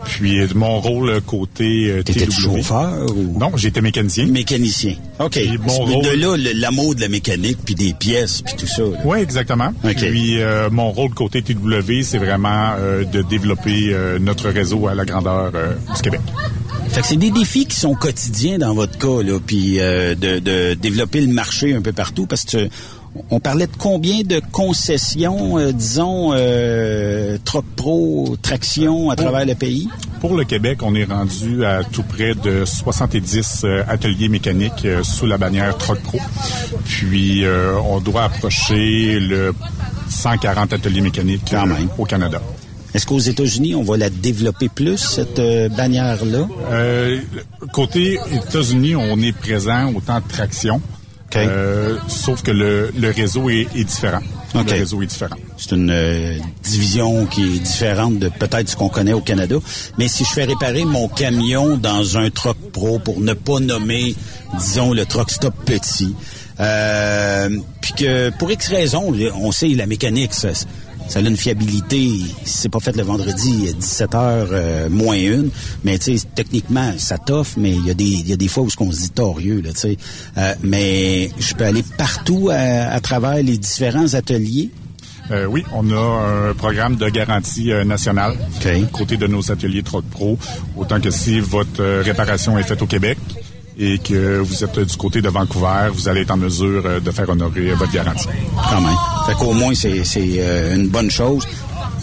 Puis 0.04 0.38
euh, 0.40 0.46
mon 0.54 0.80
rôle 0.80 1.08
euh, 1.08 1.20
côté 1.20 1.86
euh, 1.90 2.02
T'étais 2.02 2.30
chauffeur 2.30 3.06
ou? 3.16 3.38
Non, 3.38 3.52
j'étais 3.56 3.80
mécanicien. 3.80 4.26
Mécanicien. 4.26 4.94
OK. 5.18 5.38
mon 5.62 5.86
De 5.86 5.92
rôle- 5.92 6.18
là, 6.20 6.36
le- 6.36 6.60
l'amour 6.60 6.94
de 6.94 7.00
la 7.00 7.08
mécanique, 7.08 7.58
puis 7.64 7.74
des 7.74 7.94
pièces, 7.94 8.42
puis 8.42 8.54
tout 8.56 8.66
ça. 8.66 8.82
là. 8.82 8.98
Oui, 9.04 9.18
exactement. 9.20 9.72
Puis 9.82 10.40
euh, 10.42 10.68
mon 10.70 10.92
rôle 10.92 11.10
côté 11.14 11.40
TW, 11.42 12.02
c'est 12.02 12.18
vraiment 12.18 12.74
euh, 12.78 13.04
de 13.04 13.22
développer 13.22 13.92
euh, 13.94 14.18
notre 14.18 14.50
réseau 14.50 14.86
à 14.88 14.94
la 14.94 15.06
grandeur 15.06 15.50
euh, 15.54 15.72
du 15.96 16.02
Québec. 16.02 16.20
Fait 16.94 17.00
que 17.00 17.06
c'est 17.08 17.16
des 17.16 17.32
défis 17.32 17.66
qui 17.66 17.74
sont 17.74 17.94
quotidiens 17.94 18.58
dans 18.58 18.72
votre 18.72 18.96
cas, 18.98 19.20
là, 19.20 19.40
puis 19.44 19.80
euh, 19.80 20.14
de, 20.14 20.38
de 20.38 20.74
développer 20.74 21.20
le 21.20 21.32
marché 21.32 21.74
un 21.74 21.82
peu 21.82 21.92
partout, 21.92 22.26
parce 22.26 22.44
que 22.44 22.68
on 23.30 23.40
parlait 23.40 23.66
de 23.66 23.76
combien 23.76 24.22
de 24.22 24.40
concessions, 24.52 25.58
euh, 25.58 25.72
disons, 25.72 26.32
euh, 26.34 27.36
Troc 27.44 27.64
Pro, 27.76 28.36
Traction 28.40 29.10
à 29.10 29.16
travers 29.16 29.44
le 29.44 29.56
pays? 29.56 29.88
Pour 30.20 30.36
le 30.36 30.44
Québec, 30.44 30.78
on 30.82 30.94
est 30.94 31.04
rendu 31.04 31.64
à 31.64 31.82
tout 31.82 32.04
près 32.04 32.34
de 32.34 32.64
70 32.64 33.62
euh, 33.64 33.82
ateliers 33.88 34.28
mécaniques 34.28 34.84
euh, 34.84 35.02
sous 35.02 35.26
la 35.26 35.36
bannière 35.36 35.76
Troc 35.76 36.00
Pro. 36.00 36.18
Puis 36.84 37.44
euh, 37.44 37.76
on 37.88 37.98
doit 37.98 38.22
approcher 38.22 39.18
le 39.18 39.52
140 40.10 40.72
ateliers 40.72 41.00
mécaniques 41.00 41.52
euh, 41.54 41.66
au 41.98 42.04
Canada. 42.04 42.40
Est-ce 42.94 43.06
qu'aux 43.06 43.18
États-Unis, 43.18 43.74
on 43.74 43.82
va 43.82 43.96
la 43.96 44.08
développer 44.08 44.68
plus, 44.68 44.98
cette 44.98 45.40
euh, 45.40 45.68
bannière-là? 45.68 46.46
Euh, 46.70 47.20
côté 47.72 48.18
États-Unis, 48.32 48.94
on 48.94 49.20
est 49.20 49.32
présent 49.36 49.92
autant 49.94 50.20
de 50.20 50.28
traction. 50.28 50.80
Euh, 51.36 51.96
sauf 52.06 52.42
que 52.42 52.52
le, 52.52 52.92
le 52.96 53.10
réseau 53.10 53.50
est, 53.50 53.66
est 53.74 53.82
différent. 53.84 54.20
OK. 54.54 54.70
Le 54.70 54.78
réseau 54.78 55.02
est 55.02 55.06
différent. 55.06 55.36
C'est 55.56 55.72
une 55.72 55.90
euh, 55.90 56.38
division 56.62 57.26
qui 57.26 57.56
est 57.56 57.58
différente 57.58 58.18
de 58.20 58.28
peut-être 58.28 58.68
ce 58.68 58.76
qu'on 58.76 58.88
connaît 58.88 59.12
au 59.14 59.20
Canada. 59.20 59.56
Mais 59.98 60.06
si 60.06 60.24
je 60.24 60.30
fais 60.30 60.44
réparer 60.44 60.84
mon 60.84 61.08
camion 61.08 61.76
dans 61.76 62.18
un 62.18 62.30
truck 62.30 62.56
pro 62.72 63.00
pour 63.00 63.20
ne 63.20 63.32
pas 63.32 63.58
nommer, 63.58 64.14
disons, 64.58 64.92
le 64.92 65.06
truck 65.06 65.30
stop 65.30 65.54
petit, 65.64 66.14
euh, 66.60 67.48
puis 67.80 67.94
que 67.94 68.30
pour 68.38 68.52
X 68.52 68.68
raisons, 68.68 69.12
on 69.34 69.50
sait 69.50 69.68
la 69.68 69.86
mécanique, 69.86 70.34
ça, 70.34 70.50
ça 71.08 71.18
a 71.18 71.22
une 71.22 71.36
fiabilité. 71.36 72.10
C'est 72.44 72.68
pas 72.68 72.80
fait 72.80 72.96
le 72.96 73.02
vendredi 73.02 73.72
17 73.74 74.14
heures 74.14 74.48
euh, 74.52 74.88
moins 74.88 75.16
une, 75.16 75.50
mais 75.84 75.98
tu 75.98 76.16
sais 76.18 76.26
techniquement 76.34 76.92
ça 76.98 77.18
t'offre, 77.18 77.58
mais 77.58 77.72
il 77.72 77.86
y 77.86 77.90
a 77.90 77.94
des 77.94 78.04
il 78.04 78.28
y 78.28 78.32
a 78.32 78.36
des 78.36 78.48
fois 78.48 78.62
où 78.62 78.70
ce 78.70 78.76
qu'on 78.76 78.90
se 78.90 79.00
dit 79.00 79.10
torieux 79.10 79.60
là, 79.60 79.72
tu 79.72 79.80
sais. 79.80 79.98
Euh, 80.38 80.54
mais 80.62 81.30
je 81.38 81.54
peux 81.54 81.64
aller 81.64 81.84
partout 81.96 82.50
à, 82.50 82.92
à 82.92 83.00
travers 83.00 83.42
les 83.42 83.58
différents 83.58 84.14
ateliers. 84.14 84.70
Euh, 85.30 85.46
oui, 85.46 85.64
on 85.72 85.90
a 85.90 86.50
un 86.50 86.54
programme 86.54 86.96
de 86.96 87.08
garantie 87.08 87.72
euh, 87.72 87.84
nationale 87.84 88.36
côté 88.92 89.16
de 89.16 89.26
nos 89.26 89.50
ateliers 89.50 89.82
Troc 89.82 90.04
Pro. 90.04 90.38
Autant 90.76 91.00
que 91.00 91.10
si 91.10 91.40
votre 91.40 91.80
euh, 91.80 92.02
réparation 92.04 92.58
est 92.58 92.62
faite 92.62 92.82
au 92.82 92.86
Québec 92.86 93.18
et 93.78 93.98
que 93.98 94.38
vous 94.38 94.62
êtes 94.64 94.78
du 94.78 94.96
côté 94.96 95.20
de 95.20 95.28
Vancouver, 95.28 95.88
vous 95.92 96.08
allez 96.08 96.20
être 96.22 96.30
en 96.30 96.36
mesure 96.36 96.82
euh, 96.84 97.00
de 97.00 97.10
faire 97.10 97.28
honorer 97.28 97.70
euh, 97.70 97.74
votre 97.74 97.92
garantie. 97.92 98.28
Quand 98.70 98.80
même. 98.80 98.96
Fait 99.26 99.34
qu'au 99.34 99.52
moins, 99.52 99.74
c'est 99.74 100.04
c'est, 100.04 100.36
euh, 100.38 100.76
une 100.76 100.88
bonne 100.88 101.10
chose. 101.10 101.46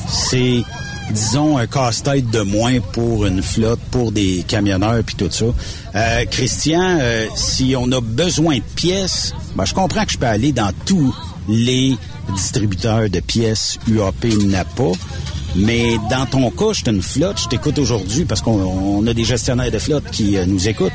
C'est 0.08 0.64
disons, 1.12 1.58
un 1.58 1.68
casse-tête 1.68 2.30
de 2.30 2.42
moins 2.42 2.80
pour 2.80 3.26
une 3.26 3.42
flotte, 3.42 3.80
pour 3.92 4.12
des 4.12 4.44
camionneurs 4.48 5.04
puis 5.06 5.16
tout 5.16 5.30
ça. 5.30 5.46
Euh, 5.96 6.26
Christian, 6.30 6.98
euh, 7.00 7.28
si 7.36 7.76
on 7.78 7.92
a 7.92 8.02
besoin 8.02 8.58
de 8.58 8.64
pièces, 8.76 9.34
ben, 9.56 9.66
je 9.66 9.74
comprends 9.74 10.06
que 10.06 10.12
je 10.12 10.18
peux 10.18 10.26
aller 10.26 10.52
dans 10.52 10.72
tous 10.86 11.14
les 11.48 11.98
distributeurs 12.34 13.10
de 13.10 13.20
pièces 13.20 13.78
UAP 13.88 14.26
NAPA. 14.46 14.92
Mais 15.56 15.98
dans 16.10 16.26
ton 16.26 16.50
cas, 16.50 16.72
je 16.72 16.80
suis 16.80 16.90
une 16.90 17.02
flotte, 17.02 17.42
je 17.42 17.48
t'écoute 17.50 17.78
aujourd'hui 17.78 18.24
parce 18.24 18.42
qu'on 18.42 18.54
on 18.54 19.06
a 19.08 19.14
des 19.14 19.26
gestionnaires 19.26 19.72
de 19.72 19.80
flotte 19.80 20.10
qui 20.12 20.38
nous 20.48 20.68
écoutent. 20.68 20.94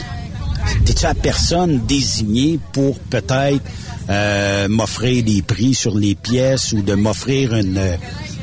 T'es-tu 0.84 1.04
la 1.04 1.14
personne 1.14 1.80
désignée 1.86 2.58
pour 2.72 2.98
peut-être 2.98 3.62
euh, 4.08 4.68
m'offrir 4.68 5.24
des 5.24 5.42
prix 5.42 5.74
sur 5.74 5.96
les 5.96 6.14
pièces 6.14 6.72
ou 6.72 6.82
de 6.82 6.94
m'offrir 6.94 7.54
une 7.54 7.78
euh, 7.78 7.96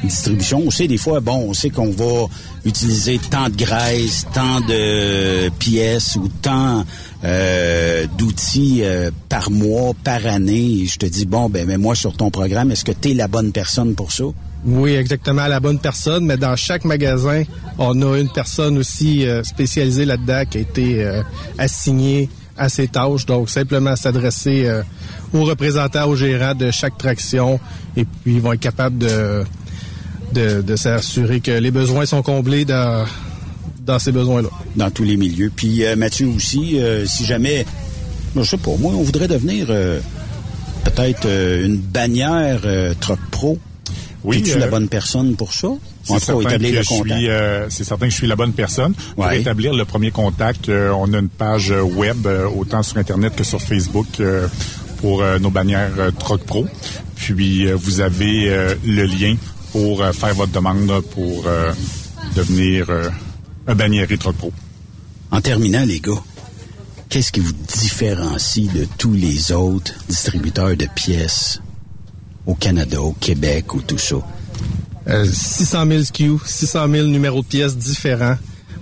distribution? 0.04 0.64
On 0.66 0.72
sait 0.72 0.88
des 0.88 0.98
fois, 0.98 1.20
bon, 1.20 1.50
on 1.50 1.54
sait 1.54 1.70
qu'on 1.70 1.91
va 1.91 2.28
utiliser 2.66 3.20
tant 3.30 3.50
de 3.50 3.56
graisse, 3.56 4.26
tant 4.34 4.62
de 4.62 5.50
pièces 5.60 6.16
ou 6.16 6.30
tant 6.41 6.86
euh, 7.24 8.06
d'outils 8.18 8.80
euh, 8.84 9.12
par 9.30 9.50
mois, 9.52 9.94
par 10.04 10.26
année. 10.26 10.82
Et 10.82 10.86
je 10.86 10.98
te 10.98 11.06
dis, 11.06 11.26
bon, 11.26 11.50
ben, 11.50 11.66
mets-moi 11.66 11.95
sur 11.95 12.16
ton 12.16 12.30
programme. 12.30 12.72
Est-ce 12.72 12.86
que 12.86 12.91
tu 12.91 13.12
es 13.12 13.14
la 13.14 13.28
bonne 13.28 13.52
personne 13.52 13.95
pour 13.95 14.12
ça? 14.12 14.26
Oui, 14.65 14.94
exactement, 14.94 15.45
la 15.48 15.60
bonne 15.60 15.80
personne, 15.80 16.26
mais 16.26 16.38
dans 16.38 16.56
chaque 16.56 16.85
magasin, 16.85 17.44
on 17.77 18.02
a 18.02 18.18
une 18.18 18.30
personne 18.30 18.77
aussi 18.77 19.27
euh, 19.27 19.44
spécialisée 19.44 20.06
là-dedans 20.06 20.44
qui 20.49 20.57
a 20.57 20.61
été 20.61 21.03
euh, 21.03 21.22
assignée 21.57 22.30
à 22.57 22.69
ces 22.69 22.88
tâches. 22.88 23.26
Donc, 23.26 23.49
simplement 23.49 23.98
s'adresser 23.98 24.65
euh, 24.65 24.81
aux 25.34 25.44
représentants, 25.44 26.07
aux 26.07 26.15
gérants 26.15 26.56
de 26.56 26.72
chaque 26.72 26.98
traction, 26.98 27.60
et 27.98 28.06
puis 28.06 28.35
ils 28.35 28.41
vont 28.41 28.53
être 28.53 28.61
capables 28.61 28.98
de, 28.99 29.44
de, 30.34 30.76
s'assurer 30.77 31.41
que 31.41 31.52
les 31.52 31.72
besoins 31.72 32.06
sont 32.06 32.22
comblés 32.22 32.64
dans, 32.64 33.06
dans 33.85 33.99
ces 33.99 34.14
besoins-là. 34.14 34.49
Dans 34.77 34.91
tous 34.91 35.03
les 35.03 35.18
milieux. 35.18 35.52
Puis 35.53 35.84
Mathieu 35.98 36.27
aussi, 36.27 36.80
si 37.06 37.26
jamais, 37.26 37.65
je 38.35 38.44
sais 38.44 38.57
pas, 38.57 38.72
moi, 38.80 38.94
on 38.95 39.03
voudrait 39.03 39.27
devenir 39.27 39.68
peut-être 40.84 41.27
une 41.27 41.77
bannière 41.77 42.61
Truck 42.99 43.19
Pro. 43.30 43.60
Oui, 44.24 44.38
Es-tu 44.38 44.54
euh, 44.54 44.60
la 44.60 44.68
bonne 44.68 44.88
personne 44.88 45.36
pour 45.36 45.54
ça? 45.54 45.68
C'est 46.04 46.20
certain, 46.20 46.41
établir 46.41 46.72
que 46.72 46.76
le 46.78 46.84
je 46.84 46.94
suis, 46.94 47.30
euh, 47.30 47.70
c'est 47.70 47.84
certain 47.84 48.06
que 48.08 48.12
je 48.12 48.18
suis 48.18 48.28
la 48.28 48.36
bonne 48.38 48.54
personne. 48.54 48.94
Pour 49.16 49.26
Ouais. 49.26 49.41
établir 49.41 49.74
le 49.74 49.84
premier 49.86 50.12
contact, 50.12 50.70
euh, 50.70 50.91
on 50.91 51.12
a 51.14 51.18
une 51.20 51.30
page 51.30 51.72
euh, 51.72 51.82
web, 51.82 52.26
euh, 52.26 52.48
autant 52.48 52.84
sur 52.84 52.98
Internet 52.98 53.36
que 53.36 53.44
sur 53.44 53.62
Facebook, 53.62 54.08
euh, 54.20 54.48
pour 54.98 55.22
euh, 55.22 55.40
nos 55.40 55.50
bannières 55.50 55.91
euh, 56.00 56.12
Troc 56.12 56.44
Pro. 56.45 56.66
Puis, 57.16 57.68
euh, 57.68 57.76
vous 57.76 58.00
avez 58.00 58.50
euh, 58.50 58.76
le 58.86 59.04
lien 59.04 59.36
pour 59.74 60.02
euh, 60.02 60.12
faire 60.14 60.34
votre 60.36 60.52
demande 60.54 61.02
pour 61.12 61.44
euh, 61.48 61.74
devenir 62.36 62.90
euh, 62.90 63.10
un 63.68 63.76
bannière 63.76 64.08
Troc 64.20 64.36
Pro. 64.38 64.54
En 65.32 65.41
terminant, 65.41 65.84
les 65.86 66.00
gars, 66.00 66.22
qu'est-ce 67.10 67.32
qui 67.32 67.40
vous 67.41 67.54
différencie 67.54 68.72
de 68.72 68.88
tous 68.98 69.14
les 69.14 69.52
autres 69.52 69.94
distributeurs 70.08 70.78
de 70.78 70.88
pièces? 70.95 71.60
Au 72.45 72.56
Canada, 72.56 73.02
au 73.02 73.14
Québec 73.14 73.74
ou 73.74 73.82
tout 73.82 73.98
ça? 73.98 74.18
Euh, 75.07 75.26
600 75.26 75.86
000 75.88 76.03
SKU, 76.03 76.32
600 76.45 76.88
000 76.90 77.07
numéros 77.07 77.41
de 77.41 77.48
pièces 77.48 77.76
différents, 77.76 78.38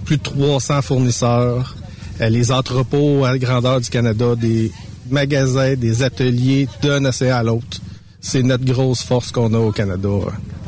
plus 0.05 0.17
de 0.17 0.23
300 0.23 0.81
fournisseurs, 0.81 1.75
euh, 2.21 2.29
les 2.29 2.51
entrepôts 2.51 3.25
à 3.25 3.37
grandeur 3.37 3.81
du 3.81 3.89
Canada, 3.89 4.35
des 4.35 4.71
magasins, 5.09 5.75
des 5.75 6.03
ateliers 6.03 6.67
d'un 6.83 7.03
océan 7.05 7.37
à 7.37 7.43
l'autre. 7.43 7.79
C'est 8.19 8.43
notre 8.43 8.65
grosse 8.65 9.01
force 9.01 9.31
qu'on 9.31 9.53
a 9.55 9.57
au 9.57 9.71
Canada, 9.71 10.09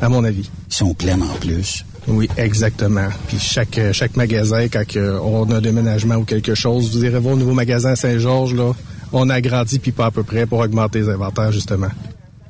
à 0.02 0.08
mon 0.08 0.24
avis. 0.24 0.50
Ils 0.70 0.74
sont 0.74 0.94
pleins 0.94 1.20
en 1.20 1.34
plus. 1.40 1.84
Oui, 2.08 2.28
exactement. 2.36 3.08
Puis 3.28 3.38
chaque, 3.38 3.78
euh, 3.78 3.92
chaque 3.92 4.16
magasin, 4.16 4.66
quand 4.68 4.84
on 4.96 5.50
a 5.50 5.56
un 5.56 5.60
déménagement 5.60 6.16
ou 6.16 6.24
quelque 6.24 6.54
chose, 6.54 6.94
vous 6.94 7.04
irez 7.04 7.20
voir 7.20 7.34
au 7.34 7.38
nouveau 7.38 7.54
magasin 7.54 7.94
Saint-Georges, 7.94 8.54
là, 8.54 8.72
on 9.12 9.30
a 9.30 9.34
agrandi 9.34 9.78
puis 9.78 9.92
pas 9.92 10.06
à 10.06 10.10
peu 10.10 10.24
près 10.24 10.46
pour 10.46 10.58
augmenter 10.58 11.00
les 11.00 11.08
inventaires, 11.08 11.52
justement. 11.52 11.88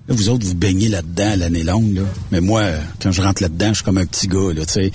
Vous 0.09 0.29
autres, 0.29 0.47
vous 0.47 0.55
baignez 0.55 0.89
là-dedans 0.89 1.35
l'année 1.39 1.63
longue, 1.63 1.95
là. 1.95 2.03
Mais 2.31 2.43
moi, 2.43 2.63
quand 3.01 3.11
je 3.11 3.23
rentre 3.23 3.43
là-dedans, 3.43 3.69
je 3.69 3.75
suis 3.75 3.85
comme 3.85 3.97
un 3.97 4.05
petit 4.05 4.29
gars, 4.29 4.53
là, 4.55 4.67
tu 4.67 4.73
sais. 4.75 4.93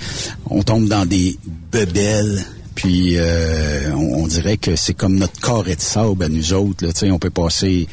On 0.48 0.62
tombe 0.62 0.86
dans 0.86 1.04
des 1.04 1.36
bebelles, 1.72 2.44
puis 2.76 3.14
euh, 3.16 3.92
on, 3.92 4.28
dirait 4.28 4.56
que 4.56 4.76
c'est 4.76 4.94
comme 4.94 5.16
notre 5.16 5.40
corps 5.40 5.64
de 5.64 5.74
sable 5.78 6.22
à 6.22 6.28
nous 6.28 6.52
autres, 6.52 6.86
là, 6.86 6.92
tu 6.92 7.00
sais. 7.00 7.10
On 7.10 7.18
peut 7.18 7.30
passer 7.30 7.88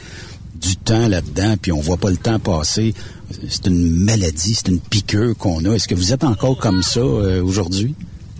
du 0.54 0.76
temps 0.76 1.08
là-dedans, 1.08 1.56
puis 1.60 1.72
on 1.72 1.80
voit 1.80 1.98
pas 1.98 2.12
le 2.12 2.18
temps 2.18 2.38
passer. 2.38 2.94
C'est 3.50 3.66
une 3.66 3.90
maladie, 3.90 4.54
c'est 4.54 4.68
une 4.68 4.80
piqûre 4.80 5.36
qu'on 5.36 5.66
a. 5.66 5.74
Est-ce 5.74 5.88
que 5.88 5.96
vous 5.96 6.14
êtes 6.14 6.24
encore 6.24 6.58
comme 6.58 6.84
ça 6.84 7.00
euh, 7.00 7.44
aujourd'hui? 7.44 7.96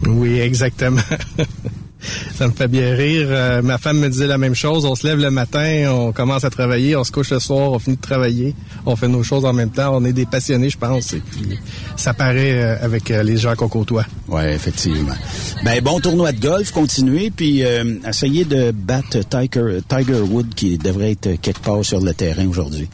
Oui, 0.06 0.40
exactement. 0.40 1.02
ça 2.36 2.48
me 2.48 2.52
fait 2.52 2.68
bien 2.68 2.94
rire. 2.96 3.28
Euh, 3.30 3.62
ma 3.62 3.78
femme 3.78 4.00
me 4.00 4.10
disait 4.10 4.28
la 4.28 4.38
même 4.38 4.56
chose. 4.56 4.86
On 4.86 4.96
se 4.96 5.06
lève 5.06 5.20
le 5.20 5.32
matin, 5.32 5.92
on 5.92 6.12
commence 6.12 6.44
à 6.44 6.50
travailler, 6.50 6.96
on 6.96 7.04
se 7.04 7.12
couche 7.12 7.32
le 7.32 7.40
soir, 7.40 7.72
on 7.72 7.80
finit 7.80 7.98
de 7.98 8.02
travailler, 8.02 8.56
on 8.86 8.96
fait 8.96 9.08
nos 9.08 9.24
choses 9.24 9.46
en 9.46 9.54
même 9.54 9.72
temps. 9.72 9.96
On 9.96 10.06
est 10.06 10.14
des 10.14 10.26
passionnés, 10.26 10.70
je 10.70 10.78
pense. 10.78 11.14
Et 11.14 11.20
puis, 11.20 11.60
ça 11.96 12.14
paraît 12.14 12.62
euh, 12.62 12.78
avec 12.82 13.12
euh, 13.12 13.24
les 13.24 13.38
gens 13.38 13.56
qu'on 13.56 13.70
côtoie. 13.70 14.06
Oui, 14.28 14.44
effectivement. 14.44 15.16
Ben, 15.64 15.82
bon 15.82 16.00
tournoi 16.00 16.32
de 16.32 16.40
golf, 16.40 16.72
continuez, 16.72 17.32
puis 17.32 17.64
euh, 17.64 17.96
essayez 18.08 18.46
de 18.46 18.72
battre 18.72 19.20
Tiger, 19.28 19.80
Tiger 19.88 20.22
Wood 20.22 20.54
qui 20.56 20.78
devrait 20.78 21.12
être 21.12 21.42
quelque 21.42 21.62
part 21.62 21.84
sur 21.84 22.00
le 22.00 22.14
terrain 22.14 22.48
aujourd'hui. 22.48 22.88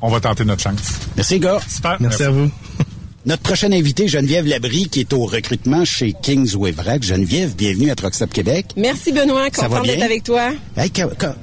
On 0.00 0.08
va 0.08 0.20
tenter 0.20 0.44
notre 0.44 0.62
chance. 0.62 0.92
Merci, 1.16 1.38
gars. 1.38 1.60
Super. 1.66 1.96
Merci, 2.00 2.24
à 2.24 2.30
vous. 2.30 2.50
Notre 3.26 3.42
prochaine 3.42 3.72
invitée, 3.72 4.06
Geneviève 4.06 4.46
Labrie, 4.46 4.86
qui 4.90 5.00
est 5.00 5.14
au 5.14 5.24
recrutement 5.24 5.86
chez 5.86 6.12
Kings 6.12 6.54
Waverac. 6.56 7.02
Geneviève, 7.02 7.54
bienvenue 7.56 7.90
à 7.90 7.94
Truckstop 7.94 8.30
Québec. 8.30 8.66
Merci 8.76 9.12
Benoît, 9.12 9.48
content 9.48 9.80
d'être 9.80 10.02
avec 10.02 10.24
toi. 10.24 10.50
Hey, 10.76 10.90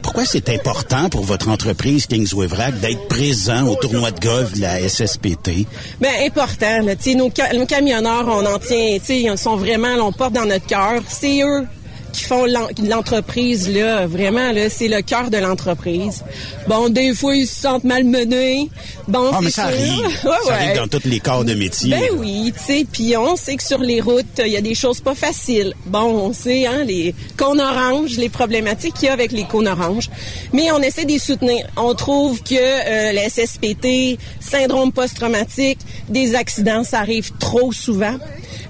pourquoi 0.04 0.24
c'est 0.26 0.50
important 0.50 1.10
pour 1.10 1.24
votre 1.24 1.50
entreprise 1.50 2.06
Kings 2.06 2.36
Waverac 2.36 2.80
d'être 2.82 3.08
présent 3.08 3.68
au 3.68 3.74
tournoi 3.74 4.12
de 4.12 4.20
golf 4.20 4.54
de 4.54 4.62
la 4.62 4.88
SSPT? 4.88 5.66
Ben 6.00 6.12
important, 6.24 6.84
là, 6.84 6.94
nos, 7.16 7.32
nos 7.58 7.66
camionneurs, 7.66 8.28
on 8.28 8.46
en 8.46 8.60
tient, 8.60 9.00
ils 9.10 9.38
sont 9.40 9.56
vraiment, 9.56 9.96
là, 9.96 10.06
on 10.06 10.12
porte 10.12 10.34
dans 10.34 10.46
notre 10.46 10.68
cœur. 10.68 11.02
C'est 11.08 11.42
eux 11.42 11.66
qui 12.12 12.24
font 12.24 12.46
l'en- 12.46 12.68
l'entreprise 12.88 13.70
là, 13.70 14.08
vraiment 14.08 14.52
là, 14.52 14.70
c'est 14.70 14.88
le 14.88 15.02
cœur 15.02 15.30
de 15.30 15.38
l'entreprise. 15.38 16.24
Bon, 16.68 16.90
des 16.90 17.14
fois 17.14 17.36
ils 17.36 17.48
se 17.48 17.62
sentent 17.62 17.84
malmenés. 17.84 18.70
Bon, 19.08 19.30
Ah, 19.34 19.40
mais 19.42 19.50
ça 19.52 19.68
sûr. 19.72 19.78
arrive. 19.80 20.06
Ouais, 20.24 20.32
Ça 20.46 20.48
ouais. 20.48 20.52
arrive 20.54 20.76
dans 20.78 20.88
tous 20.88 21.08
les 21.08 21.20
corps 21.20 21.44
de 21.46 21.54
métier. 21.54 21.92
Ben 21.92 22.04
oui, 22.18 22.54
tu 22.58 22.64
sais, 22.64 22.86
puis 22.92 23.16
on 23.18 23.36
sait 23.36 23.56
que 23.56 23.64
sur 23.64 23.80
les 23.80 24.02
routes, 24.02 24.26
il 24.40 24.52
y 24.52 24.58
a 24.58 24.62
des 24.62 24.76
choses 24.76 25.02
pas 25.02 25.16
faciles. 25.16 25.74
Bon, 25.86 26.00
on 26.28 26.34
sait, 26.34 26.66
hein, 26.68 26.84
les 26.86 27.14
cônes 27.38 27.60
oranges, 27.62 28.18
les 28.18 28.30
problématiques 28.30 28.94
qu'il 28.96 29.06
y 29.06 29.10
a 29.10 29.14
avec 29.14 29.32
les 29.32 29.44
cônes 29.46 29.68
oranges. 29.68 30.10
Mais 30.54 30.72
on 30.72 30.80
essaie 30.82 31.06
de 31.06 31.12
les 31.12 31.20
soutenir. 31.20 31.66
On 31.78 31.94
trouve 31.96 32.42
que 32.44 32.56
euh, 32.56 33.12
la 33.12 33.30
SSPT, 33.30 34.18
syndrome 34.40 34.92
post-traumatique, 34.92 35.80
des 36.10 36.36
accidents, 36.36 36.84
ça 36.84 37.00
arrive 37.00 37.32
trop 37.40 37.72
souvent. 37.72 38.16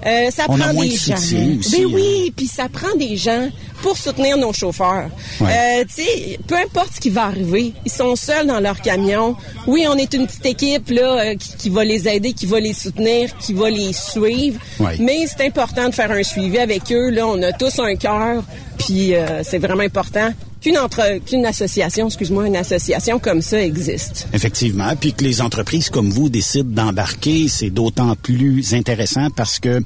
Euh, 0.06 0.30
ça 0.30 0.44
On 0.48 0.54
a 0.60 0.64
prend 0.64 0.74
moins 0.74 0.84
des 0.84 0.90
de 0.90 0.96
gens. 0.96 1.14
aussi, 1.14 1.34
Ben 1.72 1.84
hein. 1.84 1.90
oui, 1.92 2.32
puis 2.36 2.46
ça 2.46 2.68
prend 2.68 2.94
des 2.96 3.16
gens 3.16 3.48
pour 3.82 3.96
soutenir 3.96 4.36
nos 4.36 4.52
chauffeurs. 4.52 5.08
Euh, 5.40 5.84
tu 5.94 6.02
sais, 6.02 6.38
peu 6.46 6.56
importe 6.56 6.90
ce 6.96 7.00
qui 7.00 7.10
va 7.10 7.24
arriver, 7.26 7.72
ils 7.84 7.90
sont 7.90 8.14
seuls 8.16 8.46
dans 8.46 8.60
leur 8.60 8.80
camion. 8.80 9.36
Oui, 9.66 9.84
on 9.88 9.96
est 9.96 10.12
une 10.14 10.26
petite 10.26 10.46
équipe 10.46 10.90
là 10.90 11.20
euh, 11.20 11.34
qui, 11.36 11.56
qui 11.56 11.68
va 11.70 11.84
les 11.84 12.08
aider, 12.08 12.32
qui 12.32 12.46
va 12.46 12.60
les 12.60 12.72
soutenir, 12.74 13.36
qui 13.38 13.52
va 13.52 13.70
les 13.70 13.92
suivre. 13.92 14.60
Ouais. 14.80 14.96
Mais 15.00 15.26
c'est 15.26 15.44
important 15.46 15.88
de 15.88 15.94
faire 15.94 16.10
un 16.10 16.22
suivi 16.22 16.58
avec 16.58 16.90
eux. 16.92 17.10
Là, 17.10 17.26
on 17.26 17.40
a 17.42 17.52
tous 17.52 17.78
un 17.80 17.94
cœur, 17.96 18.42
puis 18.78 19.14
euh, 19.14 19.42
c'est 19.44 19.58
vraiment 19.58 19.82
important 19.82 20.32
qu'une 20.62 20.78
entre 20.78 21.02
association, 21.46 22.06
excuse-moi, 22.06 22.46
une 22.46 22.56
association 22.56 23.18
comme 23.18 23.42
ça 23.42 23.62
existe. 23.62 24.28
Effectivement. 24.32 24.94
Puis 24.98 25.12
que 25.12 25.24
les 25.24 25.40
entreprises 25.40 25.90
comme 25.90 26.10
vous 26.10 26.28
décident 26.28 26.84
d'embarquer, 26.84 27.48
c'est 27.48 27.70
d'autant 27.70 28.14
plus 28.14 28.74
intéressant 28.74 29.28
parce 29.30 29.58
que 29.58 29.82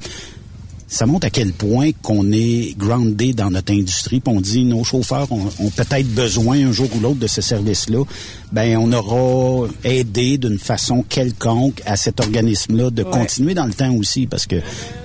ça 0.89 1.07
montre 1.07 1.27
à 1.27 1.31
quel 1.31 1.53
point 1.53 1.91
qu'on 2.03 2.31
est 2.31 2.77
groundé 2.79 3.33
dans 3.33 3.51
notre 3.51 3.73
industrie. 3.73 4.21
Puis 4.21 4.33
on 4.35 4.41
dit 4.41 4.65
nos 4.65 4.85
chauffeurs 4.85 5.31
ont, 5.33 5.49
ont 5.59 5.71
peut-être 5.71 6.09
besoin 6.15 6.65
un 6.65 6.73
jour 6.73 6.89
ou 6.95 7.01
l'autre 7.01 7.19
de 7.19 7.27
ce 7.27 7.41
service-là. 7.41 8.05
Ben 8.53 8.77
on 8.77 8.93
aura 8.93 9.69
aidé 9.85 10.39
d'une 10.39 10.59
façon 10.59 11.05
quelconque 11.09 11.83
à 11.85 11.97
cet 11.97 12.21
organisme-là 12.21 12.91
de 12.91 13.03
Ouais. 13.03 13.11
continuer 13.11 13.55
dans 13.55 13.67
le 13.67 13.75
temps 13.75 13.93
aussi 13.95 14.27
parce 14.27 14.47
que 14.47 14.57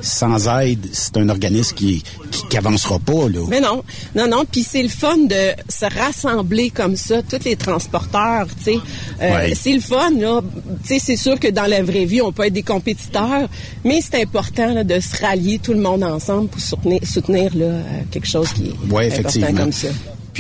sans 0.02 0.48
aide, 0.60 0.86
c'est 0.92 1.18
un 1.18 1.28
organisme 1.30 1.76
qui 1.76 2.04
qui, 2.32 2.48
qui 2.48 2.58
avancera 2.58 3.00
pas 3.00 3.28
là. 3.30 3.46
Mais 3.50 3.60
non, 3.60 3.84
non, 4.16 4.28
non. 4.28 4.46
Puis 4.50 4.64
c'est 4.64 4.84
le 4.84 4.90
fun 4.90 5.18
de 5.18 5.52
se 5.70 5.86
rassembler 6.00 6.70
comme 6.70 6.96
ça, 6.96 7.22
tous 7.24 7.44
les 7.44 7.56
transporteurs, 7.56 8.48
tu 8.58 8.64
sais. 8.74 8.80
Euh, 9.22 9.32
Ouais. 9.32 9.54
C'est 9.56 9.74
le 9.74 9.82
fun, 9.82 10.12
là. 10.18 10.42
Tu 10.84 10.88
sais, 10.88 11.00
c'est 11.00 11.16
sûr 11.16 11.40
que 11.40 11.48
dans 11.50 11.66
la 11.70 11.82
vraie 11.84 12.06
vie, 12.06 12.22
on 12.22 12.32
peut 12.32 12.46
être 12.46 12.54
des 12.54 12.64
compétiteurs, 12.64 13.50
mais 13.84 14.02
c'est 14.02 14.22
important 14.22 14.74
là, 14.74 14.84
de 14.84 15.00
se 15.00 15.20
rallier 15.22 15.60
tout 15.60 15.74
le 15.74 15.82
monde 15.82 16.04
ensemble 16.04 16.48
pour 16.48 16.62
soutenir, 16.62 17.00
soutenir 17.06 17.56
là, 17.56 17.66
euh, 17.66 17.82
quelque 18.12 18.28
chose 18.28 18.50
qui 18.54 18.68
est 18.68 18.74
important 18.74 19.00
effectivement. 19.02 19.54
comme 19.62 19.72
ça. 19.72 19.88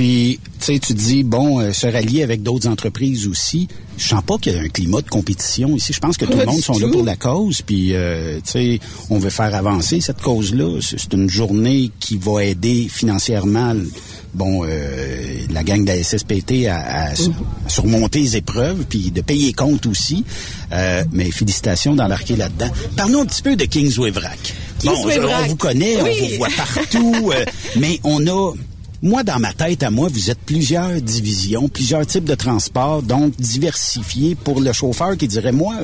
Puis, 0.02 0.40
tu 0.60 0.66
sais, 0.66 0.80
tu 0.80 0.96
dis, 0.96 1.22
bon, 1.24 1.60
euh, 1.60 1.74
se 1.74 1.86
rallier 1.86 2.24
avec 2.24 2.42
d'autres 2.42 2.68
entreprises 2.68 3.28
aussi. 3.28 3.68
Je 4.00 4.08
sens 4.08 4.24
pas 4.26 4.40
qu'il 4.40 4.52
y 4.54 4.56
a 4.56 4.60
un 4.60 4.68
climat 4.68 5.00
de 5.02 5.10
compétition 5.10 5.76
ici. 5.76 5.94
Je 5.94 6.00
pense 6.00 6.18
que 6.18 6.26
tout 6.26 6.40
le 6.40 6.46
monde 6.48 6.60
sont 6.60 6.80
là 6.80 6.88
pour 6.92 7.04
la 7.04 7.16
cause. 7.16 7.62
Puis, 7.62 7.94
euh, 7.94 8.38
tu 8.44 8.52
sais, 8.52 8.80
on 9.12 9.20
veut 9.20 9.30
faire 9.30 9.54
avancer 9.54 10.02
cette 10.02 10.20
cause-là. 10.20 10.80
C'est 10.82 11.14
une 11.14 11.30
journée 11.30 11.92
qui 12.00 12.18
va 12.18 12.44
aider 12.44 12.88
financièrement, 12.90 13.76
bon, 14.34 14.64
euh, 14.66 15.38
la 15.52 15.64
gang 15.64 15.84
de 15.86 15.90
la 15.92 16.04
SSPT 16.04 16.66
à, 16.66 17.10
à 17.10 17.14
surmonter 17.68 18.22
les 18.22 18.38
épreuves, 18.38 18.86
puis 18.90 19.12
de 19.12 19.22
payer 19.22 19.54
compte 19.54 19.86
aussi. 19.86 20.26
Euh, 20.72 21.04
mais 21.12 21.30
félicitations 21.30 21.94
d'embarquer 21.94 22.38
là-dedans. 22.38 22.72
Parlons 22.98 23.22
un 23.22 23.26
petit 23.28 23.44
peu 23.44 23.56
de 23.56 23.66
Kingsway 23.66 24.10
Vrac. 24.10 24.56
Bon, 24.84 24.94
on 24.96 25.48
vous 25.48 25.56
connaît, 25.58 26.02
Oui. 26.02 26.10
on 26.24 26.28
vous 26.28 26.36
voit 26.38 26.48
partout, 26.58 27.32
euh, 27.36 27.46
mais 27.80 28.00
on 28.04 28.26
a... 28.26 28.54
Moi, 29.04 29.24
dans 29.24 29.40
ma 29.40 29.52
tête, 29.54 29.82
à 29.84 29.90
moi, 29.90 30.10
vous 30.12 30.30
êtes 30.30 30.40
plusieurs 30.40 31.02
divisions, 31.02 31.68
plusieurs 31.70 32.06
types 32.06 32.26
de 32.26 32.36
transports, 32.36 33.02
donc 33.02 33.36
diversifiés 33.38 34.36
pour 34.36 34.62
le 34.62 34.72
chauffeur 34.74 35.18
qui 35.18 35.28
dirait, 35.28 35.52
moi, 35.52 35.76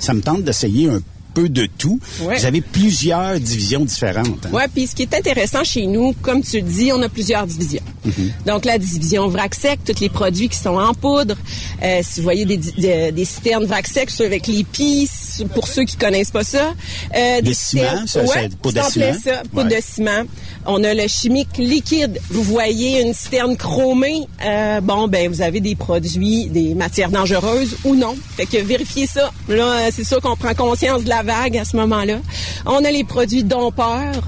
ça 0.00 0.12
me 0.12 0.20
tente 0.20 0.42
d'essayer 0.42 0.88
un 0.90 1.00
peu 1.34 1.48
de 1.48 1.66
tout. 1.78 1.98
Ouais. 2.22 2.38
Vous 2.38 2.44
avez 2.46 2.60
plusieurs 2.60 3.40
divisions 3.40 3.84
différentes. 3.84 4.46
hein? 4.46 4.50
Ouais, 4.52 4.66
puis 4.72 4.86
ce 4.86 4.94
qui 4.94 5.02
est 5.02 5.14
intéressant 5.14 5.64
chez 5.64 5.84
nous, 5.86 6.14
comme 6.22 6.42
tu 6.42 6.56
le 6.58 6.62
dis, 6.62 6.92
on 6.92 7.02
a 7.02 7.08
plusieurs 7.08 7.44
divisions. 7.44 7.82
Mhm. 8.04 8.30
Donc 8.46 8.64
la 8.64 8.78
division 8.78 9.26
vrac 9.28 9.52
sec, 9.56 9.80
tous 9.84 9.98
les 10.00 10.08
produits 10.10 10.48
qui 10.48 10.56
sont 10.58 10.76
en 10.76 10.94
poudre. 10.94 11.34
Euh, 11.82 12.00
si 12.04 12.20
vous 12.20 12.24
voyez 12.24 12.44
des, 12.44 12.56
di- 12.56 12.70
de- 12.72 13.10
des 13.10 13.24
citernes 13.24 13.64
vrac 13.64 13.84
sec, 13.88 14.10
ceux 14.10 14.26
avec 14.26 14.46
les 14.46 14.62
pis, 14.62 15.08
pour 15.54 15.66
ceux 15.66 15.82
qui 15.84 15.96
connaissent 15.96 16.30
pas 16.30 16.44
ça. 16.44 16.72
Euh, 17.16 17.40
Des 17.40 17.54
ciments, 17.54 18.06
ça, 18.06 18.20
ouais, 18.22 18.28
c'est 18.32 18.56
poudre 18.56 18.84
de 18.86 18.90
ciment. 18.92 19.14
ça, 19.24 19.42
poudre 19.52 19.68
Ouais. 19.70 19.76
de 19.76 19.82
ciment. 19.84 20.22
On 20.66 20.82
a 20.82 20.94
le 20.94 21.06
chimique 21.08 21.58
liquide. 21.58 22.20
Vous 22.30 22.42
voyez 22.42 23.02
une 23.02 23.12
citerne 23.12 23.56
chromée. 23.56 24.26
Euh, 24.44 24.80
bon, 24.80 25.08
ben 25.08 25.28
vous 25.28 25.42
avez 25.42 25.60
des 25.60 25.74
produits, 25.74 26.46
des 26.46 26.74
matières 26.74 27.10
dangereuses 27.10 27.76
ou 27.84 27.94
non. 27.94 28.16
Fait 28.36 28.46
que 28.46 28.58
vérifiez 28.58 29.06
ça. 29.06 29.30
Là, 29.48 29.90
c'est 29.90 30.04
sûr 30.04 30.20
qu'on 30.20 30.36
prend 30.36 30.54
conscience 30.54 31.04
de 31.04 31.08
la 31.08 31.22
vague 31.22 31.56
à 31.56 31.64
ce 31.64 31.76
moment-là. 31.76 32.18
On 32.66 32.84
a 32.84 32.90
les 32.90 33.04
produits 33.04 33.44
dompeurs. 33.44 34.22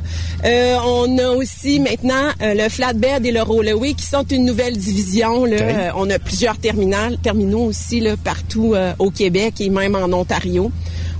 Euh, 0.44 0.76
on 0.84 1.18
a 1.18 1.30
aussi 1.30 1.80
maintenant 1.80 2.30
euh, 2.42 2.54
le 2.54 2.68
flatbed 2.68 3.24
et 3.24 3.32
le 3.32 3.42
rollaway 3.42 3.94
qui 3.94 4.04
sont 4.04 4.24
une 4.24 4.44
nouvelle 4.44 4.76
division. 4.76 5.44
Là. 5.44 5.56
Euh, 5.56 5.90
on 5.96 6.08
a 6.10 6.18
plusieurs 6.18 6.56
terminaux 6.58 7.64
aussi 7.64 8.00
là, 8.00 8.16
partout 8.22 8.74
au 8.98 9.10
Québec 9.10 9.54
et 9.60 9.70
même 9.70 9.94
en 9.94 10.12
Ontario. 10.12 10.70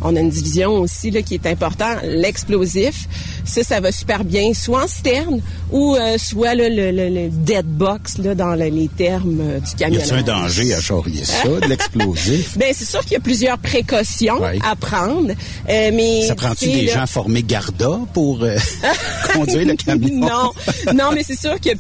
On 0.03 0.15
a 0.17 0.21
une 0.21 0.31
division 0.31 0.73
aussi 0.81 1.11
là, 1.11 1.23
qui 1.23 1.35
est 1.35 1.47
importante, 1.47 1.99
l'explosif. 2.05 3.09
Ça, 3.45 3.63
ça 3.63 3.81
va 3.81 3.93
super 3.93 4.25
bien, 4.25 4.53
soit 4.55 4.85
en 4.85 4.89
citerne 4.89 5.41
ou 5.71 5.95
euh, 5.95 6.19
soit 6.19 6.55
là, 6.55 6.69
le, 6.69 6.91
le, 6.91 7.09
le 7.09 7.29
dead 7.31 7.65
box 7.67 8.19
là, 8.19 8.35
dans 8.35 8.55
le- 8.55 8.69
les 8.69 8.89
termes 8.89 9.39
euh, 9.41 9.61
du 9.61 9.71
Y 9.71 9.77
camion. 9.77 10.01
a-t-il 10.01 10.15
un 10.15 10.23
danger 10.23 10.75
à 10.75 10.81
charrier 10.81 11.25
ça, 11.25 11.49
de 11.49 11.67
l'explosif? 11.69 12.57
Ben 12.59 12.73
c'est 12.77 12.85
sûr 12.85 13.01
qu'il 13.03 13.13
y 13.13 13.17
a 13.17 13.21
plusieurs 13.21 13.59
précautions 13.59 14.43
à 14.63 14.77
prendre, 14.77 15.31
euh, 15.69 15.91
mais 15.95 16.27
Ça 16.27 16.35
prend-tu 16.35 16.67
des 16.67 16.89
gens 16.89 17.07
formés 17.07 17.43
Garda 17.43 18.01
pour 18.13 18.43
euh, 18.43 18.57
conduire 19.33 19.67
le 19.67 19.75
camion? 19.77 20.21
non, 20.29 20.53
non, 20.95 21.11
mais 21.15 21.23
c'est 21.23 21.39
sûr 21.39 21.59
qu'il 21.61 21.73
y 21.73 21.75
a 21.75 21.79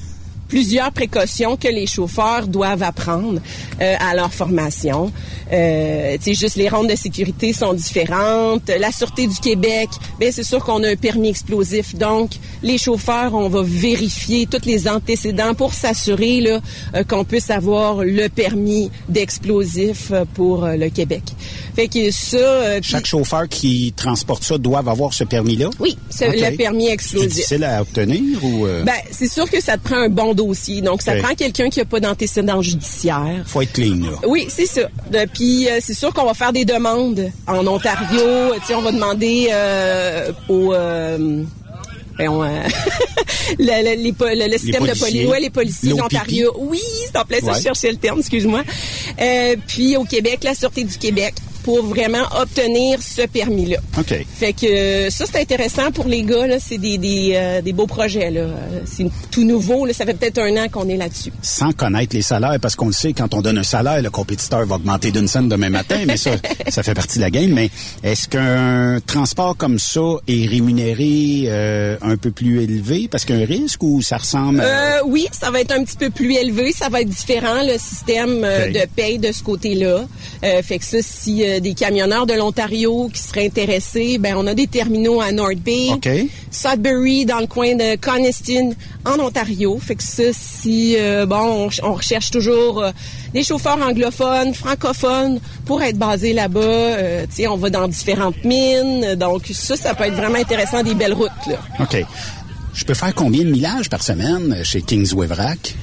plusieurs 0.48 0.93
précautions 0.93 1.56
que 1.56 1.68
les 1.68 1.86
chauffeurs 1.86 2.47
doivent 2.47 2.82
apprendre 2.82 3.40
euh, 3.81 3.94
à 3.98 4.14
leur 4.14 4.32
formation. 4.32 5.12
Euh, 5.52 6.16
tu 6.18 6.23
sais, 6.24 6.35
juste 6.35 6.56
les 6.56 6.68
rondes 6.68 6.89
de 6.89 6.97
sécurité 6.97 7.52
sont 7.52 7.73
différentes. 7.74 8.68
La 8.68 8.90
Sûreté 8.93 9.27
du 9.27 9.36
Québec, 9.36 9.89
ben 10.20 10.32
c'est 10.32 10.43
sûr 10.43 10.64
qu'on 10.64 10.82
a 10.82 10.89
un 10.90 10.97
permis 10.97 11.28
explosif. 11.28 11.94
Donc, 11.94 12.31
les 12.62 12.78
chauffeurs, 12.78 13.35
on 13.35 13.48
va 13.48 13.62
vérifier 13.64 14.47
tous 14.47 14.64
les 14.66 14.89
antécédents 14.89 15.55
pour 15.55 15.73
s'assurer 15.74 16.40
là 16.40 16.60
euh, 16.94 17.05
qu'on 17.05 17.24
puisse 17.24 17.51
avoir 17.51 18.02
le 18.05 18.28
permis 18.28 18.90
d'explosif 19.09 20.10
euh, 20.12 20.24
pour 20.35 20.64
euh, 20.64 20.77
le 20.77 20.89
Québec. 20.90 21.23
Fait 21.74 21.89
que 21.89 22.10
ça... 22.10 22.36
euh, 22.39 22.78
Chaque 22.82 23.06
chauffeur 23.06 23.48
qui 23.48 23.93
transporte 23.97 24.43
ça 24.44 24.56
doit 24.59 24.78
avoir 24.78 25.12
ce 25.12 25.24
permis-là? 25.24 25.68
Oui, 25.78 25.97
c'est 26.09 26.28
le 26.28 26.56
permis 26.56 26.86
C'est 26.86 26.93
explosif. 26.93 27.28
difficile 27.35 27.64
à 27.64 27.82
obtenir 27.82 28.43
ou... 28.44 28.66
euh, 28.66 28.85
Ben, 28.85 28.94
c'est 29.10 29.28
sûr 29.31 29.51
que 29.51 29.60
ça 29.60 29.77
te 29.77 29.85
prend 29.85 29.97
un 29.97 30.09
bon 30.09 30.35
dossier. 30.36 30.80
Donc, 30.82 31.02
ça 31.02 31.16
prend 31.16 31.34
quelqu'un 31.34 31.68
qui 31.70 31.80
n'a 31.80 31.84
pas 31.84 31.98
d'antécédents 32.00 32.62
judiciaires. 32.62 33.42
faut 33.46 33.62
être 33.62 33.72
clean, 33.72 33.96
là. 34.10 34.18
Oui, 34.28 34.46
c'est 34.48 34.66
ça. 34.66 34.82
De- 35.10 35.26
Puis, 35.32 35.68
euh, 35.68 35.78
c'est 35.80 35.94
sûr 35.94 36.12
qu'on 36.14 36.24
va 36.26 36.34
faire 36.34 36.52
des 36.52 36.64
demandes 36.64 37.30
en 37.48 37.66
Ontario. 37.66 38.20
Tu 38.60 38.66
sais, 38.66 38.74
on 38.74 38.82
va 38.82 38.92
demander 38.92 39.48
euh, 39.50 40.30
aux... 40.48 40.72
euh, 40.72 41.42
voyons, 42.16 42.42
euh, 42.44 42.48
le, 43.58 43.64
le- 43.96 44.02
les 44.02 44.12
po- 44.12 44.24
le- 44.26 44.50
le 44.50 44.58
système 44.58 44.82
de 44.82 44.88
policiers. 44.88 45.10
police, 45.24 45.28
ouais, 45.30 45.40
les 45.40 45.50
policiers 45.50 45.88
de 45.92 45.96
L'OPP. 45.96 46.12
l'Ontario. 46.12 46.52
Oui, 46.60 46.80
c'est 47.06 47.18
en 47.18 47.24
plein 47.24 47.40
ça, 47.40 47.46
Ouais. 47.46 47.54
je 47.58 47.62
cherchais 47.62 47.90
le 47.90 47.96
terme, 47.98 48.20
excuse-moi. 48.20 48.62
Euh, 49.20 49.56
puis 49.66 49.96
au 49.96 50.04
Québec, 50.04 50.40
la 50.44 50.54
Sûreté 50.54 50.84
du 50.84 50.96
Québec, 50.98 51.34
pour 51.66 51.84
vraiment 51.84 52.22
obtenir 52.40 53.02
ce 53.02 53.22
permis-là. 53.22 53.78
OK. 53.98 54.24
Fait 54.38 54.52
que 54.52 54.66
euh, 54.66 55.10
ça, 55.10 55.24
c'est 55.28 55.40
intéressant 55.40 55.90
pour 55.90 56.06
les 56.06 56.22
gars. 56.22 56.47
Là, 56.47 56.59
c'est 56.60 56.78
des, 56.78 56.97
des, 56.97 57.32
euh, 57.34 57.60
des 57.60 57.72
beaux 57.72 57.88
projets. 57.88 58.30
Là. 58.30 58.43
Euh, 58.43 58.80
C'est 58.84 59.09
tout 59.32 59.43
nouveau. 59.43 59.84
Là. 59.84 59.93
Ça 59.93 60.06
fait 60.06 60.14
peut-être 60.14 60.38
un 60.38 60.56
an 60.64 60.68
qu'on 60.70 60.88
est 60.88 60.97
là-dessus. 60.97 61.32
Sans 61.43 61.72
connaître 61.72 62.14
les 62.14 62.22
salaires, 62.22 62.60
parce 62.62 62.76
qu'on 62.76 62.86
le 62.86 62.93
sait, 62.93 63.12
quand 63.14 63.34
on 63.34 63.43
donne 63.43 63.59
un 63.59 63.64
salaire, 63.64 64.01
le 64.01 64.10
compétiteur 64.10 64.64
va 64.64 64.76
augmenter 64.76 65.10
d'une 65.10 65.26
scène 65.26 65.48
demain 65.48 65.68
matin, 65.68 65.98
mais 66.06 66.16
ça, 66.16 66.30
ça 66.68 66.84
fait 66.84 66.94
partie 66.94 67.18
de 67.18 67.24
la 67.24 67.30
game. 67.30 67.51
Mais 67.51 67.68
est-ce 68.05 68.28
qu'un 68.28 69.01
transport 69.05 69.56
comme 69.56 69.80
ça 69.80 70.18
est 70.28 70.47
rémunéré 70.47 71.47
euh, 71.48 71.97
un 72.01 72.16
peu 72.16 72.30
plus 72.30 72.62
élevé? 72.62 73.09
Parce 73.10 73.24
qu'un 73.24 73.44
risque 73.44 73.82
ou 73.82 74.02
ça 74.02 74.18
ressemble 74.18 74.60
à... 74.60 74.98
Euh, 74.98 75.01
oui, 75.06 75.26
ça 75.32 75.51
va 75.51 75.62
être 75.62 75.72
un 75.72 75.82
petit 75.82 75.97
peu 75.97 76.10
plus 76.10 76.32
élevé. 76.34 76.70
Ça 76.70 76.88
va 76.88 77.01
être 77.01 77.09
différent, 77.09 77.62
le 77.64 77.76
système 77.76 78.44
euh, 78.44 78.70
de 78.70 78.86
paye 78.94 79.18
de 79.18 79.32
ce 79.32 79.43
côté-là. 79.43 80.05
Euh, 80.44 80.62
fait 80.62 80.78
que 80.78 80.84
ça, 80.84 80.98
si 81.01 81.43
euh, 81.56 81.60
des 81.60 81.74
camionneurs 81.74 82.26
de 82.26 82.34
l'Ontario 82.34 83.08
qui 83.12 83.20
seraient 83.22 83.46
intéressés, 83.46 84.18
ben 84.18 84.34
on 84.36 84.46
a 84.46 84.54
des 84.54 84.66
terminaux 84.66 85.20
à 85.20 85.32
North 85.32 85.56
Bay. 85.56 85.88
Sudbury, 86.50 87.24
dans 87.26 87.40
le 87.40 87.46
coin 87.46 87.74
de 87.74 87.96
Coniston, 87.96 88.74
en 89.04 89.18
Ontario. 89.20 89.78
Fait 89.80 89.94
que 89.96 90.02
ça, 90.02 90.22
si, 90.32 90.96
euh, 90.98 91.26
bon, 91.26 91.36
on, 91.66 91.70
ch- 91.70 91.80
on 91.84 91.94
recherche 91.94 92.30
toujours 92.30 92.82
euh, 92.82 92.90
des 93.34 93.42
chauffeurs 93.42 93.78
anglophones, 93.80 94.54
francophones, 94.54 95.40
pour 95.64 95.82
être 95.82 95.96
basés 95.98 96.32
là-bas. 96.32 96.96
Tu 97.28 97.36
sais, 97.42 97.46
on 97.48 97.56
va 97.56 97.70
dans 97.70 97.88
différentes 97.88 98.42
mines. 98.44 99.14
Donc 99.16 99.50
ça, 99.52 99.76
ça 99.76 99.94
peut 99.94 100.04
être 100.04 100.14
vraiment 100.14 100.38
intéressant, 100.38 100.82
des 100.82 100.94
belles 100.94 101.14
routes, 101.14 101.30
là. 101.48 101.58
OK. 101.80 101.96
Je 102.74 102.84
peux 102.84 102.94
faire 102.94 103.14
combien 103.14 103.42
de 103.42 103.50
millages 103.50 103.88
par 103.88 104.02
semaine 104.02 104.60
chez 104.62 104.82
Kingsway 104.82 105.26
Vrac? 105.26 105.74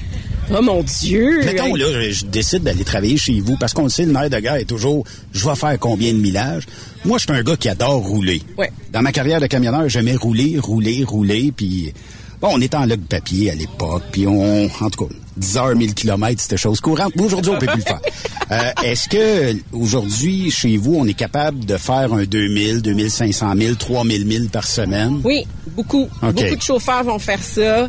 Oh 0.52 0.62
mon 0.62 0.82
Dieu! 0.82 1.40
Mettons, 1.44 1.74
là, 1.74 2.10
je 2.10 2.26
décide 2.26 2.62
d'aller 2.62 2.84
travailler 2.84 3.16
chez 3.16 3.40
vous 3.40 3.56
parce 3.56 3.72
qu'on 3.72 3.84
le 3.84 3.88
sait, 3.88 4.04
le 4.04 4.12
nerf 4.12 4.30
de 4.30 4.38
guerre 4.38 4.56
est 4.56 4.64
toujours 4.64 5.04
je 5.32 5.48
vais 5.48 5.54
faire 5.54 5.78
combien 5.78 6.12
de 6.12 6.18
millages? 6.18 6.64
Moi, 7.04 7.18
je 7.18 7.24
suis 7.24 7.32
un 7.32 7.42
gars 7.42 7.56
qui 7.56 7.68
adore 7.68 8.02
rouler. 8.02 8.42
Ouais. 8.58 8.70
Dans 8.92 9.02
ma 9.02 9.12
carrière 9.12 9.40
de 9.40 9.46
camionneur, 9.46 9.88
j'aimais 9.88 10.16
rouler, 10.16 10.58
rouler, 10.58 11.04
rouler, 11.04 11.52
puis 11.56 11.92
bon, 12.40 12.50
on 12.52 12.60
était 12.60 12.76
en 12.76 12.86
log 12.86 13.00
papier 13.00 13.50
à 13.50 13.54
l'époque, 13.54 14.02
puis 14.12 14.26
on, 14.26 14.66
en 14.66 14.90
tout 14.90 15.06
cas, 15.06 15.14
10 15.36 15.56
heures, 15.56 15.74
1000 15.76 15.94
kilomètres, 15.94 16.42
c'était 16.42 16.56
chose 16.56 16.80
courante. 16.80 17.12
Mais 17.16 17.22
aujourd'hui, 17.22 17.52
on 17.54 17.58
peut 17.58 17.66
plus 17.66 17.76
le 17.78 17.82
faire. 17.82 18.00
Euh, 18.50 18.70
Est-ce 18.84 19.08
que 19.08 19.56
aujourd'hui, 19.72 20.50
chez 20.50 20.76
vous, 20.76 20.96
on 20.96 21.06
est 21.06 21.14
capable 21.14 21.64
de 21.64 21.78
faire 21.78 22.12
un 22.12 22.24
2000, 22.24 22.82
2500 22.82 23.54
000, 23.56 23.74
3000 23.76 24.30
000 24.30 24.48
par 24.52 24.66
semaine? 24.66 25.22
Oui, 25.24 25.46
beaucoup. 25.68 26.02
OK. 26.22 26.34
Beaucoup 26.34 26.56
de 26.56 26.62
chauffeurs 26.62 27.04
vont 27.04 27.18
faire 27.18 27.42
ça. 27.42 27.60
Euh, 27.62 27.88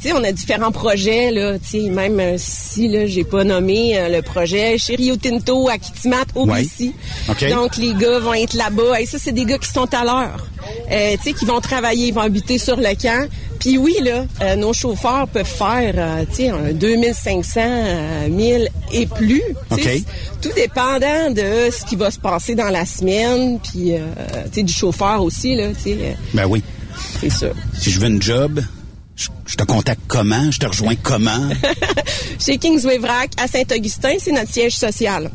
tu 0.00 0.08
sais, 0.08 0.12
on 0.12 0.22
a 0.22 0.30
différents 0.30 0.70
projets 0.70 1.32
là. 1.32 1.58
Tu 1.58 1.82
sais, 1.82 1.90
même 1.90 2.20
euh, 2.20 2.36
si 2.38 2.86
là, 2.86 3.06
j'ai 3.06 3.24
pas 3.24 3.42
nommé 3.42 3.98
euh, 3.98 4.08
le 4.08 4.22
projet 4.22 4.78
chez 4.78 4.94
Rio 4.94 5.16
Tinto 5.16 5.68
à 5.68 5.78
Kitimat, 5.78 6.24
au 6.36 6.46
Ouais. 6.48 6.62
BC. 6.62 6.92
Donc 7.50 7.76
les 7.76 7.92
gars 7.94 8.20
vont 8.20 8.34
être 8.34 8.54
là-bas. 8.54 9.00
Et 9.00 9.06
ça, 9.06 9.18
c'est 9.18 9.32
des 9.32 9.44
gars 9.46 9.58
qui 9.58 9.68
sont 9.68 9.92
à 9.92 10.04
l'heure. 10.04 10.46
Euh, 10.92 11.16
tu 11.16 11.22
sais, 11.24 11.32
qui 11.32 11.44
vont 11.44 11.60
travailler, 11.60 12.06
ils 12.08 12.14
vont 12.14 12.20
habiter 12.20 12.58
sur 12.58 12.76
le 12.76 12.94
camp. 12.94 13.28
Puis 13.60 13.76
oui, 13.78 13.96
là, 14.02 14.24
euh, 14.42 14.56
nos 14.56 14.72
chauffeurs 14.72 15.26
peuvent 15.28 15.44
faire, 15.44 15.92
euh, 15.96 16.24
tu 16.30 16.36
sais, 16.36 16.48
un 16.50 16.72
2500, 16.72 17.60
euh, 17.64 18.28
1000 18.28 18.68
et 18.92 19.06
plus. 19.06 19.42
Tu 19.76 19.82
sais, 19.82 19.96
OK. 19.96 20.02
Tout 20.42 20.52
dépendant 20.54 21.30
de 21.30 21.70
ce 21.70 21.84
qui 21.84 21.96
va 21.96 22.10
se 22.10 22.18
passer 22.18 22.54
dans 22.54 22.68
la 22.70 22.86
semaine, 22.86 23.58
puis 23.60 23.94
euh, 23.94 23.98
tu 24.46 24.54
sais, 24.54 24.62
du 24.62 24.72
chauffeur 24.72 25.22
aussi, 25.22 25.56
là, 25.56 25.68
tu 25.74 25.82
sais. 25.90 25.96
euh, 26.00 26.12
Ben 26.34 26.46
oui. 26.46 26.62
c'est 27.20 27.30
ça. 27.30 27.48
Si 27.78 27.90
je 27.90 27.98
veux 28.00 28.06
une 28.06 28.22
job, 28.22 28.60
je, 29.18 29.28
je 29.46 29.56
te 29.56 29.64
contacte 29.64 30.00
comment? 30.06 30.48
Je 30.50 30.60
te 30.60 30.66
rejoins 30.66 30.94
comment? 31.02 31.48
Chez 32.38 32.58
Kingsway 32.58 32.98
Vrac, 32.98 33.30
à 33.36 33.48
Saint-Augustin, 33.48 34.14
c'est 34.18 34.30
notre 34.30 34.50
siège 34.50 34.76
social. 34.76 35.30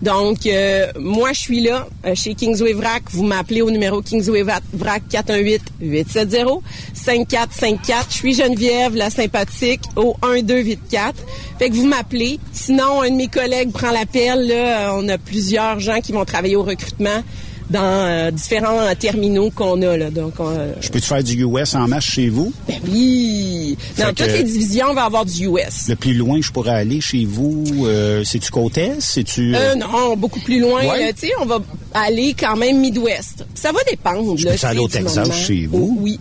Donc, 0.00 0.46
euh, 0.46 0.90
moi, 0.98 1.32
je 1.32 1.40
suis 1.40 1.60
là, 1.60 1.86
euh, 2.06 2.14
chez 2.14 2.34
Kingsway 2.34 2.72
Vrac. 2.72 3.02
Vous 3.10 3.24
m'appelez 3.24 3.60
au 3.60 3.70
numéro 3.70 4.00
Kingsway 4.00 4.42
Vrac 4.42 5.02
418-870-5454. 5.10 8.06
Je 8.08 8.14
suis 8.14 8.32
Geneviève, 8.34 8.96
la 8.96 9.10
sympathique, 9.10 9.82
au 9.96 10.16
1284. 10.22 11.14
Fait 11.58 11.68
que 11.70 11.74
vous 11.74 11.86
m'appelez. 11.86 12.38
Sinon, 12.52 13.02
un 13.02 13.10
de 13.10 13.16
mes 13.16 13.28
collègues 13.28 13.72
prend 13.72 13.90
l'appel. 13.90 14.46
Là, 14.48 14.94
on 14.94 15.06
a 15.08 15.18
plusieurs 15.18 15.80
gens 15.80 16.00
qui 16.00 16.12
vont 16.12 16.24
travailler 16.24 16.56
au 16.56 16.62
recrutement. 16.62 17.22
Dans 17.70 17.80
euh, 17.82 18.30
différents 18.30 18.94
terminaux 18.98 19.50
qu'on 19.50 19.80
a. 19.82 19.96
Là. 19.96 20.10
Donc, 20.10 20.34
euh, 20.40 20.72
Je 20.80 20.88
peux-tu 20.88 21.06
faire 21.06 21.22
du 21.22 21.44
US 21.44 21.74
en 21.74 21.88
masse 21.88 22.04
chez 22.04 22.28
vous? 22.28 22.52
ben 22.68 22.76
oui! 22.88 23.76
Dans 23.98 24.08
toutes 24.14 24.32
les 24.32 24.44
divisions, 24.44 24.86
on 24.90 24.94
va 24.94 25.04
avoir 25.04 25.24
du 25.24 25.46
US. 25.46 25.88
Le 25.88 25.96
plus 25.96 26.14
loin 26.14 26.38
que 26.40 26.46
je 26.46 26.52
pourrais 26.52 26.70
aller 26.74 27.00
chez 27.00 27.24
vous, 27.24 27.64
euh, 27.86 28.22
c'est-tu 28.24 28.50
côte 28.50 28.78
est? 28.78 28.96
C'est-tu... 29.00 29.54
Euh, 29.54 29.74
non, 29.74 30.16
beaucoup 30.16 30.40
plus 30.40 30.60
loin. 30.60 30.84
Ouais. 30.86 31.12
Tu 31.12 31.26
sais, 31.26 31.32
on 31.40 31.46
va 31.46 31.58
aller 31.94 32.34
quand 32.38 32.56
même 32.56 32.78
Midwest. 32.80 33.44
Ça 33.54 33.72
va 33.72 33.78
dépendre. 33.88 34.36
Je 34.36 34.44
là, 34.46 34.52
peux-tu 34.52 34.66
aller 34.66 34.78
au 34.80 34.88
Texas 34.88 35.32
chez 35.32 35.66
vous? 35.66 35.96
Oh, 35.96 36.02
oui. 36.02 36.18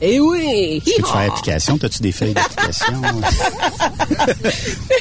Eh 0.00 0.20
oui! 0.20 0.80
Je 0.86 0.90
peux-tu 0.96 1.02
faire 1.12 1.32
application? 1.32 1.78
T'as-tu 1.78 2.02
des 2.02 2.12
feuilles 2.12 2.34
d'application? 2.34 3.02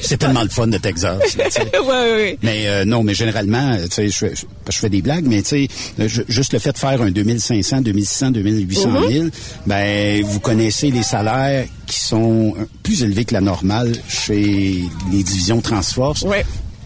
c'est 0.02 0.18
tellement 0.18 0.44
le 0.44 0.50
fun 0.50 0.68
de 0.68 0.78
Texas. 0.78 1.38
Mais 2.44 2.68
euh, 2.68 2.86
non, 2.86 3.04
mais 3.04 3.14
généralement, 3.14 3.78
tu 3.84 3.90
sais, 3.92 4.10
je, 4.10 4.18
fais- 4.18 4.36
je, 4.36 4.46
je 4.72 4.78
fais 4.78 4.90
des 4.90 5.02
blagues, 5.02 5.26
mais 5.28 5.42
tu 5.42 5.50
sais, 5.50 5.68
euh, 6.00 6.08
ju- 6.08 6.26
juste 6.28 6.54
le 6.54 6.60
fait 6.60 6.72
de 6.72 6.78
faire 6.78 7.02
un 7.02 7.12
2500, 7.12 7.82
2600, 7.82 8.32
2800 8.32 8.90
Mhm. 8.90 9.12
000, 9.12 9.26
ben 9.66 10.24
vous 10.24 10.40
connaissez 10.40 10.92
les 10.92 11.04
salaires 11.04 11.66
qui 11.86 12.00
sont 12.00 12.54
euh, 12.60 12.66
plus 12.84 13.04
élevés 13.04 13.26
que 13.26 13.34
la 13.34 13.42
normale 13.42 13.94
chez 14.08 14.82
les 15.12 15.24
divisions 15.24 15.62
Transforce. 15.62 16.26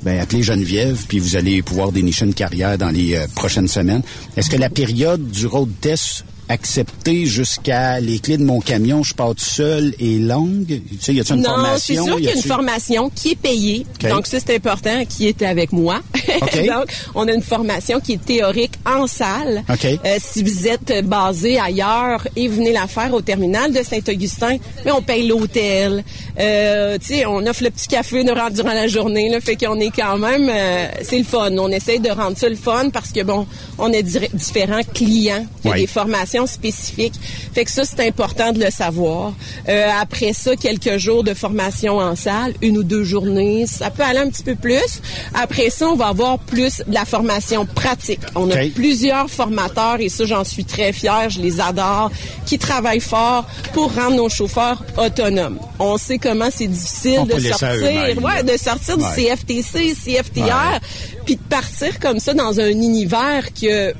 Ben, 0.03 0.19
appelez 0.19 0.41
Geneviève, 0.41 0.97
puis 1.07 1.19
vous 1.19 1.35
allez 1.35 1.61
pouvoir 1.61 1.91
dénicher 1.91 2.25
une 2.25 2.33
carrière 2.33 2.75
dans 2.77 2.89
les 2.89 3.15
euh, 3.15 3.27
prochaines 3.35 3.67
semaines. 3.67 4.01
Est-ce 4.35 4.49
que 4.49 4.57
la 4.57 4.69
période 4.69 5.29
du 5.29 5.45
road 5.45 5.69
test 5.79 6.25
acceptée 6.51 7.25
jusqu'à 7.25 7.99
les 7.99 8.19
clés 8.19 8.37
de 8.37 8.43
mon 8.43 8.59
camion, 8.59 9.03
je 9.03 9.13
pars 9.13 9.33
tout 9.35 9.43
seul, 9.43 9.93
est 9.99 10.19
longue? 10.19 10.67
Tu 10.67 10.97
sais, 10.99 11.13
y 11.13 11.19
a-t-il 11.19 11.37
une 11.37 11.41
non, 11.43 11.49
c'est 11.77 11.95
formation? 11.95 12.05
sûr 12.05 12.15
qu'il 12.17 12.25
y 12.25 12.29
a 12.29 12.33
une 12.35 12.41
formation 12.41 13.11
qui 13.13 13.31
est 13.31 13.35
payée. 13.35 13.85
Donc, 14.09 14.27
ça, 14.27 14.37
c'est 14.39 14.55
important, 14.55 15.03
qui 15.07 15.27
était 15.27 15.45
avec 15.45 15.71
moi. 15.71 16.01
Donc, 16.67 16.87
on 17.15 17.27
a 17.27 17.33
une 17.33 17.41
formation 17.41 17.99
qui 17.99 18.13
est 18.13 18.25
théorique 18.25 18.73
en 18.85 19.07
salle. 19.07 19.63
Euh, 19.69 20.17
si 20.19 20.43
vous 20.43 20.67
êtes 20.67 21.05
basé 21.05 21.59
ailleurs 21.59 22.27
et 22.35 22.47
venez 22.47 22.73
la 22.73 22.87
faire 22.87 23.13
au 23.13 23.21
terminal 23.21 23.71
de 23.73 23.81
Saint-Augustin, 23.83 24.57
mais 24.85 24.91
on 24.91 25.01
paye 25.01 25.27
l'hôtel. 25.27 26.03
Euh, 26.39 26.97
tu 26.99 27.07
sais, 27.15 27.25
on 27.25 27.45
offre 27.45 27.63
le 27.63 27.69
petit 27.69 27.87
café 27.87 28.23
durant, 28.23 28.49
durant 28.49 28.73
la 28.73 28.87
journée. 28.87 29.29
Là, 29.29 29.39
fait 29.41 29.55
qu'on 29.55 29.79
est 29.79 29.91
quand 29.95 30.17
même... 30.17 30.49
euh, 30.49 30.87
c'est 31.03 31.17
le 31.17 31.23
fun. 31.23 31.51
On 31.57 31.69
essaye 31.69 31.99
de 31.99 32.09
rendre 32.09 32.37
ça 32.37 32.49
le 32.49 32.55
fun 32.55 32.89
parce 32.91 33.11
que, 33.11 33.23
bon, 33.23 33.45
on 33.77 33.91
a 33.93 34.01
différents 34.01 34.81
clients. 34.93 35.45
Il 35.63 35.69
y 35.69 35.73
a 35.73 35.75
des 35.77 35.87
formations 35.87 36.40
spécifiques. 36.47 37.13
Fait 37.53 37.65
que 37.65 37.71
ça, 37.71 37.83
c'est 37.85 38.05
important 38.05 38.51
de 38.51 38.63
le 38.63 38.71
savoir. 38.71 39.33
Euh, 39.69 39.87
après 39.99 40.33
ça, 40.33 40.55
quelques 40.55 40.97
jours 40.97 41.23
de 41.23 41.33
formation 41.33 41.97
en 41.97 42.15
salle, 42.15 42.53
une 42.61 42.77
ou 42.77 42.83
deux 42.83 43.03
journées, 43.03 43.65
ça 43.67 43.89
peut 43.89 44.03
aller 44.03 44.19
un 44.19 44.29
petit 44.29 44.43
peu 44.43 44.55
plus. 44.55 45.01
Après 45.33 45.69
ça, 45.69 45.87
on 45.87 45.95
va 45.95 46.07
avoir 46.07 46.39
plus 46.39 46.81
de 46.87 46.93
la 46.93 47.05
formation 47.05 47.65
pratique. 47.65 48.21
On 48.35 48.49
a 48.51 48.57
plusieurs 48.73 49.29
formateurs, 49.29 49.99
et 49.99 50.09
ça, 50.09 50.25
j'en 50.25 50.43
suis 50.43 50.65
très 50.65 50.93
fière, 50.93 51.29
je 51.29 51.41
les 51.41 51.59
adore, 51.59 52.11
qui 52.45 52.57
travaillent 52.57 52.99
fort 52.99 53.45
pour 53.73 53.93
rendre 53.93 54.15
nos 54.15 54.29
chauffeurs 54.29 54.83
autonomes. 54.97 55.59
On 55.79 55.97
sait 55.97 56.17
comment 56.17 56.49
c'est 56.51 56.67
difficile 56.67 57.25
de 57.25 57.39
sortir, 57.39 58.23
ouais, 58.23 58.43
de 58.43 58.57
sortir 58.57 58.97
du. 58.97 59.03
CFTC, 59.15 59.93
CFTR, 59.93 60.79
puis 61.25 61.35
de 61.35 61.41
partir 61.41 61.99
comme 61.99 62.19
ça 62.19 62.33
dans 62.33 62.59
un 62.59 62.69
univers 62.69 63.53
que 63.53 63.93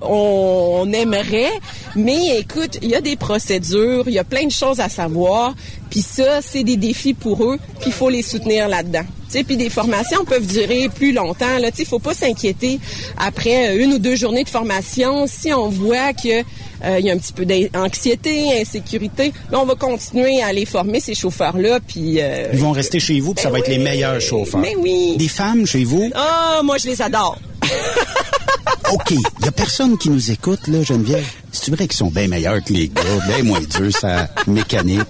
on 0.00 0.90
aimerait, 0.92 1.50
mais 1.94 2.38
écoute, 2.38 2.78
il 2.82 2.90
y 2.90 2.94
a 2.94 3.00
des 3.00 3.16
procédures, 3.16 4.04
il 4.06 4.14
y 4.14 4.18
a 4.18 4.24
plein 4.24 4.44
de 4.46 4.52
choses 4.52 4.80
à 4.80 4.88
savoir, 4.88 5.54
puis 5.90 6.02
ça, 6.02 6.40
c'est 6.42 6.64
des 6.64 6.76
défis 6.76 7.14
pour 7.14 7.42
eux, 7.44 7.58
puis 7.80 7.86
il 7.88 7.92
faut 7.92 8.10
les 8.10 8.22
soutenir 8.22 8.68
là-dedans. 8.68 9.04
Tu 9.28 9.38
sais, 9.38 9.44
puis 9.44 9.56
des 9.56 9.70
formations 9.70 10.24
peuvent 10.24 10.46
durer 10.46 10.88
plus 10.88 11.12
longtemps. 11.12 11.58
Là, 11.60 11.70
tu 11.72 11.78
sais, 11.78 11.84
faut 11.84 11.98
pas 11.98 12.14
s'inquiéter 12.14 12.78
après 13.18 13.70
euh, 13.70 13.82
une 13.82 13.94
ou 13.94 13.98
deux 13.98 14.14
journées 14.14 14.44
de 14.44 14.48
formation 14.48 15.26
si 15.26 15.52
on 15.52 15.68
voit 15.68 16.12
que 16.12 16.42
euh, 16.84 16.98
il 17.00 17.06
y 17.06 17.10
a 17.10 17.12
un 17.12 17.18
petit 17.18 17.32
peu 17.32 17.44
d'anxiété, 17.44 18.60
insécurité. 18.60 19.32
Là, 19.50 19.58
on 19.60 19.64
va 19.64 19.74
continuer 19.74 20.40
à 20.42 20.52
les 20.52 20.64
former 20.64 21.00
ces 21.00 21.14
chauffeurs-là, 21.14 21.80
puis. 21.80 22.20
euh, 22.20 22.50
Ils 22.52 22.58
vont 22.60 22.70
rester 22.70 23.00
chez 23.00 23.18
vous, 23.18 23.34
puis 23.34 23.42
ça 23.42 23.50
va 23.50 23.58
être 23.58 23.68
les 23.68 23.78
meilleurs 23.78 24.20
chauffeurs. 24.20 24.60
Ben 24.60 24.74
oui. 24.78 25.16
Des 25.16 25.28
femmes 25.28 25.66
chez 25.66 25.82
vous? 25.82 26.08
Ah, 26.14 26.60
moi, 26.62 26.76
je 26.78 26.86
les 26.86 27.02
adore. 27.02 27.38
OK. 28.92 29.10
Il 29.10 29.44
y 29.44 29.48
a 29.48 29.52
personne 29.52 29.98
qui 29.98 30.10
nous 30.10 30.30
écoute, 30.30 30.68
là, 30.68 30.82
Geneviève. 30.82 31.26
C'est 31.52 31.70
vrai 31.74 31.86
qu'ils 31.86 31.96
sont 31.96 32.10
bien 32.10 32.28
meilleurs 32.28 32.62
que 32.62 32.72
les 32.72 32.88
gars, 32.88 33.02
bien 33.26 33.42
moins 33.42 33.60
durs, 33.60 33.96
ça 33.96 34.28
mécanique. 34.46 35.00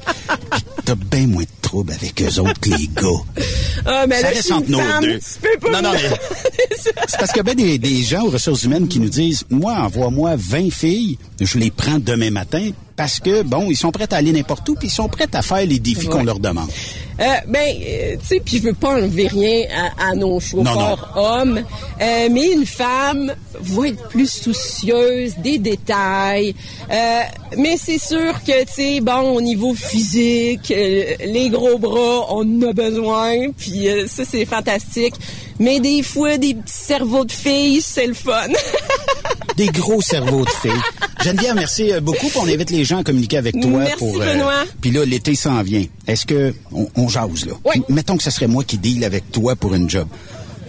T'as 0.84 0.94
bien 0.94 1.26
moins 1.26 1.42
de 1.42 1.48
troubles 1.62 1.92
avec 1.92 2.22
eux 2.22 2.40
autres 2.40 2.60
que 2.60 2.70
les 2.70 2.88
gars. 2.88 3.42
Ah, 3.84 4.06
mais 4.06 4.16
ça 4.16 4.30
là, 4.30 4.36
reste 4.36 4.52
entre 4.52 4.70
nous 4.70 4.80
deux. 5.00 5.18
tu 5.18 5.40
peux 5.40 5.58
pas 5.60 5.82
non, 5.82 5.90
non, 5.90 5.98
mais 5.98 6.76
c'est 6.78 6.94
parce 6.94 7.32
qu'il 7.32 7.36
y 7.36 7.40
a 7.40 7.42
bien 7.42 7.54
des, 7.54 7.78
des 7.78 8.02
gens 8.02 8.22
aux 8.22 8.30
ressources 8.30 8.62
humaines 8.62 8.88
qui 8.88 9.00
nous 9.00 9.08
disent, 9.08 9.44
moi, 9.50 9.74
envoie-moi 9.74 10.34
20 10.36 10.70
filles, 10.72 11.18
je 11.40 11.58
les 11.58 11.70
prends 11.70 11.98
demain 11.98 12.30
matin 12.30 12.70
parce 12.96 13.20
que, 13.20 13.42
bon, 13.42 13.66
ils 13.70 13.76
sont 13.76 13.92
prêts 13.92 14.12
à 14.12 14.16
aller 14.16 14.32
n'importe 14.32 14.68
où, 14.68 14.74
puis 14.74 14.88
ils 14.88 14.90
sont 14.90 15.08
prêts 15.08 15.28
à 15.32 15.42
faire 15.42 15.64
les 15.66 15.78
défis 15.78 16.06
qu'on 16.08 16.24
leur 16.24 16.38
demande. 16.38 16.70
Euh, 17.18 17.24
ben, 17.46 17.74
euh, 17.80 18.16
tu 18.20 18.26
sais, 18.26 18.42
puis 18.44 18.58
je 18.58 18.62
veux 18.64 18.74
pas 18.74 18.96
enlever 18.96 19.26
rien 19.26 19.64
à, 19.98 20.10
à 20.10 20.14
nos 20.14 20.38
chauffeurs 20.38 21.12
hommes, 21.16 21.62
euh, 22.00 22.28
mais 22.30 22.52
une 22.52 22.66
femme 22.66 23.34
va 23.58 23.88
être 23.88 24.08
plus 24.08 24.30
soucieuse 24.30 25.34
des 25.38 25.58
détails. 25.58 26.54
Euh, 26.90 27.20
mais 27.56 27.76
c'est 27.78 27.98
sûr 27.98 28.34
que, 28.46 28.64
tu 28.64 28.72
sais, 28.72 29.00
bon, 29.00 29.34
au 29.34 29.40
niveau 29.40 29.72
physique, 29.74 30.70
euh, 30.70 31.14
les 31.24 31.48
gros 31.48 31.78
bras, 31.78 32.26
on 32.34 32.40
en 32.40 32.68
a 32.68 32.72
besoin, 32.74 33.50
puis 33.56 33.88
ça, 34.08 34.24
c'est 34.24 34.44
fantastique. 34.44 35.14
Mais 35.58 35.80
des 35.80 36.02
fois, 36.02 36.38
des 36.38 36.54
petits 36.54 36.72
cerveaux 36.72 37.24
de 37.24 37.32
filles, 37.32 37.80
c'est 37.82 38.06
le 38.06 38.14
fun. 38.14 38.48
Des 39.56 39.68
gros 39.68 40.02
cerveaux 40.02 40.44
de 40.44 40.50
filles. 40.50 40.82
Geneviève, 41.24 41.54
merci 41.54 41.90
euh, 41.90 42.00
beaucoup. 42.00 42.26
On 42.36 42.46
invite 42.46 42.68
les 42.70 42.84
gens 42.84 42.98
à 42.98 43.02
communiquer 43.04 43.38
avec 43.38 43.58
toi. 43.58 43.70
Merci, 43.70 43.96
pour, 43.96 44.18
Benoît. 44.18 44.64
Puis 44.82 44.90
là, 44.90 45.06
l'été 45.06 45.34
s'en 45.34 45.62
vient. 45.62 45.84
Est-ce 46.06 46.26
que 46.26 46.52
on, 46.72 46.86
on 46.94 47.08
jase 47.08 47.46
là? 47.46 47.54
M- 47.74 47.82
Mettons 47.88 48.18
que 48.18 48.22
ce 48.22 48.30
serait 48.30 48.48
moi 48.48 48.64
qui 48.64 48.76
deal 48.76 49.02
avec 49.02 49.32
toi 49.32 49.56
pour 49.56 49.74
une 49.74 49.88
job. 49.88 50.08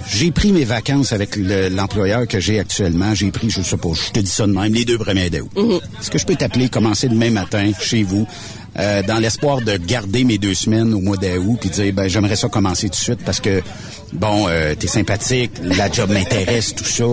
J'ai 0.09 0.31
pris 0.31 0.53
mes 0.53 0.63
vacances 0.63 1.11
avec 1.11 1.35
le- 1.35 1.67
l'employeur 1.67 2.25
que 2.29 2.39
j'ai 2.39 2.59
actuellement. 2.59 3.13
J'ai 3.13 3.29
pris, 3.29 3.49
je 3.49 3.61
sais 3.61 3.75
pas, 3.75 3.89
je 3.93 4.09
te 4.13 4.21
dis 4.21 4.31
ça 4.31 4.47
de 4.47 4.53
même, 4.53 4.73
les 4.73 4.85
deux 4.85 4.97
premiers 4.97 5.29
d'août. 5.29 5.49
Est-ce 5.99 6.09
que 6.09 6.17
je 6.17 6.25
peux 6.25 6.35
t'appeler, 6.37 6.69
commencer 6.69 7.09
demain 7.09 7.29
matin 7.31 7.71
chez 7.81 8.03
vous, 8.03 8.25
euh, 8.79 9.01
dans 9.03 9.19
l'espoir 9.19 9.61
de 9.61 9.77
garder 9.77 10.23
mes 10.23 10.37
deux 10.37 10.53
semaines 10.53 10.93
au 10.93 10.99
mois 10.99 11.17
d'août, 11.17 11.57
puis 11.59 11.69
dire, 11.69 11.93
ben 11.93 12.07
j'aimerais 12.07 12.35
ça 12.35 12.47
commencer 12.47 12.87
tout 12.87 12.97
de 12.97 13.03
suite 13.03 13.19
parce 13.25 13.39
que, 13.39 13.61
bon, 14.13 14.47
euh, 14.47 14.75
t'es 14.75 14.87
sympathique, 14.87 15.51
la 15.61 15.91
job 15.91 16.11
m'intéresse, 16.11 16.75
tout 16.75 16.83
ça. 16.83 17.05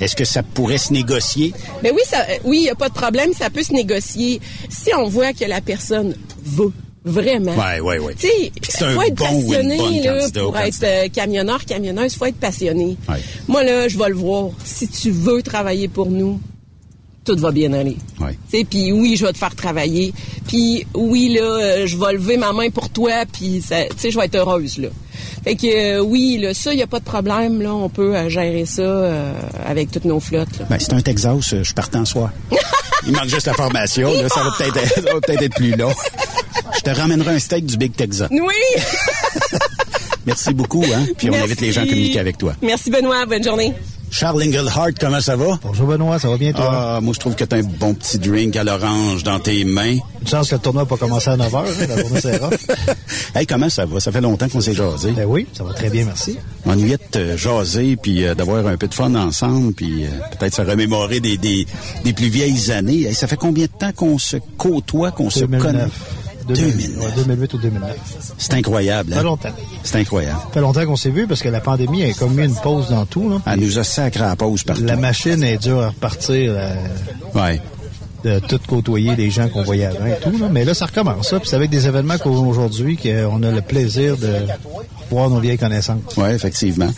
Est-ce 0.00 0.16
que 0.16 0.24
ça 0.24 0.42
pourrait 0.42 0.78
se 0.78 0.92
négocier? 0.92 1.52
Ben 1.82 1.92
oui, 1.94 2.02
ça, 2.06 2.18
euh, 2.28 2.38
oui, 2.44 2.62
y 2.62 2.70
a 2.70 2.74
pas 2.74 2.88
de 2.88 2.94
problème, 2.94 3.32
ça 3.32 3.50
peut 3.50 3.62
se 3.62 3.72
négocier 3.72 4.40
si 4.68 4.90
on 4.94 5.08
voit 5.08 5.32
que 5.32 5.44
la 5.44 5.60
personne 5.60 6.14
veut 6.44 6.72
vraiment. 7.04 7.54
Ouais, 7.54 7.80
ouais, 7.80 7.98
ouais. 7.98 8.14
Tu 8.14 8.28
sais, 8.28 8.92
faut 8.94 9.02
être 9.02 9.14
bon 9.14 9.24
passionné 9.24 10.02
là, 10.02 10.28
pour 10.34 10.56
être 10.58 10.82
euh, 10.82 11.08
camionneur, 11.08 11.64
camionneuse, 11.64 12.14
faut 12.14 12.26
être 12.26 12.36
passionné. 12.36 12.96
Ouais. 13.08 13.20
Moi 13.48 13.64
là, 13.64 13.88
je 13.88 13.98
vais 13.98 14.08
le 14.08 14.14
voir. 14.14 14.50
Si 14.64 14.88
tu 14.88 15.10
veux 15.10 15.42
travailler 15.42 15.88
pour 15.88 16.10
nous, 16.10 16.40
tout 17.24 17.36
va 17.36 17.50
bien 17.52 17.72
aller. 17.72 17.96
Sais, 18.50 18.64
puis 18.68 18.92
oui, 18.92 19.16
je 19.16 19.24
vais 19.26 19.32
te 19.32 19.38
faire 19.38 19.54
travailler. 19.54 20.12
Puis 20.48 20.86
oui 20.94 21.28
là, 21.34 21.42
euh, 21.42 21.86
je 21.86 21.96
vais 21.96 22.12
lever 22.14 22.36
ma 22.36 22.52
main 22.52 22.68
pour 22.70 22.88
toi, 22.90 23.12
puis 23.32 23.62
ça- 23.66 23.84
tu 23.86 23.96
sais, 23.98 24.10
je 24.10 24.18
vais 24.18 24.24
être 24.26 24.34
heureuse 24.34 24.78
là. 24.78 24.88
Fait 25.44 25.54
que 25.56 25.66
euh, 25.66 26.00
oui, 26.00 26.38
là, 26.40 26.52
ça, 26.54 26.72
il 26.72 26.78
y 26.80 26.82
a 26.82 26.86
pas 26.86 26.98
de 27.00 27.04
problème 27.04 27.62
là, 27.62 27.74
on 27.74 27.88
peut 27.88 28.16
euh, 28.16 28.28
gérer 28.28 28.64
ça 28.66 28.82
euh, 28.82 29.32
avec 29.66 29.90
toutes 29.90 30.04
nos 30.04 30.20
flottes. 30.20 30.48
Ben, 30.68 30.78
c'est 30.80 30.92
un 30.94 31.00
Texas, 31.00 31.54
je 31.62 31.72
partais 31.72 31.98
en 31.98 32.04
soir. 32.04 32.30
Il 33.06 33.12
manque 33.12 33.28
juste 33.28 33.46
la 33.46 33.54
formation, 33.54 34.12
là, 34.12 34.28
ça 34.28 34.42
va 34.44 34.50
peut-être 34.56 34.76
être, 34.76 35.20
peut-être 35.20 35.42
être 35.42 35.54
plus 35.56 35.74
long. 35.76 35.92
Je 36.76 36.80
te 36.82 36.90
ramènerai 36.90 37.34
un 37.34 37.38
steak 37.38 37.66
du 37.66 37.76
Big 37.76 37.94
Texas. 37.96 38.28
Oui. 38.30 38.82
Merci 40.26 40.54
beaucoup, 40.54 40.84
hein. 40.84 41.04
Puis 41.18 41.28
on 41.28 41.32
Merci. 41.32 41.44
invite 41.46 41.60
les 41.62 41.72
gens 41.72 41.82
à 41.82 41.86
communiquer 41.86 42.20
avec 42.20 42.38
toi. 42.38 42.54
Merci 42.62 42.90
Benoît, 42.90 43.26
bonne 43.26 43.42
journée. 43.42 43.74
Charles 44.14 44.42
Engelhardt, 44.42 44.92
comment 45.00 45.22
ça 45.22 45.36
va? 45.36 45.58
Bonjour 45.62 45.86
Benoît, 45.86 46.18
ça 46.18 46.28
va 46.28 46.36
bien 46.36 46.52
toi? 46.52 46.68
Ah, 46.70 47.00
moi 47.00 47.14
je 47.14 47.18
trouve 47.18 47.34
que 47.34 47.44
t'as 47.44 47.56
un 47.56 47.62
bon 47.62 47.94
petit 47.94 48.18
drink 48.18 48.54
à 48.56 48.62
l'orange 48.62 49.22
dans 49.24 49.40
tes 49.40 49.64
mains. 49.64 49.96
Une 50.20 50.28
chance 50.28 50.50
que 50.50 50.54
le 50.56 50.60
tournoi 50.60 50.82
n'a 50.82 50.86
pas 50.86 50.98
commencé 50.98 51.30
à 51.30 51.36
9h, 51.38 51.56
hein, 51.56 51.86
la 51.88 51.96
journée 51.96 52.36
rough. 52.36 52.52
Hey, 53.34 53.46
comment 53.46 53.70
ça 53.70 53.86
va? 53.86 53.98
Ça 54.00 54.12
fait 54.12 54.20
longtemps 54.20 54.50
qu'on 54.50 54.60
s'est 54.60 54.74
jasé. 54.74 55.12
Ben 55.12 55.24
oui, 55.26 55.46
ça 55.54 55.64
va 55.64 55.72
très 55.72 55.88
bien, 55.88 56.04
merci. 56.04 56.36
M'ennuyait 56.66 56.98
de 56.98 57.02
te 57.10 57.36
jaser, 57.38 57.96
puis 57.96 58.26
euh, 58.26 58.34
d'avoir 58.34 58.66
un 58.66 58.76
peu 58.76 58.86
de 58.88 58.92
fun 58.94 59.14
ensemble, 59.14 59.72
puis 59.72 60.04
euh, 60.04 60.08
peut-être 60.38 60.54
se 60.56 60.60
remémorer 60.62 61.20
des, 61.20 61.38
des, 61.38 61.66
des 62.04 62.12
plus 62.12 62.28
vieilles 62.28 62.70
années. 62.70 63.04
Hey, 63.04 63.14
ça 63.14 63.26
fait 63.26 63.36
combien 63.38 63.64
de 63.64 63.70
temps 63.70 63.92
qu'on 63.96 64.18
se 64.18 64.36
côtoie, 64.58 65.10
qu'on 65.12 65.30
se 65.30 65.40
2009. 65.46 65.62
connaît? 65.62 65.84
2000, 66.46 66.98
ouais, 66.98 67.06
2008 67.16 67.54
ou 67.54 67.58
2009. 67.58 67.96
C'est 68.38 68.54
incroyable. 68.54 69.10
Ça 69.10 69.16
fait 69.16 69.20
Hein? 69.20 69.24
longtemps. 69.24 69.48
C'est 69.82 69.96
incroyable. 69.98 70.38
Ça 70.40 70.48
fait 70.52 70.60
longtemps 70.60 70.86
qu'on 70.86 70.96
s'est 70.96 71.10
vu 71.10 71.26
parce 71.26 71.42
que 71.42 71.48
la 71.48 71.60
pandémie 71.60 72.04
a 72.04 72.12
comme 72.14 72.34
mis 72.34 72.44
une 72.44 72.54
pause 72.56 72.88
dans 72.90 73.06
tout. 73.06 73.28
Là. 73.30 73.36
Elle 73.46 73.60
nous 73.60 73.78
a 73.78 73.84
sacré 73.84 74.24
à 74.24 74.28
la 74.28 74.36
pause 74.36 74.62
partout. 74.64 74.84
La 74.84 74.96
machine 74.96 75.42
est 75.44 75.58
dure 75.58 75.80
à 75.82 75.88
repartir. 75.88 76.52
euh, 76.56 76.74
Ouais. 77.34 77.60
De 78.24 78.38
tout 78.38 78.60
côtoyer 78.68 79.14
les 79.16 79.30
gens 79.30 79.48
qu'on 79.48 79.62
voyait 79.62 79.86
avant 79.86 80.06
et 80.06 80.18
tout. 80.22 80.36
Là. 80.38 80.48
Mais 80.50 80.64
là, 80.64 80.74
ça 80.74 80.86
recommence. 80.86 81.28
Ça. 81.30 81.40
Puis 81.40 81.48
c'est 81.48 81.56
avec 81.56 81.70
des 81.70 81.86
événements 81.86 82.18
comme 82.18 82.46
aujourd'hui 82.48 82.96
qu'on 82.96 83.42
a 83.42 83.50
le 83.50 83.60
plaisir 83.62 84.16
de 84.16 84.28
voir 85.10 85.28
nos 85.30 85.40
vieilles 85.40 85.58
connaissances. 85.58 86.00
Oui, 86.16 86.28
effectivement. 86.30 86.88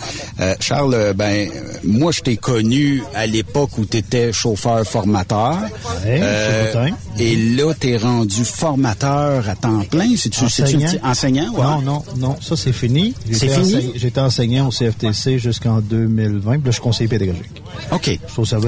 Euh, 0.40 0.55
Charles, 0.60 0.94
euh, 0.94 1.12
ben, 1.12 1.48
euh, 1.48 1.60
moi, 1.84 2.12
je 2.12 2.20
t'ai 2.20 2.36
connu 2.36 3.02
à 3.14 3.26
l'époque 3.26 3.76
où 3.78 3.84
tu 3.84 3.96
étais 3.96 4.32
chauffeur-formateur. 4.32 5.59
Ouais, 6.05 6.20
Boutin. 6.66 6.94
et 7.18 7.36
là, 7.36 7.72
tu 7.78 7.90
es 7.90 7.96
rendu 7.96 8.44
formateur 8.44 9.48
à 9.48 9.56
temps 9.56 9.80
plein. 9.90 10.09
C'est-tu 10.16 10.48
c'est-tu 10.48 10.62
Enseignant? 10.64 10.86
petit- 10.90 11.01
enseignant? 11.05 11.52
ouais? 11.55 11.62
Non, 11.62 11.80
non, 11.82 12.02
non. 12.16 12.36
Ça, 12.40 12.56
c'est 12.56 12.72
fini. 12.72 13.14
C'est 13.32 13.48
fini? 13.48 13.92
J'étais 13.96 14.20
enseignant 14.20 14.68
au 14.68 14.70
CFTC 14.70 15.38
jusqu'en 15.38 15.80
2020. 15.80 16.52
Puis 16.52 16.60
là, 16.60 16.66
je 16.66 16.70
suis 16.72 16.82
conseiller 16.82 17.09
pédagogique. 17.09 17.62
OK. 17.92 18.18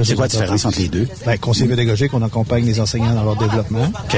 C'est 0.03 0.15
quoi 0.15 0.23
la 0.25 0.27
différence 0.27 0.65
entre 0.65 0.79
les 0.79 0.87
deux? 0.87 1.07
Ben, 1.25 1.37
conseiller 1.37 1.67
pédagogique, 1.69 2.13
on 2.13 2.21
accompagne 2.21 2.65
les 2.65 2.79
enseignants 2.79 3.13
dans 3.13 3.23
leur 3.23 3.35
développement. 3.35 3.85
OK. 4.05 4.17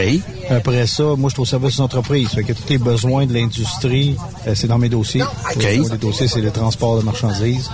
Après 0.49 0.87
ça, 0.87 1.03
moi, 1.17 1.29
je 1.29 1.35
suis 1.35 1.41
au 1.41 1.45
service 1.45 1.75
des 1.77 1.81
entreprises. 1.81 2.29
Fait 2.29 2.43
que 2.43 2.53
tous 2.53 2.69
les 2.69 2.77
besoins 2.77 3.25
de 3.25 3.33
l'industrie, 3.33 4.15
euh, 4.47 4.53
c'est 4.55 4.67
dans 4.67 4.77
mes 4.77 4.89
dossiers. 4.89 5.21
OK. 5.23 5.63
Euh, 5.63 5.83
les 5.91 5.97
dossiers, 5.97 6.27
c'est 6.27 6.41
le 6.41 6.51
transport 6.51 6.97
de 6.99 7.03
marchandises 7.03 7.69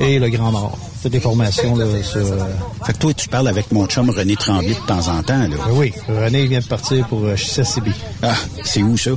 et 0.00 0.18
le 0.18 0.28
Grand 0.30 0.52
Nord. 0.52 0.78
Toutes 1.02 1.12
les 1.12 1.20
formations 1.20 1.76
là, 1.76 1.84
sur... 2.02 2.18
euh, 2.18 2.38
Fait 2.84 2.92
que 2.92 2.98
toi, 2.98 3.14
tu 3.14 3.28
parles 3.28 3.48
avec 3.48 3.70
mon 3.72 3.86
chum 3.86 4.10
René 4.10 4.34
Tremblay 4.36 4.70
de 4.74 4.86
temps 4.86 5.08
en 5.08 5.22
temps, 5.22 5.38
là. 5.38 5.48
ben 5.48 5.72
oui, 5.74 5.92
René 6.08 6.46
vient 6.46 6.60
de 6.60 6.64
partir 6.66 7.06
pour 7.06 7.24
euh, 7.24 7.36
CCB. 7.36 7.90
Ah, 8.22 8.34
c'est 8.64 8.82
où 8.82 8.96
ça? 8.96 9.10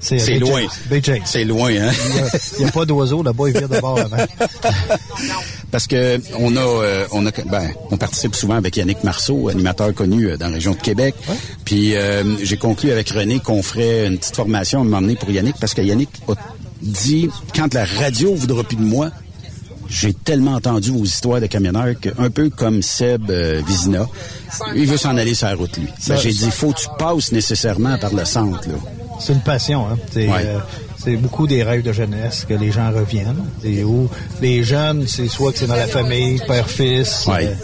C'est 0.00 0.18
C'est 0.20 0.34
Bay 0.34 0.38
loin. 0.38 0.62
C'est 1.24 1.44
loin, 1.44 1.70
hein? 1.70 1.90
Il 2.58 2.62
n'y 2.64 2.68
a, 2.68 2.72
pas 2.72 2.84
d'oiseaux 2.86 3.22
là-bas, 3.22 3.44
il 3.48 3.58
vient 3.58 3.66
de 3.68 3.80
bord 3.80 3.98
avant. 3.98 4.16
Parce 5.70 5.86
que 5.86 6.18
on 6.38 6.56
a, 6.56 6.60
euh, 6.60 7.06
on 7.12 7.26
a, 7.26 7.30
ben, 7.30 7.70
on 7.90 7.96
participe 7.98 8.34
souvent 8.34 8.54
avec 8.54 8.76
Yannick 8.76 9.04
Marceau, 9.04 9.48
animateur 9.48 9.92
connu 9.94 10.26
euh, 10.26 10.36
dans 10.36 10.46
la 10.48 10.54
région 10.54 10.72
de 10.72 10.78
Québec. 10.80 11.14
Puis 11.64 11.94
euh, 11.94 12.36
j'ai 12.42 12.56
conclu 12.56 12.90
avec 12.90 13.10
René 13.10 13.38
qu'on 13.40 13.62
ferait 13.62 14.06
une 14.06 14.18
petite 14.18 14.36
formation 14.36 14.82
à 14.82 15.00
donné 15.00 15.16
pour 15.16 15.30
Yannick 15.30 15.56
parce 15.60 15.74
que 15.74 15.82
Yannick 15.82 16.08
a 16.28 16.32
dit 16.80 17.28
quand 17.54 17.74
la 17.74 17.84
radio 17.84 18.34
voudra 18.34 18.64
plus 18.64 18.76
de 18.76 18.82
moi, 18.82 19.10
j'ai 19.88 20.12
tellement 20.12 20.54
entendu 20.54 20.90
vos 20.90 21.04
histoires 21.04 21.40
de 21.40 21.46
camionneurs 21.46 21.98
que 22.00 22.10
un 22.18 22.30
peu 22.30 22.50
comme 22.50 22.82
Seb 22.82 23.30
euh, 23.30 23.62
Vizina, 23.66 24.06
il 24.74 24.86
veut 24.86 24.96
s'en 24.96 25.16
aller 25.16 25.34
sur 25.34 25.48
la 25.48 25.54
route 25.54 25.76
lui. 25.76 25.88
Ben, 26.08 26.16
j'ai 26.16 26.30
dit 26.30 26.50
faut 26.50 26.72
que 26.72 26.80
tu 26.80 26.88
passes 26.98 27.32
nécessairement 27.32 27.98
par 27.98 28.14
le 28.14 28.24
centre 28.24 28.68
là. 28.68 28.74
C'est 29.20 29.32
une 29.32 29.40
passion, 29.40 29.86
hein. 29.86 29.98
Ouais. 30.14 30.28
euh, 30.30 30.58
c'est 31.08 31.16
beaucoup 31.16 31.46
des 31.46 31.62
rêves 31.62 31.82
de 31.82 31.92
jeunesse 31.92 32.44
que 32.48 32.54
les 32.54 32.70
gens 32.70 32.90
reviennent. 32.92 33.44
Et 33.64 33.82
où 33.84 34.08
les 34.42 34.62
jeunes, 34.62 35.06
c'est 35.06 35.26
soit 35.28 35.52
que 35.52 35.58
c'est 35.58 35.66
dans 35.66 35.74
la 35.76 35.86
famille, 35.86 36.38
père-fils, 36.46 37.26
Ouais. 37.26 37.46
euh, 37.46 37.54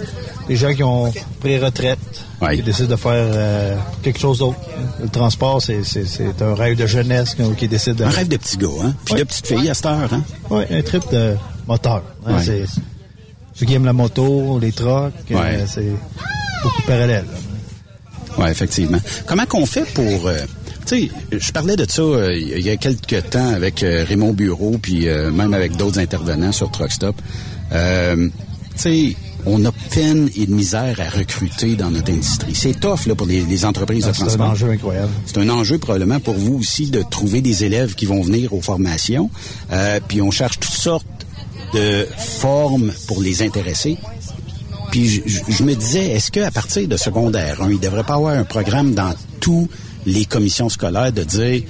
les 0.48 0.56
gens 0.56 0.72
qui 0.74 0.82
ont 0.82 1.12
pris 1.40 1.58
retraite, 1.58 1.98
qui 2.54 2.62
décident 2.62 2.88
de 2.88 2.96
faire 2.96 3.12
euh, 3.14 3.76
quelque 4.02 4.18
chose 4.18 4.38
d'autre. 4.38 4.58
Le 5.02 5.08
transport, 5.08 5.60
c'est 5.62 5.84
c'est- 5.84 6.06
c'est 6.06 6.40
un 6.42 6.54
rêve 6.54 6.76
de 6.78 6.86
jeunesse 6.86 7.36
qui, 7.58 7.68
décide 7.68 7.96
de... 7.96 8.04
Un 8.04 8.08
rêve 8.10 8.28
de 8.28 8.36
petit 8.38 8.56
gars, 8.56 8.68
hein? 8.82 8.94
Puis 9.04 9.14
de 9.14 9.24
petite 9.24 9.46
fille 9.46 9.68
à 9.70 9.74
cette 9.74 9.86
heure, 9.86 10.12
hein? 10.12 10.22
Oui, 10.50 10.64
un 10.70 10.82
trip 10.82 11.02
de 11.12 11.36
moteur. 11.68 12.02
hein. 12.26 12.36
C'est 12.42 12.64
ceux 13.54 13.66
qui 13.66 13.74
aiment 13.74 13.84
la 13.84 13.92
moto, 13.92 14.58
les 14.58 14.72
trucks, 14.72 15.12
euh, 15.32 15.64
c'est 15.66 15.92
beaucoup 16.62 16.82
parallèle. 16.82 17.26
Oui, 18.38 18.48
effectivement. 18.48 18.98
Comment 19.26 19.46
qu'on 19.46 19.66
fait 19.66 19.84
pour... 19.94 20.28
tu 20.86 21.08
sais, 21.08 21.38
je 21.38 21.52
parlais 21.52 21.76
de 21.76 21.86
ça 21.88 22.02
euh, 22.02 22.36
il 22.36 22.60
y 22.64 22.70
a 22.70 22.76
quelques 22.76 23.30
temps 23.30 23.48
avec 23.50 23.82
euh, 23.82 24.04
Raymond 24.06 24.32
Bureau, 24.32 24.76
puis 24.80 25.08
euh, 25.08 25.30
même 25.30 25.54
avec 25.54 25.76
d'autres 25.76 25.98
intervenants 25.98 26.52
sur 26.52 26.70
Truck 26.70 26.92
Stop. 26.92 27.16
Euh, 27.72 28.28
tu 28.76 28.80
sais, 28.80 29.16
on 29.46 29.64
a 29.66 29.72
peine 29.90 30.28
et 30.36 30.46
de 30.46 30.52
misère 30.54 30.98
à 31.00 31.08
recruter 31.18 31.76
dans 31.76 31.90
notre 31.90 32.10
industrie. 32.12 32.54
C'est 32.54 32.78
tough 32.80 33.06
là, 33.06 33.14
pour 33.14 33.26
les, 33.26 33.42
les 33.42 33.64
entreprises 33.64 34.04
Ah, 34.06 34.10
de 34.12 34.16
c'est 34.16 34.22
un 34.22 34.26
transport. 34.26 34.50
enjeu 34.50 34.70
incroyable. 34.70 35.12
C'est 35.26 35.38
un 35.38 35.48
enjeu 35.50 35.78
probablement 35.78 36.18
pour 36.20 36.34
vous 36.34 36.54
aussi 36.58 36.90
de 36.90 37.02
trouver 37.10 37.40
des 37.42 37.64
élèves 37.64 37.94
qui 37.94 38.06
vont 38.06 38.22
venir 38.22 38.52
aux 38.54 38.62
formations. 38.62 39.30
Euh, 39.72 40.00
puis 40.08 40.22
on 40.22 40.30
cherche 40.30 40.58
toutes 40.60 40.72
sortes 40.72 41.06
de 41.74 42.06
formes 42.16 42.92
pour 43.06 43.20
les 43.22 43.42
intéresser. 43.42 43.96
Puis 44.90 45.08
je, 45.08 45.20
je- 45.26 45.40
je 45.48 45.62
me 45.62 45.74
disais, 45.74 46.06
est-ce 46.12 46.30
qu'à 46.30 46.50
partir 46.50 46.86
de 46.88 46.96
secondaire 46.96 47.62
1, 47.62 47.68
il 47.70 47.76
ne 47.76 47.80
devrait 47.80 48.04
pas 48.04 48.14
avoir 48.14 48.34
un 48.38 48.44
programme 48.44 48.94
dans 48.94 49.12
tous 49.40 49.68
les 50.06 50.24
commissions 50.24 50.68
scolaires 50.68 51.12
de 51.12 51.22
dire 51.22 51.62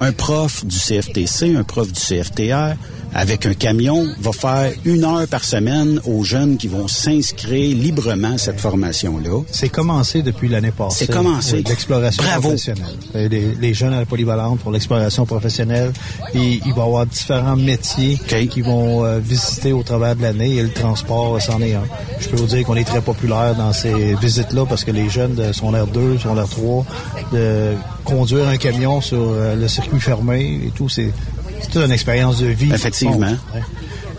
un 0.00 0.12
prof 0.12 0.64
du 0.64 0.76
CFTC, 0.76 1.56
un 1.56 1.64
prof 1.64 1.90
du 1.90 2.00
CFTR, 2.00 2.76
avec 3.16 3.46
un 3.46 3.54
camion, 3.54 4.06
va 4.20 4.32
faire 4.32 4.72
une 4.84 5.04
heure 5.04 5.26
par 5.26 5.42
semaine 5.42 6.00
aux 6.04 6.22
jeunes 6.22 6.58
qui 6.58 6.68
vont 6.68 6.86
s'inscrire 6.86 7.74
librement 7.76 8.34
à 8.34 8.38
cette 8.38 8.60
formation-là. 8.60 9.42
C'est 9.50 9.70
commencé 9.70 10.22
depuis 10.22 10.48
l'année 10.48 10.70
passée. 10.70 11.06
C'est 11.06 11.12
commencé. 11.12 11.62
L'exploration 11.66 12.22
professionnelle. 12.22 12.84
Euh, 13.14 13.28
Les, 13.28 13.54
les 13.54 13.74
jeunes 13.74 13.94
à 13.94 14.00
la 14.00 14.06
polyvalente 14.06 14.60
pour 14.60 14.70
l'exploration 14.70 15.24
professionnelle. 15.24 15.92
Et 16.34 16.60
il 16.64 16.74
va 16.74 16.82
y 16.82 16.86
avoir 16.86 17.06
différents 17.06 17.56
métiers 17.56 18.18
qui 18.50 18.60
vont 18.60 19.04
euh, 19.04 19.18
visiter 19.18 19.72
au 19.72 19.82
travers 19.82 20.14
de 20.14 20.22
l'année 20.22 20.56
et 20.56 20.62
le 20.62 20.70
transport, 20.70 21.36
euh, 21.36 21.40
c'en 21.40 21.60
est 21.62 21.74
un. 21.74 21.84
Je 22.20 22.28
peux 22.28 22.36
vous 22.36 22.46
dire 22.46 22.64
qu'on 22.66 22.76
est 22.76 22.84
très 22.84 23.00
populaire 23.00 23.54
dans 23.54 23.72
ces 23.72 24.14
visites-là 24.14 24.66
parce 24.66 24.84
que 24.84 24.90
les 24.90 25.08
jeunes 25.08 25.34
de 25.34 25.52
secondaire 25.52 25.86
2, 25.86 26.18
secondaire 26.18 26.48
3, 26.48 26.84
de 27.32 27.72
conduire 28.04 28.48
un 28.48 28.56
camion 28.56 29.00
sur 29.00 29.18
euh, 29.18 29.56
le 29.56 29.68
circuit 29.68 30.00
fermé 30.00 30.60
et 30.66 30.70
tout, 30.70 30.88
c'est 30.88 31.12
c'est 31.60 31.70
toute 31.70 31.84
une 31.84 31.92
expérience 31.92 32.38
de 32.38 32.46
vie. 32.46 32.72
Effectivement. 32.72 33.18
Bon, 33.18 33.54
ouais. 33.54 33.64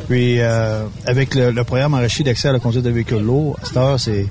Puis 0.08 0.40
euh, 0.40 0.84
avec 1.06 1.36
le, 1.36 1.52
le 1.52 1.64
programme 1.64 1.94
enrichi 1.94 2.24
d'accès 2.24 2.48
à 2.48 2.54
la 2.54 2.60
conduite 2.60 2.84
de 2.84 2.90
véhicules 2.90 3.20
lourds, 3.20 3.58
à 3.62 3.66
cette 3.66 3.78
heure, 3.78 4.00
c'est 4.00 4.26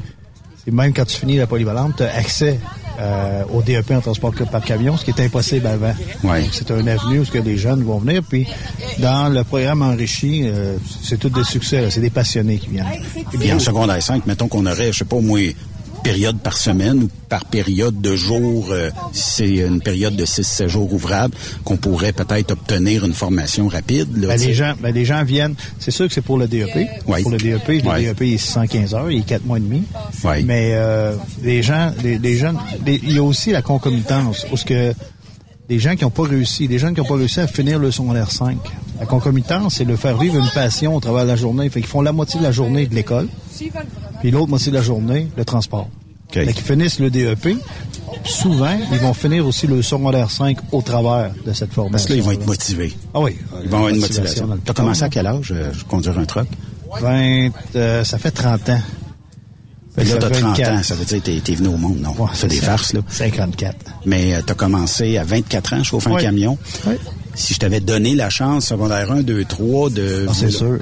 c'est 0.64 0.72
même 0.72 0.92
quand 0.92 1.04
tu 1.04 1.16
finis 1.16 1.36
la 1.36 1.46
polyvalente, 1.46 1.98
tu 1.98 2.02
as 2.02 2.12
accès 2.16 2.58
euh, 2.98 3.44
au 3.52 3.62
DEP 3.62 3.90
en 3.92 4.00
transport 4.00 4.32
par 4.50 4.62
camion, 4.62 4.96
ce 4.96 5.04
qui 5.04 5.10
est 5.10 5.20
impossible 5.20 5.66
avant. 5.66 5.94
Ouais. 6.24 6.44
C'est 6.50 6.70
un 6.72 6.84
avenue 6.88 7.20
où 7.20 7.24
ce 7.24 7.30
que 7.30 7.38
les 7.38 7.56
jeunes 7.56 7.84
vont 7.84 7.98
venir. 7.98 8.22
Puis 8.28 8.48
dans 8.98 9.28
le 9.28 9.44
programme 9.44 9.82
enrichi, 9.82 10.42
euh, 10.44 10.76
c'est 11.02 11.18
tout 11.18 11.28
des 11.28 11.44
succès, 11.44 11.82
là. 11.82 11.90
c'est 11.90 12.00
des 12.00 12.10
passionnés 12.10 12.56
qui 12.56 12.70
viennent. 12.70 12.86
Et 13.32 13.38
puis 13.38 13.52
en 13.52 13.60
secondaire 13.60 14.02
5, 14.02 14.26
mettons 14.26 14.48
qu'on 14.48 14.66
aurait, 14.66 14.92
je 14.92 14.98
sais 14.98 15.04
pas, 15.04 15.16
au 15.16 15.20
moins 15.20 15.46
période 16.02 16.38
par 16.38 16.56
semaine 16.56 17.02
ou 17.04 17.08
par 17.28 17.44
période 17.44 18.00
de 18.00 18.14
jours, 18.16 18.68
euh, 18.70 18.90
si 19.12 19.30
c'est 19.36 19.54
une 19.66 19.80
période 19.80 20.14
de 20.16 20.24
6-7 20.24 20.68
jours 20.68 20.92
ouvrables, 20.92 21.34
qu'on 21.64 21.76
pourrait 21.76 22.12
peut-être 22.12 22.52
obtenir 22.52 23.04
une 23.04 23.12
formation 23.14 23.68
rapide. 23.68 24.16
Là, 24.16 24.28
Ben, 24.28 24.40
les, 24.40 24.54
gens, 24.54 24.74
ben, 24.80 24.94
les 24.94 25.04
gens 25.04 25.24
viennent. 25.24 25.54
C'est 25.78 25.90
sûr 25.90 26.06
que 26.08 26.14
c'est 26.14 26.20
pour 26.20 26.38
le 26.38 26.46
DEP. 26.46 26.88
Oui. 27.06 27.22
Pour 27.22 27.30
le 27.32 27.38
DEP, 27.38 27.68
le. 27.68 28.00
DEP 28.00 28.22
est 28.22 28.38
615 28.38 28.94
heures, 28.94 29.10
il 29.10 29.18
est 29.20 29.26
4 29.26 29.44
mois 29.44 29.58
et 29.58 29.60
demi. 29.62 29.82
Oui. 30.24 30.44
Mais 30.44 30.70
euh, 30.74 31.14
les 31.42 31.62
gens, 31.62 31.92
les, 32.02 32.18
les 32.18 32.36
jeunes, 32.36 32.58
les- 32.84 33.00
il 33.02 33.12
y 33.12 33.18
a 33.18 33.22
aussi 33.22 33.50
la 33.52 33.62
concomitance. 33.62 34.46
Parce 34.48 34.64
que 34.64 34.92
les 35.68 35.78
gens 35.80 35.96
qui 35.96 36.04
n'ont 36.04 36.10
pas 36.10 36.22
réussi, 36.22 36.68
les 36.68 36.78
jeunes 36.78 36.94
qui 36.94 37.00
n'ont 37.00 37.06
pas 37.08 37.16
réussi 37.16 37.40
à 37.40 37.46
finir 37.48 37.78
le 37.78 37.90
secondaire 37.90 38.30
5, 38.30 38.56
la 39.00 39.06
concomitance, 39.06 39.74
c'est 39.76 39.84
de 39.84 39.96
faire 39.96 40.16
vivre 40.16 40.36
une 40.36 40.48
passion 40.54 40.94
au 40.94 41.00
travers 41.00 41.24
de 41.24 41.28
la 41.28 41.36
journée. 41.36 41.68
Fait 41.70 41.80
qu'ils 41.80 41.88
font 41.88 42.02
la 42.02 42.12
moitié 42.12 42.38
de 42.38 42.44
la 42.44 42.52
journée 42.52 42.86
de 42.86 42.94
l'école, 42.94 43.28
puis 44.20 44.30
l'autre 44.30 44.48
moitié 44.48 44.70
de 44.72 44.76
la 44.76 44.82
journée, 44.82 45.28
le 45.36 45.44
transport. 45.44 45.88
Fait 46.30 46.52
qu'ils 46.52 46.62
finissent 46.64 46.98
le 46.98 47.08
DEP. 47.10 47.56
Souvent, 48.24 48.76
ils 48.92 48.98
vont 48.98 49.14
finir 49.14 49.46
aussi 49.46 49.66
le 49.66 49.80
secondaire 49.82 50.30
5 50.30 50.58
au 50.72 50.82
travers 50.82 51.30
de 51.44 51.52
cette 51.52 51.72
formation. 51.72 51.90
Parce 51.92 52.04
que 52.06 52.12
là, 52.12 52.16
ils 52.16 52.22
vont 52.22 52.32
être 52.32 52.46
motivés. 52.46 52.92
Ah 53.14 53.20
oui. 53.20 53.36
Ils 53.62 53.68
vont 53.70 53.76
avoir 53.78 53.90
une 53.90 54.00
Motivation 54.00 54.48
Tu 54.64 54.70
as 54.70 54.74
commencé 54.74 55.02
à 55.04 55.08
quel 55.08 55.26
âge, 55.26 55.52
euh, 55.54 55.72
conduire 55.88 56.18
un 56.18 56.24
truck? 56.24 56.48
20, 57.00 57.50
euh, 57.76 58.04
ça 58.04 58.18
fait 58.18 58.30
30 58.30 58.68
ans. 58.70 58.80
Fait 59.94 60.04
là, 60.04 60.10
Ça 60.10 60.16
t'as 60.18 60.28
fait 60.28 60.40
30 60.40 60.50
24. 60.58 60.72
ans, 60.78 60.82
ça 60.82 60.94
veut 60.94 61.04
dire 61.04 61.22
que 61.22 61.30
t'es, 61.40 61.54
venu 61.54 61.68
au 61.68 61.76
monde, 61.76 62.00
non? 62.00 62.10
Ouais, 62.18 62.30
c'est 62.34 62.48
des 62.48 62.56
farces, 62.56 62.92
là. 62.92 63.00
54. 63.08 63.76
Mais 64.04 64.34
tu 64.44 64.52
as 64.52 64.54
commencé 64.54 65.16
à 65.16 65.24
24 65.24 65.72
ans, 65.74 65.82
chauffer 65.84 66.10
un 66.10 66.14
Ouais. 66.14 66.22
camion. 66.22 66.58
Ouais. 66.86 66.98
Si 67.34 67.54
je 67.54 67.58
t'avais 67.58 67.80
donné 67.80 68.14
la 68.14 68.30
chance, 68.30 68.66
secondaire 68.66 69.10
1, 69.12 69.22
2, 69.22 69.44
3, 69.44 69.90
de... 69.90 70.26
Ah, 70.28 70.32
c'est 70.34 70.50
sûr. 70.50 70.78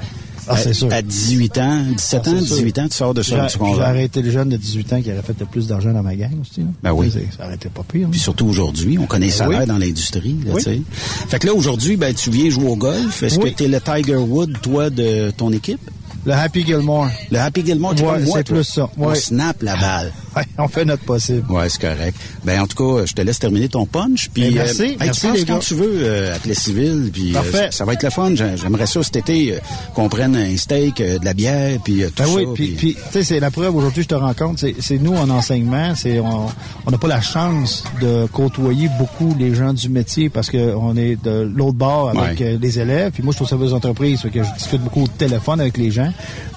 Ah, 0.47 0.57
c'est 0.57 0.69
à, 0.69 0.73
sûr. 0.73 0.87
À 0.93 1.01
18 1.01 1.57
ans, 1.57 1.81
17 1.97 2.21
Ah, 2.25 2.29
ans, 2.29 2.35
c'est 2.39 2.45
sûr. 2.45 2.55
18 2.57 2.79
ans, 2.79 2.87
tu 2.89 2.95
sors 2.97 3.13
de 3.13 3.21
ça 3.23 3.47
J'ai 3.47 3.57
du 3.59 3.65
j'ai 3.75 3.81
arrêté 3.81 4.21
le 4.21 4.31
jeune 4.31 4.49
de 4.49 4.57
18 4.57 4.93
ans 4.93 5.01
qui 5.01 5.11
aurait 5.11 5.21
fait 5.21 5.35
le 5.39 5.45
plus 5.45 5.67
d'argent 5.67 5.91
dans 5.91 6.03
ma 6.03 6.15
gang 6.15 6.31
aussi. 6.41 6.61
là. 6.61 6.67
Ben 6.83 6.91
oui. 6.93 7.11
Ça 7.37 7.43
arrêtait 7.45 7.69
pas 7.69 7.83
pire. 7.83 8.07
Puis 8.11 8.19
surtout 8.19 8.45
aujourd'hui, 8.47 8.97
on 8.97 9.05
connaît 9.05 9.27
les 9.27 9.37
Ben 9.39 9.47
oui. 9.61 9.65
dans 9.65 9.77
l'industrie. 9.77 10.35
Là, 10.45 10.53
Oui. 10.53 10.63
tu 10.63 10.69
sais. 10.71 10.81
Fait 11.29 11.39
que 11.39 11.47
là, 11.47 11.53
aujourd'hui, 11.53 11.97
ben, 11.97 12.13
tu 12.13 12.29
viens 12.29 12.49
jouer 12.49 12.67
au 12.67 12.75
golf. 12.75 13.23
Est-ce 13.23 13.39
Oui. 13.39 13.51
que 13.53 13.57
tu 13.57 13.63
es 13.63 13.67
le 13.67 13.79
Tiger 13.81 14.15
Wood, 14.17 14.57
toi, 14.61 14.89
de 14.89 15.31
ton 15.31 15.51
équipe? 15.51 15.79
Le 16.25 16.33
Happy 16.33 16.65
Gilmore. 16.65 17.09
Le 17.31 17.37
Happy 17.39 17.63
Gilmore, 17.65 17.93
tu 17.95 18.03
Ouais, 18.03 18.23
c'est 18.33 18.43
plus 18.45 18.63
ça. 18.63 18.89
On 18.97 19.09
Ouais. 19.09 19.15
snap 19.15 19.61
la 19.61 19.75
balle. 19.75 20.11
Ouais, 20.35 20.43
on 20.57 20.67
fait 20.67 20.83
notre 20.85 21.03
possible. 21.03 21.49
Ouais, 21.49 21.69
c'est 21.69 21.79
correct. 21.81 22.17
Ben 22.43 22.61
en 22.61 22.67
tout 22.67 22.75
cas, 22.97 23.05
je 23.05 23.13
te 23.13 23.21
laisse 23.21 23.39
terminer 23.39 23.69
ton 23.69 23.85
punch. 23.85 24.29
Puis, 24.33 24.43
Ben, 24.43 24.53
merci, 24.55 24.81
euh, 24.81 24.85
hey, 24.85 24.97
merci, 24.99 25.27
tu 25.35 25.45
quand 25.45 25.59
tu 25.59 25.75
veux 25.75 25.91
euh, 26.03 26.35
à 26.35 26.39
Plessisville. 26.39 27.09
Puis, 27.13 27.29
euh, 27.31 27.33
Parfait. 27.33 27.69
ça 27.71 27.85
va 27.85 27.93
être 27.93 28.03
le 28.03 28.09
fun. 28.09 28.35
J'ai- 28.35 28.57
J'aimerais 28.57 28.85
ça 28.85 29.01
cet 29.03 29.15
été 29.15 29.53
euh, 29.53 29.59
qu'on 29.93 30.09
prenne 30.09 30.35
un 30.35 30.57
steak, 30.57 30.99
euh, 30.99 31.19
de 31.19 31.25
la 31.25 31.33
bière, 31.33 31.79
puis 31.83 32.03
euh, 32.03 32.07
tout 32.07 32.23
Ben 32.23 32.25
ça. 32.25 32.33
oui, 32.35 32.45
puis, 32.53 32.67
puis, 32.77 32.93
tu 32.95 32.99
sais, 33.11 33.23
c'est 33.23 33.39
la 33.39 33.49
preuve 33.51 33.75
aujourd'hui, 33.75 34.03
je 34.03 34.07
te 34.09 34.15
rencontre, 34.15 34.59
c'est, 34.59 34.75
c'est 34.79 34.97
nous 34.97 35.15
en 35.15 35.29
enseignement, 35.29 35.93
c'est 35.95 36.19
on 36.19 36.49
n'a 36.91 36.97
pas 36.97 37.07
la 37.07 37.21
chance 37.21 37.83
de 38.01 38.25
côtoyer 38.27 38.89
beaucoup 38.99 39.35
les 39.39 39.53
gens 39.55 39.73
du 39.73 39.89
métier 39.89 40.29
parce 40.29 40.49
que 40.49 40.75
on 40.75 40.95
est 40.97 41.21
de 41.23 41.49
l'autre 41.55 41.77
bord 41.77 42.09
avec 42.09 42.39
Ouais. 42.39 42.45
euh, 42.53 42.57
les 42.61 42.79
élèves. 42.79 43.11
Puis 43.11 43.23
moi, 43.23 43.31
je 43.31 43.37
suis 43.37 43.45
au 43.45 43.47
service 43.47 43.71
d'entreprise, 43.71 44.21
que 44.21 44.43
je 44.43 44.53
discute 44.57 44.81
beaucoup 44.81 45.03
au 45.03 45.07
téléphone 45.07 45.59
avec 45.61 45.77
les 45.77 45.91
gens. 45.91 46.11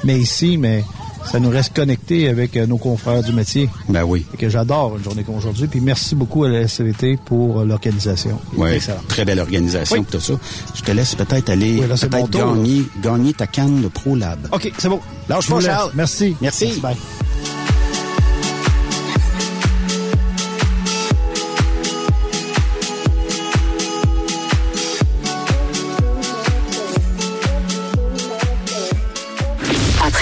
Mais 0.05 0.19
ici, 0.19 0.57
mais 0.57 0.83
ça 1.25 1.41
nous 1.41 1.51
reste 1.51 1.75
connecté 1.75 2.29
avec 2.29 2.57
euh, 2.57 2.67
nos 2.67 2.79
confrères 2.79 3.23
du 3.23 3.33
métier. 3.33 3.69
Ben 3.89 4.05
oui. 4.05 4.25
Et 4.35 4.37
que 4.37 4.49
j'adore 4.49 4.97
une 4.97 5.05
journée 5.05 5.23
comme 5.23 5.37
aujourd'hui. 5.37 5.67
Puis 5.67 5.81
merci 5.81 6.15
beaucoup 6.15 6.45
à 6.45 6.49
la 6.49 6.63
SVT 6.63 7.19
pour 7.25 7.61
euh, 7.61 7.65
l'organisation. 7.65 8.39
Oui, 8.57 8.71
Excellent. 8.73 8.99
très 9.09 9.25
belle 9.25 9.41
organisation 9.41 9.97
Oui. 9.97 10.03
pour 10.03 10.13
tout 10.21 10.25
ça. 10.25 10.35
Je 10.75 10.83
te 10.83 10.91
laisse 10.93 11.15
peut-être 11.15 11.51
aller 11.51 11.79
Oui, 11.81 11.87
là, 11.89 11.95
peut-être 11.97 12.31
tour, 12.31 12.55
gagner, 12.55 12.85
gagner 13.03 13.33
ta 13.35 13.47
canne 13.47 13.83
de 13.83 13.89
ProLab. 13.89 14.49
OK, 14.53 14.73
c'est 14.79 14.89
bon. 14.89 15.01
Lâche 15.29 15.47
Je 15.47 15.53
pas. 15.53 15.61
Charles. 15.61 15.93
Merci. 15.95 16.37
Merci. 16.41 16.81
Bye. 16.81 16.97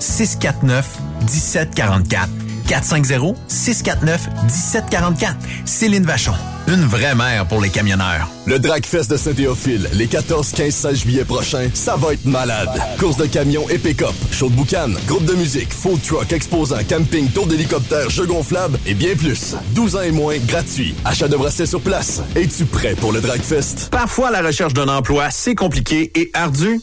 649 0.00 0.86
1744. 1.22 2.28
450-649-1744. 2.68 5.34
Céline 5.64 6.04
Vachon. 6.04 6.34
Une 6.66 6.84
vraie 6.84 7.14
mère 7.14 7.46
pour 7.46 7.62
les 7.62 7.70
camionneurs. 7.70 8.28
Le 8.46 8.58
Dragfest 8.58 9.10
de 9.10 9.16
Saint-Théophile, 9.16 9.88
les 9.94 10.06
14, 10.06 10.52
15, 10.52 10.74
16 10.74 11.00
juillet 11.00 11.24
prochains, 11.24 11.70
ça 11.72 11.96
va 11.96 12.12
être 12.12 12.26
malade. 12.26 12.68
Course 12.98 13.16
de 13.16 13.24
camions 13.24 13.66
et 13.70 13.78
pick-up, 13.78 14.12
show 14.30 14.50
de 14.50 14.54
boucan, 14.54 14.90
groupe 15.06 15.24
de 15.24 15.32
musique, 15.32 15.72
food 15.72 16.02
truck, 16.02 16.30
exposant, 16.30 16.76
camping, 16.86 17.30
tour 17.30 17.46
d'hélicoptère, 17.46 18.10
jeux 18.10 18.26
gonflables 18.26 18.78
et 18.84 18.92
bien 18.92 19.16
plus. 19.16 19.54
12 19.70 19.96
ans 19.96 20.02
et 20.02 20.12
moins, 20.12 20.36
gratuit. 20.46 20.94
Achat 21.06 21.28
de 21.28 21.38
bracelets 21.38 21.64
sur 21.64 21.80
place. 21.80 22.20
Es-tu 22.36 22.66
prêt 22.66 22.94
pour 22.96 23.12
le 23.12 23.22
Dragfest? 23.22 23.88
Parfois, 23.90 24.30
la 24.30 24.42
recherche 24.42 24.74
d'un 24.74 24.88
emploi, 24.88 25.30
c'est 25.30 25.54
compliqué 25.54 26.12
et 26.14 26.30
ardu. 26.34 26.82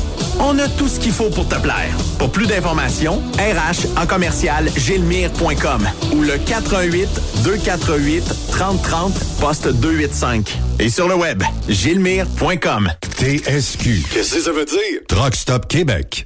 On 0.39 0.57
a 0.59 0.67
tout 0.67 0.87
ce 0.87 0.99
qu'il 0.99 1.11
faut 1.11 1.29
pour 1.29 1.47
te 1.47 1.55
plaire. 1.55 1.95
Pour 2.17 2.31
plus 2.31 2.47
d'informations, 2.47 3.21
RH 3.37 3.99
en 4.01 4.05
commercial 4.05 4.69
gilmire.com 4.75 5.87
ou 6.13 6.21
le 6.21 6.37
418 6.37 7.07
248 7.43 8.23
3030 8.51 9.13
poste 9.39 9.67
285. 9.67 10.57
Et 10.79 10.89
sur 10.89 11.07
le 11.07 11.15
web, 11.15 11.43
gilmire.com. 11.69 12.89
TSQ. 13.17 14.03
Qu'est-ce 14.11 14.35
que 14.35 14.41
ça 14.41 14.51
veut 14.51 14.65
dire? 14.65 15.01
Truck 15.07 15.35
Stop 15.35 15.67
Québec. 15.67 16.25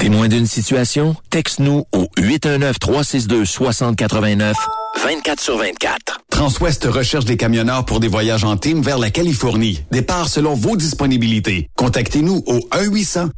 Témoin 0.00 0.28
d'une 0.28 0.46
situation? 0.46 1.14
Texte-nous 1.28 1.84
au 1.92 2.08
819-362-6089, 2.16 4.54
24 4.96 5.40
sur 5.40 5.56
24. 5.56 6.20
Transwest 6.30 6.84
recherche 6.84 7.24
des 7.24 7.36
camionneurs 7.36 7.84
pour 7.84 8.00
des 8.00 8.08
voyages 8.08 8.44
en 8.44 8.56
team 8.56 8.80
vers 8.82 8.98
la 8.98 9.10
Californie. 9.10 9.82
Départ 9.90 10.28
selon 10.28 10.54
vos 10.54 10.76
disponibilités. 10.76 11.68
Contactez-nous 11.76 12.42
au 12.46 12.58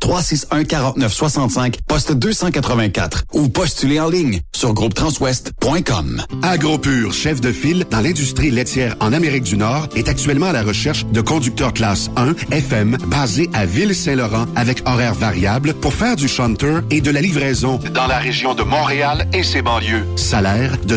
1-800-361-4965, 0.01 1.77
poste 1.87 2.13
284 2.13 3.25
ou 3.33 3.49
postulez 3.49 3.99
en 3.99 4.09
ligne 4.09 4.41
sur 4.55 4.73
groupetranswest.com. 4.73 6.23
AgroPure, 6.43 7.13
chef 7.13 7.41
de 7.41 7.51
file 7.51 7.87
dans 7.91 8.01
l'industrie 8.01 8.51
laitière 8.51 8.95
en 9.01 9.13
Amérique 9.13 9.45
du 9.45 9.57
Nord, 9.57 9.89
est 9.97 10.09
actuellement 10.09 10.47
à 10.47 10.53
la 10.53 10.63
recherche 10.63 11.07
de 11.07 11.21
conducteurs 11.21 11.73
classe 11.73 12.11
1 12.17 12.35
FM 12.51 12.99
basés 13.07 13.51
à 13.53 13.67
Ville-Saint-Laurent 13.67 14.47
avec 14.55 14.83
horaires 14.87 15.15
variables 15.15 15.75
pour 15.75 15.95
faire 15.95 16.17
du 16.17 16.29
shunter 16.29 16.79
et 16.91 17.01
de 17.01 17.11
la 17.11 17.21
livraison 17.21 17.81
dans 17.95 18.07
la 18.07 18.19
région 18.19 18.55
de 18.55 18.63
Montréal 18.63 19.27
et 19.33 19.43
ses 19.43 19.63
banlieues. 19.63 20.05
Salaire 20.17 20.77
de 20.85 20.97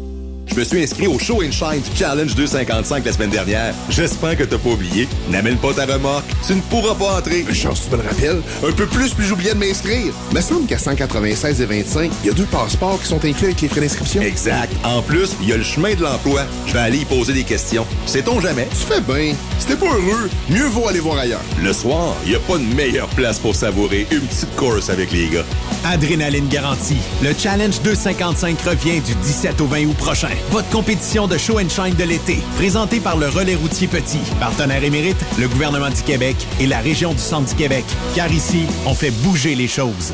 Je 0.51 0.59
me 0.59 0.65
suis 0.65 0.83
inscrit 0.83 1.07
au 1.07 1.17
Show 1.17 1.41
and 1.41 1.51
Shine 1.51 1.81
du 1.81 1.97
Challenge 1.97 2.35
255 2.35 3.05
la 3.05 3.13
semaine 3.13 3.29
dernière. 3.29 3.73
J'espère 3.89 4.35
que 4.35 4.43
t'as 4.43 4.57
pas 4.57 4.71
oublié. 4.71 5.07
N'amène 5.29 5.55
pas 5.55 5.73
ta 5.73 5.85
remorque. 5.85 6.25
Tu 6.45 6.55
ne 6.55 6.61
pourras 6.61 6.93
pas 6.93 7.19
entrer. 7.19 7.45
Chance, 7.53 7.83
tu 7.85 7.95
me 7.95 8.01
le 8.01 8.09
rappelles? 8.09 8.41
Un 8.67 8.71
peu 8.73 8.85
plus, 8.85 9.13
puis 9.13 9.25
j'oubliais 9.25 9.53
de 9.53 9.59
m'inscrire. 9.59 10.11
Me 10.33 10.41
semble 10.41 10.65
qu'à 10.67 10.77
196 10.77 11.61
et 11.61 11.65
25, 11.65 12.11
il 12.23 12.27
y 12.27 12.29
a 12.31 12.33
deux 12.33 12.45
passeports 12.45 12.99
qui 13.01 13.07
sont 13.07 13.23
inclus 13.23 13.45
avec 13.45 13.61
les 13.61 13.69
frais 13.69 13.79
d'inscription. 13.79 14.21
Exact. 14.21 14.73
En 14.83 15.01
plus, 15.01 15.29
il 15.41 15.47
y 15.47 15.53
a 15.53 15.57
le 15.57 15.63
chemin 15.63 15.93
de 15.93 16.01
l'emploi. 16.01 16.41
Je 16.67 16.73
vais 16.73 16.79
aller 16.79 16.97
y 16.97 17.05
poser 17.05 17.31
des 17.31 17.45
questions. 17.45 17.85
Sait-on 18.05 18.41
jamais? 18.41 18.67
Tu 18.71 18.93
fais 18.93 18.99
bien. 18.99 19.33
Si 19.57 19.67
t'es 19.67 19.77
pas 19.77 19.85
heureux, 19.85 20.29
mieux 20.49 20.67
vaut 20.67 20.89
aller 20.89 20.99
voir 20.99 21.17
ailleurs. 21.17 21.41
Le 21.63 21.71
soir, 21.71 22.13
il 22.25 22.31
n'y 22.31 22.35
a 22.35 22.39
pas 22.39 22.57
de 22.57 22.75
meilleure 22.75 23.09
place 23.09 23.39
pour 23.39 23.55
savourer 23.55 24.05
une 24.11 24.27
petite 24.27 24.53
course 24.57 24.89
avec 24.89 25.13
les 25.13 25.29
gars. 25.29 25.45
Adrénaline 25.85 26.49
garantie. 26.49 26.97
Le 27.23 27.33
Challenge 27.37 27.81
255 27.83 28.61
revient 28.63 28.99
du 28.99 29.15
17 29.15 29.61
au 29.61 29.65
20 29.67 29.85
août 29.85 29.97
prochain. 29.97 30.27
Votre 30.49 30.69
compétition 30.69 31.27
de 31.27 31.37
show 31.37 31.59
and 31.59 31.69
shine 31.69 31.95
de 31.95 32.03
l'été, 32.03 32.39
présentée 32.57 32.99
par 32.99 33.17
le 33.17 33.29
Relais 33.29 33.55
routier 33.55 33.87
Petit, 33.87 34.19
partenaire 34.39 34.83
émérite, 34.83 35.17
le 35.39 35.47
gouvernement 35.47 35.89
du 35.89 36.01
Québec 36.01 36.35
et 36.59 36.67
la 36.67 36.79
région 36.79 37.13
du 37.13 37.19
Centre 37.19 37.49
du 37.49 37.55
Québec. 37.55 37.85
Car 38.15 38.31
ici, 38.31 38.65
on 38.85 38.93
fait 38.93 39.11
bouger 39.11 39.55
les 39.55 39.67
choses. 39.67 40.13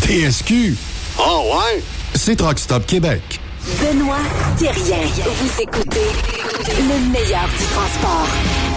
TSQ. 0.00 0.76
Oh 1.18 1.44
ouais? 1.54 1.82
C'est 2.14 2.36
Truck 2.36 2.58
Stop 2.58 2.86
Québec. 2.86 3.40
Benoît 3.80 4.16
Thérien. 4.58 5.06
Vous 5.24 5.62
écoutez 5.62 6.10
le 6.78 7.10
meilleur 7.12 7.48
du 7.58 7.64
transport. 7.66 8.28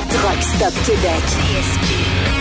Truck 0.09 0.41
Stop 0.41 0.73
Québec. 0.85 2.36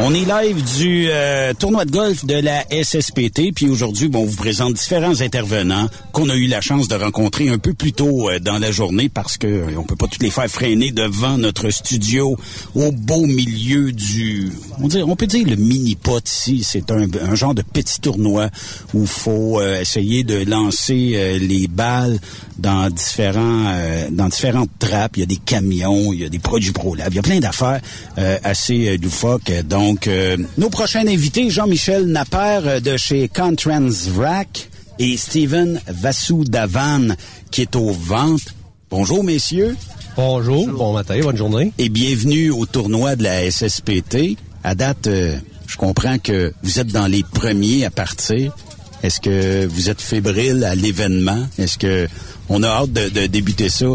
On 0.00 0.14
est 0.14 0.24
live 0.24 0.62
du 0.76 1.08
euh, 1.10 1.52
tournoi 1.54 1.84
de 1.84 1.90
golf 1.90 2.24
de 2.24 2.34
la 2.34 2.64
SSPT, 2.70 3.52
puis 3.52 3.68
aujourd'hui, 3.68 4.06
bon, 4.06 4.20
on 4.20 4.26
vous 4.26 4.36
présente 4.36 4.74
différents 4.74 5.20
intervenants 5.22 5.88
qu'on 6.12 6.28
a 6.28 6.36
eu 6.36 6.46
la 6.46 6.60
chance 6.60 6.86
de 6.86 6.94
rencontrer 6.94 7.48
un 7.48 7.58
peu 7.58 7.74
plus 7.74 7.92
tôt 7.92 8.30
euh, 8.30 8.38
dans 8.38 8.58
la 8.58 8.70
journée 8.70 9.08
parce 9.08 9.38
que 9.38 9.48
euh, 9.48 9.76
on 9.76 9.82
peut 9.82 9.96
pas 9.96 10.06
tous 10.06 10.22
les 10.22 10.30
faire 10.30 10.46
freiner 10.46 10.92
devant 10.92 11.36
notre 11.36 11.70
studio 11.70 12.36
au 12.76 12.92
beau 12.92 13.26
milieu 13.26 13.90
du, 13.90 14.52
on, 14.80 15.16
peut 15.16 15.26
dire 15.26 15.44
le 15.48 15.56
mini 15.56 15.96
pot 15.96 16.24
ici. 16.24 16.62
C'est 16.64 16.92
un, 16.92 17.34
genre 17.34 17.54
de 17.54 17.62
petit 17.62 18.00
tournoi 18.00 18.50
où 18.94 19.04
faut 19.04 19.60
essayer 19.60 20.22
de 20.22 20.48
lancer 20.48 21.38
les 21.40 21.66
balles 21.66 22.20
dans 22.58 22.88
différents, 22.88 23.74
dans 24.10 24.28
différentes 24.28 24.70
trappes. 24.78 25.16
Il 25.16 25.20
y 25.20 25.22
a 25.24 25.26
des 25.26 25.36
camions, 25.36 26.12
il 26.12 26.20
y 26.20 26.24
a 26.24 26.28
des 26.28 26.38
produits 26.38 26.72
ProLab, 26.72 27.12
il 27.12 27.16
y 27.16 27.18
a 27.18 27.22
plein 27.22 27.40
d'affaires 27.40 27.80
assez 28.16 28.96
loufoques. 28.98 29.50
Donc, 29.88 30.06
euh, 30.06 30.36
nos 30.58 30.68
prochains 30.68 31.08
invités, 31.08 31.48
Jean-Michel 31.48 32.04
Napper 32.04 32.60
euh, 32.66 32.78
de 32.78 32.98
chez 32.98 33.26
Contransvrac 33.26 34.68
et 34.98 35.16
Steven 35.16 35.80
Vasoudavan 35.88 37.16
qui 37.50 37.62
est 37.62 37.74
aux 37.74 37.92
ventes. 37.92 38.54
Bonjour, 38.90 39.24
messieurs. 39.24 39.74
Bonjour, 40.14 40.66
bon 40.66 40.92
matin, 40.92 41.18
bonne 41.22 41.38
journée. 41.38 41.72
Et 41.78 41.88
bienvenue 41.88 42.50
au 42.50 42.66
tournoi 42.66 43.16
de 43.16 43.22
la 43.22 43.50
SSPT. 43.50 44.36
À 44.62 44.74
date, 44.74 45.06
euh, 45.06 45.38
je 45.66 45.78
comprends 45.78 46.18
que 46.18 46.52
vous 46.62 46.80
êtes 46.80 46.88
dans 46.88 47.06
les 47.06 47.22
premiers 47.22 47.86
à 47.86 47.90
partir. 47.90 48.54
Est-ce 49.02 49.22
que 49.22 49.64
vous 49.64 49.88
êtes 49.88 50.02
fébrile 50.02 50.64
à 50.64 50.74
l'événement? 50.74 51.48
Est-ce 51.56 51.78
que 51.78 52.08
on 52.50 52.62
a 52.62 52.68
hâte 52.68 52.92
de, 52.92 53.08
de 53.08 53.26
débuter 53.26 53.70
ça 53.70 53.86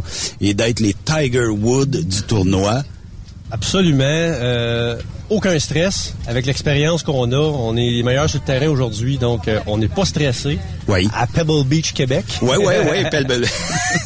et 0.42 0.56
d'être 0.56 0.80
les 0.80 0.96
Tiger 0.96 1.50
Woods 1.50 1.86
du 1.86 2.24
tournoi? 2.24 2.82
Absolument. 3.54 4.04
euh, 4.04 4.96
aucun 5.30 5.58
stress. 5.60 6.14
Avec 6.28 6.46
l'expérience 6.46 7.02
qu'on 7.04 7.32
a, 7.32 7.38
on 7.38 7.76
est 7.78 7.90
les 7.90 8.04
meilleurs 8.04 8.30
sur 8.30 8.40
le 8.40 8.46
terrain 8.46 8.68
aujourd'hui, 8.68 9.18
donc 9.18 9.48
euh, 9.48 9.60
on 9.68 9.78
n'est 9.78 9.88
pas 9.88 10.06
stressé. 10.06 10.60
Oui. 10.88 11.08
À 11.16 11.28
Pebble 11.28 11.64
Beach, 11.64 11.94
Québec. 11.94 12.26
Oui, 12.42 12.56
oui, 12.60 12.74
oui, 12.92 13.06
Pebble. 13.12 13.46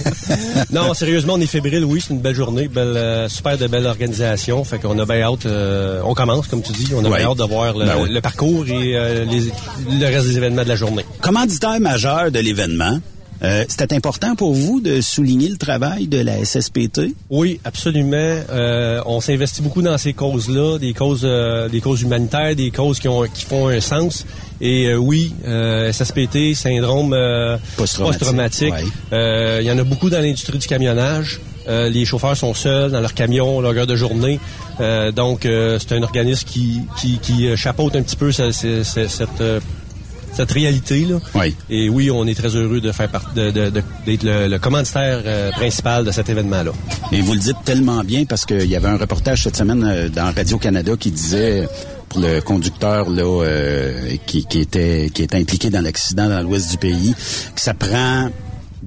non, 0.72 0.94
sérieusement, 0.94 1.34
on 1.34 1.42
est 1.42 1.46
fébrile. 1.48 1.84
Oui, 1.86 2.02
c'est 2.06 2.14
une 2.14 2.20
belle 2.22 2.36
journée, 2.36 2.68
belle, 2.68 2.96
euh, 2.98 3.30
super 3.30 3.58
de 3.58 3.68
belle 3.68 3.86
organisation. 3.88 4.64
Fait 4.64 4.80
qu'on 4.80 4.98
a 5.00 5.06
bien 5.06 5.22
hâte. 5.24 5.46
euh, 5.46 6.02
on 6.06 6.14
commence, 6.14 6.48
comme 6.48 6.62
tu 6.62 6.72
dis. 6.74 6.90
On 6.94 7.04
a 7.06 7.10
Oui. 7.10 7.18
bien 7.18 7.28
hâte 7.32 7.38
de 7.38 7.44
voir 7.44 7.74
le, 7.78 7.86
Ben 7.86 7.96
oui. 8.02 8.10
le 8.12 8.22
parcours 8.22 8.66
et 8.68 9.26
les- 9.26 9.52
le 10.00 10.06
reste 10.06 10.28
des 10.28 10.38
événements 10.38 10.64
de 10.64 10.70
la 10.70 10.76
journée. 10.76 11.06
Commanditaire 11.22 11.80
majeur 11.80 12.32
de 12.32 12.40
l'événement, 12.40 13.00
euh, 13.44 13.64
c'était 13.68 13.94
important 13.94 14.36
pour 14.36 14.54
vous 14.54 14.82
de 14.82 15.02
souligner 15.02 15.50
le 15.50 15.58
travail 15.58 16.08
de 16.08 16.20
la 16.20 16.44
SSPT? 16.44 17.14
Oui, 17.30 17.60
absolument. 17.64 18.16
Euh, 18.50 19.02
on 19.06 19.22
s'investit 19.22 19.62
beaucoup 19.62 19.82
dans 19.82 19.98
ces 19.98 20.14
causes-là, 20.14 20.78
des 20.80 20.94
causes, 20.94 21.22
euh, 21.24 21.70
des 21.70 21.82
causes 21.82 22.02
humanitaires, 22.02 22.56
des 22.56 22.72
causes 22.72 23.00
qui, 23.00 23.08
ont, 23.08 23.24
qui 23.24 23.46
font 23.46 23.68
un 23.68 23.80
sens. 23.80 24.26
Et 24.60 24.88
euh, 24.88 24.96
oui, 24.96 25.34
euh, 25.46 25.92
SSPT, 25.92 26.56
syndrome 26.56 27.14
euh, 27.14 27.58
Post-traumatique, 27.78 28.74
ouais. 28.74 28.84
Euh, 29.14 29.60
Il 29.62 29.68
y 29.68 29.72
en 29.72 29.78
a 29.78 29.84
beaucoup 29.84 30.10
dans 30.10 30.20
l'industrie 30.20 30.58
du 30.58 30.68
camionnage. 30.68 31.40
Euh, 31.68 31.90
les 31.90 32.06
chauffeurs 32.06 32.38
sont 32.38 32.54
seuls 32.54 32.92
dans 32.92 33.02
leur 33.02 33.14
camion, 33.14 33.60
longueur 33.60 33.86
de 33.86 33.96
journée. 33.96 34.40
Euh, 34.80 35.12
donc, 35.12 35.46
euh, 35.46 35.78
c'est 35.80 35.94
un 35.96 36.02
organisme 36.02 36.48
qui, 36.48 36.80
qui, 37.00 37.20
qui 37.20 37.56
chapeaute 37.58 37.96
un 37.98 38.02
petit 38.02 38.16
peu 38.16 38.32
ce- 38.32 38.52
ce- 38.52 38.84
ce- 38.84 39.60
cette, 40.38 40.48
cette 40.48 40.52
réalité-là. 40.52 41.20
Oui. 41.36 41.56
Et 41.70 41.90
oui, 41.90 42.10
on 42.12 42.26
est 42.28 42.36
très 42.36 42.56
heureux 42.56 42.80
de 42.82 42.92
faire 42.92 43.10
partie 43.10 43.34
de, 43.36 43.52
de- 43.52 43.70
de- 43.70 43.84
d'être 44.06 44.24
le, 44.24 44.48
le 44.48 44.60
commanditaire 44.60 45.22
euh, 45.26 45.52
principal 45.52 46.06
de 46.06 46.12
cet 46.12 46.30
événement-là. 46.30 46.72
Et 47.12 47.22
vous 47.22 47.34
le 47.34 47.40
dites 47.40 47.58
tellement 47.66 48.04
bien 48.04 48.26
parce 48.26 48.46
qu'il 48.46 48.66
y 48.66 48.76
avait 48.76 48.88
un 48.88 48.98
reportage 48.98 49.44
cette 49.44 49.56
semaine 49.58 49.84
euh, 49.84 50.10
dans 50.10 50.34
Radio-Canada 50.34 50.94
qui 51.00 51.12
disait 51.12 51.68
pour 52.10 52.22
le 52.22 52.40
conducteur 52.40 53.10
là 53.10 53.24
euh, 53.24 54.16
qui, 54.26 54.46
qui 54.46 54.60
était 54.60 55.10
qui 55.14 55.24
était 55.24 55.38
impliqué 55.38 55.70
dans 55.70 55.82
l'accident 55.82 56.30
dans 56.30 56.42
l'ouest 56.42 56.72
du 56.72 56.78
pays 56.78 57.14
que 57.56 57.62
ça 57.62 57.74
prend 57.74 58.30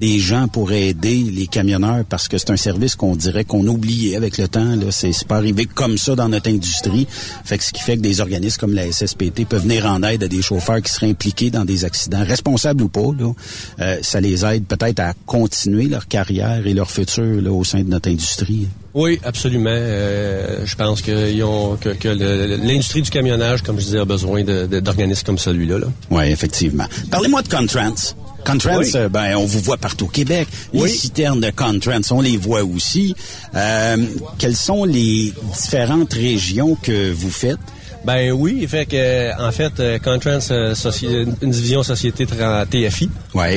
des 0.01 0.19
gens 0.19 0.47
pour 0.47 0.71
aider 0.71 1.23
les 1.31 1.45
camionneurs 1.47 2.03
parce 2.09 2.27
que 2.27 2.37
c'est 2.39 2.49
un 2.49 2.57
service 2.57 2.95
qu'on 2.95 3.15
dirait 3.15 3.45
qu'on 3.45 3.65
oubliait 3.67 4.15
avec 4.17 4.37
le 4.39 4.47
temps 4.47 4.75
là 4.75 4.87
c'est 4.89 5.13
c'est 5.13 5.27
pas 5.27 5.37
arrivé 5.37 5.65
comme 5.67 5.97
ça 5.97 6.15
dans 6.15 6.27
notre 6.27 6.49
industrie 6.49 7.07
fait 7.45 7.59
que 7.59 7.63
ce 7.63 7.71
qui 7.71 7.81
fait 7.81 7.97
que 7.97 8.01
des 8.01 8.19
organismes 8.19 8.59
comme 8.59 8.73
la 8.73 8.91
SSPT 8.91 9.45
peuvent 9.47 9.61
venir 9.61 9.85
en 9.85 10.01
aide 10.01 10.23
à 10.23 10.27
des 10.27 10.41
chauffeurs 10.41 10.81
qui 10.81 10.91
seraient 10.91 11.09
impliqués 11.11 11.51
dans 11.51 11.65
des 11.65 11.85
accidents 11.85 12.23
responsables 12.25 12.81
ou 12.83 12.89
pas 12.89 13.11
là 13.19 13.31
Euh, 13.79 13.97
ça 14.01 14.19
les 14.19 14.43
aide 14.43 14.65
peut-être 14.65 14.99
à 14.99 15.13
continuer 15.27 15.85
leur 15.87 16.07
carrière 16.07 16.65
et 16.65 16.73
leur 16.73 16.89
futur 16.89 17.39
là 17.41 17.51
au 17.51 17.63
sein 17.63 17.81
de 17.83 17.89
notre 17.89 18.09
industrie 18.09 18.67
Oui, 18.93 19.19
absolument. 19.23 19.69
Euh, 19.71 20.65
je 20.65 20.75
pense 20.75 21.01
que, 21.01 21.31
ils 21.31 21.43
ont- 21.43 21.77
que, 21.77 21.89
que 21.89 22.09
le- 22.09 22.57
l'industrie 22.57 23.01
du 23.01 23.09
camionnage, 23.09 23.61
comme 23.61 23.79
je 23.79 23.85
disais, 23.85 23.99
a 23.99 24.05
besoin 24.05 24.43
de- 24.43 24.65
de- 24.67 24.81
d'organismes 24.81 25.25
comme 25.27 25.37
celui-là. 25.37 25.77
Là. 25.79 25.87
Oui, 26.09 26.25
effectivement. 26.25 26.87
Parlez-moi 27.09 27.41
de 27.41 27.47
Contrans. 27.47 28.15
Contrans, 28.45 28.77
Oui. 28.79 28.91
euh, 28.95 29.09
ben, 29.09 29.35
on 29.37 29.45
vous 29.45 29.59
voit 29.59 29.77
partout 29.77 30.05
au 30.05 30.09
Québec. 30.09 30.47
Les 30.73 30.87
citernes 30.89 31.39
de 31.41 31.49
Contrans, 31.51 32.01
on 32.11 32.21
les 32.21 32.37
voit 32.37 32.63
aussi. 32.63 33.15
Euh, 33.55 33.97
quelles 34.37 34.55
sont 34.55 34.83
les 34.85 35.33
différentes 35.53 36.13
régions 36.13 36.75
que 36.81 37.11
vous 37.11 37.29
faites? 37.31 37.59
Ben 38.03 38.31
oui, 38.31 38.65
fait 38.67 38.87
que 38.87 38.95
euh, 38.95 39.31
en 39.39 39.51
fait, 39.51 39.79
euh, 39.79 39.99
Contrans, 39.99 40.39
soci- 40.73 41.27
une 41.41 41.51
division 41.51 41.83
société 41.83 42.25
TFI 42.25 43.09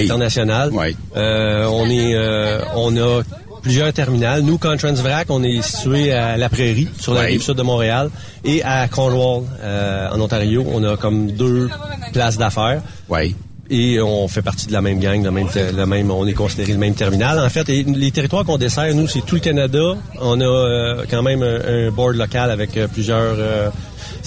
internationale. 0.04 0.70
Euh, 1.16 1.64
on 1.66 1.88
est, 1.88 2.14
euh, 2.14 2.60
on 2.76 2.94
a 2.98 3.22
plusieurs 3.62 3.90
terminales. 3.94 4.42
Nous, 4.42 4.58
Contrans 4.58 4.92
Vrac, 4.92 5.28
on 5.30 5.42
est 5.42 5.62
situé 5.62 6.12
à 6.12 6.36
La 6.36 6.50
Prairie, 6.50 6.88
sur 7.00 7.14
la 7.14 7.22
rive 7.22 7.40
sud 7.42 7.54
de 7.56 7.62
Montréal, 7.62 8.10
et 8.44 8.62
à 8.62 8.86
Cornwall, 8.88 9.44
euh, 9.62 10.10
en 10.10 10.20
Ontario. 10.20 10.62
On 10.70 10.84
a 10.84 10.98
comme 10.98 11.30
deux 11.32 11.70
places 12.12 12.36
d'affaires. 12.36 12.82
Oui. 13.08 13.34
Et 13.70 13.98
on 14.00 14.28
fait 14.28 14.42
partie 14.42 14.66
de 14.66 14.72
la 14.72 14.82
même 14.82 15.00
gang, 15.00 15.22
le 15.24 15.30
même, 15.30 15.48
te- 15.48 15.74
le 15.74 15.86
même, 15.86 16.10
on 16.10 16.26
est 16.26 16.34
considéré 16.34 16.72
le 16.72 16.78
même 16.78 16.94
terminal. 16.94 17.38
En 17.38 17.48
fait, 17.48 17.66
et 17.70 17.82
les 17.82 18.10
territoires 18.10 18.44
qu'on 18.44 18.58
dessert, 18.58 18.94
nous, 18.94 19.08
c'est 19.08 19.24
tout 19.24 19.36
le 19.36 19.40
Canada. 19.40 19.96
On 20.20 20.38
a 20.40 20.44
euh, 20.44 21.04
quand 21.10 21.22
même 21.22 21.42
un, 21.42 21.60
un 21.88 21.90
board 21.90 22.16
local 22.16 22.50
avec 22.50 22.76
euh, 22.76 22.88
plusieurs 22.88 23.36
euh, 23.38 23.70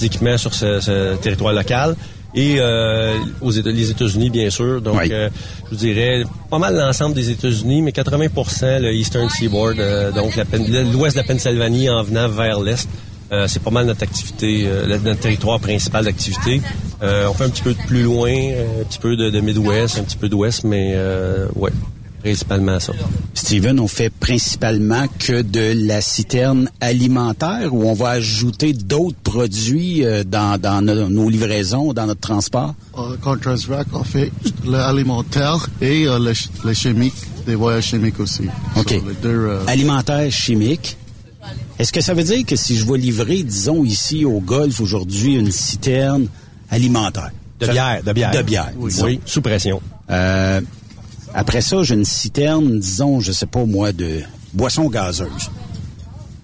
équipements 0.01 0.37
sur 0.37 0.53
ce, 0.55 0.79
ce 0.79 1.15
territoire 1.17 1.53
local. 1.53 1.95
Et 2.35 2.55
euh, 2.59 3.15
aux 3.41 3.51
Éta- 3.51 3.71
les 3.71 3.89
États-Unis, 3.91 4.29
bien 4.31 4.49
sûr. 4.49 4.81
Donc, 4.81 4.95
euh, 5.11 5.29
je 5.65 5.69
vous 5.69 5.75
dirais 5.75 6.23
pas 6.49 6.57
mal 6.59 6.75
l'ensemble 6.75 7.13
des 7.15 7.29
États-Unis, 7.29 7.81
mais 7.83 7.91
80% 7.91 8.79
le 8.81 8.93
Eastern 8.93 9.29
Seaboard, 9.29 9.75
euh, 9.79 10.11
donc 10.11 10.35
la 10.35 10.43
l'ouest 10.83 11.15
de 11.15 11.21
la 11.21 11.27
Pennsylvanie 11.27 11.89
en 11.89 12.03
venant 12.03 12.27
vers 12.27 12.59
l'est. 12.59 12.87
Euh, 13.31 13.45
c'est 13.47 13.61
pas 13.61 13.71
mal 13.71 13.85
notre 13.85 14.03
activité, 14.03 14.63
euh, 14.67 14.97
notre 14.99 15.19
territoire 15.19 15.59
principal 15.59 16.05
d'activité. 16.05 16.61
Euh, 17.03 17.27
on 17.29 17.33
fait 17.33 17.43
un 17.43 17.49
petit 17.49 17.61
peu 17.63 17.73
de 17.73 17.81
plus 17.85 18.03
loin, 18.03 18.29
euh, 18.31 18.81
un 18.81 18.83
petit 18.85 18.99
peu 18.99 19.15
de, 19.17 19.29
de 19.29 19.39
Midwest, 19.41 19.97
un 19.99 20.03
petit 20.03 20.15
peu 20.17 20.29
d'Ouest, 20.29 20.63
mais 20.63 20.93
euh, 20.95 21.47
ouais, 21.55 21.71
principalement 22.23 22.79
ça. 22.79 22.93
Steven, 23.33 23.79
on 23.81 23.87
fait 23.87 24.09
principalement 24.09 25.05
que 25.19 25.41
de 25.41 25.73
la 25.87 25.99
citerne 26.01 26.69
alimentaire 26.79 27.73
ou 27.73 27.83
on 27.87 27.93
va 27.93 28.09
ajouter 28.11 28.71
d'autres 28.73 29.17
produits 29.23 30.05
euh, 30.05 30.23
dans, 30.23 30.59
dans 30.59 30.81
nos, 30.81 31.09
nos 31.09 31.29
livraisons, 31.29 31.91
dans 31.93 32.05
notre 32.07 32.21
transport? 32.21 32.75
Euh, 32.97 33.15
Contrasvac, 33.21 33.87
on 33.93 34.03
fait 34.05 34.31
l'alimentaire 34.65 35.67
et 35.81 36.07
euh, 36.07 36.17
le, 36.17 36.33
ch- 36.33 36.49
le 36.63 36.73
chimique, 36.73 37.13
des 37.45 37.55
voyages 37.55 37.85
chimiques 37.87 38.19
aussi. 38.19 38.43
OK. 38.77 38.89
So, 38.89 38.93
les 39.07 39.15
deux, 39.21 39.29
euh, 39.29 39.59
Alimentaire, 39.67 40.31
chimique. 40.31 40.97
Est-ce 41.79 41.93
que 41.93 42.01
ça 42.01 42.13
veut 42.13 42.23
dire 42.23 42.45
que 42.45 42.55
si 42.55 42.75
je 42.75 42.85
vais 42.85 42.97
livrer, 42.97 43.43
disons, 43.43 43.83
ici 43.83 44.25
au 44.25 44.39
golf 44.39 44.81
aujourd'hui, 44.81 45.35
une 45.35 45.51
citerne 45.51 46.27
alimentaire? 46.69 47.31
De 47.59 47.67
bière, 47.67 48.03
de 48.03 48.13
bière. 48.13 48.31
De 48.31 48.41
bière. 48.41 48.71
Oui, 48.77 48.91
oui, 49.03 49.19
sous 49.25 49.41
pression. 49.41 49.81
Euh, 50.09 50.61
après 51.33 51.61
ça, 51.61 51.83
j'ai 51.83 51.95
une 51.95 52.05
citerne, 52.05 52.79
disons, 52.79 53.19
je 53.19 53.31
sais 53.31 53.45
pas 53.45 53.65
moi, 53.65 53.91
de 53.91 54.21
boisson 54.53 54.89
gazeuse. 54.89 55.51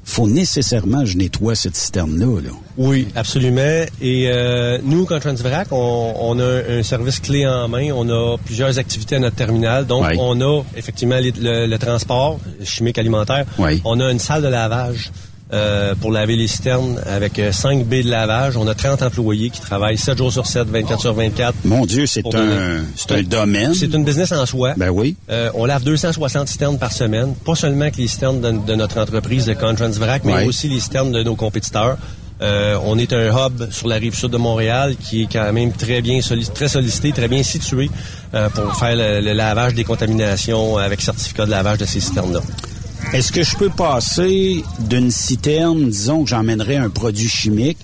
Faut 0.05 0.27
nécessairement 0.27 0.99
que 0.99 1.05
je 1.05 1.17
nettoie 1.17 1.55
cette 1.55 1.75
citerne-là. 1.75 2.41
Là. 2.41 2.49
Oui, 2.77 3.07
absolument. 3.15 3.85
Et 4.01 4.27
euh, 4.27 4.77
nous, 4.83 5.05
quand 5.05 5.19
Transvrac, 5.19 5.67
on, 5.71 6.13
on 6.19 6.39
a 6.39 6.43
un, 6.43 6.79
un 6.79 6.83
service 6.83 7.19
clé 7.19 7.47
en 7.47 7.67
main. 7.69 7.89
On 7.95 8.09
a 8.09 8.37
plusieurs 8.37 8.77
activités 8.79 9.15
à 9.15 9.19
notre 9.19 9.35
terminal. 9.37 9.87
Donc, 9.87 10.03
on 10.19 10.39
a 10.41 10.61
effectivement 10.75 11.17
les- 11.19 11.31
le, 11.31 11.67
le 11.67 11.77
transport 11.77 12.39
chimique 12.63 12.97
alimentaire. 12.97 13.45
Ouais. 13.57 13.79
On 13.85 13.99
a 14.01 14.11
une 14.11 14.19
salle 14.19 14.41
de 14.43 14.49
lavage 14.49 15.11
euh, 15.53 15.93
pour 15.95 16.11
laver 16.11 16.35
les 16.35 16.47
citernes 16.47 16.99
avec 17.05 17.37
euh, 17.39 17.51
5 17.51 17.85
baies 17.85 18.03
de 18.03 18.09
lavage. 18.09 18.57
On 18.57 18.67
a 18.67 18.73
30 18.73 19.03
employés 19.03 19.49
qui 19.51 19.61
travaillent 19.61 19.97
7 19.97 20.17
jours 20.17 20.31
sur 20.33 20.45
7, 20.47 20.67
24 20.67 20.99
sur 20.99 21.13
24. 21.13 21.53
Mon 21.65 21.85
Dieu, 21.85 22.05
c'est 22.07 22.25
un, 22.35 22.79
un 23.11 23.23
domaine. 23.23 23.73
C'est 23.73 23.93
une 23.93 24.03
business 24.03 24.31
en 24.31 24.45
soi. 24.45 24.73
Ben 24.77 24.89
oui. 24.89 25.15
Euh, 25.29 25.49
on 25.53 25.65
lave 25.65 25.83
260 25.83 26.47
citernes 26.47 26.77
par 26.79 26.91
semaine, 26.91 27.35
pas 27.45 27.55
seulement 27.55 27.89
que 27.91 27.97
les 27.97 28.07
citernes 28.07 28.41
de, 28.41 28.51
de 28.65 28.75
notre 28.75 28.99
entreprise 28.99 29.45
de 29.45 29.53
Contransvrac, 29.53 30.23
mais 30.25 30.33
Ouais. 30.33 30.45
aussi 30.47 30.67
les 30.67 30.79
citernes 30.79 31.11
de 31.11 31.21
nos 31.23 31.35
compétiteurs. 31.35 31.97
Euh, 32.41 32.77
on 32.83 32.97
est 32.97 33.13
un 33.13 33.27
hub 33.27 33.71
sur 33.71 33.87
la 33.87 33.95
rive 33.97 34.15
sud 34.15 34.31
de 34.31 34.37
Montréal 34.37 34.95
qui 34.99 35.21
est 35.21 35.27
quand 35.31 35.53
même 35.53 35.71
très 35.71 36.01
bien 36.01 36.19
solli- 36.19 36.51
très 36.51 36.67
sollicité, 36.67 37.11
très 37.11 37.27
bien 37.27 37.43
situé 37.43 37.89
euh, 38.33 38.49
pour 38.49 38.75
faire 38.75 38.95
le, 38.95 39.21
le 39.21 39.33
lavage 39.33 39.75
des 39.75 39.83
contaminations 39.83 40.77
avec 40.77 40.99
certificat 40.99 41.45
de 41.45 41.51
lavage 41.51 41.77
de 41.77 41.85
ces 41.85 41.99
citernes-là. 41.99 42.41
Est-ce 43.11 43.31
que 43.31 43.43
je 43.43 43.55
peux 43.55 43.69
passer 43.69 44.63
d'une 44.79 45.11
citerne, 45.11 45.89
disons 45.89 46.23
que 46.23 46.29
j'emmènerais 46.29 46.77
un 46.77 46.89
produit 46.89 47.27
chimique 47.27 47.77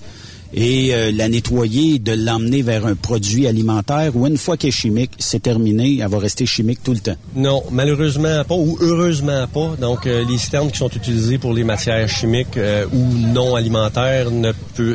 et 0.52 0.92
euh, 0.92 1.12
la 1.14 1.28
nettoyer 1.28 1.94
et 1.94 1.98
de 2.00 2.10
l'emmener 2.10 2.62
vers 2.62 2.84
un 2.84 2.96
produit 2.96 3.46
alimentaire 3.46 4.10
ou 4.16 4.26
une 4.26 4.36
fois 4.36 4.56
qu'elle 4.56 4.70
est 4.70 4.72
chimique, 4.72 5.12
c'est 5.20 5.40
terminé, 5.40 5.98
elle 6.02 6.08
va 6.08 6.18
rester 6.18 6.46
chimique 6.46 6.80
tout 6.82 6.90
le 6.90 6.98
temps? 6.98 7.14
Non, 7.36 7.62
malheureusement 7.70 8.42
pas 8.42 8.56
ou 8.56 8.76
heureusement 8.80 9.46
pas. 9.46 9.76
Donc, 9.80 10.08
euh, 10.08 10.24
les 10.28 10.38
citernes 10.38 10.72
qui 10.72 10.78
sont 10.78 10.88
utilisées 10.90 11.38
pour 11.38 11.52
les 11.54 11.62
matières 11.62 12.08
chimiques 12.08 12.56
euh, 12.56 12.84
ou 12.92 12.98
non 13.32 13.54
alimentaires 13.54 14.32
ne, 14.32 14.50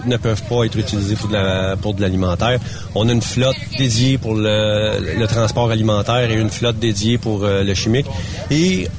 ne 0.06 0.18
peuvent 0.18 0.44
pas 0.50 0.66
être 0.66 0.78
utilisées 0.78 1.16
pour 1.16 1.30
de, 1.30 1.34
la- 1.36 1.78
pour 1.82 1.94
de 1.94 2.02
l'alimentaire. 2.02 2.60
On 2.94 3.08
a 3.08 3.14
une 3.14 3.22
flotte 3.22 3.56
dédiée 3.78 4.18
pour 4.18 4.34
le, 4.36 5.18
le 5.18 5.28
transport 5.28 5.72
alimentaire 5.72 6.30
et 6.30 6.36
une 6.36 6.50
flotte 6.50 6.80
dédiée 6.80 7.18
pour 7.18 7.46
euh, 7.46 7.64
le 7.64 7.74
chimique. 7.74 8.08
Et 8.52 8.90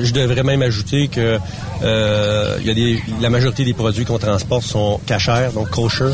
je 0.00 0.12
devrais 0.12 0.42
même 0.42 0.62
ajouter 0.62 1.08
que 1.08 1.38
euh, 1.82 2.58
y 2.64 2.70
a 2.70 2.74
des, 2.74 3.02
la 3.20 3.30
majorité 3.30 3.64
des 3.64 3.74
produits 3.74 4.04
qu'on 4.04 4.18
transporte 4.18 4.64
sont 4.64 5.00
cachers, 5.06 5.48
donc 5.54 5.70
kosher. 5.70 6.10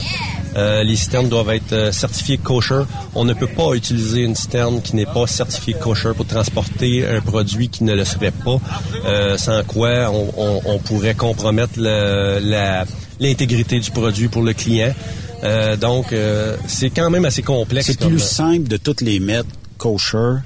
Euh, 0.57 0.83
les 0.83 0.97
citernes 0.97 1.29
doivent 1.29 1.51
être 1.51 1.73
euh, 1.73 1.93
certifiées 1.93 2.39
kosher. 2.39 2.83
On 3.15 3.25
ne 3.25 3.35
peut 3.35 3.47
pas 3.47 3.75
utiliser 3.75 4.23
une 4.23 4.35
citerne 4.35 4.81
qui 4.83 4.97
n'est 4.97 5.07
pas 5.07 5.27
certifiée 5.27 5.75
kosher 5.75 6.11
pour 6.17 6.27
transporter 6.27 7.07
un 7.07 7.21
produit 7.21 7.69
qui 7.69 7.85
ne 7.85 7.95
le 7.95 8.05
serait 8.05 8.31
pas, 8.33 8.59
euh, 9.05 9.37
sans 9.37 9.63
quoi 9.65 10.11
on, 10.11 10.33
on- 10.37 10.61
on 10.65 10.79
pourrait 10.79 11.15
compromettre 11.15 11.75
le- 11.77 12.39
la- 12.43 12.85
l'intégrité 13.21 13.79
du 13.79 13.91
produit 13.91 14.29
pour 14.29 14.43
le 14.43 14.53
client. 14.55 14.93
Euh, 15.45 15.77
donc, 15.77 16.13
euh, 16.13 16.57
c'est 16.67 16.91
quand 16.91 17.11
même 17.11 17.25
assez 17.25 17.43
complexe. 17.43 17.87
C'est 17.87 17.99
plus 18.09 18.19
simple 18.19 18.69
de 18.69 18.77
toutes 18.77 19.03
les 19.03 19.21
mettre 19.21 19.49
kosher 19.77 20.39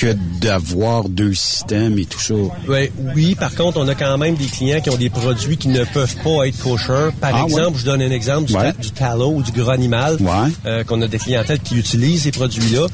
que 0.00 0.16
d'avoir 0.40 1.08
deux 1.08 1.34
systèmes 1.34 1.98
et 1.98 2.06
tout 2.06 2.20
ça. 2.20 2.34
Ouais, 2.68 2.90
oui, 3.14 3.34
par 3.34 3.54
contre, 3.54 3.78
on 3.78 3.86
a 3.88 3.94
quand 3.94 4.16
même 4.16 4.34
des 4.34 4.46
clients 4.46 4.80
qui 4.80 4.88
ont 4.90 4.96
des 4.96 5.10
produits 5.10 5.56
qui 5.58 5.68
ne 5.68 5.84
peuvent 5.84 6.16
pas 6.24 6.48
être 6.48 6.58
kosher. 6.62 7.10
Par 7.20 7.32
Ah, 7.34 7.42
exemple, 7.44 7.72
ouais? 7.74 7.80
je 7.80 7.84
donne 7.84 8.00
un 8.02 8.10
exemple 8.10 8.46
du, 8.46 8.54
Ouais. 8.56 8.72
ta- 8.72 8.80
du 8.80 8.90
tallow 8.92 9.32
ou 9.36 9.42
du 9.42 9.52
gras 9.52 9.74
animal, 9.74 10.16
euh, 10.64 10.84
qu'on 10.84 11.02
a 11.02 11.06
des 11.08 11.18
clientèles 11.18 11.60
qui 11.60 11.76
utilisent 11.76 12.22
ces 12.22 12.30
produits-là. 12.32 12.86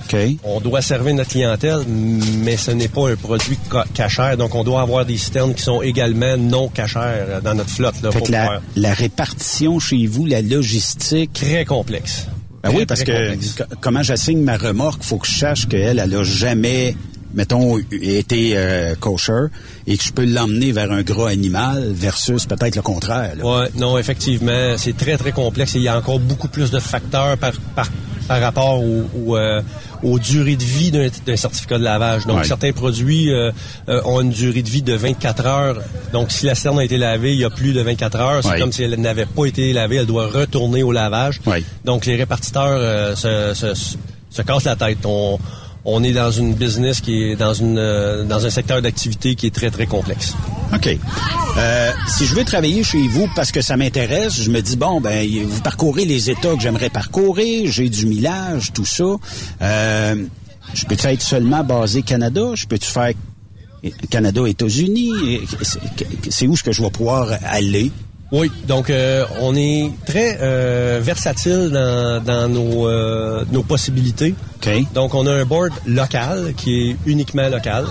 On 0.44 0.60
doit 0.60 0.82
servir 0.82 1.14
notre 1.14 1.30
clientèle, 1.30 1.80
mais 1.86 2.56
ce 2.56 2.72
n'est 2.72 2.88
pas 2.88 3.10
un 3.10 3.16
produit 3.16 3.56
ca- 3.70 3.84
cachère. 3.94 4.36
Donc, 4.36 4.54
on 4.54 4.64
doit 4.64 4.80
avoir 4.82 5.04
des 5.06 5.16
citernes 5.18 5.54
qui 5.54 5.62
sont 5.62 5.82
également 5.82 6.36
non 6.36 6.68
cachères 6.68 7.02
euh, 7.28 7.40
dans 7.40 7.54
notre 7.54 7.70
flotte. 7.70 7.94
Là, 8.02 8.10
Fait 8.10 8.18
pour 8.18 8.26
que 8.26 8.32
la, 8.32 8.40
pouvoir- 8.42 8.60
la 8.74 8.94
répartition 8.94 9.78
chez 9.78 10.06
vous, 10.06 10.26
la 10.26 10.42
logistique... 10.42 11.32
Très 11.34 11.64
complexe. 11.64 12.26
Ben 12.66 12.76
oui, 12.76 12.86
parce 12.86 13.04
que 13.04 13.36
comment 13.80 14.02
j'assigne 14.02 14.42
ma 14.42 14.56
remorque, 14.56 15.02
faut 15.02 15.18
que 15.18 15.26
je 15.26 15.38
sache 15.38 15.68
qu'elle, 15.68 15.98
elle 15.98 16.14
a 16.14 16.22
jamais, 16.22 16.96
mettons, 17.34 17.78
été 17.78 18.52
euh, 18.56 18.94
kosher 18.98 19.46
et 19.86 19.96
que 19.96 20.02
je 20.02 20.12
peux 20.12 20.24
l'emmener 20.24 20.72
vers 20.72 20.90
un 20.90 21.02
gras 21.02 21.30
animal 21.30 21.92
versus 21.92 22.46
peut-être 22.46 22.76
le 22.76 22.82
contraire. 22.82 23.34
Ouais, 23.42 23.68
non, 23.76 23.98
effectivement, 23.98 24.76
c'est 24.76 24.96
très, 24.96 25.16
très 25.16 25.32
complexe 25.32 25.74
et 25.76 25.78
il 25.78 25.84
y 25.84 25.88
a 25.88 25.96
encore 25.96 26.18
beaucoup 26.18 26.48
plus 26.48 26.70
de 26.70 26.80
facteurs 26.80 27.36
par, 27.38 27.52
par, 27.74 27.88
par 28.26 28.40
rapport 28.40 28.82
au, 28.82 29.04
au, 29.26 29.36
euh, 29.36 29.62
aux 30.02 30.18
durées 30.18 30.56
de 30.56 30.62
vie 30.64 30.90
d'un 30.90 31.36
certificat 31.36 31.78
de 31.78 31.84
lavage. 31.84 32.26
Donc, 32.26 32.38
Ouais. 32.38 32.44
certains 32.44 32.72
produits 32.72 33.32
euh, 33.32 33.50
euh, 33.88 34.00
ont 34.04 34.20
une 34.20 34.30
durée 34.30 34.62
de 34.62 34.68
vie 34.68 34.82
de 34.82 34.94
24 34.94 35.46
heures. 35.46 35.78
Donc, 36.12 36.30
si 36.32 36.46
la 36.46 36.54
cerne 36.54 36.78
a 36.78 36.84
été 36.84 36.96
lavée 36.96 37.32
il 37.34 37.40
y 37.40 37.44
a 37.44 37.50
plus 37.50 37.72
de 37.72 37.80
24 37.80 38.16
heures, 38.20 38.42
c'est 38.42 38.50
Ouais. 38.50 38.58
comme 38.60 38.72
si 38.72 38.82
elle 38.82 38.94
n'avait 39.00 39.26
pas 39.26 39.46
été 39.46 39.72
lavée, 39.72 39.96
elle 39.96 40.06
doit 40.06 40.26
retourner 40.28 40.82
au 40.82 40.92
lavage. 40.92 41.40
Ouais. 41.46 41.62
Donc, 41.84 42.06
les 42.06 42.16
répartiteurs 42.16 42.66
euh, 42.68 43.14
se, 43.16 43.54
se, 43.54 43.74
se- 43.74 43.96
se 44.30 44.42
cassent 44.42 44.64
la 44.64 44.76
tête. 44.76 44.98
On, 45.04 45.38
on 45.88 46.02
est 46.02 46.12
dans 46.12 46.30
une 46.32 46.52
business 46.54 47.00
qui 47.00 47.22
est 47.22 47.36
dans 47.36 47.54
une 47.54 47.78
euh, 47.78 48.24
dans 48.24 48.44
un 48.44 48.50
secteur 48.50 48.82
d'activité 48.82 49.34
qui 49.36 49.46
est 49.46 49.54
très, 49.54 49.70
très 49.70 49.86
complexe. 49.86 50.34
OK. 50.74 50.88
Euh, 51.58 51.90
si 52.08 52.26
je 52.26 52.34
veux 52.34 52.44
travailler 52.44 52.82
chez 52.82 53.06
vous 53.06 53.28
parce 53.36 53.52
que 53.52 53.62
ça 53.62 53.76
m'intéresse, 53.76 54.42
je 54.42 54.50
me 54.50 54.60
dis, 54.60 54.76
bon, 54.76 55.00
ben, 55.00 55.26
vous 55.46 55.60
parcourez 55.60 56.04
les 56.04 56.28
États 56.28 56.54
que 56.54 56.60
j'aimerais 56.60 56.90
parcourir, 56.90 57.70
j'ai 57.70 57.88
du 57.88 58.06
millage, 58.06 58.72
tout 58.74 58.84
ça. 58.84 59.04
Euh, 59.62 60.16
je 60.74 60.84
peux-tu 60.86 61.06
être 61.06 61.22
seulement 61.22 61.62
basé 61.62 62.02
Canada? 62.02 62.50
Je 62.54 62.66
peux-tu 62.66 62.90
faire 62.90 63.12
Canada, 64.10 64.42
États-Unis? 64.46 65.40
C'est- 66.30 66.46
où 66.48 66.54
est-ce 66.54 66.64
que 66.64 66.72
je 66.72 66.82
vais 66.82 66.90
pouvoir 66.90 67.28
aller? 67.44 67.92
Oui, 68.32 68.50
donc 68.66 68.90
euh, 68.90 69.24
on 69.40 69.54
est 69.54 69.90
très 70.04 70.38
euh, 70.40 70.98
versatile 71.02 71.70
dans, 71.72 72.22
dans 72.24 72.48
nos, 72.48 72.88
euh, 72.88 73.44
nos 73.52 73.62
possibilités. 73.62 74.34
Donc 74.94 75.14
on 75.14 75.26
a 75.26 75.32
un 75.32 75.44
board 75.44 75.72
local 75.86 76.54
qui 76.56 76.90
est 76.90 76.96
uniquement 77.06 77.48
local. 77.48 77.84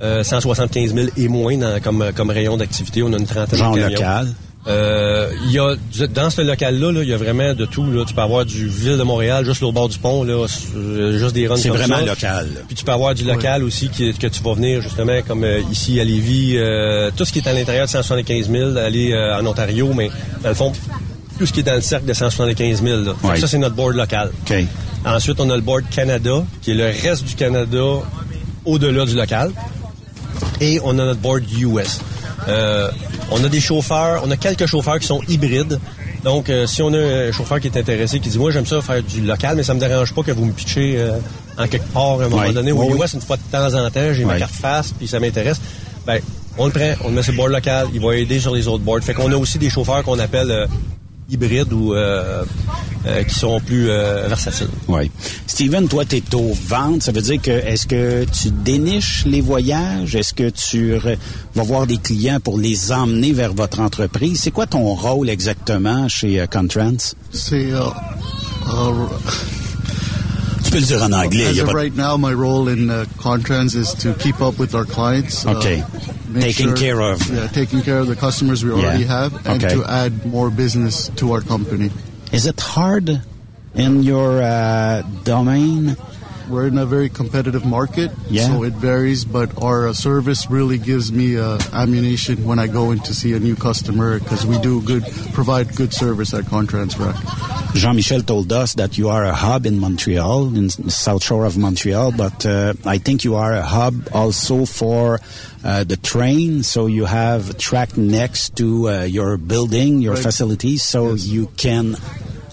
Euh, 0.00 0.22
175 0.22 0.94
000 0.94 1.08
et 1.16 1.26
moins 1.26 1.56
dans- 1.56 1.80
comme, 1.80 2.12
comme 2.14 2.30
rayon 2.30 2.56
d'activité. 2.56 3.02
On 3.02 3.12
a 3.12 3.16
une 3.18 3.26
trentaine 3.26 3.58
Genre 3.58 3.74
de 3.74 3.80
camions. 3.80 3.94
local. 3.96 4.28
Euh, 4.66 5.30
il 5.44 5.52
y 5.52 5.58
a 5.58 5.76
dans 6.08 6.28
ce 6.30 6.42
local-là, 6.42 6.92
là, 6.92 7.02
il 7.02 7.08
y 7.08 7.12
a 7.12 7.16
vraiment 7.16 7.54
de 7.54 7.64
tout. 7.64 7.90
Là. 7.90 8.04
Tu 8.06 8.12
peux 8.12 8.20
avoir 8.20 8.44
du 8.44 8.66
ville 8.68 8.98
de 8.98 9.02
Montréal 9.02 9.44
juste 9.44 9.62
au 9.62 9.72
bord 9.72 9.88
du 9.88 9.98
pont, 9.98 10.24
là, 10.24 10.34
euh, 10.76 11.18
juste 11.18 11.34
des 11.34 11.46
runs 11.46 11.56
C'est 11.56 11.68
vraiment 11.70 11.96
ça. 11.98 12.04
local. 12.04 12.48
Puis 12.66 12.76
tu 12.76 12.84
peux 12.84 12.92
avoir 12.92 13.14
du 13.14 13.24
local 13.24 13.62
aussi 13.64 13.88
qui, 13.88 14.12
que 14.12 14.26
tu 14.26 14.42
vas 14.42 14.54
venir 14.54 14.82
justement 14.82 15.20
comme 15.26 15.44
euh, 15.44 15.60
ici 15.70 15.98
à 16.00 16.04
Lévis, 16.04 16.54
euh, 16.56 17.10
tout 17.16 17.24
ce 17.24 17.32
qui 17.32 17.38
est 17.38 17.48
à 17.48 17.52
l'intérieur 17.52 17.86
de 17.86 17.90
175 17.90 18.50
000, 18.50 18.76
aller 18.76 19.12
euh, 19.12 19.38
en 19.40 19.46
Ontario, 19.46 19.92
mais 19.94 20.10
dans 20.42 20.48
le 20.50 20.54
fond, 20.54 20.72
tout 21.38 21.46
ce 21.46 21.52
qui 21.52 21.60
est 21.60 21.64
dans 21.64 21.74
le 21.76 21.80
cercle 21.80 22.06
de 22.06 22.12
175 22.12 22.82
000. 22.82 23.00
Là. 23.02 23.12
Ça, 23.36 23.46
c'est 23.46 23.58
notre 23.58 23.76
board 23.76 23.94
local. 23.94 24.32
Ensuite, 25.06 25.40
on 25.40 25.48
a 25.50 25.54
le 25.54 25.62
board 25.62 25.84
Canada, 25.90 26.44
qui 26.60 26.72
est 26.72 26.74
le 26.74 26.86
reste 26.86 27.24
du 27.24 27.36
Canada 27.36 28.02
au-delà 28.66 29.06
du 29.06 29.14
local. 29.14 29.52
Et 30.60 30.80
on 30.82 30.90
a 30.90 31.04
notre 31.04 31.20
board 31.20 31.44
US. 31.58 32.00
Euh, 32.48 32.90
on 33.30 33.42
a 33.44 33.48
des 33.48 33.60
chauffeurs, 33.60 34.22
on 34.24 34.30
a 34.30 34.36
quelques 34.36 34.66
chauffeurs 34.66 34.98
qui 34.98 35.06
sont 35.06 35.20
hybrides. 35.28 35.78
Donc, 36.24 36.50
euh, 36.50 36.66
si 36.66 36.82
on 36.82 36.92
a 36.92 36.98
un 36.98 37.32
chauffeur 37.32 37.60
qui 37.60 37.68
est 37.68 37.76
intéressé, 37.78 38.18
qui 38.20 38.28
dit, 38.28 38.38
moi, 38.38 38.50
j'aime 38.50 38.66
ça 38.66 38.80
faire 38.82 39.02
du 39.02 39.20
local, 39.20 39.56
mais 39.56 39.62
ça 39.62 39.74
me 39.74 39.80
dérange 39.80 40.12
pas 40.14 40.22
que 40.22 40.32
vous 40.32 40.44
me 40.46 40.52
pitchez 40.52 40.94
euh, 40.96 41.12
en 41.56 41.68
quelque 41.68 41.90
part 41.92 42.20
à 42.20 42.24
un 42.24 42.28
moment 42.28 42.52
donné. 42.52 42.72
Au 42.72 42.78
Ouais, 42.82 43.04
US, 43.04 43.12
une 43.14 43.20
fois 43.20 43.36
de 43.36 43.42
temps 43.52 43.74
en 43.74 43.90
temps, 43.90 44.12
j'ai 44.12 44.24
ma 44.24 44.38
carte 44.38 44.54
face, 44.54 44.92
puis 44.96 45.06
ça 45.06 45.20
m'intéresse. 45.20 45.60
Ben, 46.06 46.20
on 46.56 46.66
le 46.66 46.72
prend, 46.72 46.92
on 47.04 47.08
le 47.08 47.14
met 47.14 47.22
sur 47.22 47.32
le 47.32 47.36
board 47.38 47.52
local, 47.52 47.86
il 47.94 48.00
va 48.00 48.16
aider 48.16 48.40
sur 48.40 48.54
les 48.54 48.66
autres 48.66 48.82
boards. 48.82 49.02
Fait 49.02 49.14
qu'on 49.14 49.30
a 49.30 49.36
aussi 49.36 49.58
des 49.58 49.70
chauffeurs 49.70 50.02
qu'on 50.02 50.18
appelle 50.18 50.50
euh, 50.50 50.66
hybrides 51.30 51.72
ou 51.72 51.92
euh, 51.94 52.44
euh, 53.06 53.22
qui 53.24 53.34
sont 53.34 53.60
plus 53.60 53.90
euh, 53.90 54.26
versatiles. 54.28 54.68
Oui. 54.88 55.10
Steven, 55.46 55.86
toi, 55.88 56.04
tu 56.04 56.16
es 56.16 56.34
aux 56.34 56.54
ventes. 56.66 57.02
Ça 57.02 57.12
veut 57.12 57.20
dire 57.20 57.40
que 57.42 57.50
est-ce 57.50 57.86
que 57.86 58.24
tu 58.24 58.50
déniches 58.50 59.24
les 59.26 59.40
voyages? 59.42 60.14
Est-ce 60.14 60.32
que 60.32 60.48
tu 60.48 60.94
vas 61.54 61.62
voir 61.62 61.86
des 61.86 61.98
clients 61.98 62.40
pour 62.40 62.58
les 62.58 62.92
emmener 62.92 63.32
vers 63.32 63.52
votre 63.52 63.80
entreprise? 63.80 64.40
C'est 64.40 64.50
quoi 64.50 64.66
ton 64.66 64.94
rôle 64.94 65.28
exactement 65.28 66.08
chez 66.08 66.40
euh, 66.40 66.46
Contrans? 66.46 67.14
C'est 67.30 67.72
euh, 67.72 67.80
euh, 68.72 69.06
Tu 70.64 70.70
peux 70.70 70.78
le 70.78 70.84
dire 70.86 71.02
en 71.02 71.12
anglais. 71.12 71.46
As 71.46 71.60
of 71.62 71.72
right 71.74 71.94
now, 71.94 72.16
my 72.16 72.32
role 72.32 72.68
in 72.68 72.88
uh, 72.90 73.04
Contrans 73.22 73.74
is 73.74 73.94
to 74.02 74.14
keep 74.14 74.40
up 74.40 74.58
with 74.58 74.74
our 74.74 74.84
clients. 74.86 75.44
uh, 75.46 75.50
Okay. 75.56 75.82
Taking 76.40 76.74
care 76.74 77.00
of- 77.00 77.26
Yeah, 77.28 77.46
taking 77.48 77.82
care 77.82 77.98
of 77.98 78.06
the 78.06 78.16
customers 78.16 78.64
we 78.64 78.70
Yeah. 78.70 78.76
already 78.76 79.04
have, 79.04 79.34
and 79.46 79.62
Okay. 79.64 79.74
to 79.74 79.84
add 79.84 80.24
more 80.26 80.50
business 80.50 81.10
to 81.16 81.32
our 81.32 81.40
company. 81.40 81.90
Is 82.32 82.46
it 82.46 82.60
hard 82.60 83.20
in 83.74 84.02
your 84.02 84.42
uh, 84.42 85.02
domain? 85.24 85.96
We're 86.48 86.66
in 86.66 86.78
a 86.78 86.86
very 86.86 87.08
competitive 87.10 87.64
market, 87.66 88.10
Yeah. 88.30 88.46
so 88.48 88.62
it 88.64 88.72
varies. 88.72 89.24
But 89.24 89.62
our 89.62 89.88
uh, 89.88 89.92
service 89.92 90.50
really 90.50 90.78
gives 90.78 91.12
me 91.12 91.36
uh, 91.36 91.58
ammunition 91.72 92.44
when 92.44 92.58
I 92.58 92.66
go 92.68 92.90
in 92.90 93.00
to 93.00 93.14
see 93.14 93.34
a 93.34 93.38
new 93.40 93.54
customer 93.54 94.18
because 94.18 94.46
we 94.46 94.58
do 94.60 94.80
good, 94.82 95.04
provide 95.34 95.76
good 95.76 95.92
service 95.92 96.32
at 96.32 96.44
Contransrac. 96.46 97.14
Jean-Michel 97.74 98.22
told 98.22 98.50
us 98.50 98.72
that 98.74 98.96
you 98.96 99.10
are 99.10 99.24
a 99.26 99.34
hub 99.34 99.66
in 99.66 99.78
Montreal, 99.78 100.56
in 100.56 100.68
the 100.68 100.90
South 100.90 101.22
Shore 101.22 101.44
of 101.44 101.58
Montreal, 101.58 102.12
but 102.12 102.46
uh, 102.46 102.72
I 102.86 102.96
think 102.96 103.24
you 103.24 103.36
are 103.36 103.52
a 103.52 103.62
hub 103.62 104.08
also 104.12 104.64
for 104.64 105.20
uh, 105.62 105.84
the 105.84 105.98
train. 105.98 106.62
So 106.62 106.86
you 106.86 107.04
have 107.04 107.50
a 107.50 107.54
track 107.54 107.96
next 107.98 108.56
to 108.56 108.88
uh, 108.88 109.02
your 109.02 109.36
building, 109.36 110.00
your 110.00 110.14
Right. 110.14 110.22
facilities, 110.22 110.82
so 110.82 111.12
you 111.12 111.52
can 111.58 111.96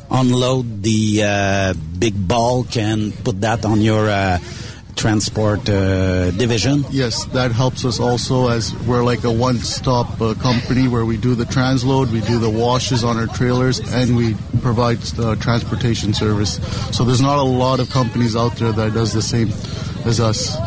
unload 0.09 0.83
the 0.83 1.23
uh, 1.23 1.73
big 1.99 2.27
bulk 2.27 2.77
and 2.77 3.13
put 3.23 3.41
that 3.41 3.65
on 3.65 3.81
your 3.81 4.09
uh, 4.09 4.39
transport 4.95 5.67
uh, 5.69 6.31
division. 6.31 6.85
Yes, 6.89 7.25
that 7.25 7.51
helps 7.51 7.85
us 7.85 7.99
also 7.99 8.49
as 8.49 8.73
we're 8.85 9.03
like 9.03 9.23
a 9.23 9.31
one-stop 9.31 10.21
uh, 10.21 10.33
company 10.35 10.87
where 10.87 11.05
we 11.05 11.17
do 11.17 11.35
the 11.35 11.43
transload, 11.43 12.11
we 12.11 12.21
do 12.21 12.39
the 12.39 12.49
washes 12.49 13.03
on 13.03 13.17
our 13.17 13.27
trailers, 13.27 13.79
and 13.93 14.15
we 14.15 14.35
provide 14.61 14.99
uh, 15.19 15.35
transportation 15.35 16.13
service. 16.13 16.55
So 16.95 17.03
there's 17.03 17.21
not 17.21 17.37
a 17.37 17.43
lot 17.43 17.79
of 17.79 17.89
companies 17.89 18.35
out 18.35 18.55
there 18.55 18.71
that 18.71 18.93
does 18.93 19.13
the 19.13 19.21
same 19.21 19.49
as 20.05 20.19
us. 20.19 20.57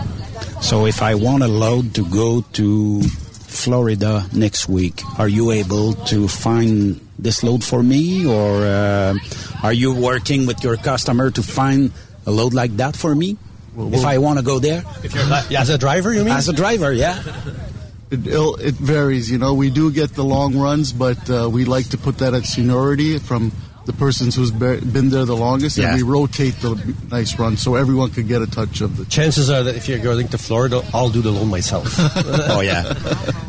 So 0.60 0.86
if 0.86 1.02
I 1.02 1.14
want 1.14 1.42
a 1.42 1.48
load 1.48 1.94
to 1.94 2.04
go 2.06 2.42
to 2.52 3.02
Florida 3.02 4.26
next 4.34 4.68
week, 4.68 5.02
are 5.18 5.28
you 5.28 5.50
able 5.52 5.94
to 6.06 6.28
find 6.28 7.00
this 7.18 7.42
load 7.42 7.64
for 7.64 7.82
me, 7.82 8.24
or 8.26 8.64
uh, 8.64 9.14
are 9.62 9.72
you 9.72 9.94
working 9.94 10.46
with 10.46 10.62
your 10.62 10.76
customer 10.76 11.30
to 11.32 11.42
find 11.42 11.90
a 12.26 12.30
load 12.30 12.54
like 12.54 12.76
that 12.76 12.96
for 12.96 13.14
me? 13.14 13.36
if 13.78 14.04
I 14.04 14.18
want 14.18 14.38
to 14.40 14.44
go 14.44 14.58
there, 14.58 14.82
If 15.04 15.14
you're 15.14 15.24
li- 15.24 15.56
as 15.56 15.68
a 15.70 15.78
driver, 15.78 16.12
you 16.12 16.24
mean? 16.24 16.34
As 16.34 16.48
a 16.48 16.52
driver, 16.52 16.92
yeah. 16.92 17.22
It, 18.10 18.26
it'll- 18.26 18.56
it 18.56 18.74
varies, 18.74 19.30
you 19.30 19.36
know. 19.36 19.52
We 19.52 19.68
do 19.70 19.92
get 19.92 20.14
the 20.14 20.24
long 20.24 20.56
runs, 20.58 20.94
but 20.94 21.28
uh, 21.28 21.48
we 21.52 21.66
like 21.66 21.90
to 21.90 21.98
put 21.98 22.18
that 22.18 22.32
at 22.32 22.46
seniority 22.46 23.18
from 23.18 23.52
the 23.88 23.92
persons 23.98 24.36
who's 24.36 24.50
be- 24.52 24.78
been 24.92 25.08
there 25.10 25.24
the 25.24 25.34
longest, 25.34 25.76
Yeah. 25.78 25.94
and 25.94 25.96
we 25.96 26.02
rotate 26.02 26.54
the 26.60 26.76
nice 27.10 27.36
runs 27.38 27.60
so 27.60 27.74
everyone 27.74 28.10
could 28.10 28.28
get 28.28 28.40
a 28.42 28.46
touch 28.46 28.80
of 28.82 28.96
the. 28.96 29.04
Chances 29.08 29.48
are 29.50 29.64
that 29.64 29.74
if 29.76 29.88
you're 29.88 29.98
going 29.98 30.28
to 30.28 30.38
Florida, 30.38 30.80
I'll 30.94 31.10
do 31.10 31.22
the 31.22 31.32
loan 31.32 31.48
myself. 31.48 31.98
oh 32.50 32.60
yeah. 32.62 32.84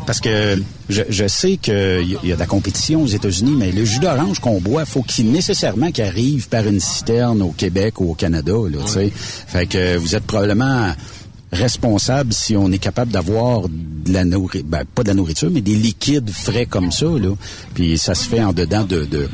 Parce 0.07 0.19
que 0.21 0.57
je, 0.89 1.03
je 1.09 1.27
sais 1.27 1.57
qu'il 1.57 2.17
y, 2.23 2.27
y 2.27 2.31
a 2.31 2.35
de 2.35 2.39
la 2.39 2.47
compétition 2.47 3.03
aux 3.03 3.07
États-Unis, 3.07 3.55
mais 3.57 3.71
le 3.71 3.85
jus 3.85 3.99
d'orange 3.99 4.39
qu'on 4.39 4.59
boit, 4.59 4.85
faut 4.85 5.03
qu'il 5.03 5.31
nécessairement 5.31 5.91
qu'il 5.91 6.05
arrive 6.05 6.47
par 6.49 6.65
une 6.65 6.79
citerne 6.79 7.41
au 7.41 7.51
Québec 7.51 7.99
ou 8.01 8.11
au 8.11 8.15
Canada. 8.15 8.53
Là, 8.71 8.79
tu 8.85 8.91
sais. 8.93 9.11
Fait 9.13 9.67
que 9.67 9.97
vous 9.97 10.15
êtes 10.15 10.23
probablement 10.25 10.93
responsable 11.51 12.31
si 12.33 12.55
on 12.55 12.71
est 12.71 12.77
capable 12.77 13.11
d'avoir 13.11 13.67
de 13.69 14.13
la 14.13 14.23
nourriture, 14.23 14.65
ben, 14.67 14.83
pas 14.85 15.03
de 15.03 15.07
la 15.09 15.13
nourriture, 15.15 15.49
mais 15.51 15.61
des 15.61 15.75
liquides 15.75 16.29
frais 16.31 16.65
comme 16.65 16.91
ça. 16.91 17.05
Là. 17.07 17.29
Puis 17.73 17.97
ça 17.97 18.13
se 18.15 18.27
fait 18.27 18.43
en 18.43 18.53
dedans 18.53 18.83
de, 18.83 19.05
de 19.05 19.27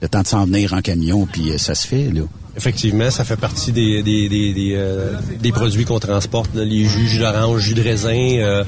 le 0.00 0.08
temps 0.08 0.22
de 0.22 0.26
s'en 0.26 0.44
venir 0.44 0.72
en 0.72 0.80
camion, 0.80 1.26
puis 1.30 1.50
euh, 1.50 1.58
ça 1.58 1.74
se 1.74 1.86
fait. 1.86 2.10
là. 2.12 2.22
Effectivement, 2.56 3.08
ça 3.10 3.22
fait 3.24 3.36
partie 3.36 3.70
des, 3.70 4.02
des, 4.02 4.28
des, 4.28 4.52
des, 4.52 4.72
euh, 4.74 5.12
des 5.40 5.52
produits 5.52 5.84
qu'on 5.84 6.00
transporte, 6.00 6.52
là, 6.56 6.64
les 6.64 6.84
jus, 6.86 7.06
jus 7.06 7.20
d'orange, 7.20 7.60
jus 7.60 7.74
de 7.74 7.82
raisin, 7.82 8.10
euh, 8.10 8.64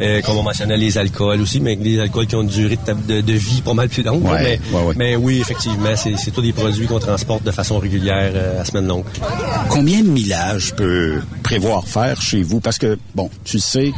euh, 0.00 0.20
comme 0.22 0.36
on 0.36 0.44
mentionnait, 0.44 0.76
les 0.76 0.96
alcools 0.96 1.40
aussi, 1.40 1.58
mais 1.58 1.74
les 1.74 1.98
alcools 1.98 2.28
qui 2.28 2.36
ont 2.36 2.42
une 2.42 2.48
durée 2.48 2.78
de, 2.86 3.14
de, 3.14 3.20
de 3.20 3.32
vie 3.32 3.60
pas 3.60 3.74
mal 3.74 3.88
plus 3.88 4.04
longue. 4.04 4.22
Ouais, 4.24 4.60
mais, 4.72 4.78
ouais, 4.78 4.84
ouais. 4.84 4.94
mais 4.96 5.16
oui, 5.16 5.40
effectivement, 5.40 5.90
c'est 5.96 6.30
tous 6.30 6.40
des 6.42 6.52
produits 6.52 6.86
qu'on 6.86 7.00
transporte 7.00 7.42
de 7.42 7.50
façon 7.50 7.78
régulière 7.80 8.32
à 8.60 8.64
semaine 8.64 8.86
longue. 8.86 9.04
Combien 9.70 10.02
de 10.04 10.08
millage 10.08 10.74
peut 10.76 11.14
prévoir 11.42 11.88
faire 11.88 12.22
chez 12.22 12.42
vous? 12.44 12.60
Parce 12.60 12.78
que, 12.78 12.96
bon, 13.16 13.28
tu 13.44 13.56
le 13.56 13.62
sais, 13.62 13.92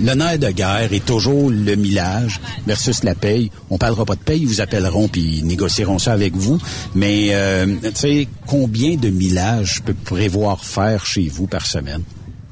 le 0.00 0.14
nerf 0.14 0.38
de 0.38 0.50
guerre 0.50 0.92
est 0.92 1.04
toujours 1.04 1.50
le 1.50 1.74
millage 1.76 2.40
versus 2.66 3.02
la 3.04 3.14
paye. 3.14 3.50
On 3.70 3.78
parlera 3.78 4.04
pas 4.04 4.14
de 4.14 4.20
paye, 4.20 4.40
ils 4.42 4.46
vous 4.48 4.60
appelleront 4.60 5.08
puis 5.08 5.38
ils 5.38 5.46
négocieront 5.46 5.98
ça 5.98 6.12
avec 6.12 6.34
vous. 6.34 6.58
Mais, 6.94 7.28
euh, 7.32 7.66
tu 7.82 7.90
sais, 7.94 8.28
combien 8.46 8.96
de 8.96 9.08
millage 9.08 9.82
peut 9.84 9.94
prévoir 9.94 10.64
faire 10.64 11.06
chez 11.06 11.28
vous 11.28 11.46
par 11.46 11.66
semaine? 11.66 12.02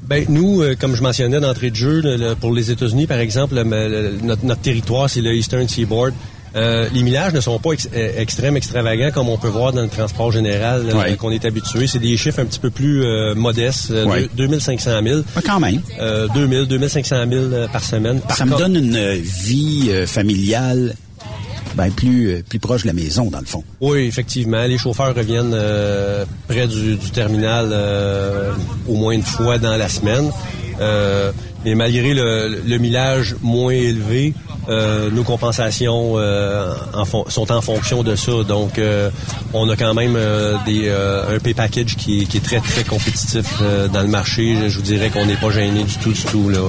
Ben 0.07 0.23
nous, 0.29 0.61
euh, 0.61 0.75
comme 0.79 0.95
je 0.95 1.01
mentionnais 1.01 1.39
d'entrée 1.39 1.71
de 1.71 1.75
jeu, 1.75 2.35
pour 2.39 2.53
les 2.53 2.69
États-Unis, 2.69 3.07
par 3.07 3.17
exemple, 3.17 3.55
le- 3.55 3.63
le- 3.63 4.17
notre, 4.23 4.45
notre 4.45 4.61
territoire, 4.61 5.09
c'est 5.09 5.21
le 5.21 5.33
Eastern 5.33 5.67
Seaboard. 5.67 6.13
Euh, 6.55 6.87
les 6.93 7.03
millages 7.03 7.33
ne 7.33 7.41
sont 7.41 7.59
pas 7.59 7.71
ex- 7.73 7.89
euh, 7.93 8.11
extrêmes, 8.17 8.55
extravagants 8.55 9.11
comme 9.13 9.27
on 9.27 9.37
peut 9.37 9.49
voir 9.49 9.73
dans 9.73 9.81
le 9.81 9.89
transport 9.89 10.31
général 10.31 10.85
euh, 10.89 10.93
Ouais. 10.93 11.15
qu'on 11.17 11.31
est 11.31 11.43
habitué. 11.43 11.85
C'est 11.87 11.99
des 11.99 12.15
chiffres 12.15 12.39
un 12.39 12.45
petit 12.45 12.59
peu 12.59 12.69
plus 12.69 13.03
euh, 13.03 13.35
modestes, 13.35 13.89
Ouais. 13.91 14.21
deux- 14.35 14.47
2500 14.47 15.01
000. 15.03 15.21
quand 15.45 15.59
même. 15.59 15.81
Euh, 15.99 16.27
2000, 16.33 16.65
2500 16.67 17.15
000 17.29 17.43
euh, 17.43 17.67
par 17.67 17.83
semaine. 17.83 18.21
Par 18.21 18.37
ça 18.37 18.45
me 18.45 18.57
donne 18.57 18.75
une 18.77 19.15
vie 19.21 19.89
familiale 20.05 20.95
ben, 21.75 21.91
plus, 21.91 22.41
plus 22.47 22.59
proche 22.59 22.83
de 22.83 22.87
la 22.87 22.93
maison, 22.93 23.25
dans 23.25 23.39
le 23.41 23.45
fond. 23.45 23.61
Oui, 23.81 24.05
effectivement. 24.05 24.63
Les 24.65 24.77
chauffeurs 24.77 25.13
reviennent 25.13 25.51
euh, 25.53 26.23
près 26.47 26.67
du, 26.67 26.95
du 26.95 27.09
terminal 27.11 27.67
euh, 27.73 28.53
au 28.87 28.95
moins 28.95 29.11
une 29.11 29.23
fois 29.23 29.57
dans 29.57 29.75
la 29.75 29.89
semaine. 29.89 30.31
Euh, 30.79 31.33
mais 31.65 31.75
malgré 31.75 32.13
le, 32.13 32.61
le 32.65 32.77
millage 32.77 33.35
moins 33.41 33.73
élevé, 33.73 34.33
euh, 34.69 35.09
nos 35.11 35.23
compensations 35.23 36.13
euh, 36.15 36.73
en 36.93 37.05
sont 37.29 37.51
en 37.51 37.61
fonction 37.61 38.03
de 38.03 38.15
ça. 38.15 38.43
Donc, 38.47 38.77
euh, 38.77 39.09
on 39.53 39.67
a 39.69 39.75
quand 39.75 39.93
même 39.93 40.15
euh, 40.15 40.55
des, 40.65 40.83
euh, 40.85 41.35
un 41.35 41.39
pay 41.39 41.53
package 41.53 41.95
qui, 41.97 42.25
qui 42.27 42.37
est 42.37 42.45
très, 42.45 42.59
très 42.59 42.83
compétitif 42.83 43.45
euh, 43.61 43.87
dans 43.87 44.01
le 44.01 44.07
marché. 44.07 44.55
Je 44.69 44.77
vous 44.77 44.83
dirais 44.83 45.09
qu'on 45.09 45.25
n'est 45.25 45.35
pas 45.35 45.51
gêné 45.51 45.83
du 45.83 45.97
tout, 45.97 46.13
du 46.13 46.21
tout. 46.23 46.49
Là. 46.49 46.59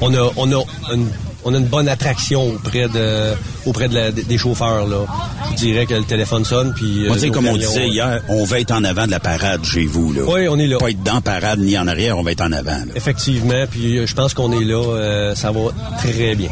On 0.00 0.12
a, 0.14 0.30
on 0.36 0.50
a 0.52 0.64
une 0.92 1.08
on 1.44 1.54
a 1.54 1.58
une 1.58 1.66
bonne 1.66 1.88
attraction 1.88 2.48
auprès 2.52 2.88
de 2.88 3.32
auprès 3.66 3.88
de 3.88 3.94
la- 3.94 4.12
des 4.12 4.38
chauffeurs 4.38 4.86
là. 4.86 5.04
Je 5.50 5.56
dirais 5.56 5.86
que 5.86 5.94
le 5.94 6.04
téléphone 6.04 6.44
sonne 6.44 6.72
puis 6.74 7.06
On 7.08 7.12
euh, 7.14 7.16
dit, 7.16 7.26
nos 7.28 7.32
comme 7.32 7.46
on 7.46 7.56
disait 7.56 7.82
euh, 7.84 7.86
hier, 7.88 8.20
on 8.28 8.44
va 8.44 8.60
être 8.60 8.72
en 8.72 8.82
avant 8.84 9.06
de 9.06 9.10
la 9.10 9.20
parade 9.20 9.64
chez 9.64 9.84
vous. 9.86 10.12
Là. 10.12 10.22
Oui, 10.26 10.48
on 10.48 10.58
est 10.58 10.66
là. 10.66 10.78
Pas 10.78 10.90
être 10.90 11.02
dans 11.02 11.20
parade 11.20 11.58
ni 11.60 11.76
en 11.78 11.86
arrière, 11.86 12.18
on 12.18 12.22
va 12.22 12.32
être 12.32 12.40
en 12.42 12.52
avant. 12.52 12.70
là. 12.72 12.92
Effectivement, 12.94 13.64
puis 13.70 13.98
euh, 13.98 14.06
je 14.06 14.14
pense 14.14 14.34
qu'on 14.34 14.52
est 14.58 14.64
là, 14.64 14.82
euh, 14.82 15.34
ça 15.34 15.52
va 15.52 15.60
très 15.98 16.34
bien. 16.34 16.50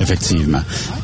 Effectivement. 0.00 0.60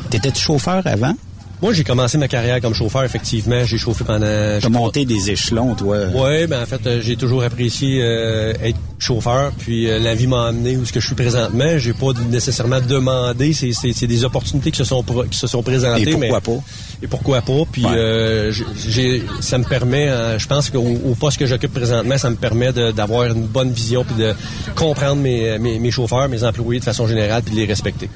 T'étais-tu 0.09 0.39
chauffeur 0.41 0.81
avant? 0.85 1.15
Moi, 1.63 1.71
j'ai 1.71 1.85
commencé 1.85 2.17
ma 2.17 2.27
carrière 2.27 2.59
comme 2.59 2.73
chauffeur, 2.73 3.05
effectivement. 3.05 3.63
J'ai 3.63 3.77
chauffé 3.77 4.03
pendant... 4.03 4.59
T'as 4.59 4.67
monté 4.67 5.05
des 5.05 5.31
échelons, 5.31 5.75
toi. 5.75 5.95
Oui, 6.13 6.45
ben 6.45 6.61
en 6.61 6.65
fait, 6.65 6.85
euh, 6.85 6.99
j'ai 7.01 7.15
toujours 7.15 7.41
apprécié 7.41 8.01
euh, 8.03 8.51
être 8.61 8.77
chauffeur, 8.99 9.53
puis 9.57 9.89
euh, 9.89 9.97
la 9.97 10.13
vie 10.13 10.27
m'a 10.27 10.47
amené 10.47 10.75
où 10.75 10.83
ce 10.83 10.91
que 10.91 10.99
je 10.99 11.05
suis 11.05 11.15
présentement. 11.15 11.77
J'ai 11.77 11.93
pas 11.93 12.07
nécessairement 12.29 12.81
demandé, 12.81 13.53
c'est, 13.53 14.05
des 14.07 14.25
opportunités 14.25 14.71
qui 14.71 14.77
se 14.77 14.83
sont 14.83 15.03
qui 15.31 15.37
se 15.37 15.47
sont 15.47 15.63
présentées. 15.63 16.01
Et 16.01 16.11
pourquoi 16.11 16.41
mais- 16.45 16.57
pas? 16.57 16.63
Et 17.01 17.07
pourquoi 17.07 17.41
pas? 17.41 17.63
Puis 17.71 17.85
euh, 17.85 18.51
j'ai- 18.85 19.23
ça 19.39 19.57
me 19.57 19.63
permet, 19.63 20.09
euh, 20.09 20.37
je 20.37 20.47
pense 20.47 20.69
qu'au 20.69 20.83
au 20.83 21.15
poste 21.15 21.37
que 21.37 21.45
j'occupe 21.45 21.73
présentement, 21.73 22.17
ça 22.17 22.29
me 22.29 22.35
permet 22.35 22.73
d'avoir 22.73 23.27
une 23.27 23.45
bonne 23.45 23.71
vision 23.71 24.03
puis 24.03 24.21
de 24.21 24.33
comprendre 24.75 25.21
mes, 25.21 25.57
mes, 25.59 25.79
mes 25.79 25.91
chauffeurs, 25.91 26.27
mes 26.27 26.43
employés 26.43 26.81
de 26.81 26.85
façon 26.85 27.07
générale, 27.07 27.41
puis 27.41 27.55
de 27.55 27.59
les 27.61 27.65
respecter. 27.67 28.09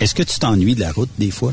Est-ce 0.00 0.16
que 0.16 0.24
tu 0.24 0.40
t'ennuies 0.40 0.74
de 0.74 0.80
la 0.80 0.90
route 0.90 1.10
des 1.20 1.30
fois? 1.30 1.52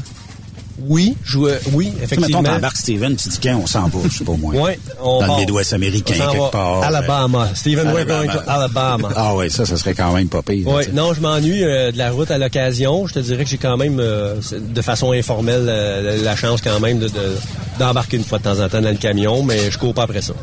Oui, 0.79 1.15
je, 1.25 1.39
oui, 1.73 1.91
effectivement. 2.03 2.41
mettons, 2.41 2.53
t'embarques 2.55 2.77
Steven, 2.77 3.15
tu 3.15 3.29
dis 3.29 3.39
quand 3.41 3.55
on 3.55 3.65
s'en 3.65 3.87
va, 3.87 3.99
je 4.09 4.17
sais 4.17 4.23
pas 4.23 4.33
moi. 4.37 4.53
Ouais, 4.61 4.79
on 5.01 5.21
Dans 5.21 5.27
part. 5.27 5.35
le 5.35 5.41
Midwest 5.45 5.73
américain, 5.73 6.13
quelque 6.13 6.37
va 6.41 6.49
part. 6.49 6.83
Alabama. 6.83 7.49
Steven, 7.55 7.87
we're 7.87 7.97
Alabama. 8.01 8.25
going 8.33 8.43
to 8.43 8.49
Alabama. 8.49 9.09
Ah 9.15 9.35
ouais, 9.35 9.49
ça, 9.49 9.65
ça 9.65 9.75
serait 9.77 9.93
quand 9.95 10.13
même 10.13 10.29
pas 10.29 10.41
pire. 10.43 10.67
Oui, 10.67 10.83
non, 10.93 11.13
je 11.13 11.21
m'ennuie 11.21 11.63
euh, 11.63 11.91
de 11.91 11.97
la 11.97 12.11
route 12.11 12.29
à 12.31 12.37
l'occasion. 12.37 13.07
Je 13.07 13.13
te 13.13 13.19
dirais 13.19 13.43
que 13.43 13.49
j'ai 13.49 13.57
quand 13.57 13.77
même, 13.77 13.99
euh, 13.99 14.35
de 14.53 14.81
façon 14.81 15.11
informelle, 15.13 15.65
euh, 15.67 16.23
la 16.23 16.35
chance 16.35 16.61
quand 16.61 16.79
même 16.79 16.99
de- 16.99 17.07
de- 17.07 17.37
d'embarquer 17.79 18.17
une 18.17 18.23
fois 18.23 18.37
de 18.37 18.43
temps 18.43 18.59
en 18.59 18.69
temps 18.69 18.81
dans 18.81 18.89
le 18.89 18.95
camion, 18.97 19.43
mais 19.43 19.71
je 19.71 19.77
cours 19.77 19.93
pas 19.93 20.03
après 20.03 20.21
ça. 20.21 20.33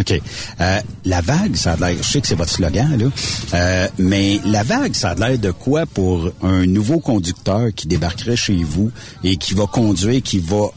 OK. 0.00 0.20
Euh, 0.60 0.80
la 1.04 1.20
vague, 1.20 1.54
ça 1.56 1.72
a 1.72 1.76
l'air, 1.76 1.96
je 2.02 2.08
sais 2.08 2.20
que 2.20 2.26
c'est 2.26 2.34
votre 2.34 2.50
slogan, 2.50 2.96
là, 2.98 3.06
euh, 3.54 3.88
mais 3.98 4.40
la 4.46 4.62
vague, 4.62 4.94
ça 4.94 5.10
a 5.10 5.14
l'air 5.14 5.38
de 5.38 5.50
quoi 5.50 5.84
pour 5.84 6.30
un 6.42 6.64
nouveau 6.64 7.00
conducteur 7.00 7.68
qui 7.76 7.86
débarquerait 7.86 8.36
chez 8.36 8.64
vous 8.64 8.90
et 9.22 9.36
qui 9.36 9.54
va 9.54 9.66
conduire, 9.66 10.22
qui 10.22 10.38
va 10.38 10.68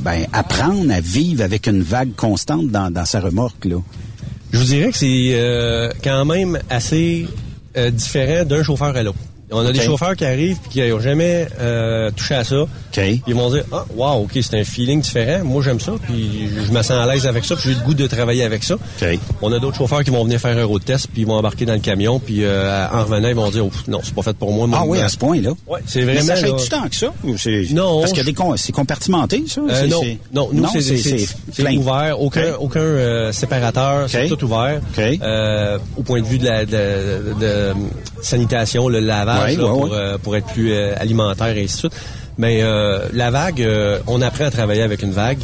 ben, 0.00 0.26
apprendre 0.32 0.92
à 0.92 1.00
vivre 1.00 1.44
avec 1.44 1.68
une 1.68 1.82
vague 1.82 2.14
constante 2.16 2.68
dans, 2.68 2.90
dans 2.90 3.04
sa 3.04 3.20
remorque, 3.20 3.64
là? 3.64 3.76
Je 4.52 4.58
vous 4.58 4.64
dirais 4.64 4.90
que 4.90 4.96
c'est 4.96 5.32
euh, 5.34 5.90
quand 6.02 6.24
même 6.24 6.58
assez 6.70 7.26
différent 7.92 8.44
d'un 8.44 8.62
chauffeur 8.62 8.96
à 8.96 9.02
l'autre. 9.02 9.18
On 9.50 9.64
a 9.64 9.70
des 9.72 9.80
chauffeurs 9.80 10.16
qui 10.16 10.24
arrivent 10.24 10.58
et 10.66 10.68
qui 10.68 10.80
n'ont 10.88 10.98
jamais 11.00 11.46
euh, 11.60 12.10
touché 12.10 12.34
à 12.34 12.42
ça. 12.44 12.56
Ils 13.26 13.34
vont 13.34 13.50
dire 13.50 13.64
ah 13.72 13.84
wow 13.94 14.22
ok 14.24 14.32
c'est 14.42 14.58
un 14.58 14.64
feeling 14.64 15.00
différent. 15.00 15.44
Moi 15.44 15.62
j'aime 15.62 15.78
ça 15.80 15.92
puis 16.04 16.48
je 16.66 16.72
me 16.72 16.82
sens 16.82 16.90
à 16.92 17.06
l'aise 17.06 17.26
avec 17.26 17.44
ça 17.44 17.54
puis 17.54 17.70
j'ai 17.70 17.78
le 17.78 17.84
goût 17.84 17.94
de 17.94 18.06
travailler 18.06 18.42
avec 18.42 18.64
ça. 18.64 18.76
On 19.42 19.52
a 19.52 19.58
d'autres 19.58 19.76
chauffeurs 19.76 20.02
qui 20.02 20.10
vont 20.10 20.24
venir 20.24 20.40
faire 20.40 20.56
un 20.56 20.64
road 20.64 20.82
test 20.84 21.08
puis 21.12 21.22
ils 21.22 21.26
vont 21.26 21.34
embarquer 21.34 21.64
dans 21.66 21.74
le 21.74 21.80
camion 21.80 22.18
puis 22.18 22.44
euh, 22.44 22.86
en 22.92 23.02
revenant 23.04 23.28
ils 23.28 23.34
vont 23.34 23.50
dire 23.50 23.66
oh, 23.66 23.70
non 23.88 24.00
c'est 24.02 24.14
pas 24.14 24.22
fait 24.22 24.36
pour 24.36 24.52
moi. 24.52 24.66
Moi, 24.66 24.78
Ah 24.82 24.86
oui, 24.86 25.00
à 25.00 25.08
ce 25.08 25.16
point-là? 25.18 25.50
Ouais, 25.66 25.80
c'est 25.86 26.04
Mais 26.04 26.14
vraiment. 26.14 26.26
ça 26.26 26.36
fait 26.36 26.52
du 26.52 26.68
temps 26.68 26.88
que 26.88 26.96
ça? 26.96 27.12
ou 27.24 27.36
Non, 27.72 28.00
Parce 28.00 28.12
des 28.24 28.34
con- 28.34 28.56
c'est 28.56 28.72
compartimenté, 28.72 29.44
ça? 29.46 29.60
Euh, 29.68 29.86
non, 29.86 30.02
non, 30.32 30.48
nous 30.52 30.68
c'est 30.72 30.80
c'est- 30.96 31.26
ouvert, 31.76 32.20
aucun 32.20 32.54
aucun 32.58 32.80
euh, 32.80 33.30
séparateur, 33.32 34.08
c'est 34.08 34.26
tout 34.28 34.42
ouvert. 34.44 34.80
Euh, 34.98 35.78
au 35.96 36.02
point 36.02 36.20
de 36.20 36.26
vue 36.26 36.38
de 36.38 36.44
la 36.46 36.64
de, 36.64 36.72
de- 36.72 37.40
de 37.40 37.74
sanitation, 38.22 38.88
le 38.88 39.00
lavage 39.00 39.35
Ouais, 39.44 39.56
là, 39.56 39.62
ouais, 39.64 39.68
pour, 39.70 39.82
ouais. 39.84 39.88
euh, 39.92 40.18
pour 40.18 40.36
être 40.36 40.46
plus 40.46 40.72
euh, 40.72 40.94
alimentaire 40.96 41.56
et 41.56 41.64
ainsi 41.64 41.74
de 41.74 41.78
suite. 41.78 41.92
Mais 42.38 42.62
euh, 42.62 43.06
la 43.12 43.30
vague, 43.30 43.66
on 44.06 44.20
apprend 44.22 44.44
à 44.44 44.50
travailler 44.50 44.82
avec 44.82 45.02
une 45.02 45.12
vague. 45.12 45.38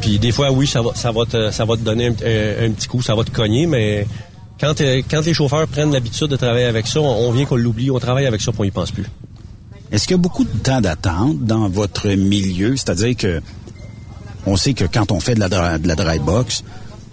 Puis 0.00 0.18
des 0.18 0.32
fois, 0.32 0.50
oui, 0.50 0.66
ça 0.66 0.82
va, 0.82 0.90
ça 0.94 1.12
va 1.12 1.24
te, 1.24 1.50
ça 1.50 1.64
va 1.64 1.76
te 1.76 1.82
donner 1.82 2.08
un, 2.08 2.10
un- 2.10 2.66
un 2.66 2.70
petit 2.72 2.88
coup, 2.88 3.00
ça 3.00 3.14
va 3.14 3.24
te 3.24 3.30
cogner, 3.30 3.66
mais 3.66 4.06
quand, 4.60 4.74
quand 5.10 5.24
les 5.24 5.34
chauffeurs 5.34 5.66
prennent 5.68 5.92
l'habitude 5.92 6.28
de 6.28 6.36
travailler 6.36 6.66
avec 6.66 6.86
ça, 6.86 7.00
on, 7.00 7.28
on 7.28 7.30
vient 7.30 7.44
qu'on 7.46 7.56
l'oublie, 7.56 7.90
on 7.90 7.98
travaille 7.98 8.26
avec 8.26 8.40
ça, 8.40 8.52
puis 8.52 8.60
on 8.60 8.64
y 8.64 8.70
pense 8.70 8.90
plus. 8.90 9.06
Est-ce 9.92 10.04
qu'il 10.06 10.16
y 10.16 10.18
a 10.20 10.22
beaucoup 10.22 10.44
de 10.44 10.58
temps 10.58 10.80
d'attente 10.80 11.38
dans 11.44 11.68
votre 11.68 12.08
milieu? 12.08 12.76
C'est-à-dire 12.76 13.16
que 13.16 13.40
on 14.46 14.56
sait 14.56 14.74
que 14.74 14.84
quand 14.84 15.12
on 15.12 15.20
fait 15.20 15.34
de 15.36 15.40
la, 15.40 15.78
de 15.78 15.88
la 15.88 15.94
dry 15.94 16.18
box, 16.18 16.64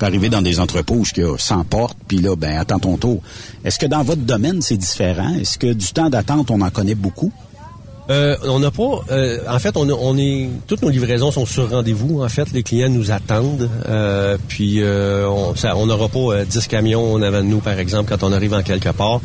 arriver 0.03 0.29
dans 0.29 0.41
des 0.41 0.59
entrepôts 0.59 0.95
où 0.95 1.05
il 1.15 1.23
y 1.23 1.25
a 1.25 1.37
100 1.37 1.63
portes, 1.65 1.97
puis 2.07 2.17
là, 2.19 2.35
ben 2.35 2.57
attends 2.57 2.79
ton 2.79 2.97
tour. 2.97 3.21
Est-ce 3.63 3.79
que 3.79 3.85
dans 3.85 4.03
votre 4.03 4.21
domaine, 4.21 4.61
c'est 4.61 4.77
différent? 4.77 5.33
Est-ce 5.39 5.57
que 5.57 5.71
du 5.73 5.87
temps 5.93 6.09
d'attente, 6.09 6.51
on 6.51 6.61
en 6.61 6.69
connaît 6.69 6.95
beaucoup? 6.95 7.31
Euh, 8.09 8.35
on 8.45 8.59
n'a 8.59 8.71
pas. 8.71 9.01
euh, 9.11 9.37
en 9.47 9.59
fait, 9.59 9.77
on, 9.77 9.87
on 9.89 10.17
est. 10.17 10.49
Toutes 10.67 10.81
nos 10.81 10.89
livraisons 10.89 11.31
sont 11.31 11.45
sur 11.45 11.69
rendez-vous. 11.69 12.21
En 12.23 12.29
fait, 12.29 12.51
les 12.51 12.63
clients 12.63 12.89
nous 12.89 13.11
attendent. 13.11 13.69
euh, 13.87 14.37
puis 14.49 14.81
euh, 14.81 15.27
on 15.29 15.85
n'aura 15.85 16.09
pas 16.09 16.19
euh, 16.19 16.43
10 16.45 16.67
camions 16.67 17.13
en 17.13 17.21
avant 17.21 17.37
de 17.39 17.43
nous, 17.47 17.59
par 17.59 17.77
exemple, 17.79 18.09
quand 18.09 18.27
on 18.27 18.33
arrive 18.33 18.53
en 18.53 18.63
quelque 18.63 18.89
part. 18.89 19.21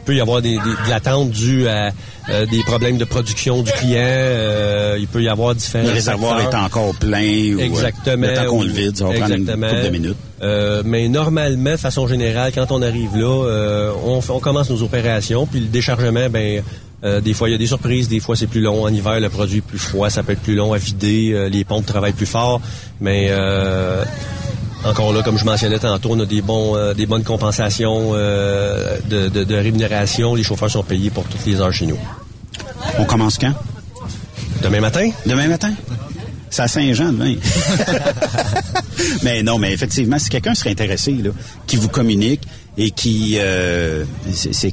Euh, 0.00 0.04
peut 0.04 0.14
y 0.14 0.20
avoir 0.20 0.40
des, 0.42 0.52
des, 0.54 0.58
de 0.58 0.88
l'attente 0.90 1.30
due 1.30 1.68
à 1.68 1.92
euh, 2.30 2.46
des 2.46 2.62
problèmes 2.62 2.96
de 2.98 3.04
production 3.04 3.62
du 3.62 3.70
client. 3.72 3.98
euh, 3.98 4.96
il 4.98 5.06
peut 5.06 5.22
y 5.22 5.28
avoir 5.28 5.54
différents 5.54 5.86
Le 5.86 5.92
réservoir 5.92 6.38
facteurs. 6.40 6.60
est 6.60 6.64
encore 6.64 6.94
plein. 6.96 7.54
ou, 7.54 7.60
euh, 7.60 7.64
Exactement. 7.64 8.26
le 8.26 8.34
temps 8.34 8.44
qu'on 8.46 8.62
le 8.62 8.68
vide, 8.70 8.96
ça 8.96 9.04
va 9.06 9.12
prendre 9.14 9.34
une 9.34 9.46
couple 9.46 9.84
de 9.84 9.88
minutes. 9.90 10.16
Euh, 10.42 10.82
mais 10.84 11.08
normalement, 11.08 11.72
de 11.72 11.76
façon 11.76 12.06
générale, 12.08 12.50
quand 12.54 12.70
on 12.72 12.80
arrive 12.82 13.16
là, 13.16 13.44
euh, 13.46 13.92
on, 14.04 14.20
on 14.28 14.38
commence 14.40 14.70
nos 14.70 14.82
opérations, 14.82 15.46
puis 15.46 15.60
le 15.60 15.66
déchargement, 15.66 16.28
ben 16.30 16.62
euh, 17.04 17.20
des 17.20 17.32
fois 17.34 17.48
il 17.48 17.52
y 17.52 17.54
a 17.54 17.58
des 17.58 17.66
surprises, 17.66 18.08
des 18.08 18.20
fois 18.20 18.36
c'est 18.36 18.46
plus 18.46 18.60
long. 18.62 18.82
En 18.84 18.88
hiver, 18.92 19.20
le 19.20 19.28
produit 19.28 19.58
est 19.58 19.62
plus 19.62 19.78
froid, 19.78 20.08
ça 20.10 20.22
peut 20.22 20.32
être 20.32 20.40
plus 20.40 20.54
long 20.54 20.72
à 20.72 20.78
vider, 20.78 21.32
euh, 21.32 21.48
les 21.48 21.64
pompes 21.64 21.84
travaillent 21.86 22.12
plus 22.12 22.26
fort, 22.26 22.60
mais 23.00 23.26
euh, 23.30 24.02
encore 24.84 25.12
là, 25.12 25.22
comme 25.22 25.38
je 25.38 25.44
mentionnais 25.44 25.78
tantôt, 25.78 26.10
on 26.12 26.20
a 26.20 26.26
des 26.26 26.40
bons, 26.42 26.74
euh, 26.76 26.94
des 26.94 27.06
bonnes 27.06 27.22
compensations 27.24 28.10
euh, 28.14 28.96
de, 29.08 29.28
de- 29.28 29.44
de 29.44 29.54
rémunération. 29.54 30.34
Les 30.34 30.42
chauffeurs 30.42 30.70
sont 30.70 30.82
payés 30.82 31.10
pour 31.10 31.24
toutes 31.24 31.44
les 31.46 31.60
heures 31.60 31.72
chez 31.72 31.86
nous. 31.86 31.98
On 32.98 33.04
commence 33.04 33.38
quand? 33.38 33.52
Demain 34.62 34.80
matin? 34.80 35.10
Demain 35.26 35.48
matin? 35.48 35.72
C'est 36.50 36.62
à 36.62 36.68
Saint-Jean 36.68 37.12
demain. 37.12 37.36
mais 39.22 39.42
non, 39.42 39.58
mais 39.58 39.72
effectivement, 39.72 40.18
si 40.18 40.28
quelqu'un 40.28 40.54
serait 40.54 40.70
intéressé, 40.70 41.12
là, 41.12 41.30
qui 41.66 41.76
vous 41.76 41.88
communique 41.88 42.42
et 42.80 42.90
qui... 42.90 43.36
euh, 43.38 44.04
c'est- 44.32 44.72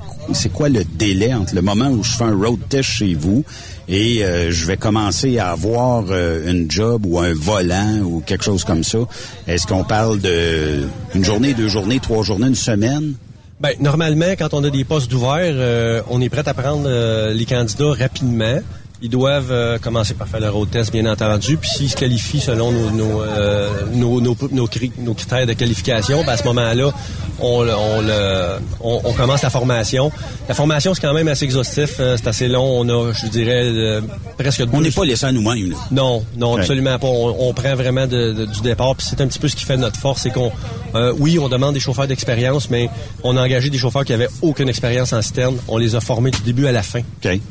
quoi 0.54 0.70
le 0.70 0.84
délai 0.84 1.34
entre 1.34 1.54
le 1.56 1.62
moment 1.62 1.90
où 1.90 2.04
je 2.04 2.12
fais 2.16 2.24
un 2.24 2.36
road 2.36 2.60
test 2.70 2.90
chez 2.90 3.14
vous 3.14 3.44
et 3.88 4.24
euh, 4.24 4.52
je 4.52 4.66
vais 4.66 4.76
commencer 4.78 5.38
à 5.40 5.52
avoir 5.52 6.06
euh, 6.10 6.50
une 6.52 6.70
job 6.72 7.06
ou 7.06 7.20
un 7.20 7.34
volant 7.34 8.00
ou 8.04 8.22
quelque 8.26 8.44
chose 8.44 8.64
comme 8.64 8.84
ça? 8.84 9.00
Est-ce 9.48 9.68
qu'on 9.68 9.84
parle 9.84 10.20
de 10.20 10.84
une 11.16 11.24
journée, 11.24 11.54
deux 11.54 11.68
journées, 11.70 12.00
trois 12.00 12.24
journées, 12.24 12.48
une 12.48 12.56
semaine? 12.56 13.14
Ben, 13.60 13.72
normalement, 13.80 14.34
quand 14.38 14.54
on 14.54 14.64
a 14.64 14.70
des 14.70 14.84
postes 14.84 15.14
ouverts, 15.14 15.56
euh, 15.56 16.02
on 16.10 16.22
est 16.22 16.30
prêt 16.30 16.48
à 16.48 16.54
prendre 16.54 16.86
euh, 16.88 17.34
les 17.34 17.46
candidats 17.46 17.94
rapidement. 17.94 18.60
Ils 19.02 19.10
doivent 19.10 19.52
euh, 19.52 19.78
commencer 19.78 20.16
par 20.16 20.28
faire 20.28 20.40
le 20.40 20.50
road 20.50 20.70
test, 20.72 20.92
bien 20.92 21.06
entendu. 21.06 21.58
Puis 21.58 21.70
s'ils 21.70 21.90
se 21.90 21.96
qualifient 21.96 22.40
selon 22.40 22.72
nos, 22.72 22.90
nos, 22.90 23.22
euh, 23.22 23.70
nos, 23.94 24.20
nos, 24.22 24.36
nos 24.52 24.66
cri- 24.68 24.92
nos 24.98 25.14
critères 25.14 25.46
de 25.46 25.54
qualification, 25.54 26.24
ben, 26.24 26.34
à 26.34 26.38
ce 26.38 26.44
moment-là, 26.46 26.92
on, 27.40 27.62
le- 27.62 27.76
on, 27.76 28.96
on, 28.96 29.02
on 29.04 29.14
commence 29.14 29.44
la 29.44 29.52
formation. 29.52 30.12
La 30.50 30.56
formation, 30.56 30.96
c'est 30.96 31.02
quand 31.02 31.14
même 31.14 31.28
assez 31.28 31.46
exhaustif. 31.46 31.98
euh, 32.00 32.18
c'est 32.18 32.28
assez 32.28 32.48
long. 32.48 32.80
On 32.82 32.90
a, 32.90 33.14
je 33.14 33.28
dirais, 33.28 33.66
euh, 33.66 34.02
presque 34.38 34.64
On 34.74 34.78
deux- 34.78 34.86
n'est 34.86 34.92
pas 34.92 35.06
laissé 35.06 35.26
à 35.28 35.32
nous-mêmes. 35.32 35.76
non, 35.92 36.24
non, 36.36 36.54
Ouais. 36.56 36.62
absolument 36.62 36.98
pas. 36.98 37.08
On, 37.08 37.50
on 37.50 37.54
prend 37.54 37.76
vraiment 37.76 38.08
de- 38.08 38.34
de- 38.34 38.46
du 38.46 38.62
départ. 38.62 38.96
Puis 38.96 39.06
c'est 39.08 39.22
un 39.22 39.28
petit 39.28 39.38
peu 39.40 39.48
ce 39.48 39.56
qui 39.56 39.66
fait 39.66 39.78
notre 39.78 40.00
force, 40.00 40.24
c'est 40.24 40.32
qu'on, 40.32 40.52
euh, 40.96 41.14
oui, 41.20 41.38
on 41.38 41.50
demande 41.50 41.76
des 41.76 41.80
chauffeurs 41.80 42.08
d'expérience, 42.08 42.72
mais 42.72 42.90
on 43.24 43.38
a 43.38 43.44
engagé 43.44 43.70
des 43.70 43.78
chauffeurs 43.78 44.06
qui 44.06 44.14
avaient 44.14 44.30
aucune 44.42 44.70
expérience 44.70 45.14
en 45.14 45.22
citerne. 45.22 45.56
On 45.68 45.78
les 45.78 45.94
a 45.94 46.02
formés 46.02 46.32
du 46.32 46.42
début 46.42 46.66
à 46.66 46.72
la 46.72 46.82
fin. 46.82 47.02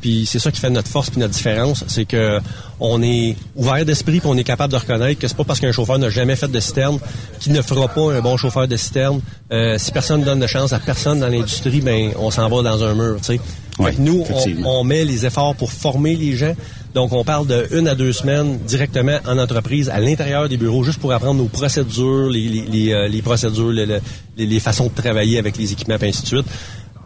Puis 0.01 0.27
c'est 0.27 0.40
ça 0.40 0.51
qui 0.51 0.60
fait 0.60 0.70
notre 0.70 0.89
force 0.89 1.10
puis 1.10 1.20
notre 1.20 1.35
différence, 1.36 1.84
c'est 1.88 2.04
que 2.04 2.40
on 2.80 3.02
est 3.02 3.36
ouvert 3.54 3.84
d'esprit 3.84 4.20
puis 4.20 4.28
on 4.28 4.36
est 4.36 4.44
capable 4.44 4.72
de 4.72 4.78
reconnaître 4.78 5.18
que 5.20 5.28
c'est 5.28 5.36
pas 5.36 5.44
parce 5.44 5.60
qu'un 5.60 5.72
chauffeur 5.72 5.98
n'a 5.98 6.10
jamais 6.10 6.36
fait 6.36 6.48
de 6.50 6.60
citerne 6.60 6.98
qu'il 7.40 7.52
ne 7.52 7.62
fera 7.62 7.88
pas 7.88 8.12
un 8.12 8.20
bon 8.20 8.36
chauffeur 8.36 8.66
de 8.68 8.76
citerne. 8.76 9.20
Euh, 9.52 9.78
si 9.78 9.92
personne 9.92 10.22
donne 10.22 10.40
de 10.40 10.46
chance 10.46 10.72
à 10.72 10.78
personne 10.78 11.20
dans 11.20 11.28
l'industrie, 11.28 11.80
ben 11.80 12.10
on 12.18 12.30
s'en 12.30 12.48
va 12.48 12.62
dans 12.62 12.82
un 12.84 12.94
mur, 12.94 13.16
tu 13.18 13.34
sais. 13.34 13.40
Que 13.78 14.00
nous, 14.00 14.24
on, 14.64 14.78
on 14.80 14.84
met 14.84 15.04
les 15.04 15.26
efforts 15.26 15.54
pour 15.54 15.70
former 15.70 16.16
les 16.16 16.34
gens. 16.34 16.54
Donc, 16.94 17.12
on 17.12 17.24
parle 17.24 17.46
de 17.46 17.66
une 17.72 17.86
à 17.88 17.94
deux 17.94 18.10
semaines 18.12 18.58
directement 18.66 19.18
en 19.26 19.36
entreprise, 19.36 19.90
à 19.90 20.00
l'intérieur 20.00 20.48
des 20.48 20.56
bureaux, 20.56 20.82
juste 20.82 20.98
pour 20.98 21.12
apprendre 21.12 21.42
nos 21.42 21.48
procédures, 21.48 22.30
les, 22.30 22.48
les, 22.48 22.62
les, 22.62 22.92
euh, 22.94 23.06
les 23.06 23.20
procédures, 23.20 23.68
le- 23.70 23.84
le- 23.84 24.00
les, 24.38 24.46
les 24.46 24.60
façons 24.60 24.86
de 24.86 24.94
travailler 25.02 25.38
avec 25.38 25.58
les 25.58 25.72
équipements, 25.72 25.98
et 26.00 26.08
ainsi 26.08 26.22
de 26.22 26.26
suite. 26.26 26.46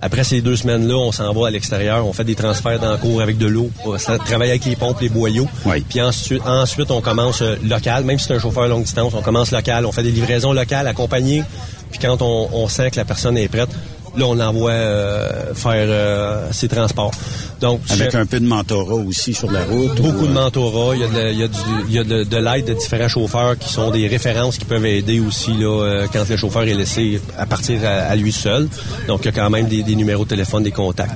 Après 0.03 0.25
ces 0.25 0.41
deux 0.41 0.57
semaines-là, 0.57 0.95
on 0.97 1.13
s'en 1.13 1.33
va 1.35 1.49
à 1.49 1.51
l'extérieur, 1.51 2.07
on 2.07 2.13
fait 2.15 2.25
des 2.25 2.35
transferts 2.35 2.79
dans 2.81 2.93
le 2.93 2.97
cours 2.97 3.21
avec 3.21 3.37
de 3.37 3.47
l'eau 3.47 3.71
pour 3.85 4.01
ça- 4.01 4.17
travailler 4.19 4.53
avec 4.53 4.65
les 4.65 4.75
pompes, 4.77 4.99
les 5.01 5.11
boyaux. 5.11 5.47
Puis 5.89 6.01
ensuite, 6.01 6.43
ensuite, 6.47 6.91
on 6.91 7.01
commence 7.03 7.43
euh, 7.43 7.57
local, 7.63 8.05
même 8.05 8.19
si 8.19 8.27
c'est 8.27 8.35
un 8.35 8.39
chauffeur 8.39 8.67
longue 8.69 8.85
distance, 8.85 9.13
on 9.15 9.21
commence 9.23 9.51
local, 9.51 9.85
on 9.85 9.93
fait 9.93 10.03
des 10.03 10.11
livraisons 10.11 10.53
locales 10.53 10.87
accompagnées. 10.89 11.45
Puis 11.91 11.99
quand 12.01 12.23
on, 12.23 12.49
on 12.53 12.69
sent 12.69 12.91
que 12.93 12.97
la 12.97 13.05
personne 13.05 13.37
est 13.37 13.49
prête, 13.49 13.69
là, 14.17 14.27
on 14.27 14.35
l'envoie 14.35 14.71
euh, 14.73 15.55
faire 15.55 15.73
euh, 15.89 16.49
ses 16.53 16.69
transports. 16.69 17.13
Donc, 17.61 17.81
Avec 17.91 18.13
je- 18.13 18.17
un 18.17 18.27
peu 18.27 18.41
de 18.41 18.47
mentorat 18.47 18.95
aussi 18.95 19.35
sur 19.35 19.51
la 19.51 19.65
route. 19.65 19.95
Beaucoup 20.01 20.25
ou, 20.25 20.27
de 20.27 20.31
euh, 20.31 20.35
mentorat. 20.35 20.95
Il 20.97 21.01
y 21.01 21.05
a 21.05 21.09
de, 21.09 21.15
la- 21.19 21.31
il 21.31 21.39
y 21.39 21.43
a 21.43 21.49
du- 21.49 21.57
il 21.89 21.95
y 21.95 21.99
a 21.99 22.05
de, 22.05 22.25
de 22.25 22.37
l'aide 22.37 22.65
de 22.67 22.75
différents 22.75 23.09
chauffeurs 23.09 23.59
qui 23.59 23.69
sont 23.69 23.91
des 23.91 24.07
références 24.09 24.57
qui 24.59 24.65
peuvent 24.65 24.87
aider 24.87 25.21
aussi 25.21 25.53
là, 25.59 25.83
euh, 25.85 26.07
quand 26.13 26.29
le 26.29 26.37
chauffeur 26.37 26.63
est 26.63 26.75
laissé 26.75 27.21
à 27.39 27.47
partir 27.47 27.81
à, 27.85 27.89
à 28.11 28.17
lui 28.17 28.33
seul. 28.33 28.69
Donc, 29.09 29.21
il 29.23 29.27
y 29.27 29.29
a 29.29 29.33
quand 29.33 29.51
même 29.51 29.67
des, 29.67 29.83
des 29.83 29.95
numéros 29.97 30.25
de 30.25 30.31
téléphone, 30.31 30.63
des 30.63 30.71
contacts. 30.73 31.13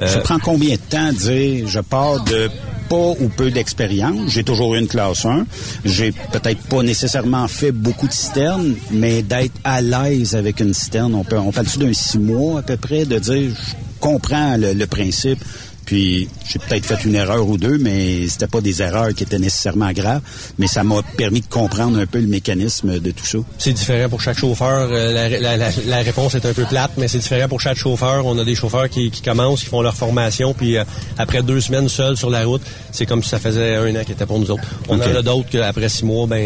Euh, 0.00 0.06
Ça 0.06 0.20
prend 0.20 0.38
combien 0.38 0.76
de 0.76 0.80
temps 0.80 1.12
de 1.12 1.18
dire 1.18 1.68
je 1.68 1.80
pars 1.80 2.22
de 2.24 2.48
pas 2.90 3.14
ou 3.20 3.28
peu 3.28 3.52
d'expérience, 3.52 4.30
j'ai 4.30 4.42
toujours 4.42 4.74
eu 4.74 4.80
une 4.80 4.88
classe 4.88 5.24
1, 5.24 5.46
j'ai 5.84 6.10
peut-être 6.10 6.60
pas 6.64 6.82
nécessairement 6.82 7.46
fait 7.46 7.70
beaucoup 7.70 8.08
de 8.08 8.12
citernes, 8.12 8.74
mais 8.90 9.22
d'être 9.22 9.54
à 9.62 9.80
l'aise 9.80 10.34
avec 10.34 10.58
une 10.58 10.74
citerne, 10.74 11.14
on 11.14 11.22
peut 11.22 11.38
on 11.38 11.52
parle-tu 11.52 11.78
d'un 11.78 11.92
six 11.92 12.18
mois 12.18 12.58
à 12.58 12.62
peu 12.62 12.76
près, 12.76 13.04
de 13.04 13.18
dire 13.20 13.50
je 13.54 13.74
comprends 14.00 14.56
le, 14.56 14.72
le 14.72 14.86
principe, 14.88 15.38
puis 15.90 16.28
j'ai 16.48 16.60
peut-être 16.60 16.86
fait 16.86 17.04
une 17.04 17.16
erreur 17.16 17.48
ou 17.48 17.58
deux, 17.58 17.76
mais 17.78 18.28
c'était 18.28 18.46
pas 18.46 18.60
des 18.60 18.80
erreurs 18.80 19.12
qui 19.12 19.24
étaient 19.24 19.40
nécessairement 19.40 19.90
graves, 19.90 20.20
mais 20.56 20.68
ça 20.68 20.84
m'a 20.84 21.02
permis 21.16 21.40
de 21.40 21.46
comprendre 21.46 21.98
un 21.98 22.06
peu 22.06 22.20
le 22.20 22.28
mécanisme 22.28 23.00
de 23.00 23.10
tout 23.10 23.26
ça. 23.26 23.38
C'est 23.58 23.72
différent 23.72 24.08
pour 24.08 24.20
chaque 24.20 24.38
chauffeur. 24.38 24.88
Euh, 24.92 25.12
La, 25.12 25.28
la- 25.28 25.56
la- 25.56 25.70
la 25.86 25.98
réponse 26.02 26.36
est 26.36 26.46
un 26.46 26.52
peu 26.52 26.62
plate, 26.62 26.92
mais 26.96 27.08
c'est 27.08 27.18
différent 27.18 27.48
pour 27.48 27.60
chaque 27.60 27.76
chauffeur. 27.76 28.24
On 28.24 28.38
a 28.38 28.44
des 28.44 28.54
chauffeurs 28.54 28.88
qui, 28.88 29.10
qui 29.10 29.20
commencent, 29.20 29.60
qui 29.62 29.66
font 29.66 29.82
leur 29.82 29.96
formation, 29.96 30.54
puis 30.54 30.76
euh, 30.76 30.84
après 31.18 31.42
deux 31.42 31.60
semaines 31.60 31.88
seuls 31.88 32.16
sur 32.16 32.30
la 32.30 32.44
route, 32.44 32.62
c'est 32.92 33.04
comme 33.06 33.24
si 33.24 33.30
ça 33.30 33.40
faisait 33.40 33.74
un 33.74 33.96
an 33.96 34.04
qu'ils 34.04 34.12
étaient 34.12 34.26
pour 34.26 34.38
nous 34.38 34.52
autres. 34.52 34.62
On 34.88 34.96
en 34.96 35.00
a 35.16 35.22
d'autres 35.22 35.48
qu'après 35.50 35.88
six 35.88 36.04
mois, 36.04 36.28
ben 36.28 36.40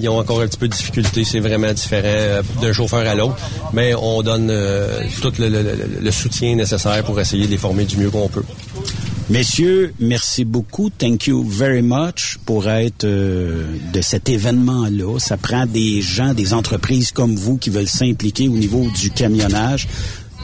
ils, 0.00 0.08
ont 0.08 0.18
encore 0.18 0.40
un 0.40 0.48
petit 0.48 0.58
peu 0.58 0.66
de 0.66 0.72
difficulté. 0.74 1.22
C'est 1.22 1.38
vraiment 1.38 1.72
différent 1.72 2.02
euh, 2.06 2.42
d'un 2.60 2.72
chauffeur 2.72 3.06
à 3.06 3.14
l'autre, 3.14 3.36
mais 3.72 3.94
on 3.94 4.20
donne 4.24 4.48
euh, 4.50 5.00
tout 5.22 5.32
le, 5.38 5.48
le- 5.48 5.62
le- 5.62 5.88
le 6.02 6.10
soutien 6.10 6.56
nécessaire 6.56 7.04
pour 7.04 7.20
essayer 7.20 7.46
de 7.46 7.52
les 7.52 7.58
former 7.58 7.84
du 7.84 7.96
mieux 7.98 8.10
qu'on 8.10 8.28
peut. 8.28 8.42
Messieurs, 9.30 9.94
merci 10.00 10.44
beaucoup. 10.44 10.90
Thank 10.90 11.26
you 11.26 11.42
very 11.48 11.80
much 11.80 12.38
pour 12.44 12.68
être 12.68 13.04
euh, 13.04 13.76
de 13.92 14.00
cet 14.02 14.28
événement-là. 14.28 15.18
Ça 15.18 15.38
prend 15.38 15.64
des 15.64 16.02
gens, 16.02 16.34
des 16.34 16.52
entreprises 16.52 17.10
comme 17.10 17.34
vous 17.34 17.56
qui 17.56 17.70
veulent 17.70 17.88
s'impliquer 17.88 18.48
au 18.48 18.56
niveau 18.56 18.86
du 19.00 19.10
camionnage. 19.10 19.88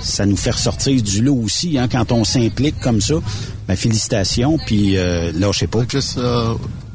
Ça 0.01 0.25
nous 0.25 0.37
fait 0.37 0.53
ressortir 0.53 1.03
du 1.03 1.21
lot 1.21 1.37
aussi, 1.37 1.77
hein, 1.77 1.89
quand 1.89 2.11
on 2.11 2.25
s'implique 2.25 2.81
comme 2.81 3.03
ça. 3.03 3.17
Ben, 3.69 3.77
félicitations, 3.77 4.59
puis 4.65 4.97
euh, 4.97 5.31
sais 5.53 5.67
pas. 5.67 5.85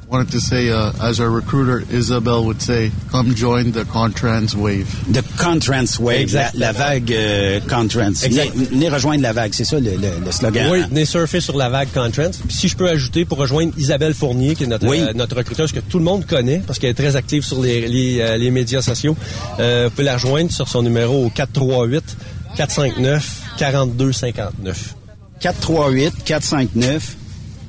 Wanted 0.08 0.32
to 0.32 0.40
say, 0.40 0.70
uh, 0.70 0.92
as 1.02 1.20
our 1.20 1.30
recruiter 1.30 1.84
Isabel 1.92 2.46
would 2.46 2.62
say, 2.62 2.92
come 3.12 3.34
join 3.36 3.72
the 3.72 3.86
Contrans 3.86 4.56
wave. 4.56 4.88
The 5.12 5.24
Contrans 5.38 6.00
Wave, 6.00 6.32
la, 6.34 6.50
la 6.54 6.72
vague 6.72 7.12
euh, 7.12 7.60
Contrans. 7.68 8.24
Exact. 8.24 8.52
Venez, 8.56 8.90
rejoindre 8.90 9.24
la 9.24 9.34
vague, 9.34 9.54
c'est 9.54 9.66
ça 9.66 9.80
le, 9.80 9.92
le- 9.98 10.24
le 10.24 10.32
slogan. 10.32 10.70
Oui, 10.72 10.82
venez 10.90 11.06
surfer 11.06 11.42
sur 11.42 11.58
la 11.58 11.70
vague 11.70 11.90
Contrans. 11.94 12.32
Puis 12.48 12.56
si 12.56 12.68
je 12.68 12.78
peux 12.78 12.88
ajouter 12.88 13.26
pour 13.26 13.38
rejoindre 13.40 13.74
Isabelle 13.78 14.14
Fournier, 14.14 14.56
qui 14.56 14.64
est 14.66 14.68
notre, 14.68 14.88
Oui. 14.88 15.00
euh, 15.02 15.12
notre 15.14 15.36
recruteuse 15.38 15.72
que 15.72 15.80
tout 15.80 15.98
le 15.98 16.06
monde 16.06 16.26
connaît 16.26 16.62
parce 16.66 16.78
qu'elle 16.80 16.92
est 16.92 16.94
très 16.94 17.16
active 17.16 17.44
sur 17.44 17.60
les, 17.62 17.88
les, 17.88 18.22
euh, 18.22 18.38
les 18.38 18.52
médias 18.52 18.82
sociaux, 18.82 19.18
euh, 19.60 19.86
vous 19.86 19.92
pouvez 19.92 20.04
la 20.06 20.14
rejoindre 20.16 20.52
sur 20.52 20.68
son 20.68 20.84
numéro 20.84 21.26
au 21.26 21.30
438 21.30 22.04
459 22.58 23.42
4259. 23.58 24.96
438 25.40 26.24
459 26.24 27.16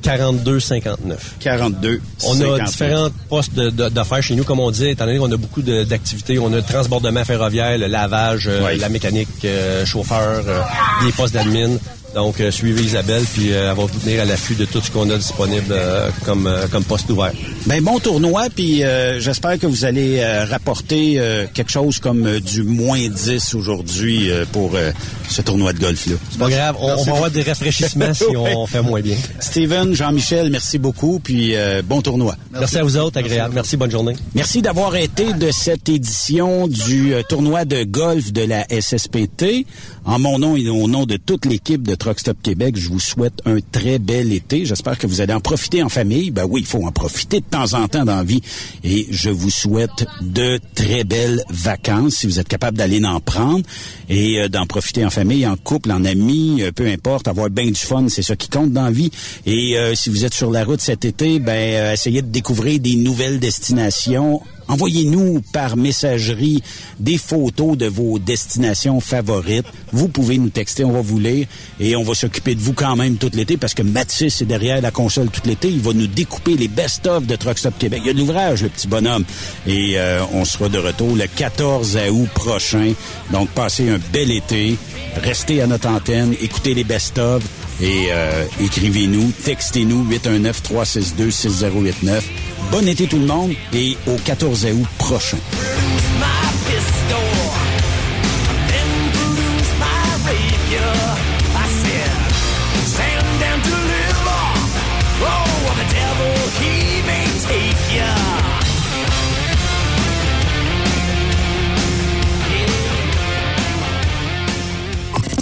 4259. 0.02 1.36
42 1.40 2.00
On 2.24 2.32
a 2.32 2.36
59. 2.36 2.66
différents 2.68 3.08
postes 3.28 3.54
d'affaires 3.54 4.22
chez 4.22 4.34
nous, 4.34 4.44
comme 4.44 4.60
on 4.60 4.70
dit, 4.70 4.88
étant 4.88 5.06
donné 5.06 5.18
qu'on 5.18 5.30
a 5.32 5.36
beaucoup 5.36 5.62
d'activités. 5.62 6.38
On 6.38 6.52
a 6.52 6.56
le 6.56 6.62
transbordement 6.62 7.24
ferroviaire, 7.24 7.78
le 7.78 7.86
lavage, 7.86 8.48
euh, 8.48 8.76
la 8.76 8.88
mécanique, 8.88 9.28
euh, 9.44 9.84
chauffeur, 9.84 10.44
euh, 10.46 10.62
des 11.04 11.12
postes 11.12 11.34
d'admin. 11.34 11.76
Donc, 12.16 12.40
euh, 12.40 12.50
suivez 12.50 12.82
Isabelle, 12.82 13.24
puis 13.34 13.52
euh, 13.52 13.70
elle 13.70 13.76
va 13.76 13.84
vous 13.84 13.98
tenir 14.00 14.22
à 14.22 14.24
l'affût 14.24 14.54
de 14.54 14.64
tout 14.64 14.80
ce 14.80 14.90
qu'on 14.90 15.10
a 15.10 15.18
disponible 15.18 15.66
euh, 15.70 16.08
comme, 16.24 16.46
euh, 16.46 16.66
comme 16.66 16.82
poste 16.82 17.10
ouvert. 17.10 17.30
Ben 17.66 17.84
bon 17.84 17.98
tournoi, 17.98 18.46
puis 18.48 18.82
euh, 18.84 19.20
j'espère 19.20 19.58
que 19.58 19.66
vous 19.66 19.84
allez 19.84 20.20
euh, 20.20 20.46
rapporter 20.46 21.16
euh, 21.18 21.44
quelque 21.52 21.70
chose 21.70 21.98
comme 21.98 22.24
euh, 22.26 22.40
du 22.40 22.62
moins 22.62 23.06
10 23.06 23.52
aujourd'hui 23.54 24.30
euh, 24.30 24.46
pour 24.50 24.70
euh, 24.76 24.92
ce 25.28 25.42
tournoi 25.42 25.74
de 25.74 25.78
golf-là. 25.78 26.14
C'est 26.30 26.38
pas 26.38 26.48
grave, 26.48 26.76
on, 26.80 26.90
on 26.94 27.02
va 27.04 27.12
avoir 27.12 27.30
des 27.30 27.42
rafraîchissements 27.42 28.14
si 28.14 28.34
on 28.34 28.66
fait 28.66 28.80
moins 28.80 29.02
bien. 29.02 29.16
Steven, 29.38 29.92
Jean-Michel, 29.92 30.48
merci 30.48 30.78
beaucoup, 30.78 31.20
puis 31.22 31.54
euh, 31.54 31.82
bon 31.84 32.00
tournoi. 32.00 32.34
Merci. 32.50 32.78
à 32.78 32.82
vous 32.82 32.96
autres, 32.96 33.18
agréable. 33.18 33.52
Merci, 33.54 33.76
bonne 33.76 33.90
journée. 33.90 34.14
Merci 34.34 34.62
d'avoir 34.62 34.96
été 34.96 35.34
de 35.34 35.50
cette 35.50 35.90
édition 35.90 36.66
du 36.66 37.12
euh, 37.12 37.22
tournoi 37.28 37.66
de 37.66 37.84
golf 37.84 38.32
de 38.32 38.40
la 38.40 38.64
SSPT. 38.70 39.66
En 40.06 40.20
mon 40.20 40.38
nom 40.38 40.54
et 40.54 40.68
au 40.68 40.86
nom 40.86 41.04
de 41.04 41.16
toute 41.16 41.46
l'équipe 41.46 41.82
de 41.82 41.96
Truck 41.96 42.20
Stop 42.20 42.36
Québec, 42.40 42.76
je 42.76 42.88
vous 42.88 43.00
souhaite 43.00 43.42
un 43.44 43.58
très 43.72 43.98
bel 43.98 44.32
été. 44.32 44.64
J'espère 44.64 44.98
que 44.98 45.08
vous 45.08 45.20
allez 45.20 45.32
en 45.32 45.40
profiter 45.40 45.82
en 45.82 45.88
famille. 45.88 46.30
Ben 46.30 46.46
oui, 46.48 46.60
il 46.60 46.66
faut 46.66 46.86
en 46.86 46.92
profiter 46.92 47.40
de 47.40 47.44
temps 47.44 47.74
en 47.74 47.88
temps 47.88 48.04
dans 48.04 48.14
la 48.14 48.22
vie. 48.22 48.40
Et 48.84 49.08
je 49.10 49.30
vous 49.30 49.50
souhaite 49.50 50.06
de 50.20 50.60
très 50.76 51.02
belles 51.02 51.42
vacances 51.50 52.18
si 52.18 52.28
vous 52.28 52.38
êtes 52.38 52.46
capable 52.46 52.78
d'aller 52.78 53.04
en 53.04 53.18
prendre 53.18 53.66
et 54.08 54.38
euh, 54.38 54.48
d'en 54.48 54.66
profiter 54.66 55.04
en 55.04 55.10
famille, 55.10 55.44
en 55.44 55.56
couple, 55.56 55.90
en 55.90 56.04
amis, 56.04 56.62
euh, 56.62 56.70
peu 56.70 56.86
importe, 56.86 57.26
avoir 57.26 57.50
bien 57.50 57.66
du 57.66 57.74
fun, 57.74 58.06
c'est 58.08 58.22
ça 58.22 58.36
qui 58.36 58.48
compte 58.48 58.72
dans 58.72 58.84
la 58.84 58.92
vie. 58.92 59.10
Et 59.44 59.76
euh, 59.76 59.96
si 59.96 60.08
vous 60.08 60.24
êtes 60.24 60.34
sur 60.34 60.52
la 60.52 60.62
route 60.62 60.80
cet 60.80 61.04
été, 61.04 61.40
ben 61.40 61.92
essayez 61.92 62.22
de 62.22 62.28
découvrir 62.28 62.78
des 62.78 62.94
nouvelles 62.94 63.40
destinations 63.40 64.40
Envoyez-nous 64.68 65.42
par 65.52 65.76
messagerie 65.76 66.62
des 66.98 67.18
photos 67.18 67.76
de 67.76 67.86
vos 67.86 68.18
destinations 68.18 69.00
favorites. 69.00 69.66
Vous 69.92 70.08
pouvez 70.08 70.38
nous 70.38 70.48
texter, 70.48 70.84
on 70.84 70.92
va 70.92 71.00
vous 71.00 71.18
lire 71.18 71.46
et 71.78 71.96
on 71.96 72.02
va 72.02 72.14
s'occuper 72.14 72.54
de 72.54 72.60
vous 72.60 72.72
quand 72.72 72.96
même 72.96 73.16
tout 73.16 73.30
l'été 73.32 73.56
parce 73.56 73.74
que 73.74 73.82
Mathis 73.82 74.42
est 74.42 74.46
derrière 74.46 74.80
la 74.80 74.90
console 74.90 75.28
tout 75.28 75.42
l'été. 75.44 75.68
Il 75.68 75.80
va 75.80 75.92
nous 75.92 76.06
découper 76.06 76.56
les 76.56 76.68
best-of 76.68 77.26
de 77.26 77.36
Truck 77.36 77.58
Stop 77.58 77.78
Québec. 77.78 78.00
Il 78.04 78.08
y 78.08 78.10
a 78.10 78.14
de 78.14 78.18
l'ouvrage, 78.18 78.62
le 78.62 78.68
petit 78.68 78.88
bonhomme. 78.88 79.24
Et 79.66 79.98
euh, 79.98 80.22
on 80.32 80.44
sera 80.44 80.68
de 80.68 80.78
retour 80.78 81.14
le 81.14 81.26
14 81.26 81.98
août 82.10 82.28
prochain. 82.34 82.92
Donc, 83.32 83.48
passez 83.50 83.88
un 83.88 83.98
bel 84.12 84.30
été. 84.30 84.76
Restez 85.16 85.62
à 85.62 85.66
notre 85.66 85.88
antenne. 85.88 86.34
Écoutez 86.40 86.74
les 86.74 86.84
best-of 86.84 87.42
et 87.80 88.08
euh, 88.10 88.44
écrivez-nous, 88.60 89.32
textez-nous 89.44 90.04
819-362-6089. 90.10 92.22
Bon 92.70 92.86
été 92.88 93.06
tout 93.06 93.18
le 93.18 93.26
monde 93.26 93.52
et 93.72 93.96
au 94.06 94.16
14 94.16 94.66
août 94.72 94.86
prochain. 94.98 95.38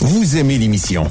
Vous 0.01 0.37
aimez 0.37 0.59
l'émission? 0.59 1.11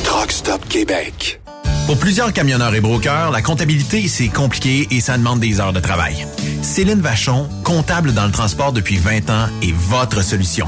Truck 0.03 0.31
Stop 0.31 0.67
Québec. 0.67 1.39
Pour 1.85 1.97
plusieurs 1.97 2.33
camionneurs 2.33 2.75
et 2.75 2.81
brokers, 2.81 3.31
la 3.31 3.41
comptabilité, 3.41 4.07
c'est 4.07 4.27
compliqué 4.27 4.87
et 4.91 5.01
ça 5.01 5.17
demande 5.17 5.39
des 5.39 5.59
heures 5.59 5.73
de 5.73 5.79
travail. 5.79 6.27
Céline 6.61 7.01
Vachon, 7.01 7.49
comptable 7.63 8.13
dans 8.13 8.25
le 8.25 8.31
transport 8.31 8.73
depuis 8.73 8.97
20 8.97 9.29
ans, 9.31 9.47
est 9.63 9.73
votre 9.73 10.23
solution. 10.23 10.67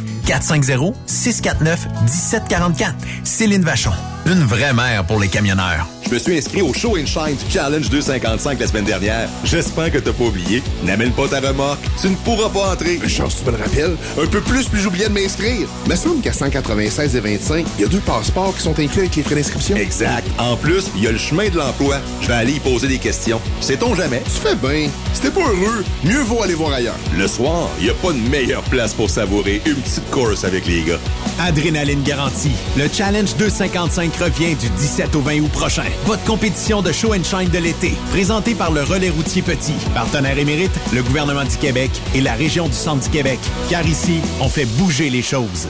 450-649-1744. 0.31 2.93
Céline 3.23 3.63
Vachon, 3.63 3.91
une 4.25 4.43
vraie 4.43 4.73
mère 4.73 5.05
pour 5.05 5.19
les 5.19 5.27
camionneurs. 5.27 5.87
Je 6.11 6.15
me 6.15 6.19
suis 6.19 6.37
inscrit 6.37 6.61
au 6.61 6.73
Show 6.73 6.97
and 6.97 7.05
Shine 7.05 7.37
du 7.37 7.49
Challenge 7.49 7.89
255 7.89 8.59
la 8.59 8.67
semaine 8.67 8.83
dernière. 8.83 9.29
J'espère 9.45 9.89
que 9.93 9.97
t'as 9.97 10.11
pas 10.11 10.25
oublié. 10.25 10.61
N'amène 10.83 11.11
pas 11.11 11.29
ta 11.29 11.39
remorque. 11.39 11.79
Tu 12.01 12.09
ne 12.09 12.15
pourras 12.15 12.49
pas 12.49 12.73
entrer. 12.73 12.99
Chance, 13.07 13.37
tu 13.39 13.45
me 13.45 13.55
le 13.55 13.63
rappelles. 13.63 13.95
Un 14.21 14.27
peu 14.27 14.41
plus, 14.41 14.67
puis 14.67 14.81
j'oubliais 14.81 15.07
de 15.07 15.13
m'inscrire. 15.13 15.69
Mais 15.87 15.95
semble 15.95 16.19
qu'à 16.19 16.33
196 16.33 17.15
et 17.15 17.19
25, 17.21 17.65
il 17.77 17.83
y 17.83 17.85
a 17.85 17.87
deux 17.87 18.01
passeports 18.01 18.53
qui 18.53 18.61
sont 18.61 18.77
inclus 18.77 19.03
avec 19.03 19.15
les 19.15 19.23
frais 19.23 19.35
d'inscription. 19.35 19.77
Exact. 19.77 20.27
En 20.37 20.57
plus, 20.57 20.91
il 20.97 21.03
y 21.03 21.07
a 21.07 21.13
le 21.13 21.17
chemin 21.17 21.47
de 21.47 21.55
l'emploi. 21.55 22.01
Je 22.21 22.27
vais 22.27 22.33
aller 22.33 22.53
y 22.55 22.59
poser 22.59 22.89
des 22.89 22.99
questions. 22.99 23.39
Sait-on 23.61 23.95
jamais? 23.95 24.21
Tu 24.25 24.31
fais 24.31 24.55
bien. 24.55 24.89
Si 25.13 25.21
t'es 25.21 25.31
pas 25.31 25.39
heureux, 25.39 25.85
mieux 26.03 26.23
vaut 26.23 26.43
aller 26.43 26.55
voir 26.55 26.73
ailleurs. 26.73 26.97
Le 27.17 27.25
soir, 27.25 27.69
il 27.79 27.85
n'y 27.85 27.89
a 27.89 27.93
pas 27.93 28.11
de 28.11 28.19
meilleure 28.29 28.63
place 28.63 28.93
pour 28.93 29.09
savourer 29.09 29.61
une 29.65 29.75
petite 29.75 30.09
course 30.23 30.43
avec 30.43 30.65
les 30.67 30.83
gars. 30.83 30.99
Adrénaline 31.39 32.03
garantie. 32.03 32.51
Le 32.77 32.87
Challenge 32.91 33.35
255 33.37 34.15
revient 34.17 34.55
du 34.55 34.69
17 34.69 35.15
au 35.15 35.21
20 35.21 35.39
août 35.41 35.51
prochain. 35.51 35.85
Votre 36.05 36.23
compétition 36.23 36.81
de 36.81 36.91
show 36.91 37.13
and 37.13 37.23
shine 37.23 37.49
de 37.49 37.57
l'été, 37.57 37.93
présentée 38.11 38.55
par 38.55 38.71
le 38.71 38.83
Relais 38.83 39.09
routier 39.09 39.41
Petit, 39.41 39.73
partenaire 39.93 40.37
émérite, 40.37 40.71
le 40.93 41.01
gouvernement 41.01 41.43
du 41.43 41.57
Québec 41.57 41.89
et 42.13 42.21
la 42.21 42.33
région 42.33 42.67
du 42.67 42.73
Centre 42.73 43.03
du 43.03 43.09
Québec. 43.09 43.39
Car 43.69 43.87
ici, 43.87 44.19
on 44.39 44.49
fait 44.49 44.65
bouger 44.65 45.09
les 45.09 45.23
choses. 45.23 45.67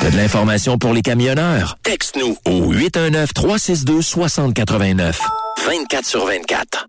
T'as 0.00 0.10
de 0.10 0.16
l'information 0.16 0.78
pour 0.78 0.94
les 0.94 1.02
camionneurs? 1.02 1.76
Texte-nous 1.82 2.36
au 2.46 2.72
819-362-6089. 2.72 5.16
24 5.66 6.06
sur 6.06 6.24
24. 6.26 6.88